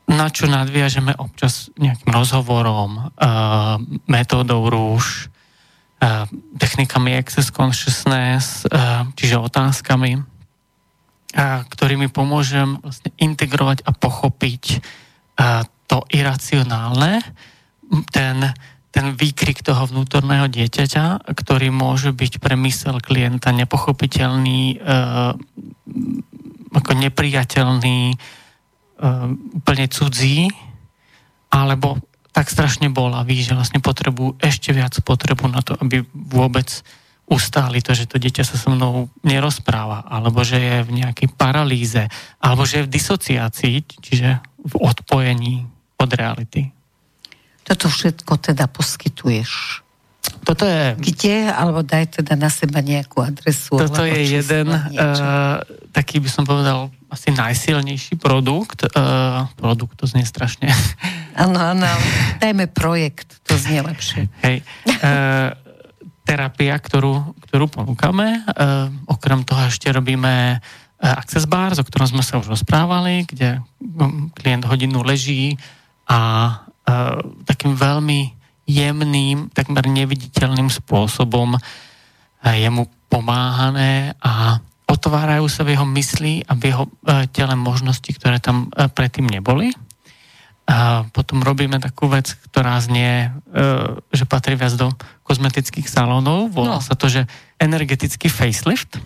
na 0.05 0.29
čo 0.29 0.45
nadviažeme 0.45 1.17
občas 1.17 1.73
nejakým 1.81 2.13
rozhovorom, 2.13 3.09
uh, 3.09 3.81
metódou 4.05 4.69
rúž, 4.69 5.33
technikami 6.59 7.17
Access 7.17 7.49
Consciousness, 7.49 8.69
čiže 9.17 9.41
otázkami, 9.41 10.21
ktorými 11.69 12.13
pomôžem 12.13 12.79
vlastne 12.79 13.11
integrovať 13.19 13.83
a 13.83 13.91
pochopiť 13.91 14.63
to 15.91 15.99
iracionálne, 16.15 17.21
ten, 18.15 18.37
ten 18.95 19.07
výkrik 19.19 19.61
toho 19.61 19.85
vnútorného 19.91 20.47
dieťaťa, 20.47 21.35
ktorý 21.35 21.69
môže 21.75 22.15
byť 22.15 22.33
pre 22.39 22.55
mysel 22.63 23.03
klienta 23.03 23.51
nepochopiteľný, 23.51 24.81
ako 26.75 26.91
nepriateľný, 26.95 28.01
úplne 29.59 29.87
cudzí, 29.91 30.49
alebo 31.51 31.99
tak 32.35 32.51
strašne 32.51 32.91
bolavý, 32.91 33.47
že 33.47 33.55
vlastne 33.55 33.79
potrebujú 33.79 34.35
ešte 34.43 34.75
viac 34.75 34.99
potrebu 35.07 35.47
na 35.47 35.63
to, 35.63 35.79
aby 35.79 36.03
vôbec 36.11 36.67
ustáli 37.31 37.81
to, 37.81 37.95
že 37.95 38.11
to 38.11 38.19
dieťa 38.19 38.43
sa 38.45 38.59
so 38.59 38.75
mnou 38.75 39.09
nerozpráva, 39.23 40.05
alebo 40.05 40.43
že 40.43 40.59
je 40.59 40.77
v 40.85 40.91
nejakej 41.01 41.29
paralýze, 41.39 42.11
alebo 42.43 42.67
že 42.67 42.83
je 42.83 42.87
v 42.91 42.93
disociácii, 42.93 43.77
čiže 44.03 44.43
v 44.61 44.75
odpojení 44.83 45.65
od 45.97 46.11
reality. 46.11 46.69
Toto 47.65 47.89
všetko 47.89 48.53
teda 48.53 48.69
poskytuješ. 48.69 49.81
Toto 50.45 50.69
je... 50.69 50.99
Kde? 51.01 51.49
Alebo 51.49 51.81
daj 51.81 52.21
teda 52.21 52.37
na 52.37 52.53
seba 52.53 52.85
nejakú 52.85 53.25
adresu. 53.25 53.81
Toto 53.81 54.05
je 54.05 54.21
jeden 54.21 54.69
uh, 54.69 55.65
taký 55.95 56.19
by 56.19 56.29
som 56.29 56.43
povedal 56.43 56.91
asi 57.15 57.31
najsilnejší 57.31 58.19
produkt. 58.19 58.85
Uh, 58.91 59.47
produkt 59.55 59.95
to 59.97 60.11
znie 60.11 60.27
strašne. 60.27 60.69
Áno, 61.35 61.59
áno, 61.59 61.91
dajme 62.39 62.71
projekt, 62.71 63.43
to 63.47 63.59
znie 63.59 63.83
lepšie. 63.83 64.31
Hej. 64.43 64.63
Uh, 64.87 65.51
terapia, 66.23 66.79
ktorú, 66.79 67.35
ktorú 67.49 67.67
ponúkame. 67.71 68.43
Uh, 68.55 68.91
okrem 69.11 69.43
toho 69.43 69.67
ešte 69.67 69.91
robíme 69.91 70.59
Access 71.05 71.45
Bars, 71.45 71.77
o 71.77 71.85
ktorom 71.85 72.09
sme 72.09 72.23
sa 72.25 72.39
už 72.39 72.55
rozprávali, 72.55 73.29
kde 73.29 73.61
klient 74.39 74.65
hodinu 74.65 75.05
leží 75.05 75.59
a 76.09 76.21
uh, 76.55 77.19
takým 77.45 77.77
veľmi 77.77 78.33
jemným, 78.65 79.53
takmer 79.53 79.85
neviditeľným 79.85 80.73
spôsobom 80.73 81.61
je 82.45 82.69
mu 82.73 82.89
pomáhané 83.09 84.17
a 84.21 84.61
otvárajú 84.95 85.51
sa 85.51 85.67
v 85.67 85.75
jeho 85.75 85.87
mysli 85.99 86.47
a 86.47 86.55
v 86.55 86.71
jeho 86.71 86.85
e, 86.87 87.27
tele 87.35 87.59
možnosti, 87.59 88.07
ktoré 88.07 88.39
tam 88.39 88.71
e, 88.71 88.87
predtým 88.87 89.27
neboli. 89.27 89.75
A 90.65 91.05
potom 91.13 91.45
robíme 91.45 91.77
takú 91.83 92.09
vec, 92.09 92.39
ktorá 92.49 92.79
znie, 92.81 93.29
e, 93.29 93.61
že 94.15 94.25
patrí 94.25 94.55
viac 94.55 94.79
do 94.79 94.95
kozmetických 95.27 95.91
salónov. 95.91 96.55
Volá 96.55 96.79
no. 96.79 96.85
sa 96.85 96.95
to, 96.95 97.11
že 97.11 97.27
energetický 97.59 98.31
facelift. 98.31 99.03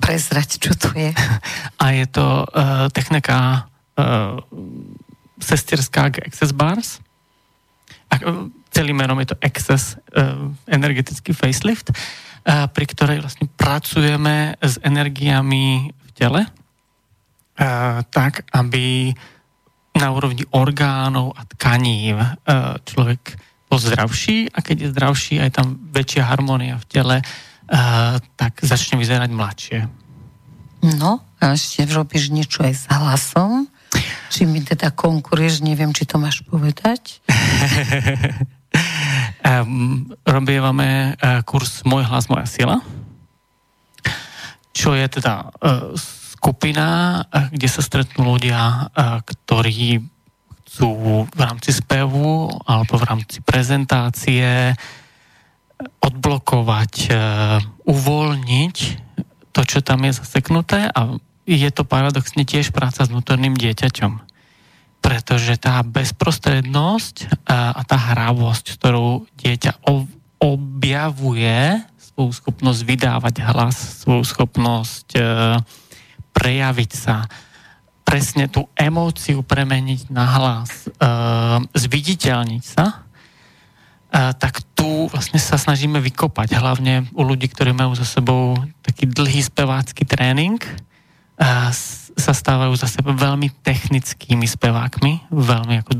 Prezrať, 0.00 0.58
čo 0.58 0.72
to 0.72 0.88
je. 0.96 1.12
A 1.82 1.84
je 1.92 2.06
to 2.08 2.48
technika 2.92 3.68
sesterská 5.38 6.10
k 6.10 6.26
Access 6.26 6.50
Bars. 6.50 6.98
A 8.10 8.18
celým 8.74 8.98
menom 8.98 9.16
je 9.22 9.32
to 9.32 9.36
Access 9.38 9.94
energetický 10.66 11.30
facelift 11.30 11.94
pri 12.44 12.84
ktorej 12.84 13.24
vlastne 13.24 13.48
pracujeme 13.48 14.60
s 14.60 14.76
energiami 14.84 15.88
v 15.88 16.10
tele, 16.12 16.44
tak, 18.12 18.44
aby 18.52 19.16
na 19.96 20.08
úrovni 20.12 20.44
orgánov 20.52 21.32
a 21.38 21.48
tkaní 21.48 22.12
človek 22.84 23.40
bol 23.70 23.80
zdravší 23.80 24.52
a 24.52 24.60
keď 24.60 24.76
je 24.76 24.92
zdravší, 24.92 25.34
aj 25.40 25.50
tam 25.56 25.80
väčšia 25.88 26.28
harmonia 26.28 26.76
v 26.76 26.86
tele, 26.90 27.16
tak 28.36 28.52
začne 28.60 29.00
vyzerať 29.00 29.30
mladšie. 29.32 29.80
No, 31.00 31.24
a 31.40 31.56
ešte 31.56 31.88
robíš 31.88 32.28
niečo 32.28 32.60
aj 32.60 32.74
s 32.76 32.84
hlasom? 32.92 33.72
Či 34.28 34.44
mi 34.44 34.60
teda 34.60 34.92
konkuruješ, 34.92 35.64
neviem, 35.64 35.96
či 35.96 36.04
to 36.04 36.20
máš 36.20 36.44
povedať? 36.44 37.24
Um, 39.44 40.08
robievame 40.24 41.20
uh, 41.20 41.44
kurz 41.44 41.84
Môj 41.84 42.08
hlas, 42.08 42.32
moja 42.32 42.48
sila, 42.48 42.80
čo 44.72 44.96
je 44.96 45.04
teda 45.04 45.52
uh, 45.52 45.92
skupina, 46.32 47.20
uh, 47.28 47.52
kde 47.52 47.68
sa 47.68 47.84
stretnú 47.84 48.24
ľudia, 48.24 48.88
ktorí 49.20 50.00
chcú 50.64 50.88
v 51.28 51.40
rámci 51.44 51.76
spevu 51.76 52.48
alebo 52.64 52.96
v 52.96 53.04
rámci 53.04 53.44
prezentácie 53.44 54.72
odblokovať, 56.00 57.12
uvoľniť 57.84 58.76
to, 59.52 59.60
čo 59.60 59.78
tam 59.84 60.08
je 60.08 60.16
zaseknuté 60.16 60.88
a 60.88 61.20
je 61.44 61.68
to 61.68 61.84
paradoxne 61.84 62.42
tiež 62.48 62.72
práca 62.72 63.04
s 63.04 63.12
vnútorným 63.12 63.52
dieťaťom 63.52 64.33
pretože 65.04 65.60
tá 65.60 65.84
bezprostrednosť 65.84 67.44
a, 67.44 67.76
a 67.76 67.82
tá 67.84 67.98
hravosť, 68.00 68.80
ktorú 68.80 69.28
dieťa 69.36 69.84
objavuje 70.40 71.84
svoju 72.00 72.32
schopnosť 72.32 72.80
vydávať 72.88 73.34
hlas, 73.44 73.76
svoju 74.00 74.24
schopnosť 74.24 75.08
e, 75.12 75.20
prejaviť 76.32 76.90
sa, 76.96 77.28
presne 78.00 78.48
tú 78.48 78.64
emóciu 78.72 79.44
premeniť 79.44 80.08
na 80.08 80.24
hlas, 80.24 80.88
e, 80.88 81.04
zviditeľniť 81.76 82.64
sa, 82.64 82.86
e, 82.88 82.96
tak 84.40 84.64
tu 84.72 85.12
vlastne 85.12 85.36
sa 85.36 85.60
snažíme 85.60 86.00
vykopať, 86.00 86.56
hlavne 86.56 87.12
u 87.12 87.28
ľudí, 87.28 87.52
ktorí 87.52 87.76
majú 87.76 87.92
za 87.92 88.08
sebou 88.08 88.56
taký 88.80 89.04
dlhý 89.04 89.44
spevácky 89.44 90.08
tréning, 90.08 90.56
sa 92.14 92.32
stávajú 92.32 92.74
zase 92.78 93.02
veľmi 93.02 93.50
technickými 93.62 94.46
spevákmi, 94.46 95.34
veľmi 95.34 95.74
ako 95.82 95.92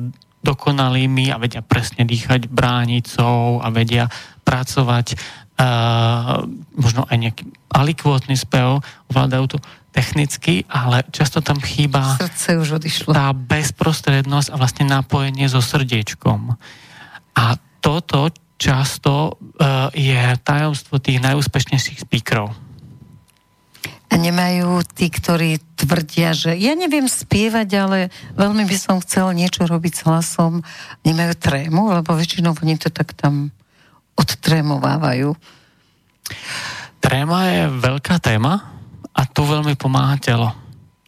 dokonalými 0.44 1.32
a 1.32 1.40
vedia 1.40 1.64
presne 1.64 2.04
dýchať 2.04 2.52
bránicou 2.52 3.64
a 3.64 3.72
vedia 3.72 4.06
pracovať 4.44 5.16
uh, 5.16 6.44
možno 6.76 7.08
aj 7.08 7.16
nejaký 7.16 7.44
alikvótny 7.72 8.36
spev, 8.36 8.84
ovládajú 9.08 9.56
to 9.56 9.58
technicky, 9.94 10.68
ale 10.68 11.06
často 11.14 11.40
tam 11.40 11.62
chýba 11.62 12.18
Srdce 12.18 12.60
už 12.60 12.82
odišlo. 12.82 13.10
tá 13.14 13.32
bezprostrednosť 13.32 14.48
a 14.52 14.58
vlastne 14.58 14.84
napojenie 14.84 15.48
so 15.48 15.62
srdiečkom. 15.64 16.58
A 17.34 17.44
toto 17.80 18.28
často 18.60 19.34
uh, 19.34 19.88
je 19.96 20.38
tajomstvo 20.44 21.00
tých 21.00 21.24
najúspešnejších 21.24 22.04
speakerov 22.04 22.63
a 24.14 24.20
nemajú 24.22 24.86
tí, 24.94 25.10
ktorí 25.10 25.58
tvrdia, 25.74 26.30
že 26.30 26.54
ja 26.54 26.78
neviem 26.78 27.10
spievať, 27.10 27.68
ale 27.74 27.98
veľmi 28.38 28.62
by 28.62 28.76
som 28.78 29.02
chcel 29.02 29.34
niečo 29.34 29.66
robiť 29.66 29.92
s 29.98 30.04
hlasom. 30.06 30.62
Nemajú 31.02 31.34
trému, 31.34 31.90
lebo 31.90 32.14
väčšinou 32.14 32.54
oni 32.54 32.78
to 32.78 32.94
tak 32.94 33.10
tam 33.18 33.50
odtrémovávajú. 34.14 35.34
Tréma 37.02 37.38
je 37.50 37.62
veľká 37.74 38.22
téma 38.22 38.70
a 39.10 39.22
tu 39.26 39.42
veľmi 39.42 39.74
pomáha 39.74 40.14
telo. 40.22 40.54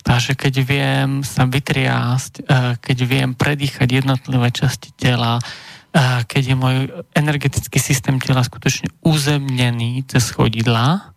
Takže 0.02 0.34
keď 0.34 0.54
viem 0.66 1.10
sa 1.22 1.46
vytriásť, 1.46 2.42
eh, 2.42 2.74
keď 2.82 2.98
viem 3.06 3.30
predýchať 3.38 4.02
jednotlivé 4.02 4.50
časti 4.50 4.90
tela, 4.98 5.38
eh, 5.38 6.26
keď 6.26 6.42
je 6.42 6.56
môj 6.58 6.76
energetický 7.14 7.78
systém 7.78 8.18
tela 8.18 8.42
skutočne 8.42 8.90
uzemnený 9.06 10.02
cez 10.10 10.26
chodidla, 10.34 11.14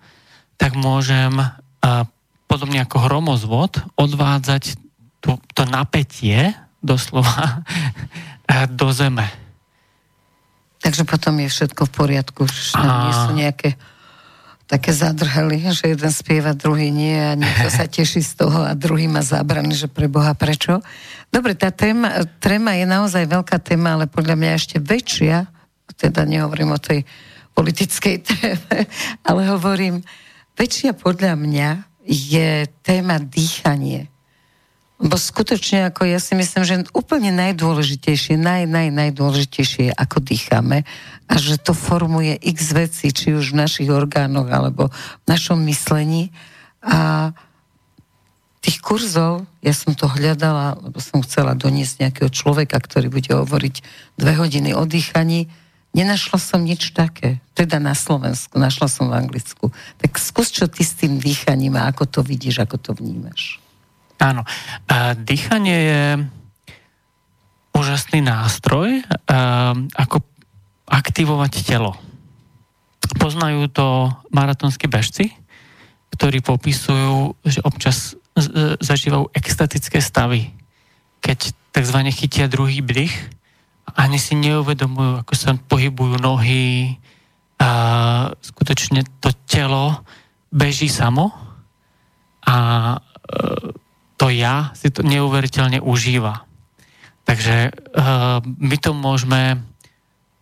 tak 0.62 0.78
môžem 0.78 1.34
a 1.80 2.08
podobne 2.50 2.82
ako 2.84 2.98
hromozvod 3.08 3.80
odvádzať 3.96 4.76
to, 5.20 5.38
to 5.54 5.64
napätie 5.68 6.56
doslova 6.80 7.64
do 8.80 8.90
zeme. 8.96 9.28
Takže 10.80 11.04
potom 11.04 11.36
je 11.44 11.52
všetko 11.52 11.92
v 11.92 11.92
poriadku, 11.92 12.42
že 12.48 12.80
nie 12.80 13.14
sú 13.14 13.30
nejaké 13.36 13.76
také 14.70 14.94
zadrhely, 14.94 15.66
že 15.74 15.98
jeden 15.98 16.14
spieva, 16.14 16.54
druhý 16.54 16.94
nie 16.94 17.18
a 17.18 17.34
niekto 17.34 17.74
sa 17.74 17.90
teší 17.90 18.22
z 18.22 18.38
toho 18.38 18.70
a 18.70 18.78
druhý 18.78 19.10
má 19.10 19.26
zábrany, 19.26 19.74
že 19.74 19.90
pre 19.90 20.06
Boha 20.06 20.38
prečo. 20.38 20.86
Dobre, 21.34 21.58
tá 21.58 21.74
téma, 21.74 22.22
téma 22.38 22.78
je 22.78 22.86
naozaj 22.86 23.26
veľká 23.26 23.58
téma, 23.66 23.98
ale 23.98 24.06
podľa 24.06 24.38
mňa 24.38 24.52
ešte 24.54 24.78
väčšia, 24.78 25.50
teda 25.98 26.22
nehovorím 26.22 26.78
o 26.78 26.80
tej 26.80 27.02
politickej 27.58 28.16
téme, 28.30 28.86
ale 29.26 29.42
hovorím, 29.50 30.06
väčšia 30.60 30.92
podľa 30.92 31.40
mňa 31.40 31.70
je 32.04 32.68
téma 32.84 33.24
dýchanie. 33.24 34.12
Bo 35.00 35.16
skutočne, 35.16 35.88
ako 35.88 36.04
ja 36.12 36.20
si 36.20 36.36
myslím, 36.36 36.68
že 36.68 36.84
úplne 36.92 37.32
najdôležitejšie, 37.32 38.36
naj, 38.36 38.68
naj, 38.68 38.92
najdôležitejšie 38.92 39.90
je, 39.90 39.94
ako 39.96 40.20
dýchame 40.20 40.84
a 41.32 41.34
že 41.40 41.56
to 41.56 41.72
formuje 41.72 42.36
x 42.36 42.76
veci, 42.76 43.16
či 43.16 43.32
už 43.32 43.56
v 43.56 43.64
našich 43.64 43.88
orgánoch, 43.88 44.52
alebo 44.52 44.92
v 45.24 45.26
našom 45.32 45.64
myslení. 45.72 46.36
A 46.84 47.32
tých 48.60 48.84
kurzov, 48.84 49.48
ja 49.64 49.72
som 49.72 49.96
to 49.96 50.12
hľadala, 50.12 50.76
lebo 50.84 51.00
som 51.00 51.24
chcela 51.24 51.56
doniesť 51.56 52.04
nejakého 52.04 52.28
človeka, 52.28 52.76
ktorý 52.76 53.08
bude 53.08 53.32
hovoriť 53.32 53.76
dve 54.20 54.34
hodiny 54.36 54.76
o 54.76 54.84
dýchaní, 54.84 55.48
Nenašla 55.90 56.38
som 56.38 56.62
nič 56.62 56.94
také, 56.94 57.42
teda 57.58 57.82
na 57.82 57.98
Slovensku, 57.98 58.62
našla 58.62 58.86
som 58.86 59.10
v 59.10 59.18
Anglicku. 59.18 59.74
Tak 59.98 60.22
skús, 60.22 60.54
čo 60.54 60.70
ty 60.70 60.86
s 60.86 60.94
tým 60.94 61.18
dýchaním 61.18 61.74
a 61.82 61.90
ako 61.90 62.06
to 62.06 62.20
vidíš, 62.22 62.62
ako 62.62 62.78
to 62.78 62.92
vnímaš. 62.94 63.58
Áno. 64.22 64.46
Dýchanie 65.26 65.78
je 65.82 66.04
úžasný 67.74 68.22
nástroj, 68.22 69.02
ako 69.98 70.22
aktivovať 70.86 71.54
telo. 71.66 71.98
Poznajú 73.18 73.66
to 73.74 74.14
maratonskí 74.30 74.86
bežci, 74.86 75.34
ktorí 76.14 76.46
popisujú, 76.46 77.34
že 77.48 77.66
občas 77.66 78.14
zažívajú 78.78 79.34
extatické 79.34 80.04
stavy, 80.04 80.54
keď 81.24 81.56
tzv. 81.74 81.98
chytia 82.14 82.46
druhý 82.46 82.86
bdych 82.86 83.39
ani 83.96 84.18
si 84.22 84.36
neuvedomujú, 84.38 85.24
ako 85.24 85.34
sa 85.34 85.56
pohybujú 85.56 86.20
nohy 86.20 86.98
a 87.60 87.70
skutočne 88.40 89.04
to 89.20 89.34
telo 89.48 90.06
beží 90.50 90.88
samo 90.90 91.32
a 92.46 92.56
e, 92.96 92.98
to 94.20 94.28
ja 94.32 94.72
si 94.76 94.90
to 94.90 95.06
neuveriteľne 95.06 95.80
užíva. 95.84 96.44
Takže 97.24 97.56
e, 97.68 97.72
my 98.46 98.76
to 98.82 98.92
môžeme 98.96 99.62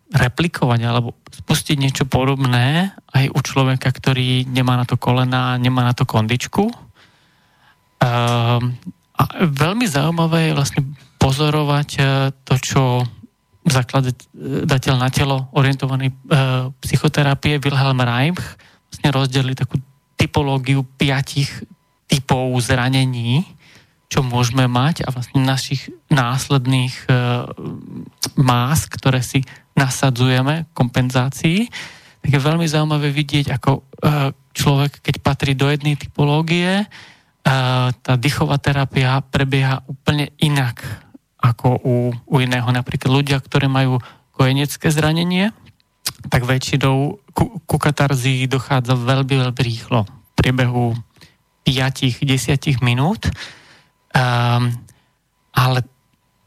replikovať 0.08 0.80
alebo 0.88 1.12
spustiť 1.28 1.76
niečo 1.76 2.04
podobné 2.08 2.96
aj 3.12 3.28
u 3.28 3.40
človeka, 3.44 3.92
ktorý 3.92 4.48
nemá 4.48 4.80
na 4.80 4.88
to 4.88 4.96
kolena, 4.96 5.60
nemá 5.60 5.84
na 5.84 5.92
to 5.92 6.08
kondičku 6.08 6.72
a 7.98 8.08
veľmi 9.42 9.86
zaujímavé 9.90 10.50
je 10.50 10.56
vlastne 10.56 10.82
pozorovať 11.18 11.88
to, 12.46 12.54
čo 12.62 12.82
zakladateľ 13.68 14.94
na 14.96 15.08
telo 15.12 15.52
orientovaný 15.52 16.12
psychoterapie 16.80 17.60
Wilhelm 17.60 18.00
Reich 18.00 18.40
vlastne 18.88 19.08
rozdelili 19.12 19.54
takú 19.54 19.76
typológiu 20.18 20.82
piatich 20.98 21.48
typov 22.08 22.56
zranení, 22.58 23.44
čo 24.08 24.24
môžeme 24.24 24.64
mať 24.66 25.04
a 25.04 25.12
vlastne 25.12 25.44
našich 25.44 25.92
následných 26.08 26.96
e, 27.04 27.08
más, 28.40 28.88
ktoré 28.88 29.20
si 29.20 29.44
nasadzujeme 29.76 30.66
kompenzácii, 30.72 31.68
tak 32.24 32.30
je 32.32 32.40
veľmi 32.40 32.64
zaujímavé 32.64 33.12
vidieť, 33.12 33.52
ako 33.52 33.70
e, 33.78 33.82
človek, 34.56 35.04
keď 35.04 35.14
patrí 35.20 35.52
do 35.52 35.68
jednej 35.68 36.00
typológie, 36.00 36.82
e, 36.82 36.86
tá 37.92 38.12
dýchová 38.16 38.56
terapia 38.56 39.20
prebieha 39.20 39.84
úplne 39.84 40.32
inak 40.40 40.80
ako 41.38 41.68
u, 41.82 41.94
u 42.10 42.36
iného. 42.42 42.66
Napríklad 42.70 43.10
ľudia, 43.10 43.38
ktorí 43.38 43.70
majú 43.70 44.02
kojenecké 44.34 44.90
zranenie, 44.90 45.54
tak 46.30 46.46
väčšinou 46.46 47.22
ku, 47.34 47.62
ku 47.62 47.76
katarzii 47.78 48.50
dochádza 48.50 48.98
veľmi, 48.98 49.34
veľmi 49.46 49.62
rýchlo. 49.62 50.02
V 50.06 50.32
priebehu 50.34 50.94
5-10 51.66 52.82
minút 52.82 53.30
Um, 54.08 54.72
ale 55.52 55.84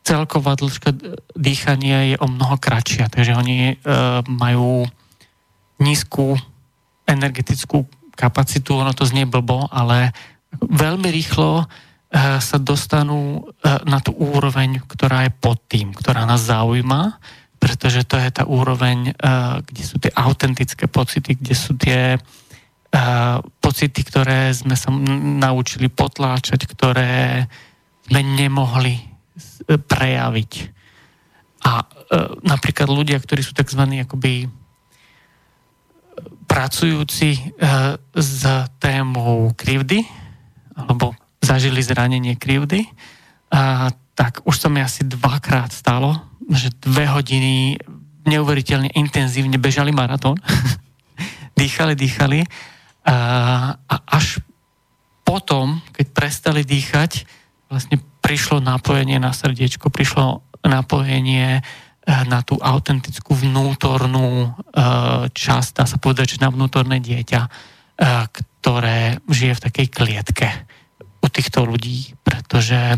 celková 0.02 0.58
dĺžka 0.58 0.98
dýchania 1.38 2.10
je 2.10 2.16
o 2.18 2.26
mnoho 2.26 2.58
kratšia, 2.58 3.06
takže 3.06 3.38
oni 3.38 3.78
uh, 3.78 4.26
majú 4.26 4.90
nízku 5.78 6.42
energetickú 7.06 7.86
kapacitu, 8.18 8.82
ono 8.82 8.98
to 8.98 9.06
znie 9.06 9.30
blbo, 9.30 9.70
ale 9.70 10.10
veľmi 10.58 11.06
rýchlo 11.14 11.62
uh, 11.62 11.66
sa 12.12 12.58
dostanú 12.60 13.40
uh, 13.40 13.80
na 13.88 14.04
tú 14.04 14.12
úroveň, 14.12 14.84
ktorá 14.84 15.24
je 15.24 15.32
pod 15.32 15.64
tým, 15.72 15.96
ktorá 15.96 16.28
nás 16.28 16.44
zaujíma, 16.44 17.18
pretože 17.56 18.04
to 18.04 18.20
je 18.20 18.30
tá 18.36 18.44
úroveň, 18.44 19.16
uh, 19.16 19.64
kde 19.64 19.84
sú 19.88 19.96
tie 19.96 20.12
autentické 20.12 20.92
pocity, 20.92 21.40
kde 21.40 21.56
sú 21.56 21.80
tie 21.80 22.20
pocity, 23.64 24.04
ktoré 24.04 24.52
sme 24.52 24.76
sa 24.76 24.92
naučili 24.92 25.88
potláčať, 25.88 26.68
ktoré 26.68 27.48
sme 28.04 28.20
nemohli 28.20 29.00
prejaviť. 29.64 30.52
A 31.64 31.88
napríklad 32.44 32.92
ľudia, 32.92 33.16
ktorí 33.16 33.48
sú 33.48 33.56
tzv. 33.56 33.88
akoby 34.04 34.52
pracujúci 36.52 37.56
s 38.12 38.42
témou 38.84 39.56
krivdy, 39.56 40.04
alebo 40.76 41.16
zažili 41.42 41.82
zranenie 41.82 42.38
krivdy, 42.38 42.88
a, 43.52 43.90
tak 44.16 44.46
už 44.46 44.56
sa 44.56 44.70
mi 44.70 44.80
asi 44.80 45.04
dvakrát 45.04 45.74
stalo, 45.74 46.16
že 46.52 46.70
dve 46.78 47.10
hodiny 47.10 47.82
neuveriteľne 48.26 48.94
intenzívne 48.94 49.58
bežali 49.58 49.90
maratón, 49.90 50.38
dýchali, 51.60 51.98
dýchali. 51.98 52.40
A, 53.02 53.16
a 53.82 53.96
až 54.06 54.38
potom, 55.26 55.82
keď 55.96 56.08
prestali 56.14 56.62
dýchať, 56.62 57.26
vlastne 57.72 57.98
prišlo 58.22 58.62
napojenie 58.62 59.18
na 59.18 59.34
srdiečko, 59.34 59.90
prišlo 59.90 60.44
napojenie 60.62 61.60
eh, 61.60 61.64
na 62.28 62.46
tú 62.46 62.60
autentickú 62.62 63.34
vnútornú 63.34 64.28
eh, 64.46 64.52
časť, 65.32 65.70
dá 65.82 65.86
sa 65.88 65.98
povedať, 65.98 66.38
že 66.38 66.44
na 66.44 66.54
vnútorné 66.54 67.02
dieťa, 67.02 67.42
eh, 67.42 67.50
ktoré 68.30 69.18
žije 69.26 69.54
v 69.58 69.64
takej 69.72 69.88
klietke 69.90 70.48
u 71.22 71.28
týchto 71.30 71.64
ľudí, 71.70 72.18
pretože 72.26 72.98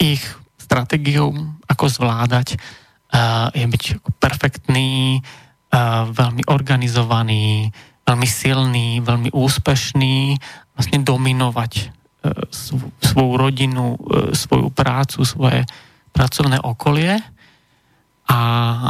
ich 0.00 0.22
stratégiou, 0.56 1.32
ako 1.68 1.84
zvládať, 1.88 2.56
je 3.52 3.64
byť 3.64 3.84
perfektný, 4.16 5.20
veľmi 6.10 6.42
organizovaný, 6.50 7.70
veľmi 8.10 8.28
silný, 8.28 8.88
veľmi 9.04 9.30
úspešný, 9.30 10.34
vlastne 10.74 10.98
dominovať 11.04 11.72
e, 11.78 11.84
svoju 12.98 13.32
rodinu, 13.38 13.94
e, 13.94 13.98
svoju 14.34 14.74
prácu, 14.74 15.22
svoje 15.22 15.62
pracovné 16.10 16.58
okolie. 16.58 17.22
A 18.26 18.38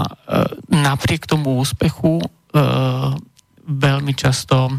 e, 0.01 0.07
napriek 0.73 1.29
tomu 1.29 1.61
úspechu 1.61 2.23
veľmi 3.71 4.11
často 4.19 4.75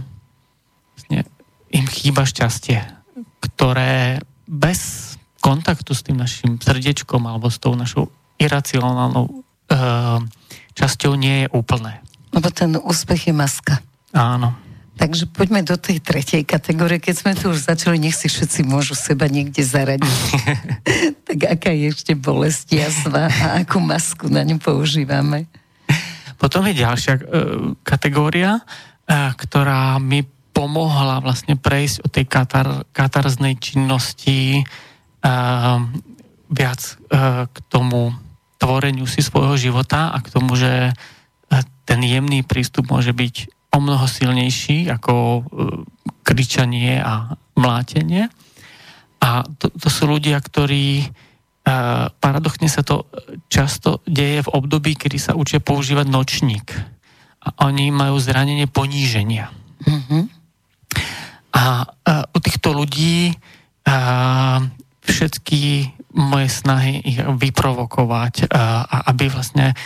chýba 1.91 2.23
šťastie, 2.23 2.79
ktoré 3.43 4.23
bez 4.47 5.13
kontaktu 5.43 5.91
s 5.91 6.05
tým 6.05 6.17
našim 6.21 6.57
srdiečkom 6.61 7.19
alebo 7.27 7.51
s 7.51 7.59
tou 7.59 7.75
našou 7.75 8.07
iracionálnou 8.39 9.43
časťou 10.73 11.13
nie 11.19 11.45
je 11.45 11.47
úplné. 11.51 12.01
Lebo 12.31 12.47
ten 12.51 12.75
úspech 12.79 13.31
je 13.31 13.33
maska. 13.35 13.75
Áno. 14.15 14.55
Takže 14.99 15.25
poďme 15.33 15.65
do 15.65 15.79
tej 15.81 15.97
tretej 15.97 16.45
kategórie. 16.45 17.01
Keď 17.01 17.15
sme 17.15 17.33
tu 17.33 17.49
už 17.49 17.65
začali, 17.65 17.97
nech 17.97 18.13
si 18.13 18.29
všetci 18.29 18.61
môžu 18.67 18.93
seba 18.93 19.25
niekde 19.25 19.65
zaradiť. 19.65 20.19
tak 21.27 21.39
aká 21.57 21.71
je 21.73 21.89
ešte 21.89 22.13
bolesť 22.13 22.75
jasva 22.75 23.31
a 23.31 23.65
akú 23.65 23.81
masku 23.81 24.29
na 24.29 24.45
ňu 24.45 24.61
používame? 24.61 25.49
Potom 26.37 26.65
je 26.69 26.85
ďalšia 26.85 27.13
uh, 27.17 27.23
kategória, 27.81 28.61
uh, 28.61 29.33
ktorá 29.33 29.97
mi 29.97 30.21
pomohla 30.51 31.23
vlastne 31.23 31.55
prejsť 31.55 32.05
od 32.05 32.09
tej 32.11 32.25
katar, 32.27 32.67
katarznej 32.91 33.55
činnosti 33.57 34.63
uh, 34.63 35.79
viac 36.51 36.81
uh, 37.11 37.47
k 37.47 37.57
tomu 37.71 38.11
tvoreniu 38.61 39.09
si 39.09 39.25
svojho 39.25 39.57
života 39.57 40.13
a 40.13 40.21
k 40.21 40.29
tomu, 40.29 40.53
že 40.53 40.93
ten 41.91 41.99
jemný 42.07 42.45
prístup 42.45 42.87
môže 42.87 43.11
byť 43.11 43.51
o 43.75 43.77
mnoho 43.83 44.07
silnejší 44.07 44.87
ako 44.87 45.13
e, 45.15 45.41
kričanie 46.23 47.03
a 47.03 47.35
mlátenie. 47.59 48.31
A 49.19 49.43
to, 49.59 49.67
to 49.75 49.87
sú 49.91 50.07
ľudia, 50.07 50.39
ktorí 50.39 51.03
e, 51.03 51.05
paradoxne 52.15 52.71
sa 52.71 52.79
to 52.79 53.11
často 53.51 53.99
deje 54.07 54.47
v 54.47 54.53
období, 54.55 54.95
kedy 54.95 55.19
sa 55.19 55.35
učia 55.35 55.59
používať 55.59 56.07
nočník. 56.07 56.67
A 57.43 57.67
oni 57.67 57.91
majú 57.91 58.15
zranenie 58.23 58.71
poníženia. 58.71 59.51
Mm-hmm. 59.83 60.23
A, 61.61 61.85
a 61.85 62.25
u 62.33 62.39
týchto 62.41 62.73
ľudí 62.73 63.37
a, 63.85 64.65
všetky 65.05 65.93
moje 66.17 66.49
snahy 66.49 67.05
ich 67.05 67.21
vyprovokovať, 67.21 68.49
a, 68.49 68.81
a 68.81 68.97
aby 69.13 69.29
vlastne 69.29 69.77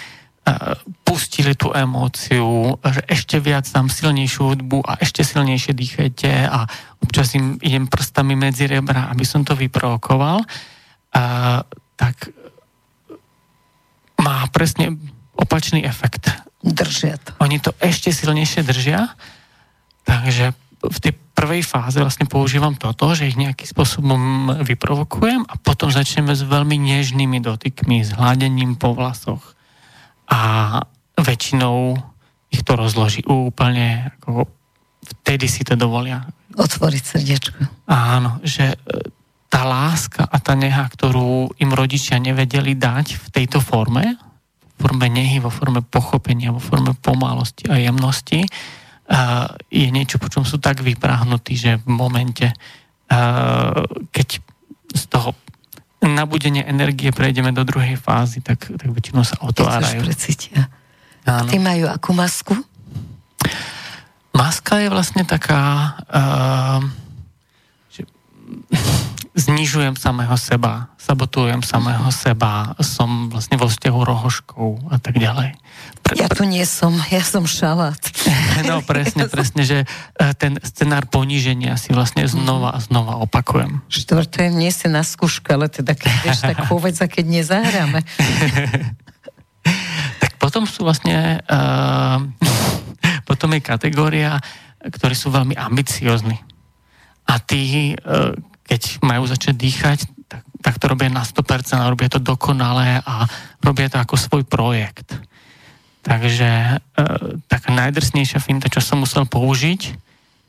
pustili 1.02 1.58
tú 1.58 1.74
emóciu, 1.74 2.78
že 2.86 3.02
ešte 3.10 3.42
viac 3.42 3.66
dám 3.66 3.90
silnejšiu 3.90 4.54
hudbu 4.54 4.78
a 4.86 5.02
ešte 5.02 5.26
silnejšie 5.26 5.74
dýchajte 5.74 6.30
a 6.46 6.70
občas 7.02 7.34
im 7.34 7.58
idem 7.66 7.90
prstami 7.90 8.38
medzi 8.38 8.70
rebra, 8.70 9.10
aby 9.10 9.26
som 9.26 9.42
to 9.42 9.58
vyprovokoval, 9.58 10.46
a, 11.18 11.66
tak 11.98 12.30
má 14.22 14.46
presne 14.54 14.94
opačný 15.34 15.82
efekt. 15.82 16.30
Držia 16.62 17.18
to. 17.22 17.34
Oni 17.42 17.58
to 17.58 17.74
ešte 17.82 18.14
silnejšie 18.14 18.66
držia, 18.66 19.14
takže 20.06 20.54
v 20.90 20.98
tej 21.02 21.14
prvej 21.36 21.62
fáze 21.66 22.00
vlastne 22.00 22.30
používam 22.30 22.74
toto, 22.78 23.12
že 23.12 23.28
ich 23.28 23.38
nejakým 23.40 23.68
spôsobom 23.68 24.22
vyprovokujem 24.64 25.44
a 25.46 25.54
potom 25.60 25.92
začneme 25.92 26.32
s 26.32 26.46
veľmi 26.46 26.80
nežnými 26.80 27.44
dotykmi, 27.44 28.06
s 28.06 28.16
hládením 28.16 28.80
po 28.80 28.96
vlasoch, 28.96 29.56
a 30.30 30.82
väčšinou 31.16 31.98
ich 32.50 32.62
to 32.66 32.74
rozloží 32.74 33.22
úplne, 33.28 34.16
ako 34.20 34.50
vtedy 35.22 35.46
si 35.46 35.62
to 35.62 35.78
dovolia. 35.78 36.26
Otvoriť 36.56 37.04
srdiečko. 37.04 37.60
Áno, 37.92 38.40
že 38.42 38.74
e, 38.74 38.78
tá 39.52 39.68
láska 39.68 40.24
a 40.26 40.38
tá 40.40 40.56
neha, 40.56 40.88
ktorú 40.88 41.52
im 41.60 41.72
rodičia 41.76 42.18
nevedeli 42.18 42.74
dať 42.74 43.20
v 43.20 43.28
tejto 43.30 43.60
forme, 43.60 44.16
v 44.16 44.74
forme 44.80 45.08
nehy, 45.12 45.40
vo 45.44 45.52
forme 45.52 45.84
pochopenia, 45.84 46.56
vo 46.56 46.64
forme 46.64 46.96
pomalosti 46.98 47.68
a 47.70 47.80
jemnosti, 47.80 48.48
je 49.70 49.88
niečo, 49.94 50.18
po 50.18 50.30
čom 50.34 50.42
sú 50.42 50.58
tak 50.58 50.82
vypráhnutí, 50.82 51.54
že 51.54 51.78
v 51.78 51.88
momente, 51.94 52.50
keď 54.10 54.28
z 54.96 55.04
toho 55.12 55.38
nabudenie 56.06 56.62
energie 56.66 57.10
prejdeme 57.10 57.50
do 57.54 57.66
druhej 57.66 57.98
fázy, 57.98 58.42
tak, 58.42 58.70
tak 58.70 58.90
väčšinou 58.90 59.26
sa 59.26 59.42
otvárajú. 59.42 60.06
precítia. 60.06 60.70
Áno. 61.26 61.50
Ty 61.50 61.58
majú 61.58 61.86
akú 61.90 62.14
masku? 62.14 62.54
Maska 64.36 64.84
je 64.84 64.90
vlastne 64.92 65.24
taká, 65.26 65.96
uh, 66.12 66.84
že 67.90 68.06
znižujem 69.36 70.00
samého 70.00 70.32
seba, 70.40 70.96
sabotujem 70.96 71.60
samého 71.60 72.08
seba, 72.16 72.72
som 72.80 73.28
vlastne 73.28 73.60
vo 73.60 73.68
vzťahu 73.68 74.00
rohoškou 74.00 74.96
a 74.96 74.98
tak 74.98 75.20
ďalej. 75.20 75.60
Pre, 76.08 76.16
ja 76.16 76.32
tu 76.32 76.48
nie 76.48 76.64
som, 76.64 76.96
ja 77.12 77.20
som 77.22 77.44
šalát. 77.44 78.00
No 78.66 78.80
presne, 78.80 79.28
presne, 79.28 79.68
že 79.68 79.84
e, 79.84 79.86
ten 80.40 80.56
scenár 80.64 81.12
poníženia 81.12 81.76
si 81.76 81.92
vlastne 81.92 82.24
znova 82.24 82.72
a 82.72 82.80
znova 82.80 83.20
opakujem. 83.20 83.84
Štvrté, 83.92 84.48
nie 84.48 84.72
si 84.72 84.88
na 84.88 85.04
skúšku, 85.04 85.52
ale 85.52 85.68
teda 85.68 85.92
keď 85.92 86.14
vieš, 86.24 86.40
tak 86.40 86.64
povedz, 86.72 87.04
a 87.04 87.12
keď 87.12 87.44
nezahráme. 87.44 88.00
tak 90.24 90.32
potom 90.40 90.64
sú 90.64 90.88
vlastne, 90.88 91.44
uh, 91.52 92.24
potom 93.28 93.52
je 93.54 93.62
kategória, 93.62 94.40
ktorí 94.80 95.14
sú 95.14 95.36
veľmi 95.36 95.60
ambiciozni. 95.60 96.40
A 97.28 97.36
tí, 97.44 97.92
uh, 98.00 98.32
keď 98.66 99.06
majú 99.06 99.30
začať 99.30 99.54
dýchať, 99.54 100.00
tak, 100.26 100.44
tak 100.62 100.76
to 100.82 100.90
robia 100.90 101.14
na 101.14 101.22
100% 101.22 101.78
a 101.78 101.90
robia 101.90 102.10
to 102.10 102.18
dokonale 102.18 103.00
a 103.06 103.30
robia 103.62 103.88
to 103.88 104.02
ako 104.02 104.18
svoj 104.18 104.44
projekt. 104.44 105.14
Takže 106.06 106.50
e, 106.50 106.74
taká 107.50 107.70
najdrsnejšia 107.74 108.42
finta, 108.42 108.70
čo 108.70 108.82
som 108.82 109.02
musel 109.02 109.26
použiť, 109.26 109.82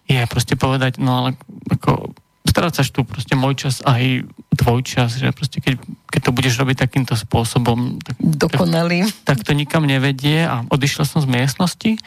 je 0.06 0.20
proste 0.28 0.56
povedať, 0.56 1.00
no 1.00 1.24
ale 1.24 1.30
ako 1.72 2.12
strácaš 2.46 2.88
tu 2.94 3.04
proste 3.04 3.36
môj 3.36 3.68
čas 3.68 3.84
aj 3.84 4.24
tvoj 4.56 4.80
čas, 4.80 5.20
že 5.20 5.28
proste 5.34 5.60
keď, 5.60 5.76
keď 6.08 6.20
to 6.24 6.30
budeš 6.32 6.54
robiť 6.56 6.76
takýmto 6.80 7.12
spôsobom, 7.18 8.00
tak, 8.00 8.16
Dokonalým. 8.20 9.08
Tak, 9.24 9.44
tak 9.44 9.48
to 9.48 9.52
nikam 9.52 9.84
nevedie 9.84 10.44
a 10.44 10.64
odišiel 10.72 11.04
som 11.04 11.20
z 11.20 11.28
miestnosti 11.28 12.00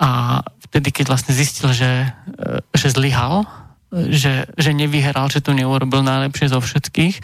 a 0.00 0.40
vtedy, 0.68 0.88
keď 0.88 1.12
vlastne 1.12 1.36
zistil, 1.36 1.76
že, 1.76 2.08
e, 2.40 2.64
že 2.72 2.88
zlyhal, 2.92 3.44
že, 3.92 4.48
že 4.56 4.70
nevyhral, 4.72 5.28
že 5.28 5.44
to 5.44 5.52
neurobil 5.52 6.00
najlepšie 6.00 6.48
zo 6.48 6.60
všetkých. 6.64 7.20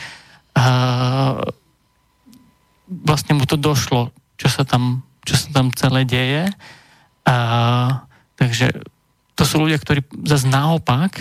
A 0.55 0.65
vlastne 2.89 3.37
mu 3.37 3.45
to 3.49 3.57
došlo, 3.57 4.13
čo 4.37 4.49
sa 4.53 4.69
tam, 4.69 5.05
čo 5.25 5.35
sa 5.37 5.49
tam 5.53 5.73
celé 5.73 6.05
deje. 6.05 6.45
A, 7.25 7.37
takže 8.37 8.85
to 9.33 9.43
sú 9.49 9.65
ľudia, 9.65 9.81
ktorí 9.81 10.05
zase 10.29 10.49
naopak 10.51 11.17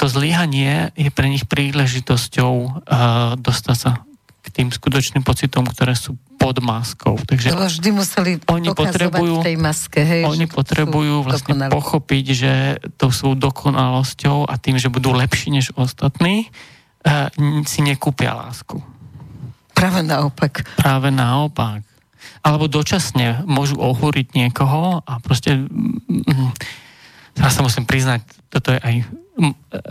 to 0.00 0.08
zlyhanie 0.08 0.88
je 0.96 1.12
pre 1.12 1.28
nich 1.28 1.44
príležitosťou 1.44 2.52
uh, 2.64 3.36
dostať 3.36 3.76
sa 3.76 4.05
k 4.46 4.62
tým 4.62 4.68
skutočným 4.70 5.26
pocitom, 5.26 5.66
ktoré 5.66 5.98
sú 5.98 6.14
pod 6.38 6.62
maskou. 6.62 7.18
Takže 7.18 7.50
to 7.50 7.58
vždy 7.58 7.90
museli 7.90 8.30
oni 8.46 8.70
potrebujú, 8.70 9.42
tej 9.42 9.58
maske, 9.58 9.98
hej, 10.06 10.22
oni 10.22 10.46
potrebujú 10.46 11.26
vlastne 11.26 11.58
dokonali. 11.58 11.72
pochopiť, 11.74 12.24
že 12.30 12.52
to 12.94 13.10
sú 13.10 13.34
dokonalosťou 13.34 14.46
a 14.46 14.54
tým, 14.54 14.78
že 14.78 14.86
budú 14.86 15.10
lepší 15.10 15.50
než 15.50 15.74
ostatní, 15.74 16.46
uh, 17.02 17.26
si 17.66 17.82
nekúpia 17.82 18.38
lásku. 18.38 18.78
Práve 19.74 20.06
naopak. 20.06 20.62
Práve 20.78 21.10
naopak. 21.10 21.82
Alebo 22.46 22.70
dočasne 22.70 23.42
môžu 23.44 23.82
ohúriť 23.82 24.38
niekoho 24.38 25.02
a 25.02 25.12
proste... 25.18 25.66
Mm, 25.66 26.54
teraz 27.36 27.52
sa 27.54 27.62
musím 27.62 27.84
priznať, 27.84 28.24
toto 28.48 28.72
je 28.72 28.80
aj 28.80 28.94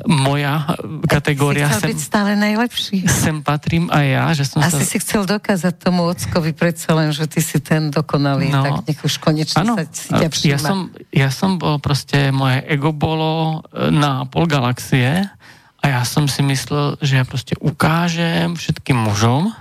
moja 0.09 0.65
kategória. 1.05 1.69
Si 1.69 1.77
chcel 1.77 1.81
sem, 1.81 1.89
byť 1.93 2.01
stále 2.01 2.31
najlepší. 2.33 2.97
Sem 3.05 3.37
patrím 3.45 3.93
aj 3.93 4.05
ja. 4.09 4.25
Že 4.33 4.45
som 4.49 4.59
Asi 4.65 4.81
sa... 4.81 4.89
si 4.89 4.97
chcel 4.97 5.21
dokázať 5.29 5.73
tomu 5.77 6.09
ockovi 6.09 6.49
predsa 6.57 6.97
len, 6.97 7.13
že 7.13 7.29
ty 7.29 7.45
si 7.45 7.61
ten 7.61 7.93
dokonalý, 7.93 8.49
no, 8.49 8.65
tak 8.65 8.89
nech 8.89 8.99
už 9.05 9.21
konečne 9.21 9.61
ano, 9.61 9.77
sa 9.77 9.85
si 9.85 10.09
ťa 10.09 10.29
všíma. 10.33 10.49
Ja 10.49 10.57
som, 10.57 10.77
ja 11.13 11.29
som 11.29 11.51
bol 11.61 11.77
proste, 11.77 12.33
moje 12.33 12.65
ego 12.65 12.89
bolo 12.89 13.61
e, 13.69 13.93
na 13.93 14.25
pol 14.25 14.49
galaxie 14.49 15.29
a 15.77 15.85
ja 15.85 16.01
som 16.01 16.25
si 16.25 16.41
myslel, 16.41 16.97
že 16.97 17.21
ja 17.21 17.25
proste 17.29 17.53
ukážem 17.61 18.57
všetkým 18.57 18.97
mužom, 18.97 19.53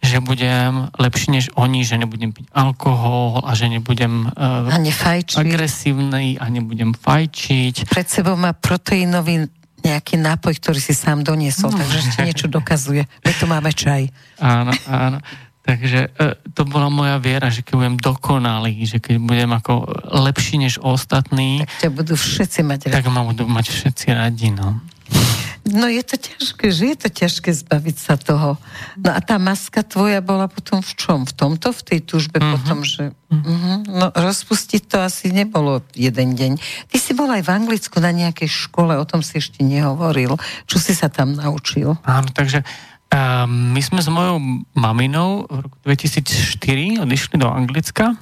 že 0.00 0.16
budem 0.24 0.88
lepší 0.96 1.28
než 1.36 1.44
oni, 1.54 1.84
že 1.84 2.00
nebudem 2.00 2.32
piť 2.32 2.48
alkohol 2.56 3.44
a 3.44 3.52
že 3.52 3.68
nebudem 3.68 4.32
uh, 4.32 4.72
a 4.72 4.80
agresívny 5.36 6.40
a 6.40 6.48
nebudem 6.48 6.96
fajčiť. 6.96 7.84
Pred 7.92 8.08
sebou 8.08 8.34
má 8.34 8.56
proteínový 8.56 9.44
nejaký 9.80 10.20
nápoj, 10.20 10.56
ktorý 10.60 10.80
si 10.80 10.92
sám 10.96 11.24
doniesol, 11.24 11.72
no. 11.72 11.80
takže 11.80 11.96
ešte 12.00 12.20
niečo 12.24 12.48
dokazuje. 12.48 13.04
My 13.24 13.32
tu 13.32 13.44
máme 13.48 13.70
čaj. 13.72 14.08
Áno, 14.40 14.72
áno. 14.88 15.20
Takže 15.60 16.16
uh, 16.16 16.36
to 16.56 16.64
bola 16.64 16.88
moja 16.88 17.20
viera, 17.20 17.52
že 17.52 17.60
keď 17.60 17.74
budem 17.76 17.96
dokonalý, 18.00 18.72
že 18.88 18.98
keď 18.98 19.20
budem 19.20 19.50
ako 19.52 19.84
lepší 20.24 20.56
než 20.64 20.80
ostatní, 20.80 21.68
tak 21.84 21.92
budú 21.92 22.16
všetci 22.16 22.60
mať 22.64 22.80
radi. 22.88 22.96
Tak 22.96 23.06
ma 23.12 23.20
budú 23.28 23.44
mať 23.44 23.68
všetci 23.68 24.06
radi, 24.16 24.48
no. 24.56 24.80
No 25.70 25.86
je 25.86 26.02
to 26.02 26.16
ťažké, 26.18 26.66
že 26.74 26.84
je 26.94 26.96
to 26.98 27.08
ťažké 27.08 27.50
zbaviť 27.54 27.96
sa 27.96 28.14
toho. 28.18 28.58
No 28.98 29.10
a 29.14 29.18
tá 29.22 29.38
maska 29.38 29.86
tvoja 29.86 30.18
bola 30.18 30.50
potom 30.50 30.82
v 30.82 30.92
čom? 30.98 31.22
V 31.22 31.32
tomto, 31.34 31.70
v 31.70 31.82
tej 31.86 31.98
túžbe 32.02 32.42
uh-huh. 32.42 32.58
potom, 32.58 32.82
že... 32.82 33.14
Uh-huh. 33.30 33.86
No 33.86 34.10
rozpustiť 34.10 34.90
to 34.90 34.98
asi 35.06 35.30
nebolo 35.30 35.86
jeden 35.94 36.34
deň. 36.34 36.52
Ty 36.90 36.96
si 36.98 37.14
bol 37.14 37.30
aj 37.30 37.46
v 37.46 37.50
Anglicku 37.54 38.02
na 38.02 38.10
nejakej 38.10 38.50
škole, 38.50 38.98
o 38.98 39.04
tom 39.06 39.22
si 39.22 39.38
ešte 39.38 39.62
nehovoril. 39.62 40.34
Čo 40.66 40.82
si 40.82 40.92
sa 40.92 41.06
tam 41.06 41.38
naučil? 41.38 41.94
Áno, 42.02 42.28
takže 42.34 42.66
uh, 42.66 43.46
my 43.46 43.80
sme 43.80 44.02
s 44.02 44.10
mojou 44.10 44.42
maminou 44.74 45.46
v 45.46 45.70
roku 45.70 45.76
2004 45.86 47.06
odišli 47.06 47.36
do 47.38 47.46
Anglicka. 47.46 48.18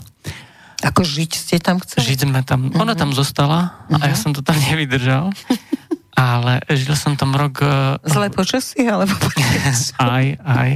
Ako 0.78 1.02
žiť 1.02 1.30
ste 1.34 1.56
tam 1.58 1.82
chceli? 1.82 2.14
Žiť 2.14 2.20
sme 2.28 2.40
tam. 2.44 2.68
Uh-huh. 2.68 2.84
Ona 2.84 2.92
tam 2.92 3.16
zostala 3.16 3.88
uh-huh. 3.88 4.04
a 4.04 4.12
ja 4.12 4.16
som 4.18 4.36
to 4.36 4.44
tam 4.44 4.60
nevydržal. 4.60 5.32
ale 6.18 6.66
žil 6.74 6.98
som 6.98 7.14
tam 7.14 7.38
rok... 7.38 7.62
Uh, 7.62 7.94
Zlé 8.02 8.34
počasie, 8.34 8.82
alebo 8.90 9.14
Aj, 10.02 10.26
aj. 10.34 10.70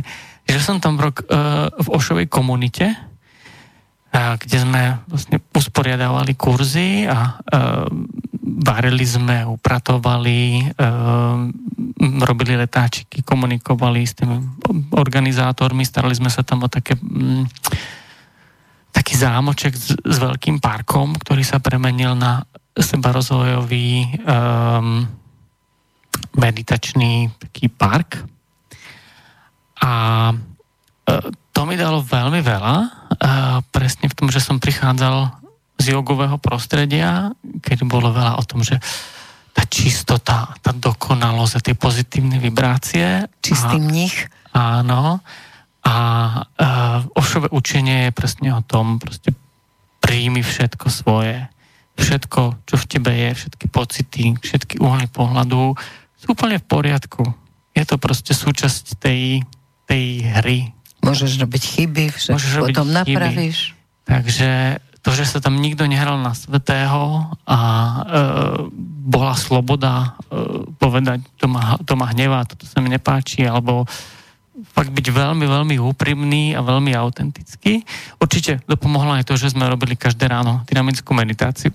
Žil 0.47 0.63
som 0.63 0.79
tam 0.79 1.03
rok 1.03 1.27
uh, 1.27 1.67
v 1.75 1.87
Ošovej 1.91 2.31
komunite, 2.31 2.95
uh, 2.95 4.39
kde 4.39 4.57
sme 4.63 5.03
vlastne 5.11 5.43
usporiadávali 5.51 6.39
kurzy 6.39 7.11
a 7.11 7.43
varili 8.63 9.03
sme, 9.03 9.43
upratovali, 9.43 10.71
robili 12.23 12.55
letáčiky, 12.55 13.27
komunikovali 13.27 14.07
s 14.07 14.15
tými 14.15 14.39
organizátormi, 14.95 15.83
starali 15.83 16.15
sme 16.15 16.31
sa 16.31 16.47
tam 16.47 16.63
o 16.63 16.69
také... 16.71 16.95
Taký 18.93 19.15
zámoček 19.17 19.73
s, 19.73 19.97
s 19.97 20.17
veľkým 20.21 20.61
parkom, 20.61 21.17
ktorý 21.17 21.41
sa 21.41 21.65
premenil 21.65 22.13
na 22.13 22.45
seba 22.77 23.09
rozvojový 23.17 24.05
um, 24.21 25.09
meditačný 26.37 27.31
taký 27.39 27.69
park. 27.69 28.25
A 29.83 29.91
e, 30.31 30.35
to 31.53 31.61
mi 31.67 31.75
dalo 31.75 32.01
veľmi 32.01 32.41
veľa, 32.41 32.77
e, 32.79 32.89
presne 33.75 34.07
v 34.09 34.17
tom, 34.17 34.29
že 34.31 34.41
som 34.41 34.63
prichádzal 34.63 35.43
z 35.83 35.99
jogového 35.99 36.39
prostredia, 36.39 37.35
keď 37.61 37.83
bolo 37.83 38.15
veľa 38.15 38.39
o 38.39 38.45
tom, 38.47 38.63
že 38.63 38.79
tá 39.53 39.69
čistota, 39.69 40.55
tá 40.65 40.73
dokonalosť 40.73 41.55
a 41.59 41.65
tie 41.65 41.77
pozitívne 41.77 42.41
vibrácie. 42.41 43.29
Čistý 43.45 43.77
mních. 43.77 44.31
Áno. 44.57 45.21
A 45.83 45.95
uh, 46.41 47.19
ošové 47.19 47.53
učenie 47.53 48.09
je 48.09 48.17
presne 48.17 48.49
o 48.55 48.63
tom, 48.65 48.97
proste 48.97 49.35
príjmi 50.01 50.41
všetko 50.41 50.87
svoje. 50.89 51.53
Všetko, 52.01 52.65
čo 52.65 52.75
v 52.81 52.89
tebe 52.89 53.13
je, 53.13 53.31
všetky 53.37 53.67
pocity, 53.69 54.25
všetky 54.41 54.81
uhly 54.81 55.05
pohľadu, 55.13 55.77
úplne 56.29 56.57
v 56.59 56.67
poriadku. 56.67 57.23
Je 57.73 57.85
to 57.89 57.97
proste 57.97 58.37
súčasť 58.37 59.01
tej, 59.01 59.43
tej 59.89 60.05
hry. 60.41 60.59
Môžeš 61.03 61.41
robiť 61.43 61.63
chyby, 61.63 62.05
všetko 62.15 62.37
Môžeš 62.37 62.53
potom 62.63 62.87
chyby. 62.87 62.97
napravíš. 63.01 63.59
Takže 64.07 64.51
to, 65.03 65.11
že 65.11 65.27
sa 65.27 65.39
tam 65.43 65.59
nikto 65.59 65.83
nehral 65.91 66.15
na 66.23 66.31
svetého 66.31 67.27
a 67.43 67.59
e, 67.59 68.01
bola 69.03 69.35
sloboda 69.35 70.15
e, 70.31 70.71
povedať, 70.79 71.27
to 71.43 71.51
ma, 71.51 71.75
to 71.83 71.99
ma 71.99 72.07
hnevá, 72.15 72.47
toto 72.47 72.71
sa 72.71 72.79
mi 72.79 72.87
nepáči, 72.87 73.43
alebo 73.43 73.83
fakt 74.71 74.95
byť 74.95 75.07
veľmi, 75.11 75.43
veľmi 75.43 75.77
úprimný 75.83 76.55
a 76.55 76.63
veľmi 76.63 76.95
autentický. 76.95 77.83
Určite 78.23 78.63
dopomohlo 78.71 79.19
aj 79.19 79.27
to, 79.27 79.35
že 79.35 79.59
sme 79.59 79.67
robili 79.67 79.99
každé 79.99 80.31
ráno 80.31 80.63
dynamickú 80.71 81.11
meditáciu 81.19 81.75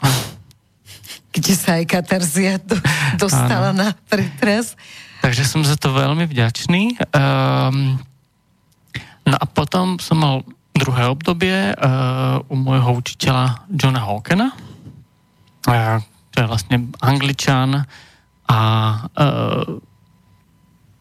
kde 1.31 1.53
sa 1.53 1.77
aj 1.77 1.85
katarzia 1.85 2.57
do, 2.61 2.77
dostala 3.21 3.71
ano. 3.75 3.87
na 3.87 3.87
pretras. 4.09 4.73
Takže 5.21 5.43
som 5.43 5.61
za 5.65 5.75
to 5.77 5.93
veľmi 5.93 6.25
vďačný. 6.29 6.97
Um, 7.13 7.97
no 9.25 9.35
a 9.35 9.45
potom 9.49 9.97
som 9.97 10.17
mal 10.17 10.35
druhé 10.77 11.09
obdobie 11.09 11.73
uh, 11.73 12.39
u 12.47 12.55
môjho 12.55 13.01
učiteľa 13.01 13.65
Johna 13.73 14.05
Hawkena, 14.05 14.53
uh, 14.53 15.97
to 16.31 16.45
je 16.45 16.45
vlastne 16.45 16.93
angličan 17.01 17.81
a 18.45 18.59
uh, 19.09 19.65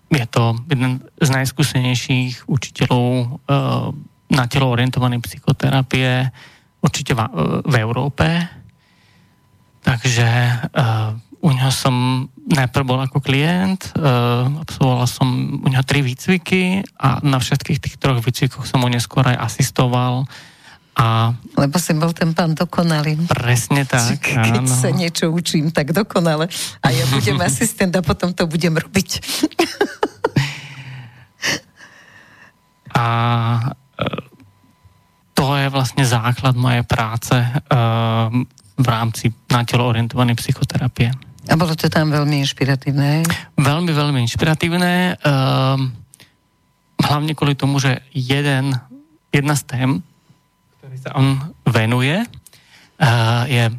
je 0.09 0.27
to 0.33 0.57
jeden 0.73 1.05
z 1.21 1.29
najskúsenejších 1.29 2.49
učiteľov 2.49 3.07
uh, 3.13 3.93
na 4.33 4.45
telo 4.49 4.73
orientovanej 4.73 5.21
psychoterapie 5.23 6.33
určite 6.81 7.13
v, 7.13 7.21
v 7.69 7.75
Európe 7.85 8.25
Takže 9.87 10.27
uh, 10.75 11.15
u 11.47 11.51
neho 11.55 11.71
som 11.71 12.27
najprv 12.51 12.85
bol 12.87 12.99
ako 12.99 13.23
klient, 13.23 13.95
uh, 13.95 14.51
absolvoval 14.67 15.07
som 15.07 15.29
u 15.63 15.69
neho 15.71 15.87
tri 15.87 16.03
výcviky 16.03 16.83
a 16.99 17.23
na 17.23 17.39
všetkých 17.39 17.79
tých 17.79 17.97
troch 18.03 18.19
výcvikoch 18.19 18.67
som 18.67 18.83
mu 18.83 18.91
neskôr 18.91 19.23
aj 19.23 19.39
asistoval. 19.39 20.27
A 20.97 21.37
Lebo 21.61 21.77
si 21.77 21.93
bol 21.93 22.17
ten 22.17 22.33
pán 22.33 22.57
dokonalý. 22.57 23.21
Presne 23.29 23.85
tak, 23.85 24.17
Keď 24.17 24.65
áno. 24.65 24.73
sa 24.73 24.89
niečo 24.89 25.29
učím, 25.29 25.69
tak 25.69 25.93
dokonale. 25.93 26.49
A 26.81 26.87
ja 26.89 27.05
budem 27.13 27.37
asistent 27.47 27.93
a 27.95 28.03
potom 28.03 28.33
to 28.33 28.49
budem 28.49 28.75
robiť. 28.81 29.21
A 32.97 33.07
e, 34.01 34.05
to 35.37 35.47
je 35.53 35.69
vlastne 35.69 36.05
základ 36.09 36.57
mojej 36.57 36.81
práce 36.89 37.37
e, 37.37 37.51
v 38.77 38.87
rámci 38.87 39.33
na 39.49 39.65
telo 39.65 39.89
orientovanej 39.89 40.37
psychoterapie. 40.37 41.09
A 41.47 41.55
bolo 41.55 41.79
to 41.79 41.87
tam 41.87 42.11
veľmi 42.11 42.43
inšpiratívne. 42.43 43.23
Veľmi, 43.55 43.93
veľmi 43.95 44.19
inšpiratívne. 44.27 45.15
Um, 45.23 45.95
hlavne 46.99 47.33
kvôli 47.39 47.55
tomu, 47.55 47.79
že 47.79 48.03
jeden, 48.11 48.75
jedna 49.31 49.55
z 49.55 49.63
tém, 49.65 49.91
ktorý 50.79 50.97
sa 50.99 51.11
on 51.15 51.55
venuje, 51.63 52.19
uh, 52.19 53.47
je 53.47 53.71
uh, 53.71 53.77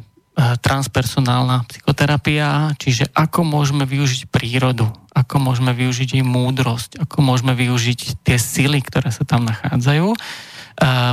transpersonálna 0.64 1.68
psychoterapia, 1.68 2.72
čiže 2.80 3.12
ako 3.12 3.44
môžeme 3.44 3.84
využiť 3.84 4.32
prírodu, 4.32 4.88
ako 5.12 5.36
môžeme 5.36 5.76
využiť 5.76 6.08
jej 6.16 6.24
múdrosť, 6.24 7.04
ako 7.04 7.20
môžeme 7.20 7.52
využiť 7.52 8.24
tie 8.24 8.40
sily, 8.40 8.80
ktoré 8.80 9.12
sa 9.12 9.28
tam 9.28 9.44
nachádzajú 9.44 10.08
uh, 10.08 10.16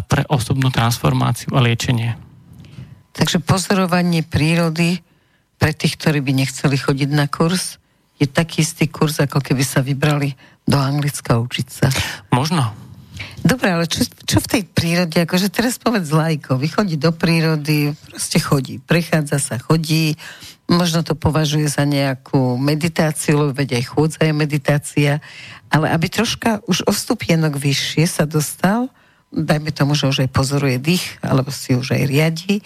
pre 0.07 0.23
osobnú 0.31 0.71
transformáciu 0.71 1.51
a 1.51 1.59
liečenie. 1.59 2.15
Takže 3.15 3.39
pozorovanie 3.39 4.27
prírody 4.27 4.99
pre 5.55 5.71
tých, 5.71 5.95
ktorí 5.95 6.19
by 6.19 6.31
nechceli 6.45 6.75
chodiť 6.75 7.09
na 7.15 7.31
kurz, 7.31 7.79
je 8.19 8.27
taký 8.27 8.63
istý 8.63 8.87
kurz, 8.87 9.19
ako 9.19 9.39
keby 9.39 9.63
sa 9.63 9.83
vybrali 9.83 10.35
do 10.67 10.75
Anglicka 10.79 11.39
učiť 11.39 11.67
sa. 11.67 11.87
Možno. 12.31 12.75
Dobre, 13.45 13.71
ale 13.71 13.85
čo, 13.85 14.01
čo 14.25 14.41
v 14.41 14.49
tej 14.49 14.63
prírode, 14.65 15.21
akože 15.21 15.53
teraz 15.53 15.77
povedz 15.77 16.09
lajko, 16.09 16.57
vychodí 16.57 16.97
do 16.97 17.13
prírody, 17.13 17.93
proste 18.09 18.41
chodí, 18.41 18.81
prechádza 18.81 19.37
sa, 19.37 19.55
chodí, 19.61 20.17
možno 20.65 21.05
to 21.05 21.13
považuje 21.13 21.69
za 21.69 21.85
nejakú 21.85 22.57
meditáciu, 22.57 23.45
lebo 23.45 23.53
veď 23.53 23.77
aj 23.77 23.83
chôdza 23.85 24.21
je 24.25 24.33
meditácia, 24.33 25.11
ale 25.69 25.93
aby 25.93 26.09
troška 26.09 26.65
už 26.65 26.89
o 26.89 26.91
stupienok 26.91 27.53
vyššie 27.53 28.09
sa 28.09 28.25
dostal, 28.25 28.89
dajme 29.29 29.69
tomu, 29.69 29.93
že 29.93 30.09
už 30.09 30.25
aj 30.25 30.29
pozoruje 30.33 30.81
dých, 30.81 31.05
alebo 31.21 31.53
si 31.53 31.77
už 31.77 31.93
aj 31.93 32.03
riadi, 32.09 32.65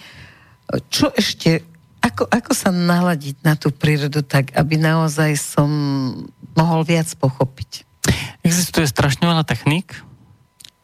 čo 0.90 1.10
ešte, 1.14 1.64
ako, 2.00 2.30
ako 2.30 2.52
sa 2.54 2.70
naladiť 2.70 3.42
na 3.42 3.58
tú 3.58 3.74
prírodu 3.74 4.22
tak, 4.22 4.54
aby 4.54 4.78
naozaj 4.78 5.36
som 5.36 5.70
mohol 6.54 6.86
viac 6.86 7.10
pochopiť? 7.18 7.84
Existuje 8.40 8.88
strašne 8.88 9.28
veľa 9.28 9.44
techník, 9.44 9.92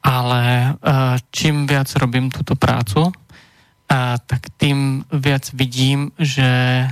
ale 0.04 0.74
uh, 0.76 1.16
čím 1.32 1.64
viac 1.64 1.88
robím 1.96 2.28
túto 2.28 2.54
prácu, 2.54 3.10
uh, 3.10 4.16
tak 4.22 4.52
tým 4.60 5.02
viac 5.08 5.48
vidím, 5.56 6.12
že 6.20 6.84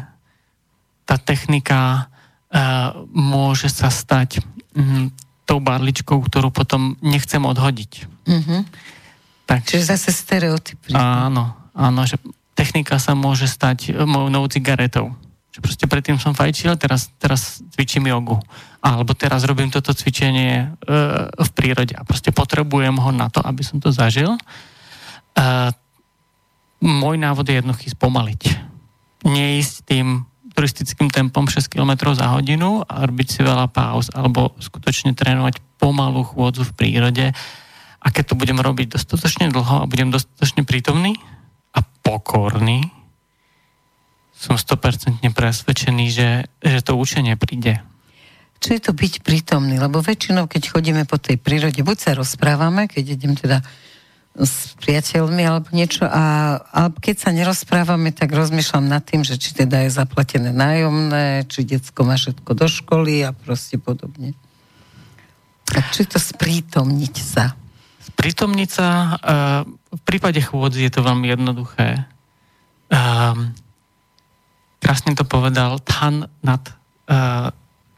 tá 1.04 1.20
technika 1.20 2.08
uh, 2.50 2.96
môže 3.12 3.68
sa 3.68 3.92
stať 3.92 4.40
um, 4.72 5.12
tou 5.44 5.60
barličkou, 5.60 6.16
ktorú 6.24 6.48
potom 6.48 6.96
nechcem 7.04 7.44
odhodiť. 7.44 7.92
Mhm. 8.24 8.58
Tak, 9.44 9.68
Čiže 9.68 9.92
zase 9.92 10.08
stereotypy. 10.08 10.96
áno, 10.96 11.52
áno, 11.76 12.00
že 12.08 12.16
technika 12.54 13.02
sa 13.02 13.18
môže 13.18 13.50
stať 13.50 13.90
e, 13.90 14.06
mojou 14.06 14.30
novou 14.30 14.48
cigaretou. 14.48 15.10
Že 15.54 15.60
proste 15.62 15.86
predtým 15.86 16.18
som 16.18 16.34
fajčil, 16.34 16.74
teraz, 16.78 17.10
teraz 17.18 17.62
cvičím 17.74 18.10
jogu. 18.10 18.38
Alebo 18.82 19.14
teraz 19.14 19.46
robím 19.46 19.70
toto 19.70 19.94
cvičenie 19.94 20.52
e, 20.54 20.66
v 21.30 21.50
prírode 21.54 21.94
a 21.98 22.06
proste 22.06 22.30
potrebujem 22.30 22.94
ho 22.94 23.10
na 23.10 23.30
to, 23.30 23.42
aby 23.42 23.62
som 23.66 23.82
to 23.82 23.90
zažil. 23.90 24.34
E, 24.34 24.40
môj 26.82 27.16
návod 27.18 27.46
je 27.46 27.58
jednoduchý 27.58 27.92
spomaliť. 27.92 28.42
Neísť 29.26 29.74
tým 29.86 30.26
turistickým 30.54 31.10
tempom 31.10 31.50
6 31.50 31.66
km 31.66 32.14
za 32.14 32.30
hodinu 32.30 32.86
a 32.86 33.10
robiť 33.10 33.28
si 33.28 33.40
veľa 33.42 33.66
pauz, 33.74 34.06
alebo 34.14 34.54
skutočne 34.62 35.18
trénovať 35.18 35.58
pomalú 35.82 36.22
chôdzu 36.22 36.62
v 36.62 36.76
prírode. 36.78 37.26
A 37.98 38.06
keď 38.14 38.32
to 38.32 38.38
budem 38.38 38.62
robiť 38.62 38.94
dostatočne 38.94 39.50
dlho 39.50 39.82
a 39.82 39.90
budem 39.90 40.14
dostatočne 40.14 40.62
prítomný 40.62 41.18
a 42.04 42.08
pokorný, 42.12 42.92
som 44.36 44.60
100% 44.60 45.24
presvedčený, 45.32 46.06
že, 46.12 46.30
že 46.60 46.78
to 46.84 47.00
učenie 47.00 47.32
príde. 47.40 47.80
Čo 48.60 48.76
je 48.76 48.80
to 48.80 48.92
byť 48.92 49.24
prítomný? 49.24 49.80
Lebo 49.80 50.04
väčšinou, 50.04 50.44
keď 50.44 50.68
chodíme 50.68 51.02
po 51.08 51.16
tej 51.16 51.40
prírode, 51.40 51.80
buď 51.80 51.96
sa 51.96 52.10
rozprávame, 52.12 52.84
keď 52.88 53.04
idem 53.16 53.32
teda 53.32 53.64
s 54.34 54.74
priateľmi 54.82 55.46
alebo 55.46 55.70
niečo 55.70 56.10
a, 56.10 56.58
a 56.58 56.90
keď 56.90 57.16
sa 57.22 57.30
nerozprávame, 57.30 58.10
tak 58.10 58.34
rozmýšľam 58.34 58.90
nad 58.90 59.06
tým, 59.06 59.22
že 59.22 59.38
či 59.38 59.54
teda 59.54 59.86
je 59.86 59.94
zaplatené 59.94 60.50
nájomné, 60.50 61.46
či 61.46 61.62
decko 61.62 62.02
má 62.02 62.18
všetko 62.18 62.50
do 62.50 62.66
školy 62.66 63.22
a 63.22 63.30
proste 63.30 63.78
podobne. 63.78 64.34
A 65.70 65.78
či 65.94 66.02
to 66.04 66.18
sprítomniť 66.18 67.14
sa? 67.14 67.54
Sprítomniť 68.02 68.68
sa, 68.68 68.88
uh, 69.14 69.62
v 69.94 70.02
prípade 70.02 70.42
chôdzy 70.42 70.86
je 70.86 70.92
to 70.92 71.06
veľmi 71.06 71.30
jednoduché. 71.30 72.02
Um, 72.90 73.54
krásne 74.82 75.14
to 75.14 75.24
povedal 75.24 75.78
Tan 75.80 76.28
nad 76.42 76.62
uh, 77.08 77.48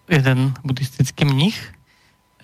jeden 0.06 0.54
buddhistický 0.62 1.24
mních, 1.24 1.58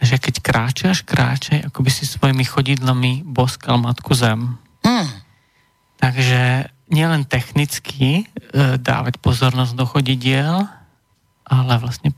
že 0.03 0.19
keď 0.19 0.35
kráčaš, 0.43 1.07
kráčaj, 1.07 1.62
ako 1.70 1.87
by 1.87 1.91
si 1.95 2.05
svojimi 2.11 2.43
chodidlami 2.43 3.23
boskal 3.23 3.79
matku 3.79 4.19
zem. 4.19 4.59
Mm. 4.83 5.09
Takže 6.03 6.66
nielen 6.91 7.23
technicky 7.23 8.27
e, 8.27 8.35
dávať 8.83 9.23
pozornosť 9.23 9.73
do 9.79 9.87
chodidiel, 9.87 10.66
ale 11.47 11.74
vlastne 11.79 12.11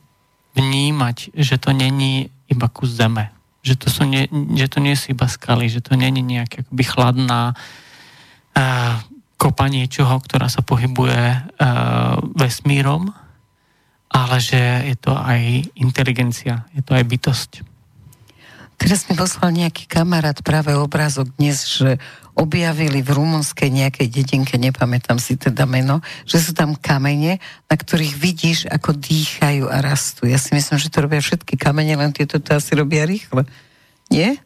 vnímať, 0.56 1.36
že 1.36 1.60
to 1.60 1.76
není 1.76 2.32
iba 2.48 2.72
kus 2.72 2.96
zeme. 2.96 3.33
Že 3.64 3.74
to, 3.80 3.88
sú 3.88 4.02
nie, 4.04 4.28
že 4.60 4.68
to 4.68 4.78
nie 4.84 4.92
sú 4.92 5.16
iba 5.16 5.24
skaly, 5.24 5.72
že 5.72 5.80
to 5.80 5.96
není 5.96 6.20
nejaká 6.20 6.68
akoby 6.68 6.84
chladná 6.84 7.56
e, 8.52 8.64
kopa 9.40 9.66
niečoho, 9.72 10.20
ktorá 10.20 10.52
sa 10.52 10.60
pohybuje 10.60 11.16
e, 11.16 11.38
vesmírom, 12.36 13.08
ale 14.12 14.36
že 14.38 14.60
je 14.92 14.96
to 15.00 15.16
aj 15.16 15.64
inteligencia, 15.80 16.68
je 16.76 16.84
to 16.84 16.92
aj 16.94 17.04
bytosť. 17.08 17.73
Teraz 18.74 19.06
mi 19.06 19.14
poslal 19.14 19.54
nejaký 19.54 19.86
kamarát 19.86 20.36
práve 20.42 20.74
obrázok 20.74 21.30
dnes, 21.38 21.64
že 21.64 21.96
objavili 22.34 22.98
v 23.00 23.14
rumunskej 23.14 23.70
nejakej 23.70 24.10
dedinke, 24.10 24.58
nepamätám 24.58 25.22
si 25.22 25.38
teda 25.38 25.64
meno, 25.70 26.02
že 26.26 26.42
sú 26.42 26.50
tam 26.50 26.74
kamene, 26.74 27.38
na 27.70 27.76
ktorých 27.78 28.14
vidíš, 28.18 28.58
ako 28.66 28.98
dýchajú 28.98 29.70
a 29.70 29.78
rastú. 29.78 30.26
Ja 30.26 30.36
si 30.42 30.50
myslím, 30.58 30.82
že 30.82 30.90
to 30.90 31.06
robia 31.06 31.22
všetky 31.22 31.54
kamene, 31.54 31.94
len 31.94 32.10
tieto 32.10 32.42
to 32.42 32.58
asi 32.58 32.74
robia 32.74 33.06
rýchle. 33.06 33.46
Nie? 34.10 34.42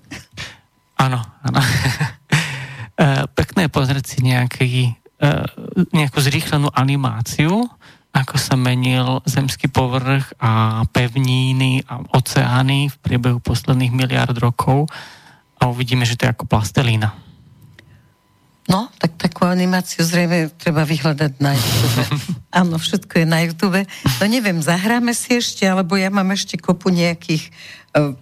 Áno, 1.00 1.24
áno. 1.42 1.60
E, 2.98 3.30
Pekné 3.30 3.70
pozrieť 3.70 4.10
si 4.10 4.26
nejaký, 4.26 4.90
e, 5.22 5.30
nejakú 5.94 6.18
zrýchlenú 6.18 6.66
animáciu, 6.74 7.70
ako 8.22 8.36
sa 8.36 8.54
menil 8.58 9.22
zemský 9.28 9.70
povrch 9.70 10.34
a 10.42 10.82
pevníny 10.90 11.86
a 11.86 12.02
oceány 12.14 12.90
v 12.90 12.96
priebehu 12.98 13.38
posledných 13.38 13.94
miliard 13.94 14.34
rokov 14.38 14.90
a 15.58 15.70
uvidíme, 15.70 16.06
že 16.06 16.18
to 16.18 16.26
je 16.26 16.32
ako 16.34 16.46
plastelína. 16.46 17.14
No, 18.68 18.92
tak 19.00 19.16
takú 19.16 19.48
animáciu 19.48 20.04
zrejme 20.04 20.52
treba 20.60 20.84
vyhľadať 20.84 21.40
na 21.40 21.56
YouTube. 21.56 22.02
Áno, 22.60 22.76
všetko 22.76 23.24
je 23.24 23.26
na 23.26 23.40
YouTube. 23.40 23.80
No 24.20 24.24
neviem, 24.28 24.60
zahráme 24.60 25.16
si 25.16 25.40
ešte, 25.40 25.64
alebo 25.64 25.96
ja 25.96 26.12
mám 26.12 26.28
ešte 26.34 26.60
kopu 26.60 26.92
nejakých... 26.92 27.48
Uh, 27.96 28.12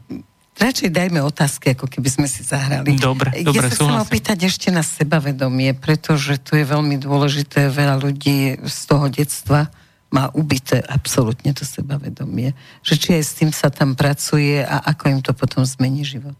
radšej 0.56 0.88
dajme 0.88 1.20
otázky, 1.20 1.74
ako 1.76 1.90
keby 1.90 2.08
sme 2.08 2.28
si 2.30 2.46
zahrali. 2.46 2.96
Dobre, 2.96 3.34
ja 3.36 3.44
dobre, 3.44 3.68
sa 3.68 3.76
chcem 3.76 3.98
opýtať 4.00 4.38
ešte 4.48 4.68
na 4.72 4.80
sebavedomie, 4.80 5.76
pretože 5.76 6.40
to 6.40 6.56
je 6.56 6.64
veľmi 6.64 6.96
dôležité. 6.96 7.68
Veľa 7.68 8.00
ľudí 8.00 8.56
z 8.64 8.78
toho 8.88 9.10
detstva 9.12 9.68
má 10.16 10.32
ubité 10.32 10.80
absolútne 10.80 11.52
to 11.52 11.68
sebavedomie. 11.68 12.56
Že 12.80 12.94
či 12.96 13.08
aj 13.20 13.22
s 13.28 13.32
tým 13.36 13.50
sa 13.52 13.68
tam 13.68 13.92
pracuje 13.92 14.64
a 14.64 14.80
ako 14.80 15.04
im 15.12 15.20
to 15.20 15.36
potom 15.36 15.60
zmení 15.68 16.08
život. 16.08 16.36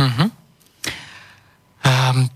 Uh-huh. 0.00 0.32
Um, 1.84 2.32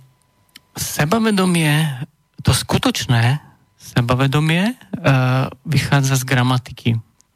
sebavedomie, 0.77 2.05
to 2.44 2.53
skutočné 2.53 3.40
sebavedomie 3.81 4.77
uh, 4.77 5.48
vychádza 5.65 6.20
z 6.20 6.24
gramatiky. 6.28 6.90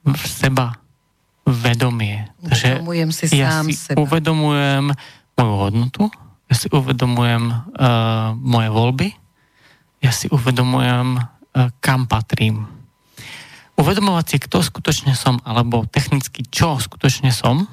V 0.04 0.24
seba 0.28 0.76
vedomie. 1.48 2.28
Uvedomujem 2.44 3.10
si 3.12 3.24
ja 3.36 3.58
sám 3.58 3.66
si 3.68 3.74
seba. 3.74 3.98
uvedomujem 4.00 4.92
moju 5.40 5.54
hodnotu, 5.56 6.02
ja 6.46 6.54
si 6.54 6.68
uvedomujem 6.68 7.48
uh, 7.48 8.36
moje 8.36 8.68
voľby, 8.68 9.08
ja 10.04 10.12
si 10.12 10.28
uvedomujem, 10.28 11.16
uh, 11.16 11.68
kam 11.80 12.04
patrím. 12.04 12.79
Uvedomovať 13.80 14.26
si, 14.28 14.36
kto 14.44 14.60
skutočne 14.60 15.16
som, 15.16 15.40
alebo 15.42 15.88
technicky 15.88 16.44
čo 16.44 16.76
skutočne 16.76 17.32
som, 17.32 17.64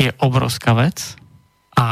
je 0.00 0.14
obrovská 0.22 0.72
vec 0.72 1.18
a 1.76 1.86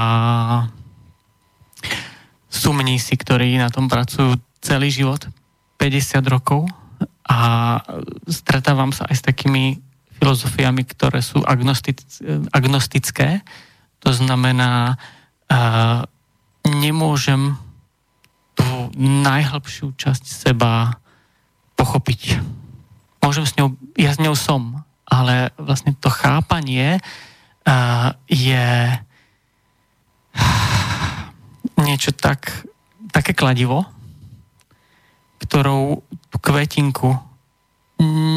sú 2.46 2.72
mnísi, 2.72 3.18
ktorí 3.18 3.60
na 3.60 3.68
tom 3.68 3.90
pracujú 3.90 4.40
celý 4.64 4.88
život, 4.88 5.28
50 5.76 6.24
rokov 6.32 6.64
a 7.28 7.38
stretávam 8.30 8.94
sa 8.94 9.04
aj 9.10 9.16
s 9.20 9.26
takými 9.26 9.76
filozofiami, 10.16 10.82
ktoré 10.88 11.20
sú 11.20 11.44
agnostické. 12.54 13.44
To 14.00 14.10
znamená, 14.14 14.96
uh, 14.96 16.00
nemôžem 16.64 17.60
tú 18.56 18.66
najhlbšiu 18.96 19.92
časť 19.92 20.24
seba 20.24 20.96
pochopiť. 21.76 22.40
Môžem 23.26 23.42
s 23.42 23.58
ňou, 23.58 23.74
ja 23.98 24.14
s 24.14 24.22
ňou 24.22 24.38
som, 24.38 24.86
ale 25.02 25.50
vlastne 25.58 25.98
to 25.98 26.06
chápanie 26.06 27.02
uh, 27.66 28.14
je 28.30 28.94
niečo 31.82 32.14
tak, 32.14 32.70
také 33.10 33.34
kladivo, 33.34 33.82
ktorou 35.42 36.06
tú 36.30 36.36
kvetinku 36.38 37.18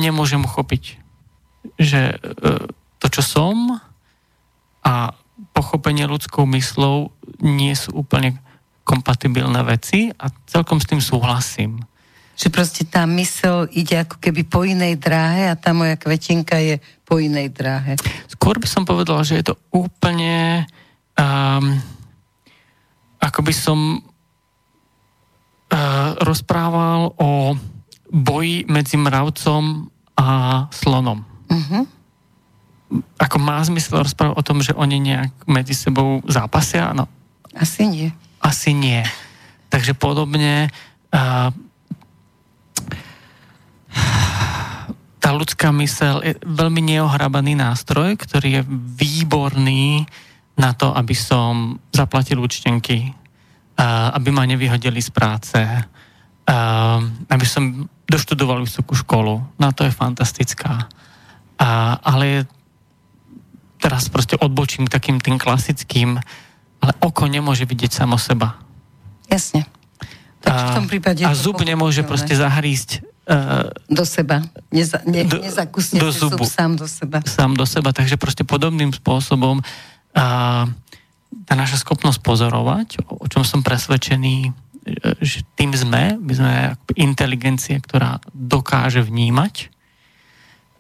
nemôžem 0.02 0.42
uchopiť. 0.42 0.98
Že 1.78 2.18
uh, 2.18 2.66
to, 2.98 3.06
čo 3.14 3.22
som 3.22 3.78
a 4.82 5.14
pochopenie 5.54 6.10
ľudskou 6.10 6.50
myslou 6.50 7.14
nie 7.46 7.78
sú 7.78 7.94
úplne 7.94 8.42
kompatibilné 8.90 9.62
veci 9.70 10.10
a 10.18 10.34
celkom 10.50 10.82
s 10.82 10.90
tým 10.90 10.98
súhlasím. 10.98 11.78
Že 12.40 12.48
proste 12.56 12.88
tá 12.88 13.04
mysel 13.04 13.68
ide 13.76 14.00
ako 14.00 14.16
keby 14.24 14.48
po 14.48 14.64
inej 14.64 14.96
dráhe 14.96 15.52
a 15.52 15.60
tá 15.60 15.76
moja 15.76 16.00
kvetinka 16.00 16.56
je 16.56 16.80
po 17.04 17.20
inej 17.20 17.52
dráhe. 17.52 18.00
Skôr 18.32 18.56
by 18.56 18.68
som 18.70 18.88
povedal, 18.88 19.20
že 19.28 19.44
je 19.44 19.52
to 19.52 19.60
úplne 19.76 20.64
um, 21.20 21.76
ako 23.20 23.40
by 23.44 23.54
som 23.54 24.00
uh, 24.00 26.16
rozprával 26.24 27.12
o 27.20 27.60
boji 28.10 28.64
medzi 28.72 28.96
mravcom 28.96 29.92
a 30.16 30.28
slonom. 30.72 31.28
Uh-huh. 31.52 31.84
Ako 33.22 33.38
má 33.38 33.62
zmysel 33.62 34.02
rozprávať 34.02 34.40
o 34.40 34.48
tom, 34.48 34.66
že 34.66 34.74
oni 34.74 34.98
nejak 34.98 35.46
medzi 35.46 35.78
sebou 35.78 36.26
zápasia? 36.26 36.90
No. 36.96 37.06
Asi 37.54 37.86
nie. 37.86 38.10
Asi 38.42 38.74
nie. 38.74 39.06
Takže 39.70 39.94
podobne 39.94 40.74
uh, 41.14 41.54
tá 45.20 45.36
ľudská 45.36 45.76
mysel 45.84 46.24
je 46.24 46.34
veľmi 46.42 46.80
neohrabaný 46.80 47.60
nástroj, 47.60 48.16
ktorý 48.16 48.60
je 48.60 48.68
výborný 49.00 50.08
na 50.56 50.72
to, 50.72 50.96
aby 50.96 51.16
som 51.16 51.80
zaplatil 51.92 52.40
účtenky, 52.40 53.12
aby 54.16 54.30
ma 54.32 54.48
nevyhodili 54.48 55.04
z 55.04 55.12
práce, 55.12 55.60
aby 57.30 57.46
som 57.48 57.88
doštudoval 58.08 58.64
vysokú 58.64 58.96
školu. 58.96 59.44
Na 59.60 59.76
to 59.76 59.84
je 59.84 59.92
fantastická. 59.92 60.88
Ale 62.04 62.48
teraz 63.80 64.08
proste 64.08 64.40
odbočím 64.40 64.88
takým 64.88 65.20
tým 65.20 65.40
klasickým 65.40 66.20
ale 66.80 66.96
oko 67.04 67.28
nemôže 67.28 67.68
vidieť 67.68 67.92
samo 67.92 68.16
seba. 68.16 68.56
Jasne. 69.28 69.68
Tak 70.40 70.56
v 70.56 70.76
tom 70.80 70.88
prípade 70.88 71.28
a 71.28 71.36
zub 71.36 71.60
nemôže 71.60 72.08
proste 72.08 72.32
zahrísť 72.32 73.04
uh, 73.30 73.70
do 73.86 74.04
seba. 74.04 74.42
Neza, 74.74 75.00
ne, 75.06 75.24
do, 75.24 75.38
nezakusne 75.38 76.02
do 76.02 76.10
zubu. 76.10 76.44
Zub 76.44 76.50
sám 76.50 76.76
do 76.76 76.90
seba. 76.90 77.22
Sám 77.24 77.54
do 77.54 77.64
seba. 77.70 77.94
Takže 77.94 78.18
proste 78.18 78.42
podobným 78.42 78.90
spôsobom 78.92 79.62
uh, 79.62 80.66
tá 81.46 81.54
naša 81.54 81.80
schopnosť 81.86 82.20
pozorovať, 82.26 83.06
o, 83.06 83.22
o 83.22 83.26
čom 83.30 83.46
som 83.46 83.62
presvedčený, 83.62 84.52
že 85.22 85.46
tým 85.54 85.70
sme, 85.78 86.18
my 86.18 86.34
sme 86.34 86.54
inteligencia, 86.98 87.78
ktorá 87.78 88.18
dokáže 88.34 89.06
vnímať, 89.06 89.70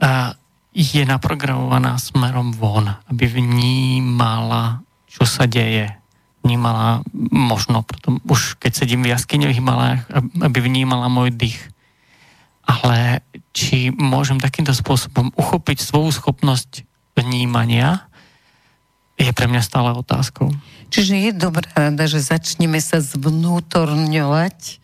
uh, 0.01 0.33
je 0.73 1.05
naprogramovaná 1.05 2.01
smerom 2.01 2.53
von, 2.53 2.89
aby 3.09 3.25
vnímala 3.29 4.81
čo 5.09 5.25
sa 5.25 5.49
deje. 5.49 5.89
Vnímala 6.45 7.03
možno, 7.33 7.83
potom 7.83 8.23
už 8.23 8.55
keď 8.61 8.71
sedím 8.71 9.03
v 9.03 9.11
jaskyňových 9.11 9.59
malách, 9.59 10.01
aby 10.39 10.57
vnímala 10.63 11.11
môj 11.11 11.35
dých. 11.35 11.59
Ale 12.69 13.25
či 13.49 13.89
môžem 13.89 14.37
takýmto 14.37 14.77
spôsobom 14.77 15.33
uchopiť 15.33 15.81
svoju 15.81 16.13
schopnosť 16.13 16.85
vnímania, 17.17 18.05
je 19.19 19.33
pre 19.35 19.49
mňa 19.49 19.61
stále 19.65 19.89
otázkou. 19.97 20.53
Čiže 20.93 21.13
je 21.17 21.31
dobrá 21.35 21.67
rada, 21.75 22.05
že 22.07 22.23
začneme 22.23 22.79
sa 22.79 23.03
zvnútorňovať 23.03 24.79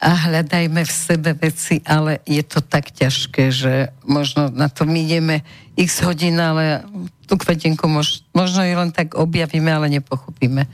a 0.00 0.10
hľadajme 0.16 0.80
v 0.80 0.92
sebe 0.92 1.36
veci, 1.36 1.84
ale 1.84 2.24
je 2.24 2.40
to 2.40 2.64
tak 2.64 2.88
ťažké, 2.90 3.52
že 3.52 3.92
možno 4.02 4.48
na 4.48 4.72
to 4.72 4.88
ideme 4.88 5.44
x 5.76 6.00
hodín, 6.02 6.40
ale 6.40 6.82
tú 7.28 7.36
kvetinku 7.36 7.84
mož, 7.86 8.24
možno 8.32 8.64
ju 8.64 8.74
len 8.74 8.90
tak 8.90 9.14
objavíme, 9.14 9.68
ale 9.68 9.92
nepochopíme. 10.00 10.66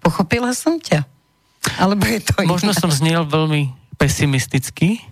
Pochopila 0.00 0.56
som 0.56 0.80
ťa? 0.80 1.04
Alebo 1.76 2.08
je 2.08 2.20
to 2.24 2.32
Možno 2.48 2.72
iná? 2.72 2.80
som 2.80 2.90
znel 2.90 3.28
veľmi 3.28 3.68
pesimisticky. 4.00 5.04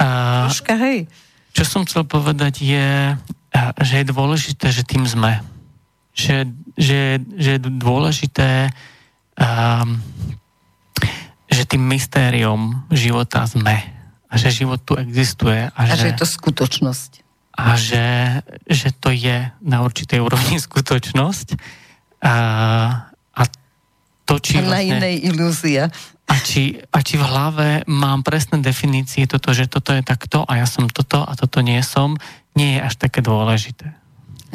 A 0.00 0.06
Troška, 0.48 0.74
hej. 0.80 1.04
Čo 1.52 1.62
som 1.68 1.80
chcel 1.84 2.08
povedať 2.08 2.64
je, 2.64 3.14
že 3.84 3.94
je 4.00 4.04
dôležité, 4.08 4.72
že 4.72 4.82
tým 4.82 5.04
sme. 5.04 5.44
Že, 6.16 6.48
že, 6.80 7.20
že 7.36 7.50
je 7.58 7.60
dôležité, 7.60 8.72
um, 9.36 10.00
že 11.52 11.62
tým 11.68 11.84
mystériom 11.84 12.88
života 12.88 13.44
sme. 13.44 13.76
A 14.30 14.38
že 14.40 14.48
život 14.54 14.80
tu 14.80 14.96
existuje. 14.96 15.68
A, 15.68 15.76
a 15.76 15.90
že, 15.92 16.06
že 16.06 16.06
je 16.14 16.16
to 16.16 16.26
skutočnosť 16.26 17.30
a 17.60 17.76
že, 17.76 18.06
že 18.70 18.88
to 18.96 19.12
je 19.12 19.52
na 19.60 19.78
určitej 19.84 20.22
úrovni 20.22 20.56
skutočnosť. 20.66 21.60
A, 22.24 22.34
a 24.30 24.38
to, 24.38 24.38
či 24.38 24.62
a 24.62 24.62
na 24.62 24.78
vlastne, 24.78 24.94
inej 24.94 25.14
ilúzia. 25.26 25.84
A 26.30 26.34
či, 26.38 26.78
a 26.94 26.98
či 27.02 27.18
v 27.18 27.26
hlave 27.26 27.68
mám 27.90 28.22
presné 28.22 28.62
definície 28.62 29.26
toto, 29.26 29.50
že 29.50 29.66
toto 29.66 29.90
je 29.90 30.06
takto 30.06 30.46
a 30.46 30.62
ja 30.62 30.66
som 30.70 30.86
toto 30.86 31.26
a 31.26 31.34
toto 31.34 31.58
nie 31.58 31.82
som, 31.82 32.14
nie 32.54 32.78
je 32.78 32.80
až 32.86 32.94
také 32.94 33.18
dôležité. 33.18 33.90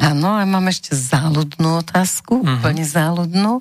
Áno, 0.00 0.32
a 0.32 0.44
mám 0.48 0.72
ešte 0.72 0.96
záľudnú 0.96 1.84
otázku, 1.84 2.40
uh-huh. 2.40 2.60
úplne 2.60 2.84
záľudnú. 2.84 3.60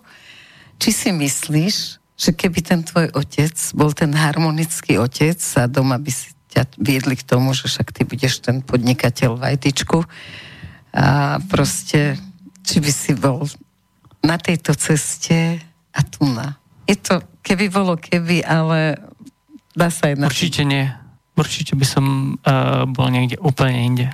Či 0.79 0.89
si 0.91 1.09
myslíš, 1.11 1.75
že 2.15 2.31
keby 2.31 2.59
ten 2.63 2.79
tvoj 2.83 3.11
otec 3.11 3.55
bol 3.75 3.91
ten 3.91 4.11
harmonický 4.15 4.95
otec 4.99 5.39
a 5.59 5.67
doma 5.67 5.99
by 5.99 6.11
si 6.11 6.31
ťa 6.55 6.79
viedli 6.79 7.19
k 7.19 7.27
tomu, 7.27 7.51
že 7.51 7.67
však 7.67 7.91
ty 7.91 8.07
budeš 8.07 8.39
ten 8.39 8.63
podnikateľ 8.63 9.35
v 9.35 9.43
ITčku 9.59 10.07
a 10.95 11.43
proste, 11.51 12.15
či 12.63 12.79
by 12.79 12.91
si 12.91 13.11
bol 13.11 13.43
na 14.23 14.39
tejto 14.39 14.71
ceste 14.79 15.59
a 15.95 16.03
tu 16.03 16.27
na. 16.27 16.59
Je 16.85 16.99
to, 16.99 17.23
keby 17.41 17.71
bolo 17.71 17.95
keby, 17.95 18.43
ale 18.43 18.99
dá 19.73 19.87
sa 19.87 20.11
aj 20.11 20.15
na... 20.19 20.27
Určite 20.27 20.67
nie. 20.67 20.85
Určite 21.35 21.73
by 21.73 21.85
som 21.87 22.05
uh, 22.43 22.83
bol 22.87 23.07
niekde 23.07 23.39
úplne 23.39 23.79
inde. 23.79 24.07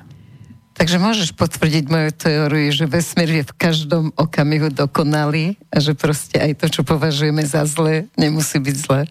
Takže 0.77 0.97
môžeš 0.97 1.37
potvrdiť 1.37 1.85
moju 1.93 2.09
teóriu, 2.15 2.73
že 2.73 2.89
vesmír 2.89 3.43
je 3.43 3.43
v 3.45 3.53
každom 3.53 4.09
okamihu 4.17 4.73
dokonalý 4.73 5.59
a 5.69 5.77
že 5.77 5.93
proste 5.93 6.41
aj 6.41 6.57
to, 6.57 6.65
čo 6.73 6.81
považujeme 6.81 7.45
za 7.45 7.67
zlé, 7.69 8.09
nemusí 8.17 8.57
byť 8.57 8.75
zlé. 8.81 9.05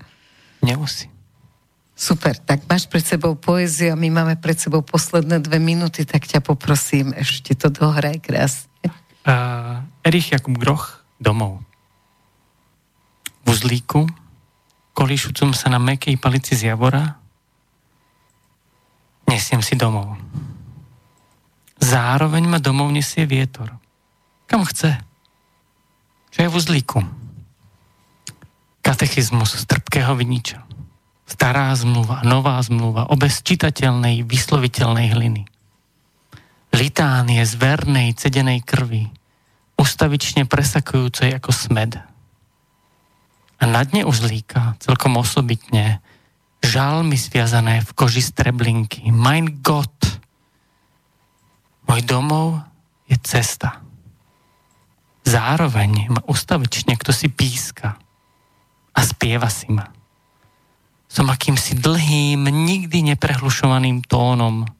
Nemusí. 0.64 1.06
Super, 1.94 2.34
tak 2.40 2.64
máš 2.64 2.88
pred 2.88 3.04
sebou 3.04 3.36
poéziu 3.36 3.92
a 3.92 4.00
my 4.00 4.08
máme 4.08 4.34
pred 4.40 4.56
sebou 4.56 4.80
posledné 4.80 5.44
dve 5.44 5.60
minúty, 5.60 6.08
tak 6.08 6.24
ťa 6.24 6.40
poprosím, 6.40 7.12
ešte 7.12 7.52
to 7.52 7.68
dohraj 7.68 8.18
krásne. 8.24 8.88
Uh, 9.22 9.84
Erich 10.02 10.32
Jakub 10.32 10.56
Groch, 10.56 11.04
domov. 11.20 11.60
Uzlíku, 13.50 14.06
kolíšucom 14.94 15.50
sa 15.50 15.66
na 15.74 15.82
mekej 15.82 16.14
palici 16.22 16.54
z 16.54 16.70
javora, 16.70 17.18
nesiem 19.26 19.58
si 19.58 19.74
domov. 19.74 20.14
Zároveň 21.82 22.46
ma 22.46 22.62
domov 22.62 22.94
nesie 22.94 23.26
vietor. 23.26 23.74
Kam 24.46 24.62
chce? 24.62 25.02
Čo 26.30 26.46
je 26.46 26.48
v 26.48 26.54
uzlíku? 26.54 27.02
Katechizmus 28.86 29.58
z 29.58 29.66
trpkého 29.66 30.14
viniča 30.14 30.62
stará 31.30 31.74
zmluva, 31.74 32.26
nová 32.26 32.58
zmluva 32.62 33.10
o 33.10 33.14
bezčitateľnej, 33.14 34.26
vysloviteľnej 34.26 35.06
hliny. 35.14 35.42
Litánie 36.74 37.42
z 37.46 37.54
vernej, 37.54 38.14
cedenej 38.18 38.62
krvi, 38.66 39.10
ustavične 39.78 40.46
presakujúcej 40.46 41.34
ako 41.34 41.50
smed. 41.50 41.98
A 43.60 43.68
na 43.68 43.84
dne 43.84 44.08
uzlíka, 44.08 44.80
celkom 44.80 45.20
osobitne, 45.20 46.00
žalmy 46.64 47.20
sviazané 47.20 47.84
v 47.84 47.90
koži 47.92 48.24
streblinky. 48.24 49.12
Mein 49.12 49.60
Gott, 49.60 50.20
Môj 51.90 52.06
domov 52.06 52.62
je 53.10 53.18
cesta. 53.18 53.82
Zároveň 55.26 56.06
ma 56.06 56.22
ustavične 56.22 56.94
kto 56.94 57.10
si 57.10 57.26
píska 57.26 57.98
a 58.94 59.00
spieva 59.02 59.50
si 59.50 59.74
ma. 59.74 59.90
Som 61.10 61.34
akýmsi 61.34 61.82
dlhým, 61.82 62.46
nikdy 62.46 63.02
neprehlušovaným 63.10 64.06
tónom, 64.06 64.70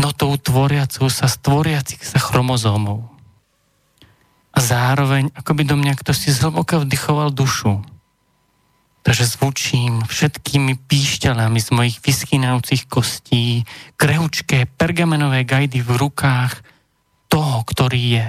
notou 0.00 0.40
tvoriacou 0.40 1.12
sa 1.12 1.28
z 1.28 1.36
tvoriacich 1.44 2.00
sa 2.00 2.16
chromozómov. 2.16 3.04
A 4.54 4.58
zároveň, 4.62 5.34
ako 5.34 5.50
by 5.58 5.62
do 5.66 5.74
mňa 5.74 5.98
kto 5.98 6.14
si 6.14 6.30
zhlboka 6.30 6.78
vdychoval 6.78 7.34
dušu, 7.34 7.82
Takže 9.04 9.36
zvučím 9.36 10.00
všetkými 10.00 10.80
píšťalami 10.88 11.60
z 11.60 11.68
mojich 11.76 12.00
vyschynajúcich 12.00 12.88
kostí, 12.88 13.68
krehučké 14.00 14.64
pergamenové 14.64 15.44
gajdy 15.44 15.84
v 15.84 15.92
rukách 15.92 16.64
toho, 17.28 17.60
ktorý 17.68 18.00
je. 18.16 18.26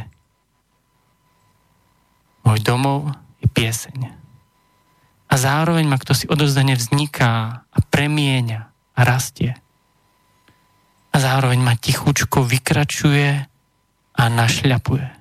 Môj 2.44 2.60
domov 2.60 3.08
je 3.40 3.48
pieseň. 3.48 4.12
A 5.32 5.34
zároveň 5.40 5.88
ma 5.88 5.96
kto 5.96 6.12
si 6.12 6.28
odozdane 6.28 6.76
vzniká 6.76 7.64
a 7.72 7.78
premieňa 7.80 8.62
a 9.00 9.02
rastie. 9.08 9.56
A 11.08 11.16
zároveň 11.16 11.64
ma 11.64 11.80
tichučko 11.80 12.44
vykračuje 12.44 13.48
a 14.12 14.24
našľapuje. 14.28 15.15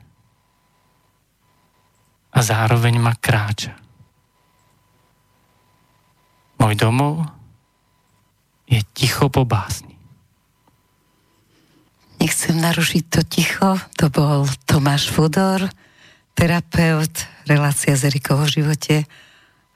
A 2.34 2.38
zároveň 2.42 2.98
ma 2.98 3.14
kráča. 3.14 3.78
Môj 6.58 6.74
domov 6.74 7.22
je 8.66 8.82
ticho 8.96 9.30
po 9.30 9.46
básni. 9.46 9.94
Nechcem 12.18 12.56
narušiť 12.56 13.04
to 13.12 13.20
ticho, 13.28 13.76
to 14.00 14.08
bol 14.08 14.48
Tomáš 14.64 15.12
Fodor, 15.12 15.68
terapeut, 16.32 17.12
relácia 17.44 17.94
z 17.94 18.08
Erikou 18.08 18.42
o 18.42 18.48
živote 18.48 19.04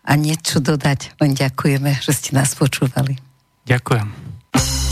a 0.09 0.13
niečo 0.17 0.59
dodať, 0.59 1.21
len 1.21 1.37
ďakujeme, 1.37 2.01
že 2.01 2.17
ste 2.17 2.31
nás 2.33 2.57
počúvali. 2.57 3.21
Ďakujem. 3.69 4.88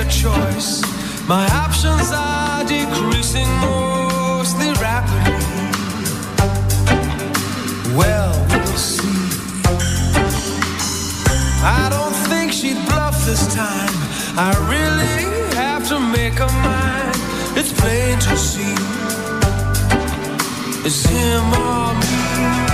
A 0.00 0.04
choice, 0.04 0.80
my 1.28 1.46
options 1.52 2.10
are 2.12 2.64
decreasing 2.64 3.48
mostly 3.60 4.72
rapidly. 4.80 5.44
Well, 7.94 8.34
we'll 8.48 8.78
see. 8.78 9.08
I 11.62 11.88
don't 11.90 12.16
think 12.30 12.50
she'd 12.52 12.82
bluff 12.86 13.26
this 13.26 13.54
time. 13.54 13.94
I 14.38 14.50
really 14.72 15.54
have 15.56 15.86
to 15.88 16.00
make 16.00 16.40
a 16.40 16.50
mind. 16.62 17.16
It's 17.58 17.72
plain 17.72 18.18
to 18.20 18.36
see 18.36 18.74
it's 20.82 21.04
him 21.04 21.44
or 21.52 21.94
me. 21.94 22.69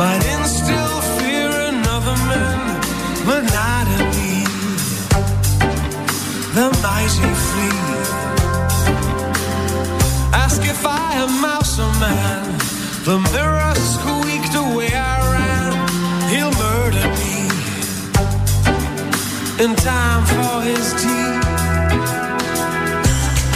Might 0.00 0.24
instill 0.38 1.00
fear 1.20 1.50
in 1.68 1.76
other 1.96 2.16
men, 2.32 2.58
me. 4.16 4.32
The 6.56 6.68
mighty 6.86 7.30
flee. 7.48 7.90
Ask 10.44 10.60
if 10.74 10.80
I 10.86 11.08
am 11.22 11.32
mouse 11.42 11.78
or 11.78 11.92
man. 12.06 12.44
The 13.08 13.18
mirror 13.34 13.74
squeaked 13.92 14.54
away 14.64 14.90
I 15.12 15.16
ran. 15.34 15.70
He'll 16.32 16.54
murder 16.66 17.06
me 17.20 17.36
in 19.64 19.70
time 19.90 20.22
for 20.32 20.54
his 20.70 20.86
tea. 21.02 21.32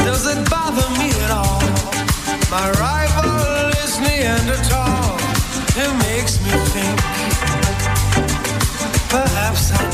Does 0.06 0.24
it 0.32 0.40
bother 0.50 0.88
me 1.00 1.08
at 1.24 1.30
all? 1.40 1.62
My 2.50 2.66
right 2.82 3.03
outside. 9.55 9.93